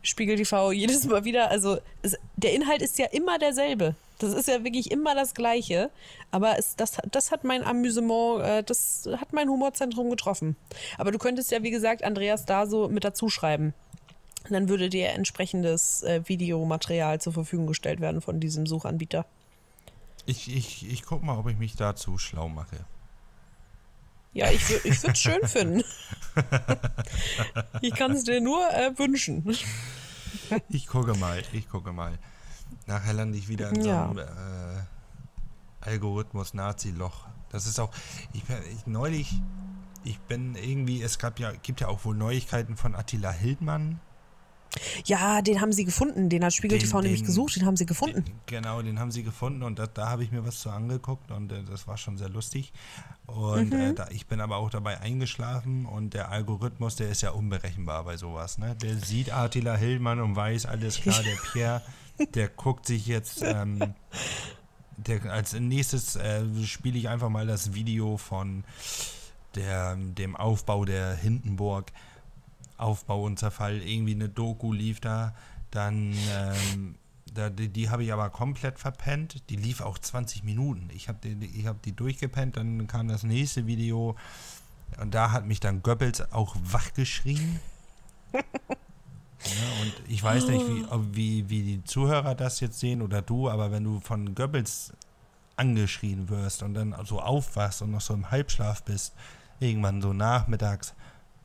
Spiegel 0.04 0.36
TV 0.36 0.70
jedes 0.72 1.04
Mal 1.06 1.24
wieder, 1.24 1.50
also 1.50 1.78
es, 2.02 2.16
der 2.36 2.52
Inhalt 2.52 2.82
ist 2.82 2.98
ja 2.98 3.06
immer 3.06 3.38
derselbe. 3.38 3.96
Das 4.18 4.32
ist 4.32 4.46
ja 4.46 4.62
wirklich 4.62 4.90
immer 4.90 5.14
das 5.14 5.34
Gleiche. 5.34 5.90
Aber 6.30 6.58
es, 6.58 6.76
das, 6.76 6.98
das 7.10 7.32
hat 7.32 7.42
mein 7.42 7.64
Amüsement, 7.64 8.42
äh, 8.42 8.62
das 8.62 9.08
hat 9.16 9.32
mein 9.32 9.48
Humorzentrum 9.48 10.10
getroffen. 10.10 10.56
Aber 10.98 11.10
du 11.10 11.18
könntest 11.18 11.50
ja, 11.50 11.62
wie 11.62 11.70
gesagt, 11.70 12.04
Andreas 12.04 12.44
da 12.44 12.66
so 12.66 12.88
mit 12.88 13.02
dazu 13.02 13.28
schreiben. 13.28 13.74
Dann 14.50 14.68
würde 14.68 14.90
dir 14.90 15.08
entsprechendes 15.08 16.02
äh, 16.02 16.20
Videomaterial 16.26 17.20
zur 17.20 17.32
Verfügung 17.32 17.66
gestellt 17.66 18.00
werden 18.00 18.20
von 18.20 18.40
diesem 18.40 18.66
Suchanbieter. 18.66 19.26
Ich, 20.26 20.54
ich, 20.54 20.88
ich 20.88 21.02
guck 21.02 21.22
mal, 21.22 21.38
ob 21.38 21.48
ich 21.48 21.56
mich 21.56 21.76
dazu 21.76 22.18
schlau 22.18 22.48
mache. 22.48 22.84
Ja, 24.34 24.50
ich, 24.50 24.68
ich 24.84 25.02
würde 25.02 25.12
es 25.12 25.18
schön 25.20 25.46
finden. 25.48 25.84
ich 27.80 27.94
kann 27.94 28.10
es 28.12 28.24
dir 28.24 28.40
nur 28.40 28.68
äh, 28.70 28.90
wünschen. 28.98 29.44
Ich 30.68 30.86
gucke 30.88 31.14
mal, 31.14 31.42
ich 31.52 31.68
gucke 31.68 31.92
mal. 31.92 32.18
Nachher 32.86 33.12
lande 33.14 33.38
ich 33.38 33.48
wieder 33.48 33.70
in 33.70 33.80
so 33.82 33.88
Ja. 33.88 34.04
einem 34.10 34.18
äh, 34.18 34.82
Algorithmus-Nazi-Loch. 35.80 37.26
Das 37.50 37.66
ist 37.66 37.78
auch, 37.78 37.90
ich, 38.32 38.42
ich 38.72 38.86
neulich, 38.86 39.40
ich 40.02 40.18
bin 40.20 40.54
irgendwie, 40.56 41.02
es 41.02 41.18
gab 41.18 41.38
ja, 41.38 41.52
gibt 41.52 41.80
ja 41.80 41.88
auch 41.88 42.04
wohl 42.04 42.16
Neuigkeiten 42.16 42.76
von 42.76 42.94
Attila 42.94 43.30
Hildmann. 43.30 44.00
Ja, 45.04 45.40
den 45.42 45.60
haben 45.60 45.72
sie 45.72 45.84
gefunden. 45.84 46.28
Den 46.28 46.44
hat 46.44 46.52
Spiegel 46.54 46.78
Den- 46.78 46.86
TV 46.86 47.00
nämlich 47.00 47.20
den- 47.20 47.26
gesucht. 47.26 47.56
Den 47.56 47.64
haben 47.66 47.76
sie 47.76 47.86
gefunden. 47.86 48.24
Den, 48.24 48.34
genau, 48.46 48.82
den 48.82 48.98
haben 48.98 49.10
sie 49.12 49.22
gefunden 49.22 49.62
und 49.62 49.78
da, 49.78 49.86
da 49.86 50.08
habe 50.10 50.24
ich 50.24 50.32
mir 50.32 50.44
was 50.46 50.60
zu 50.60 50.70
angeguckt 50.70 51.30
und 51.30 51.52
äh, 51.52 51.62
das 51.62 51.86
war 51.86 51.96
schon 51.96 52.18
sehr 52.18 52.28
lustig. 52.28 52.72
Und 53.26 53.70
Mhm. 53.72 53.80
äh, 53.80 53.94
da, 53.94 54.08
ich 54.10 54.26
bin 54.26 54.40
aber 54.40 54.56
auch 54.56 54.70
dabei 54.70 55.00
eingeschlafen 55.00 55.86
und 55.86 56.14
der 56.14 56.30
Algorithmus, 56.30 56.96
der 56.96 57.08
ist 57.10 57.22
ja 57.22 57.30
unberechenbar 57.30 58.04
bei 58.04 58.16
sowas. 58.16 58.58
Ne? 58.58 58.74
Der 58.76 58.96
sieht 58.98 59.32
Attila 59.32 59.76
Hildmann 59.76 60.20
und 60.20 60.34
weiß, 60.36 60.66
alles 60.66 61.00
klar, 61.00 61.22
der 61.22 61.36
Pierre, 61.52 61.82
der 62.34 62.48
guckt 62.48 62.86
sich 62.86 63.06
jetzt, 63.06 63.42
ähm, 63.42 63.94
der, 64.96 65.24
als 65.32 65.52
nächstes 65.54 66.16
äh, 66.16 66.42
spiele 66.64 66.98
ich 66.98 67.08
einfach 67.08 67.28
mal 67.28 67.46
das 67.46 67.74
Video 67.74 68.16
von 68.16 68.64
der, 69.54 69.96
dem 69.96 70.36
Aufbau 70.36 70.84
der 70.84 71.14
Hindenburg. 71.14 71.92
Aufbau 72.76 73.22
und 73.24 73.38
Zerfall, 73.38 73.80
irgendwie 73.82 74.14
eine 74.14 74.28
Doku 74.28 74.72
lief 74.72 75.00
da, 75.00 75.34
dann 75.70 76.14
ähm, 76.30 76.94
da, 77.34 77.50
die, 77.50 77.68
die 77.68 77.90
habe 77.90 78.04
ich 78.04 78.12
aber 78.12 78.30
komplett 78.30 78.78
verpennt. 78.78 79.48
Die 79.50 79.56
lief 79.56 79.80
auch 79.80 79.98
20 79.98 80.44
Minuten. 80.44 80.88
Ich 80.92 81.08
habe 81.08 81.18
die, 81.22 81.66
hab 81.66 81.82
die 81.82 81.92
durchgepennt, 81.92 82.56
dann 82.56 82.86
kam 82.86 83.08
das 83.08 83.24
nächste 83.24 83.66
Video 83.66 84.16
und 85.00 85.14
da 85.14 85.32
hat 85.32 85.46
mich 85.46 85.60
dann 85.60 85.82
Goebbels 85.82 86.32
auch 86.32 86.54
wachgeschrien. 86.62 87.60
ja, 88.32 88.40
und 89.82 89.92
ich 90.08 90.22
weiß 90.22 90.46
nicht, 90.48 90.66
wie, 90.68 90.84
wie, 91.12 91.50
wie 91.50 91.62
die 91.62 91.84
Zuhörer 91.84 92.34
das 92.34 92.60
jetzt 92.60 92.78
sehen 92.78 93.02
oder 93.02 93.20
du, 93.20 93.50
aber 93.50 93.72
wenn 93.72 93.84
du 93.84 94.00
von 94.00 94.34
Goebbels 94.34 94.92
angeschrien 95.56 96.28
wirst 96.28 96.62
und 96.62 96.74
dann 96.74 96.94
so 97.04 97.20
aufwachst 97.20 97.82
und 97.82 97.90
noch 97.90 98.00
so 98.00 98.14
im 98.14 98.30
Halbschlaf 98.30 98.82
bist, 98.82 99.14
irgendwann 99.60 100.02
so 100.02 100.12
nachmittags, 100.12 100.94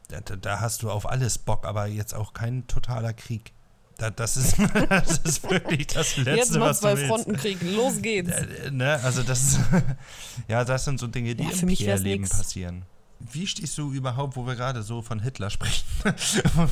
da, 0.09 0.59
hast 0.59 0.83
du 0.83 0.89
auf 0.91 1.07
alles 1.09 1.37
Bock, 1.37 1.65
aber 1.65 1.85
jetzt 1.87 2.13
auch 2.13 2.33
kein 2.33 2.67
totaler 2.67 3.13
Krieg. 3.13 3.53
Da, 3.97 4.09
das, 4.09 4.37
ist, 4.37 4.55
das 4.89 5.17
ist 5.19 5.43
wirklich 5.49 5.87
das 5.87 6.15
Letzte, 6.17 6.31
Jetzt 6.31 6.59
was 6.59 6.79
du 6.79 6.87
willst. 6.87 7.05
Frontenkrieg. 7.07 7.57
Los 7.61 8.01
geht's. 8.01 8.31
Äh, 8.31 8.71
ne? 8.71 8.99
Also 9.03 9.23
das 9.23 9.41
ist, 9.41 9.59
ja, 10.47 10.63
das 10.63 10.85
sind 10.85 10.99
so 10.99 11.07
Dinge, 11.07 11.35
die 11.35 11.43
Ja, 11.43 11.51
im 11.51 12.03
nix. 12.03 12.29
passieren. 12.29 12.85
Wie 13.19 13.45
stehst 13.45 13.77
du 13.77 13.91
überhaupt, 13.91 14.37
wo 14.37 14.47
wir 14.47 14.55
gerade 14.55 14.81
so 14.81 15.01
von 15.01 15.19
Hitler 15.19 15.49
sprechen? 15.49 15.83
Wo 16.05 16.67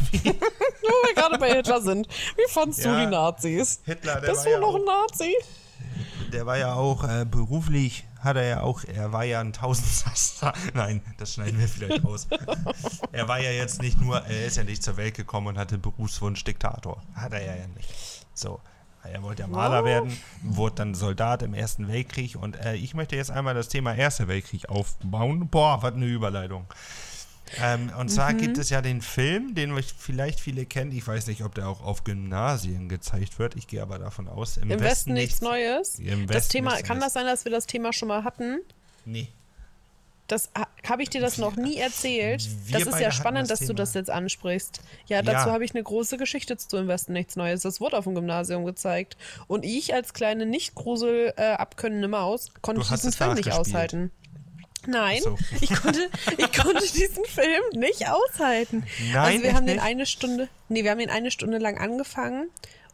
wir 1.06 1.14
gerade 1.16 1.38
bei 1.38 1.54
Hitler 1.54 1.82
sind. 1.82 2.08
Wie 2.38 2.50
fandst 2.50 2.86
du 2.86 2.88
Ja. 2.88 3.04
die 3.06 3.12
Nazis? 3.12 3.82
Hitler, 3.84 4.22
der 4.22 4.30
Bist 4.30 4.46
war, 4.46 4.52
ja 4.54 4.60
du 4.60 4.66
noch 4.66 4.76
ein 4.76 4.86
Nazi? 4.86 5.36
der 6.32 6.46
war 6.46 6.58
ja 6.58 6.74
auch 6.74 7.04
äh, 7.04 7.26
beruflich 7.26 8.07
hat 8.20 8.36
er 8.36 8.46
ja 8.46 8.62
auch, 8.62 8.84
er 8.84 9.12
war 9.12 9.24
ja 9.24 9.40
ein 9.42 9.54
Tausendsasser. 9.54 10.54
Nein, 10.74 11.02
das 11.18 11.34
schneiden 11.34 11.60
wir 11.60 11.68
vielleicht 11.68 12.06
aus. 12.06 12.28
er 13.12 13.28
war 13.28 13.40
ja 13.40 13.52
jetzt 13.52 13.82
nicht 13.82 14.00
nur, 14.00 14.22
er 14.26 14.46
ist 14.46 14.58
ja 14.58 14.64
nicht 14.64 14.84
zur 14.84 14.98
Welt 14.98 15.16
gekommen 15.16 15.48
und 15.48 15.58
hatte 15.58 15.78
Berufswunsch 15.78 16.44
Diktator. 16.44 17.04
Hat 17.14 17.34
er 17.34 17.46
ja 17.46 17.68
nicht. 17.68 18.26
So. 18.34 18.60
Er 19.04 19.24
wollte 19.24 19.44
ja 19.44 19.48
Maler 19.48 19.86
werden, 19.86 20.18
wurde 20.44 20.76
dann 20.76 20.94
Soldat 20.94 21.42
im 21.42 21.54
Ersten 21.54 21.88
Weltkrieg 21.88 22.36
und 22.36 22.58
äh, 22.58 22.76
ich 22.76 22.94
möchte 22.94 23.16
jetzt 23.16 23.32
einmal 23.32 23.54
das 23.54 23.70
Thema 23.70 23.96
Erster 23.96 24.28
Weltkrieg 24.28 24.68
aufbauen. 24.68 25.48
Boah, 25.48 25.82
was 25.82 25.94
eine 25.94 26.06
Überleitung. 26.06 26.66
Ähm, 27.62 27.92
und 27.98 28.10
zwar 28.10 28.34
Mhm. 28.34 28.38
gibt 28.40 28.58
es 28.58 28.70
ja 28.70 28.82
den 28.82 29.02
Film, 29.02 29.56
den 29.56 29.72
euch 29.72 29.94
vielleicht 29.98 30.40
viele 30.40 30.66
kennen. 30.66 30.92
Ich 30.92 31.08
weiß 31.08 31.28
nicht, 31.28 31.44
ob 31.44 31.56
der 31.56 31.68
auch 31.70 31.82
auf 31.82 32.04
Gymnasien 32.04 32.90
gezeigt 32.90 33.40
wird. 33.40 33.56
Ich 33.56 33.68
gehe 33.68 33.82
aber 33.82 34.00
davon 34.00 34.28
aus. 34.28 34.58
Im, 34.58 34.70
Im 34.72 34.80
Westen 34.80 35.14
nichts 35.14 35.42
Neues. 35.42 36.00
Im 36.00 36.28
Das 36.28 36.36
Westen 36.36 36.52
Thema, 36.52 36.72
nichts 36.72 36.88
kann 36.88 37.00
das 37.00 37.14
sein, 37.14 37.26
dass 37.26 37.46
wir 37.46 37.52
das 37.52 37.66
Thema 37.66 37.94
schon 37.94 38.08
mal 38.10 38.24
hatten? 38.24 38.60
Nee. 39.06 39.30
Das 40.28 40.50
habe 40.86 41.04
ich 41.04 41.10
dir 41.10 41.22
das 41.22 41.38
noch 41.38 41.56
nie 41.56 41.78
erzählt. 41.78 42.46
Wir 42.66 42.80
das 42.80 42.88
ist 42.90 43.00
ja 43.00 43.12
spannend, 43.12 43.44
das 43.50 43.60
dass 43.60 43.60
du 43.60 43.68
Thema. 43.68 43.78
das 43.78 43.94
jetzt 43.94 44.10
ansprichst. 44.10 44.82
Ja, 45.06 45.22
dazu 45.22 45.48
Ja. 45.48 45.54
habe 45.54 45.64
ich 45.64 45.72
eine 45.74 45.82
große 45.84 46.18
Geschichte 46.18 46.58
zu 46.58 46.76
Im 46.76 46.90
Westen 46.90 47.14
nichts 47.14 47.38
Neues. 47.38 47.62
Das 47.62 47.80
wurde 47.80 47.98
auf 47.98 48.04
dem 48.04 48.14
Gymnasium 48.14 48.66
gezeigt. 48.66 49.16
Und 49.48 49.64
ich 49.64 49.94
als 49.94 50.14
kleine 50.14 50.46
nicht 50.46 50.76
grusel 50.76 51.34
äh, 51.38 51.54
abkönnende 51.54 52.10
Maus 52.10 52.50
konnte 52.62 52.82
Du 52.82 52.88
diesen 52.90 53.08
es 53.10 53.16
Film 53.16 53.36
nicht 53.36 53.54
aushalten. 53.54 54.12
Nein, 54.88 55.22
so. 55.22 55.38
ich, 55.62 55.74
konnte, 55.74 56.10
ich 56.38 56.52
konnte 56.54 56.82
diesen 56.82 57.26
Film 57.26 57.64
nicht 57.74 58.08
aushalten. 58.10 58.84
Nein, 59.12 59.18
also 59.18 59.44
wir 59.44 59.54
haben 59.54 59.68
den 59.68 59.76
nicht? 59.76 59.86
eine 59.86 60.06
Stunde, 60.06 60.50
nee, 60.70 60.84
wir 60.84 60.92
haben 60.92 61.00
ihn 61.00 61.10
eine 61.10 61.30
Stunde 61.30 61.60
lang 61.60 61.78
angefangen 61.78 62.50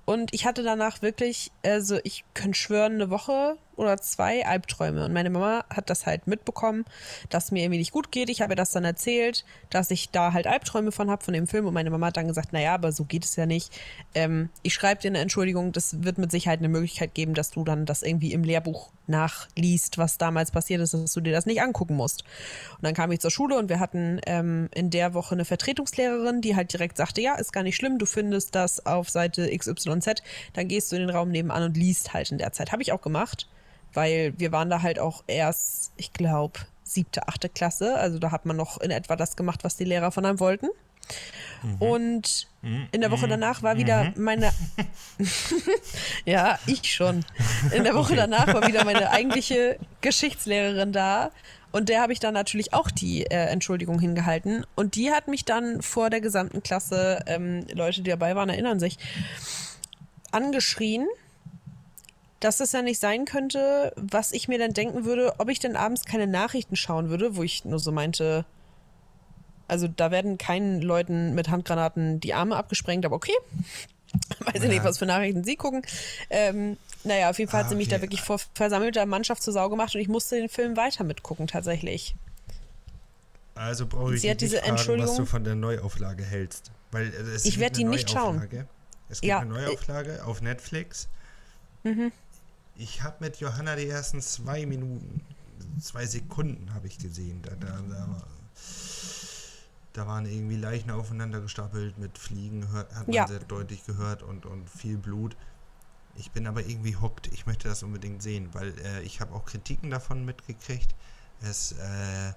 und 0.05 0.33
ich 0.33 0.45
hatte 0.45 0.63
danach 0.63 1.01
wirklich, 1.01 1.51
also 1.63 1.97
ich 2.03 2.25
könnte 2.33 2.59
schwören, 2.59 2.93
eine 2.93 3.09
Woche 3.09 3.57
oder 3.77 3.97
zwei 3.97 4.45
Albträume. 4.45 5.05
Und 5.05 5.13
meine 5.13 5.29
Mama 5.29 5.63
hat 5.69 5.89
das 5.89 6.05
halt 6.05 6.27
mitbekommen, 6.27 6.83
dass 7.29 7.51
mir 7.51 7.63
irgendwie 7.63 7.79
nicht 7.79 7.93
gut 7.93 8.11
geht. 8.11 8.29
Ich 8.29 8.41
habe 8.41 8.53
ihr 8.53 8.57
das 8.57 8.71
dann 8.71 8.83
erzählt, 8.83 9.45
dass 9.69 9.91
ich 9.91 10.09
da 10.09 10.33
halt 10.33 10.45
Albträume 10.45 10.91
von 10.91 11.09
habe, 11.09 11.23
von 11.23 11.33
dem 11.33 11.47
Film. 11.47 11.67
Und 11.67 11.73
meine 11.73 11.89
Mama 11.89 12.07
hat 12.07 12.17
dann 12.17 12.27
gesagt, 12.27 12.51
naja, 12.51 12.73
aber 12.73 12.91
so 12.91 13.05
geht 13.05 13.23
es 13.23 13.37
ja 13.37 13.45
nicht. 13.45 13.71
Ähm, 14.13 14.49
ich 14.61 14.73
schreibe 14.73 15.01
dir 15.01 15.07
eine 15.07 15.19
Entschuldigung, 15.19 15.71
das 15.71 16.03
wird 16.03 16.17
mit 16.17 16.31
Sicherheit 16.31 16.59
eine 16.59 16.69
Möglichkeit 16.69 17.15
geben, 17.15 17.33
dass 17.33 17.51
du 17.51 17.63
dann 17.63 17.85
das 17.85 18.03
irgendwie 18.03 18.33
im 18.33 18.43
Lehrbuch 18.43 18.91
nachliest, 19.07 19.97
was 19.97 20.17
damals 20.17 20.51
passiert 20.51 20.81
ist, 20.81 20.93
dass 20.93 21.13
du 21.13 21.21
dir 21.21 21.33
das 21.33 21.45
nicht 21.45 21.61
angucken 21.61 21.95
musst. 21.95 22.23
Und 22.71 22.83
dann 22.83 22.93
kam 22.93 23.11
ich 23.11 23.19
zur 23.19 23.31
Schule 23.31 23.57
und 23.57 23.69
wir 23.69 23.79
hatten 23.79 24.19
ähm, 24.25 24.69
in 24.73 24.89
der 24.89 25.13
Woche 25.13 25.35
eine 25.35 25.45
Vertretungslehrerin, 25.45 26.41
die 26.41 26.55
halt 26.55 26.73
direkt 26.73 26.97
sagte, 26.97 27.21
ja, 27.21 27.35
ist 27.35 27.53
gar 27.53 27.63
nicht 27.63 27.75
schlimm, 27.75 27.99
du 27.99 28.05
findest 28.05 28.55
das 28.55 28.85
auf 28.85 29.09
Seite 29.09 29.49
XYZ, 29.55 30.21
dann 30.53 30.67
gehst 30.67 30.91
du 30.91 30.95
in 30.95 31.01
den 31.03 31.09
Raum 31.09 31.29
nebenan 31.29 31.63
und 31.63 31.77
liest 31.77 32.13
halt 32.13 32.31
in 32.31 32.37
der 32.37 32.51
Zeit. 32.51 32.71
Habe 32.71 32.81
ich 32.81 32.91
auch 32.91 33.01
gemacht, 33.01 33.47
weil 33.93 34.33
wir 34.37 34.51
waren 34.51 34.69
da 34.69 34.81
halt 34.81 34.99
auch 34.99 35.23
erst, 35.27 35.91
ich 35.97 36.13
glaube, 36.13 36.59
siebte, 36.83 37.27
achte 37.27 37.49
Klasse, 37.49 37.95
also 37.95 38.19
da 38.19 38.31
hat 38.31 38.45
man 38.45 38.55
noch 38.55 38.79
in 38.79 38.91
etwa 38.91 39.15
das 39.15 39.35
gemacht, 39.35 39.63
was 39.63 39.77
die 39.77 39.85
Lehrer 39.85 40.11
von 40.11 40.25
einem 40.25 40.39
wollten. 40.39 40.67
Und 41.79 42.47
in 42.91 43.01
der 43.01 43.09
Woche 43.11 43.27
danach 43.27 43.63
war 43.63 43.77
wieder 43.77 44.13
meine. 44.17 44.51
ja, 46.25 46.59
ich 46.65 46.93
schon. 46.93 47.23
In 47.71 47.83
der 47.83 47.95
Woche 47.95 48.15
danach 48.15 48.47
war 48.47 48.67
wieder 48.67 48.83
meine 48.83 49.11
eigentliche 49.11 49.77
Geschichtslehrerin 50.01 50.91
da. 50.91 51.31
Und 51.71 51.89
der 51.89 52.01
habe 52.01 52.13
ich 52.13 52.19
dann 52.19 52.33
natürlich 52.35 52.73
auch 52.73 52.91
die 52.91 53.23
äh, 53.23 53.47
Entschuldigung 53.47 53.99
hingehalten. 53.99 54.65
Und 54.75 54.95
die 54.95 55.11
hat 55.11 55.27
mich 55.27 55.43
dann 55.43 55.81
vor 55.81 56.09
der 56.09 56.21
gesamten 56.21 56.61
Klasse, 56.61 57.23
ähm, 57.25 57.65
Leute, 57.73 58.01
die 58.01 58.11
dabei 58.11 58.35
waren, 58.35 58.49
erinnern 58.49 58.79
sich, 58.79 58.99
angeschrien, 60.31 61.07
dass 62.39 62.59
es 62.59 62.73
ja 62.73 62.81
nicht 62.81 62.99
sein 62.99 63.25
könnte, 63.25 63.93
was 63.95 64.33
ich 64.33 64.47
mir 64.47 64.59
dann 64.59 64.73
denken 64.73 65.05
würde, 65.05 65.33
ob 65.39 65.49
ich 65.49 65.59
denn 65.59 65.75
abends 65.75 66.05
keine 66.05 66.27
Nachrichten 66.27 66.75
schauen 66.75 67.09
würde, 67.09 67.35
wo 67.37 67.43
ich 67.43 67.65
nur 67.65 67.79
so 67.79 67.91
meinte, 67.91 68.45
also 69.73 69.87
da 69.87 70.11
werden 70.11 70.37
keinen 70.37 70.83
Leuten 70.83 71.33
mit 71.33 71.49
Handgranaten 71.49 72.19
die 72.19 72.35
Arme 72.35 72.55
abgesprengt, 72.55 73.05
aber 73.05 73.15
okay. 73.15 73.33
Weiß 74.39 74.61
ich 74.61 74.69
nicht, 74.69 74.83
was 74.83 74.99
für 74.99 75.07
Nachrichten 75.07 75.43
sie 75.43 75.55
gucken. 75.55 75.81
Ähm, 76.29 76.77
naja, 77.03 77.31
auf 77.31 77.39
jeden 77.39 77.49
Fall 77.49 77.61
hat 77.61 77.65
Ah, 77.65 77.69
sie 77.71 77.75
mich 77.75 77.87
okay. 77.87 77.95
da 77.95 78.01
wirklich 78.03 78.21
vor 78.21 78.39
versammelter 78.53 79.05
Mannschaft 79.07 79.41
zur 79.41 79.51
Sau 79.53 79.67
gemacht 79.69 79.95
und 79.95 80.01
ich 80.01 80.07
musste 80.07 80.35
den 80.35 80.47
Film 80.49 80.77
weiter 80.77 81.03
mitgucken, 81.03 81.47
tatsächlich. 81.47 82.13
Also 83.55 83.87
brauche 83.87 84.13
ich 84.13 84.21
Sie 84.21 84.29
hat 84.29 84.41
diese 84.41 84.57
nicht 84.57 84.79
fragen, 84.81 85.01
was 85.01 85.15
du 85.15 85.25
von 85.25 85.43
der 85.43 85.55
Neuauflage 85.55 86.23
hältst. 86.23 86.71
Weil 86.91 87.07
äh, 87.07 87.17
es 87.35 87.45
Ich 87.45 87.53
gibt 87.55 87.61
werd 87.61 87.75
eine 87.75 87.85
die 87.85 87.89
nicht 87.89 88.09
schauen. 88.11 88.41
Es 89.09 89.21
gibt 89.21 89.29
Ja, 89.29 89.39
eine 89.39 89.49
Neuauflage 89.49 90.23
auf 90.25 90.41
Netflix. 90.41 91.07
Mhm. 91.83 92.11
Ich 92.75 93.01
habe 93.01 93.15
mit 93.19 93.37
Johanna 93.37 93.75
die 93.75 93.87
ersten 93.87 94.21
zwei 94.21 94.65
Minuten, 94.65 95.21
zwei 95.81 96.05
Sekunden 96.05 96.73
habe 96.73 96.87
ich 96.87 96.97
gesehen. 96.99 97.41
Da, 97.41 97.51
da, 97.59 97.79
da, 97.89 98.23
da 99.93 100.07
waren 100.07 100.25
irgendwie 100.25 100.57
Leichen 100.57 100.91
aufeinander 100.91 101.39
gestapelt 101.39 101.97
mit 101.97 102.17
Fliegen, 102.17 102.67
hört, 102.71 102.93
hat 102.95 103.07
man 103.07 103.15
Ja. 103.15 103.27
sehr 103.27 103.39
deutlich 103.39 103.85
gehört 103.85 104.23
und, 104.23 104.45
und 104.45 104.69
viel 104.69 104.97
Blut. 104.97 105.35
Ich 106.15 106.31
bin 106.31 106.47
aber 106.47 106.65
irgendwie 106.65 106.95
hooked. 106.95 107.27
Ich 107.27 107.45
möchte 107.45 107.67
das 107.67 107.83
unbedingt 107.83 108.21
sehen, 108.21 108.49
weil 108.53 108.77
äh, 108.79 109.01
ich 109.03 109.21
habe 109.21 109.33
auch 109.33 109.45
Kritiken 109.45 109.89
davon 109.89 110.25
mitgekriegt. 110.25 110.93
Es 111.41 111.73
äh, 111.73 112.33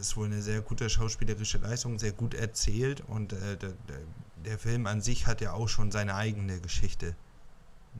ist 0.00 0.16
wohl 0.16 0.26
eine 0.26 0.42
sehr 0.42 0.60
gute 0.60 0.88
schauspielerische 0.90 1.58
Leistung, 1.58 1.98
sehr 1.98 2.12
gut 2.12 2.34
erzählt 2.34 3.02
und 3.06 3.32
äh, 3.32 3.56
der, 3.56 3.72
der 4.44 4.58
Film 4.58 4.86
an 4.86 5.00
sich 5.00 5.26
hat 5.26 5.40
ja 5.40 5.52
auch 5.52 5.68
schon 5.68 5.90
seine 5.90 6.14
eigene 6.14 6.60
Geschichte. 6.60 7.14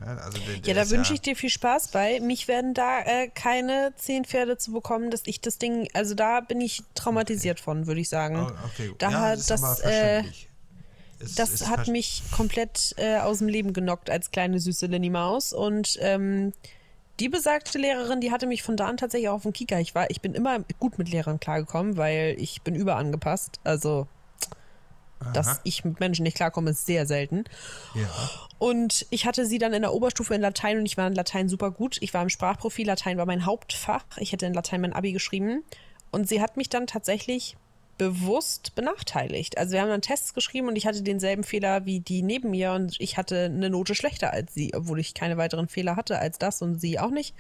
Ne? 0.01 0.20
Also 0.23 0.39
der, 0.39 0.57
der 0.57 0.69
Ja, 0.69 0.75
da 0.75 0.83
ist 0.83 0.91
wünsche 0.91 1.15
ich 1.15 1.20
dir 1.20 1.37
viel 1.37 1.51
Spaß 1.51 1.89
bei. 1.89 2.20
Mich 2.20 2.49
werden 2.49 2.75
da 2.75 3.01
äh, 3.01 3.29
keine 3.29 3.93
zehn 3.97 4.25
Pferde 4.25 4.57
zu 4.57 4.73
bekommen, 4.73 5.11
dass 5.11 5.23
ich 5.27 5.41
das 5.41 5.59
Ding, 5.59 5.89
also 5.95 6.15
da 6.15 6.41
bin 6.41 6.61
ich 6.61 6.83
traumatisiert 6.95 7.61
von, 7.61 7.87
würde 7.87 8.01
ich 8.01 8.09
sagen. 8.09 8.47
Oh, 8.49 8.66
okay. 8.66 8.93
Da 8.99 9.11
ja, 9.11 9.20
hat 9.20 9.39
ist 9.39 9.51
das, 9.51 9.62
aber 9.62 9.91
äh. 9.91 10.25
Es 11.20 11.35
Das 11.35 11.51
ist 11.51 11.69
hat 11.69 11.89
mich 11.89 12.23
komplett 12.31 12.95
äh, 12.97 13.19
aus 13.19 13.39
dem 13.39 13.49
Leben 13.49 13.73
genockt 13.73 14.09
als 14.09 14.31
kleine 14.31 14.61
süße 14.61 14.87
Lenny 14.87 15.11
Maus. 15.11 15.53
Und 15.53 15.99
ähm, 16.01 16.53
die 17.19 17.29
besagte 17.29 17.79
Lehrerin, 17.79 18.20
die 18.20 18.31
hatte 18.31 18.47
mich 18.47 18.62
von 18.62 18.77
da 18.77 18.87
an 18.87 18.97
tatsächlich 18.97 19.29
auch 19.29 19.35
auf 19.35 19.43
den 19.43 19.53
Kieker. 19.53 19.81
Ich, 19.81 19.95
war, 19.95 20.11
ich 20.11 20.20
bin 20.20 20.35
immer 20.35 20.61
gut 20.79 20.99
mit 20.99 21.09
Lehrern 21.09 21.41
klargekommen, 21.41 21.97
weil 21.97 22.37
ich 22.39 22.62
bin 22.62 22.77
überangepasst. 22.77 23.59
Also, 23.65 24.07
dass 25.32 25.49
Aha. 25.49 25.61
ich 25.65 25.85
mit 25.85 26.01
Menschen 26.01 26.23
nicht 26.23 26.36
klarkomme, 26.36 26.70
ist 26.70 26.86
sehr 26.86 27.07
selten. 27.07 27.45
Ja. 27.95 28.09
Und 28.59 29.07
ich 29.11 29.27
hatte 29.27 29.47
sie 29.47 29.59
dann 29.59 29.73
in 29.73 29.82
der 29.82 29.93
Oberstufe 29.93 30.35
in 30.35 30.40
Latein 30.40 30.78
und 30.78 30.86
ich 30.86 30.97
war 30.97 31.07
in 31.07 31.15
Latein 31.15 31.49
super 31.49 31.70
gut. 31.70 31.99
Ich 32.01 32.15
war 32.15 32.23
im 32.23 32.28
Sprachprofil, 32.28 32.86
Latein 32.86 33.19
war 33.19 33.27
mein 33.27 33.47
Hauptfach. 33.47 34.05
Ich 34.19 34.32
hätte 34.32 34.47
in 34.47 34.55
Latein 34.55 34.81
mein 34.81 34.93
Abi 34.93 35.12
geschrieben. 35.12 35.62
Und 36.11 36.28
sie 36.28 36.40
hat 36.40 36.57
mich 36.57 36.69
dann 36.69 36.86
tatsächlich 36.86 37.57
bewusst 37.99 38.74
benachteiligt. 38.77 39.59
Also 39.59 39.73
wir 39.73 39.82
haben 39.82 39.89
dann 39.89 40.03
Tests 40.03 40.32
geschrieben 40.32 40.69
und 40.69 40.77
ich 40.77 40.86
hatte 40.86 41.03
denselben 41.03 41.43
Fehler 41.43 41.85
wie 41.85 42.01
die 42.01 42.23
neben 42.23 42.51
mir 42.51 42.73
und 42.73 42.99
ich 43.01 43.16
hatte 43.16 43.47
eine 43.47 43.70
Note 43.70 43.97
schlechter 43.97 44.32
als 44.32 44.55
sie, 44.55 44.73
obwohl 44.74 45.01
ich 45.01 45.15
keine 45.15 45.36
weiteren 45.36 45.69
Fehler 45.69 45.97
hatte 45.97 46.19
als 46.19 46.39
das 46.39 46.62
und 46.62 46.81
sie 46.81 46.99
auch 46.99 47.11
nicht. 47.11 47.35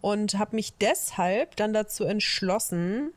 Und 0.00 0.34
habe 0.34 0.56
mich 0.56 0.76
deshalb 0.76 1.56
dann 1.56 1.72
dazu 1.72 2.04
entschlossen, 2.04 3.12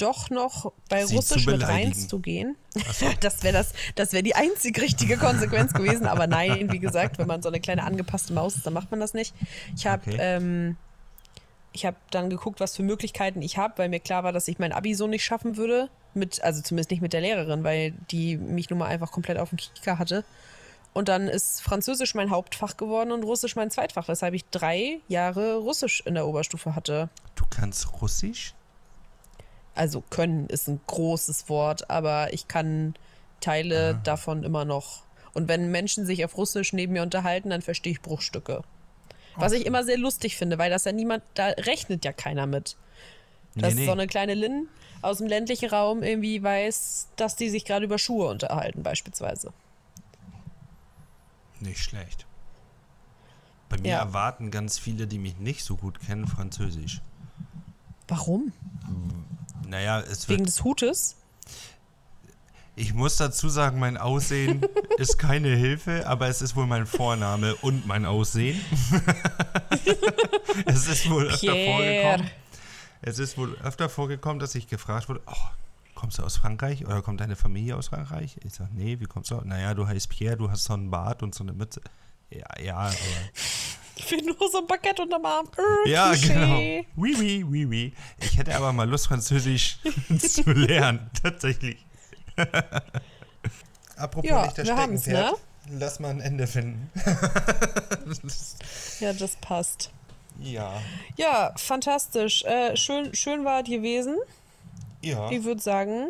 doch 0.00 0.30
noch 0.30 0.72
bei 0.88 1.04
Sie 1.06 1.16
Russisch 1.16 1.46
mit 1.46 1.66
reinzugehen. 1.66 2.56
So. 2.92 3.06
Das 3.20 3.42
wäre 3.42 3.52
das, 3.52 3.72
das 3.94 4.12
wäre 4.12 4.22
die 4.22 4.34
einzig 4.34 4.80
richtige 4.80 5.16
Konsequenz 5.16 5.72
gewesen. 5.72 6.06
Aber 6.06 6.26
nein, 6.26 6.70
wie 6.72 6.78
gesagt, 6.78 7.18
wenn 7.18 7.26
man 7.26 7.42
so 7.42 7.48
eine 7.48 7.60
kleine 7.60 7.84
angepasste 7.84 8.32
Maus 8.32 8.56
ist, 8.56 8.66
dann 8.66 8.72
macht 8.72 8.90
man 8.90 9.00
das 9.00 9.14
nicht. 9.14 9.34
Ich 9.76 9.86
habe 9.86 10.02
Okay. 10.06 10.16
ähm, 10.20 10.76
ich 11.72 11.86
habe 11.86 11.96
dann 12.10 12.30
geguckt, 12.30 12.58
was 12.58 12.74
für 12.76 12.82
Möglichkeiten 12.82 13.42
ich 13.42 13.56
habe, 13.56 13.74
weil 13.78 13.88
mir 13.88 14.00
klar 14.00 14.24
war, 14.24 14.32
dass 14.32 14.48
ich 14.48 14.58
mein 14.58 14.72
Abi 14.72 14.94
so 14.94 15.06
nicht 15.06 15.24
schaffen 15.24 15.56
würde. 15.56 15.88
Mit, 16.14 16.42
also 16.42 16.60
zumindest 16.62 16.90
nicht 16.90 17.00
mit 17.00 17.12
der 17.12 17.20
Lehrerin, 17.20 17.62
weil 17.62 17.92
die 18.10 18.36
mich 18.36 18.70
nun 18.70 18.80
mal 18.80 18.86
einfach 18.86 19.12
komplett 19.12 19.38
auf 19.38 19.50
dem 19.50 19.58
Kicker 19.58 19.98
hatte. 19.98 20.24
Und 20.92 21.08
dann 21.08 21.28
ist 21.28 21.62
Französisch 21.62 22.16
mein 22.16 22.30
Hauptfach 22.30 22.76
geworden 22.76 23.12
und 23.12 23.22
Russisch 23.22 23.54
mein 23.54 23.70
Zweitfach, 23.70 24.08
weshalb 24.08 24.34
ich 24.34 24.44
drei 24.46 24.98
Jahre 25.06 25.58
Russisch 25.58 26.02
in 26.04 26.14
der 26.14 26.26
Oberstufe 26.26 26.74
hatte. 26.74 27.08
Du 27.36 27.44
kannst 27.48 28.02
Russisch? 28.02 28.54
Also 29.80 30.02
können 30.10 30.46
ist 30.48 30.68
ein 30.68 30.78
großes 30.86 31.48
Wort, 31.48 31.88
aber 31.88 32.34
ich 32.34 32.48
kann 32.48 32.94
Teile 33.40 33.94
Ah. 33.96 34.00
davon 34.04 34.44
immer 34.44 34.66
noch. 34.66 35.04
Und 35.32 35.48
wenn 35.48 35.70
Menschen 35.70 36.04
sich 36.04 36.22
auf 36.22 36.36
Russisch 36.36 36.74
neben 36.74 36.92
mir 36.92 37.02
unterhalten, 37.02 37.48
dann 37.48 37.62
verstehe 37.62 37.92
ich 37.94 38.02
Bruchstücke. 38.02 38.60
Was 39.36 39.52
ich 39.52 39.64
immer 39.64 39.82
sehr 39.82 39.96
lustig 39.96 40.36
finde, 40.36 40.58
weil 40.58 40.68
das 40.70 40.84
ja 40.84 40.92
niemand, 40.92 41.22
da 41.32 41.46
rechnet 41.46 42.04
ja 42.04 42.12
keiner 42.12 42.46
mit. 42.46 42.76
Dass 43.54 43.74
so 43.74 43.92
eine 43.92 44.06
kleine 44.06 44.34
Lynn 44.34 44.68
aus 45.00 45.16
dem 45.16 45.28
ländlichen 45.28 45.70
Raum 45.70 46.02
irgendwie 46.02 46.42
weiß, 46.42 47.08
dass 47.16 47.36
die 47.36 47.48
sich 47.48 47.64
gerade 47.64 47.86
über 47.86 47.98
Schuhe 47.98 48.28
unterhalten, 48.28 48.82
beispielsweise. 48.82 49.50
Nicht 51.60 51.80
schlecht. 51.82 52.26
Bei 53.70 53.78
mir 53.78 53.88
Ja. 53.92 53.98
erwarten 54.00 54.50
ganz 54.50 54.78
viele, 54.78 55.06
die 55.06 55.18
mich 55.18 55.38
nicht 55.38 55.64
so 55.64 55.76
gut 55.76 56.00
kennen, 56.00 56.26
Französisch. 56.26 57.00
Warum? 58.08 58.52
Naja, 59.70 60.00
es 60.00 60.28
wird 60.28 60.40
Wegen 60.40 60.46
des 60.46 60.64
Hutes? 60.64 61.16
Ich 62.74 62.92
muss 62.92 63.16
dazu 63.16 63.48
sagen, 63.48 63.78
mein 63.78 63.96
Aussehen 63.96 64.62
ist 64.98 65.16
keine 65.16 65.54
Hilfe, 65.54 66.08
aber 66.08 66.26
es 66.26 66.42
ist 66.42 66.56
wohl 66.56 66.66
mein 66.66 66.86
Vorname 66.86 67.54
und 67.56 67.86
mein 67.86 68.04
Aussehen. 68.04 68.60
es 70.66 70.88
ist 70.88 71.08
wohl 71.08 71.28
öfter 71.28 71.52
Pierre. 71.52 71.76
vorgekommen. 71.76 72.30
Es 73.02 73.18
ist 73.20 73.38
wohl 73.38 73.56
öfter 73.58 73.88
vorgekommen, 73.88 74.40
dass 74.40 74.56
ich 74.56 74.66
gefragt 74.66 75.08
wurde, 75.08 75.20
oh, 75.26 75.48
kommst 75.94 76.18
du 76.18 76.24
aus 76.24 76.36
Frankreich 76.36 76.84
oder 76.84 77.00
kommt 77.00 77.20
deine 77.20 77.36
Familie 77.36 77.76
aus 77.76 77.88
Frankreich? 77.88 78.38
Ich 78.42 78.54
sage, 78.54 78.70
nee, 78.74 78.98
wie 78.98 79.06
kommst 79.06 79.30
du? 79.30 79.40
Naja, 79.44 79.74
du 79.74 79.86
heißt 79.86 80.08
Pierre, 80.08 80.36
du 80.36 80.50
hast 80.50 80.64
so 80.64 80.72
einen 80.72 80.90
Bart 80.90 81.22
und 81.22 81.32
so 81.32 81.44
eine 81.44 81.52
Mütze. 81.52 81.80
Ja, 82.30 82.60
ja, 82.60 82.76
aber 82.76 82.94
Ich 84.02 84.10
will 84.10 84.22
nur 84.24 84.48
so 84.50 84.58
ein 84.60 84.66
Baguette 84.66 85.02
unterm 85.02 85.24
Arm. 85.26 85.46
Äh, 85.84 85.90
Ja, 85.90 86.10
Klischee. 86.12 86.28
genau. 86.32 86.56
Oui, 86.96 87.14
oui, 87.18 87.44
oui, 87.48 87.64
oui. 87.66 87.94
Ich 88.20 88.38
hätte 88.38 88.54
aber 88.56 88.72
mal 88.72 88.88
Lust, 88.88 89.08
Französisch 89.08 89.78
zu 90.18 90.50
lernen, 90.50 91.10
tatsächlich. 91.22 91.84
Apropos 93.96 94.28
Ja, 94.30 94.44
nicht 94.46 94.56
das 94.58 94.66
wir 94.66 94.76
haben's, 94.76 95.02
Steckenpferd. 95.02 95.40
Lass 95.78 96.00
mal 96.00 96.08
ein 96.10 96.20
Ende 96.20 96.46
finden. 96.46 96.90
Ja, 99.00 99.12
das 99.12 99.36
passt. 99.36 99.90
ja. 100.40 100.72
Ja, 101.16 101.52
fantastisch. 101.56 102.42
Äh, 102.44 102.76
schön, 102.76 103.14
schön 103.14 103.44
war 103.44 103.62
es 103.62 103.68
gewesen. 103.68 104.16
Ja. 105.02 105.30
Ich 105.30 105.44
würde 105.44 105.60
sagen, 105.62 106.08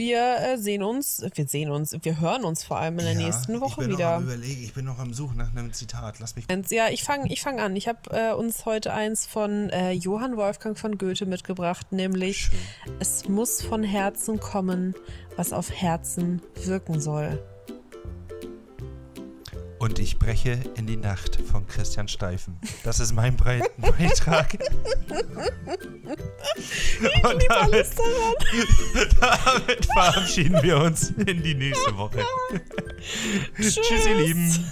wir 0.00 0.38
äh, 0.40 0.56
sehen 0.56 0.82
uns, 0.82 1.22
wir 1.34 1.46
sehen 1.46 1.70
uns, 1.70 1.94
wir 2.00 2.20
hören 2.20 2.44
uns 2.44 2.64
vor 2.64 2.78
allem 2.78 2.98
in 2.98 3.04
der 3.04 3.12
ja, 3.12 3.26
nächsten 3.26 3.60
Woche 3.60 3.82
ich 3.82 3.88
bin 3.88 3.96
wieder. 3.98 4.12
Noch 4.12 4.16
am 4.16 4.24
überlegen, 4.24 4.64
ich 4.64 4.72
bin 4.72 4.84
noch 4.86 4.98
am 4.98 5.12
Suchen 5.12 5.36
nach 5.36 5.52
einem 5.52 5.72
Zitat. 5.74 6.18
Lass 6.20 6.36
mich. 6.36 6.46
Ja, 6.70 6.88
ich 6.88 7.04
fange 7.04 7.30
ich 7.30 7.42
fang 7.42 7.60
an. 7.60 7.76
Ich 7.76 7.86
habe 7.86 7.98
äh, 8.10 8.32
uns 8.32 8.64
heute 8.64 8.94
eins 8.94 9.26
von 9.26 9.68
äh, 9.68 9.92
Johann 9.92 10.38
Wolfgang 10.38 10.78
von 10.78 10.96
Goethe 10.96 11.26
mitgebracht, 11.26 11.92
nämlich 11.92 12.44
Schön. 12.44 12.58
Es 12.98 13.28
muss 13.28 13.60
von 13.60 13.82
Herzen 13.82 14.40
kommen, 14.40 14.94
was 15.36 15.52
auf 15.52 15.70
Herzen 15.70 16.40
wirken 16.64 16.98
soll. 16.98 17.38
Und 19.80 19.98
ich 19.98 20.18
breche 20.18 20.58
in 20.76 20.86
die 20.86 20.98
Nacht 20.98 21.38
von 21.50 21.66
Christian 21.66 22.06
Steifen. 22.06 22.58
Das 22.84 23.00
ist 23.00 23.12
mein 23.14 23.34
Brei- 23.36 23.62
Beitrag. 23.78 24.58
Und 27.22 27.42
damit, 27.48 27.86
damit 29.20 29.86
verabschieden 29.86 30.62
wir 30.62 30.76
uns 30.76 31.10
in 31.10 31.42
die 31.42 31.54
nächste 31.54 31.96
Woche. 31.96 32.22
Tschüss, 33.56 34.06
ihr 34.06 34.16
Lieben. 34.18 34.64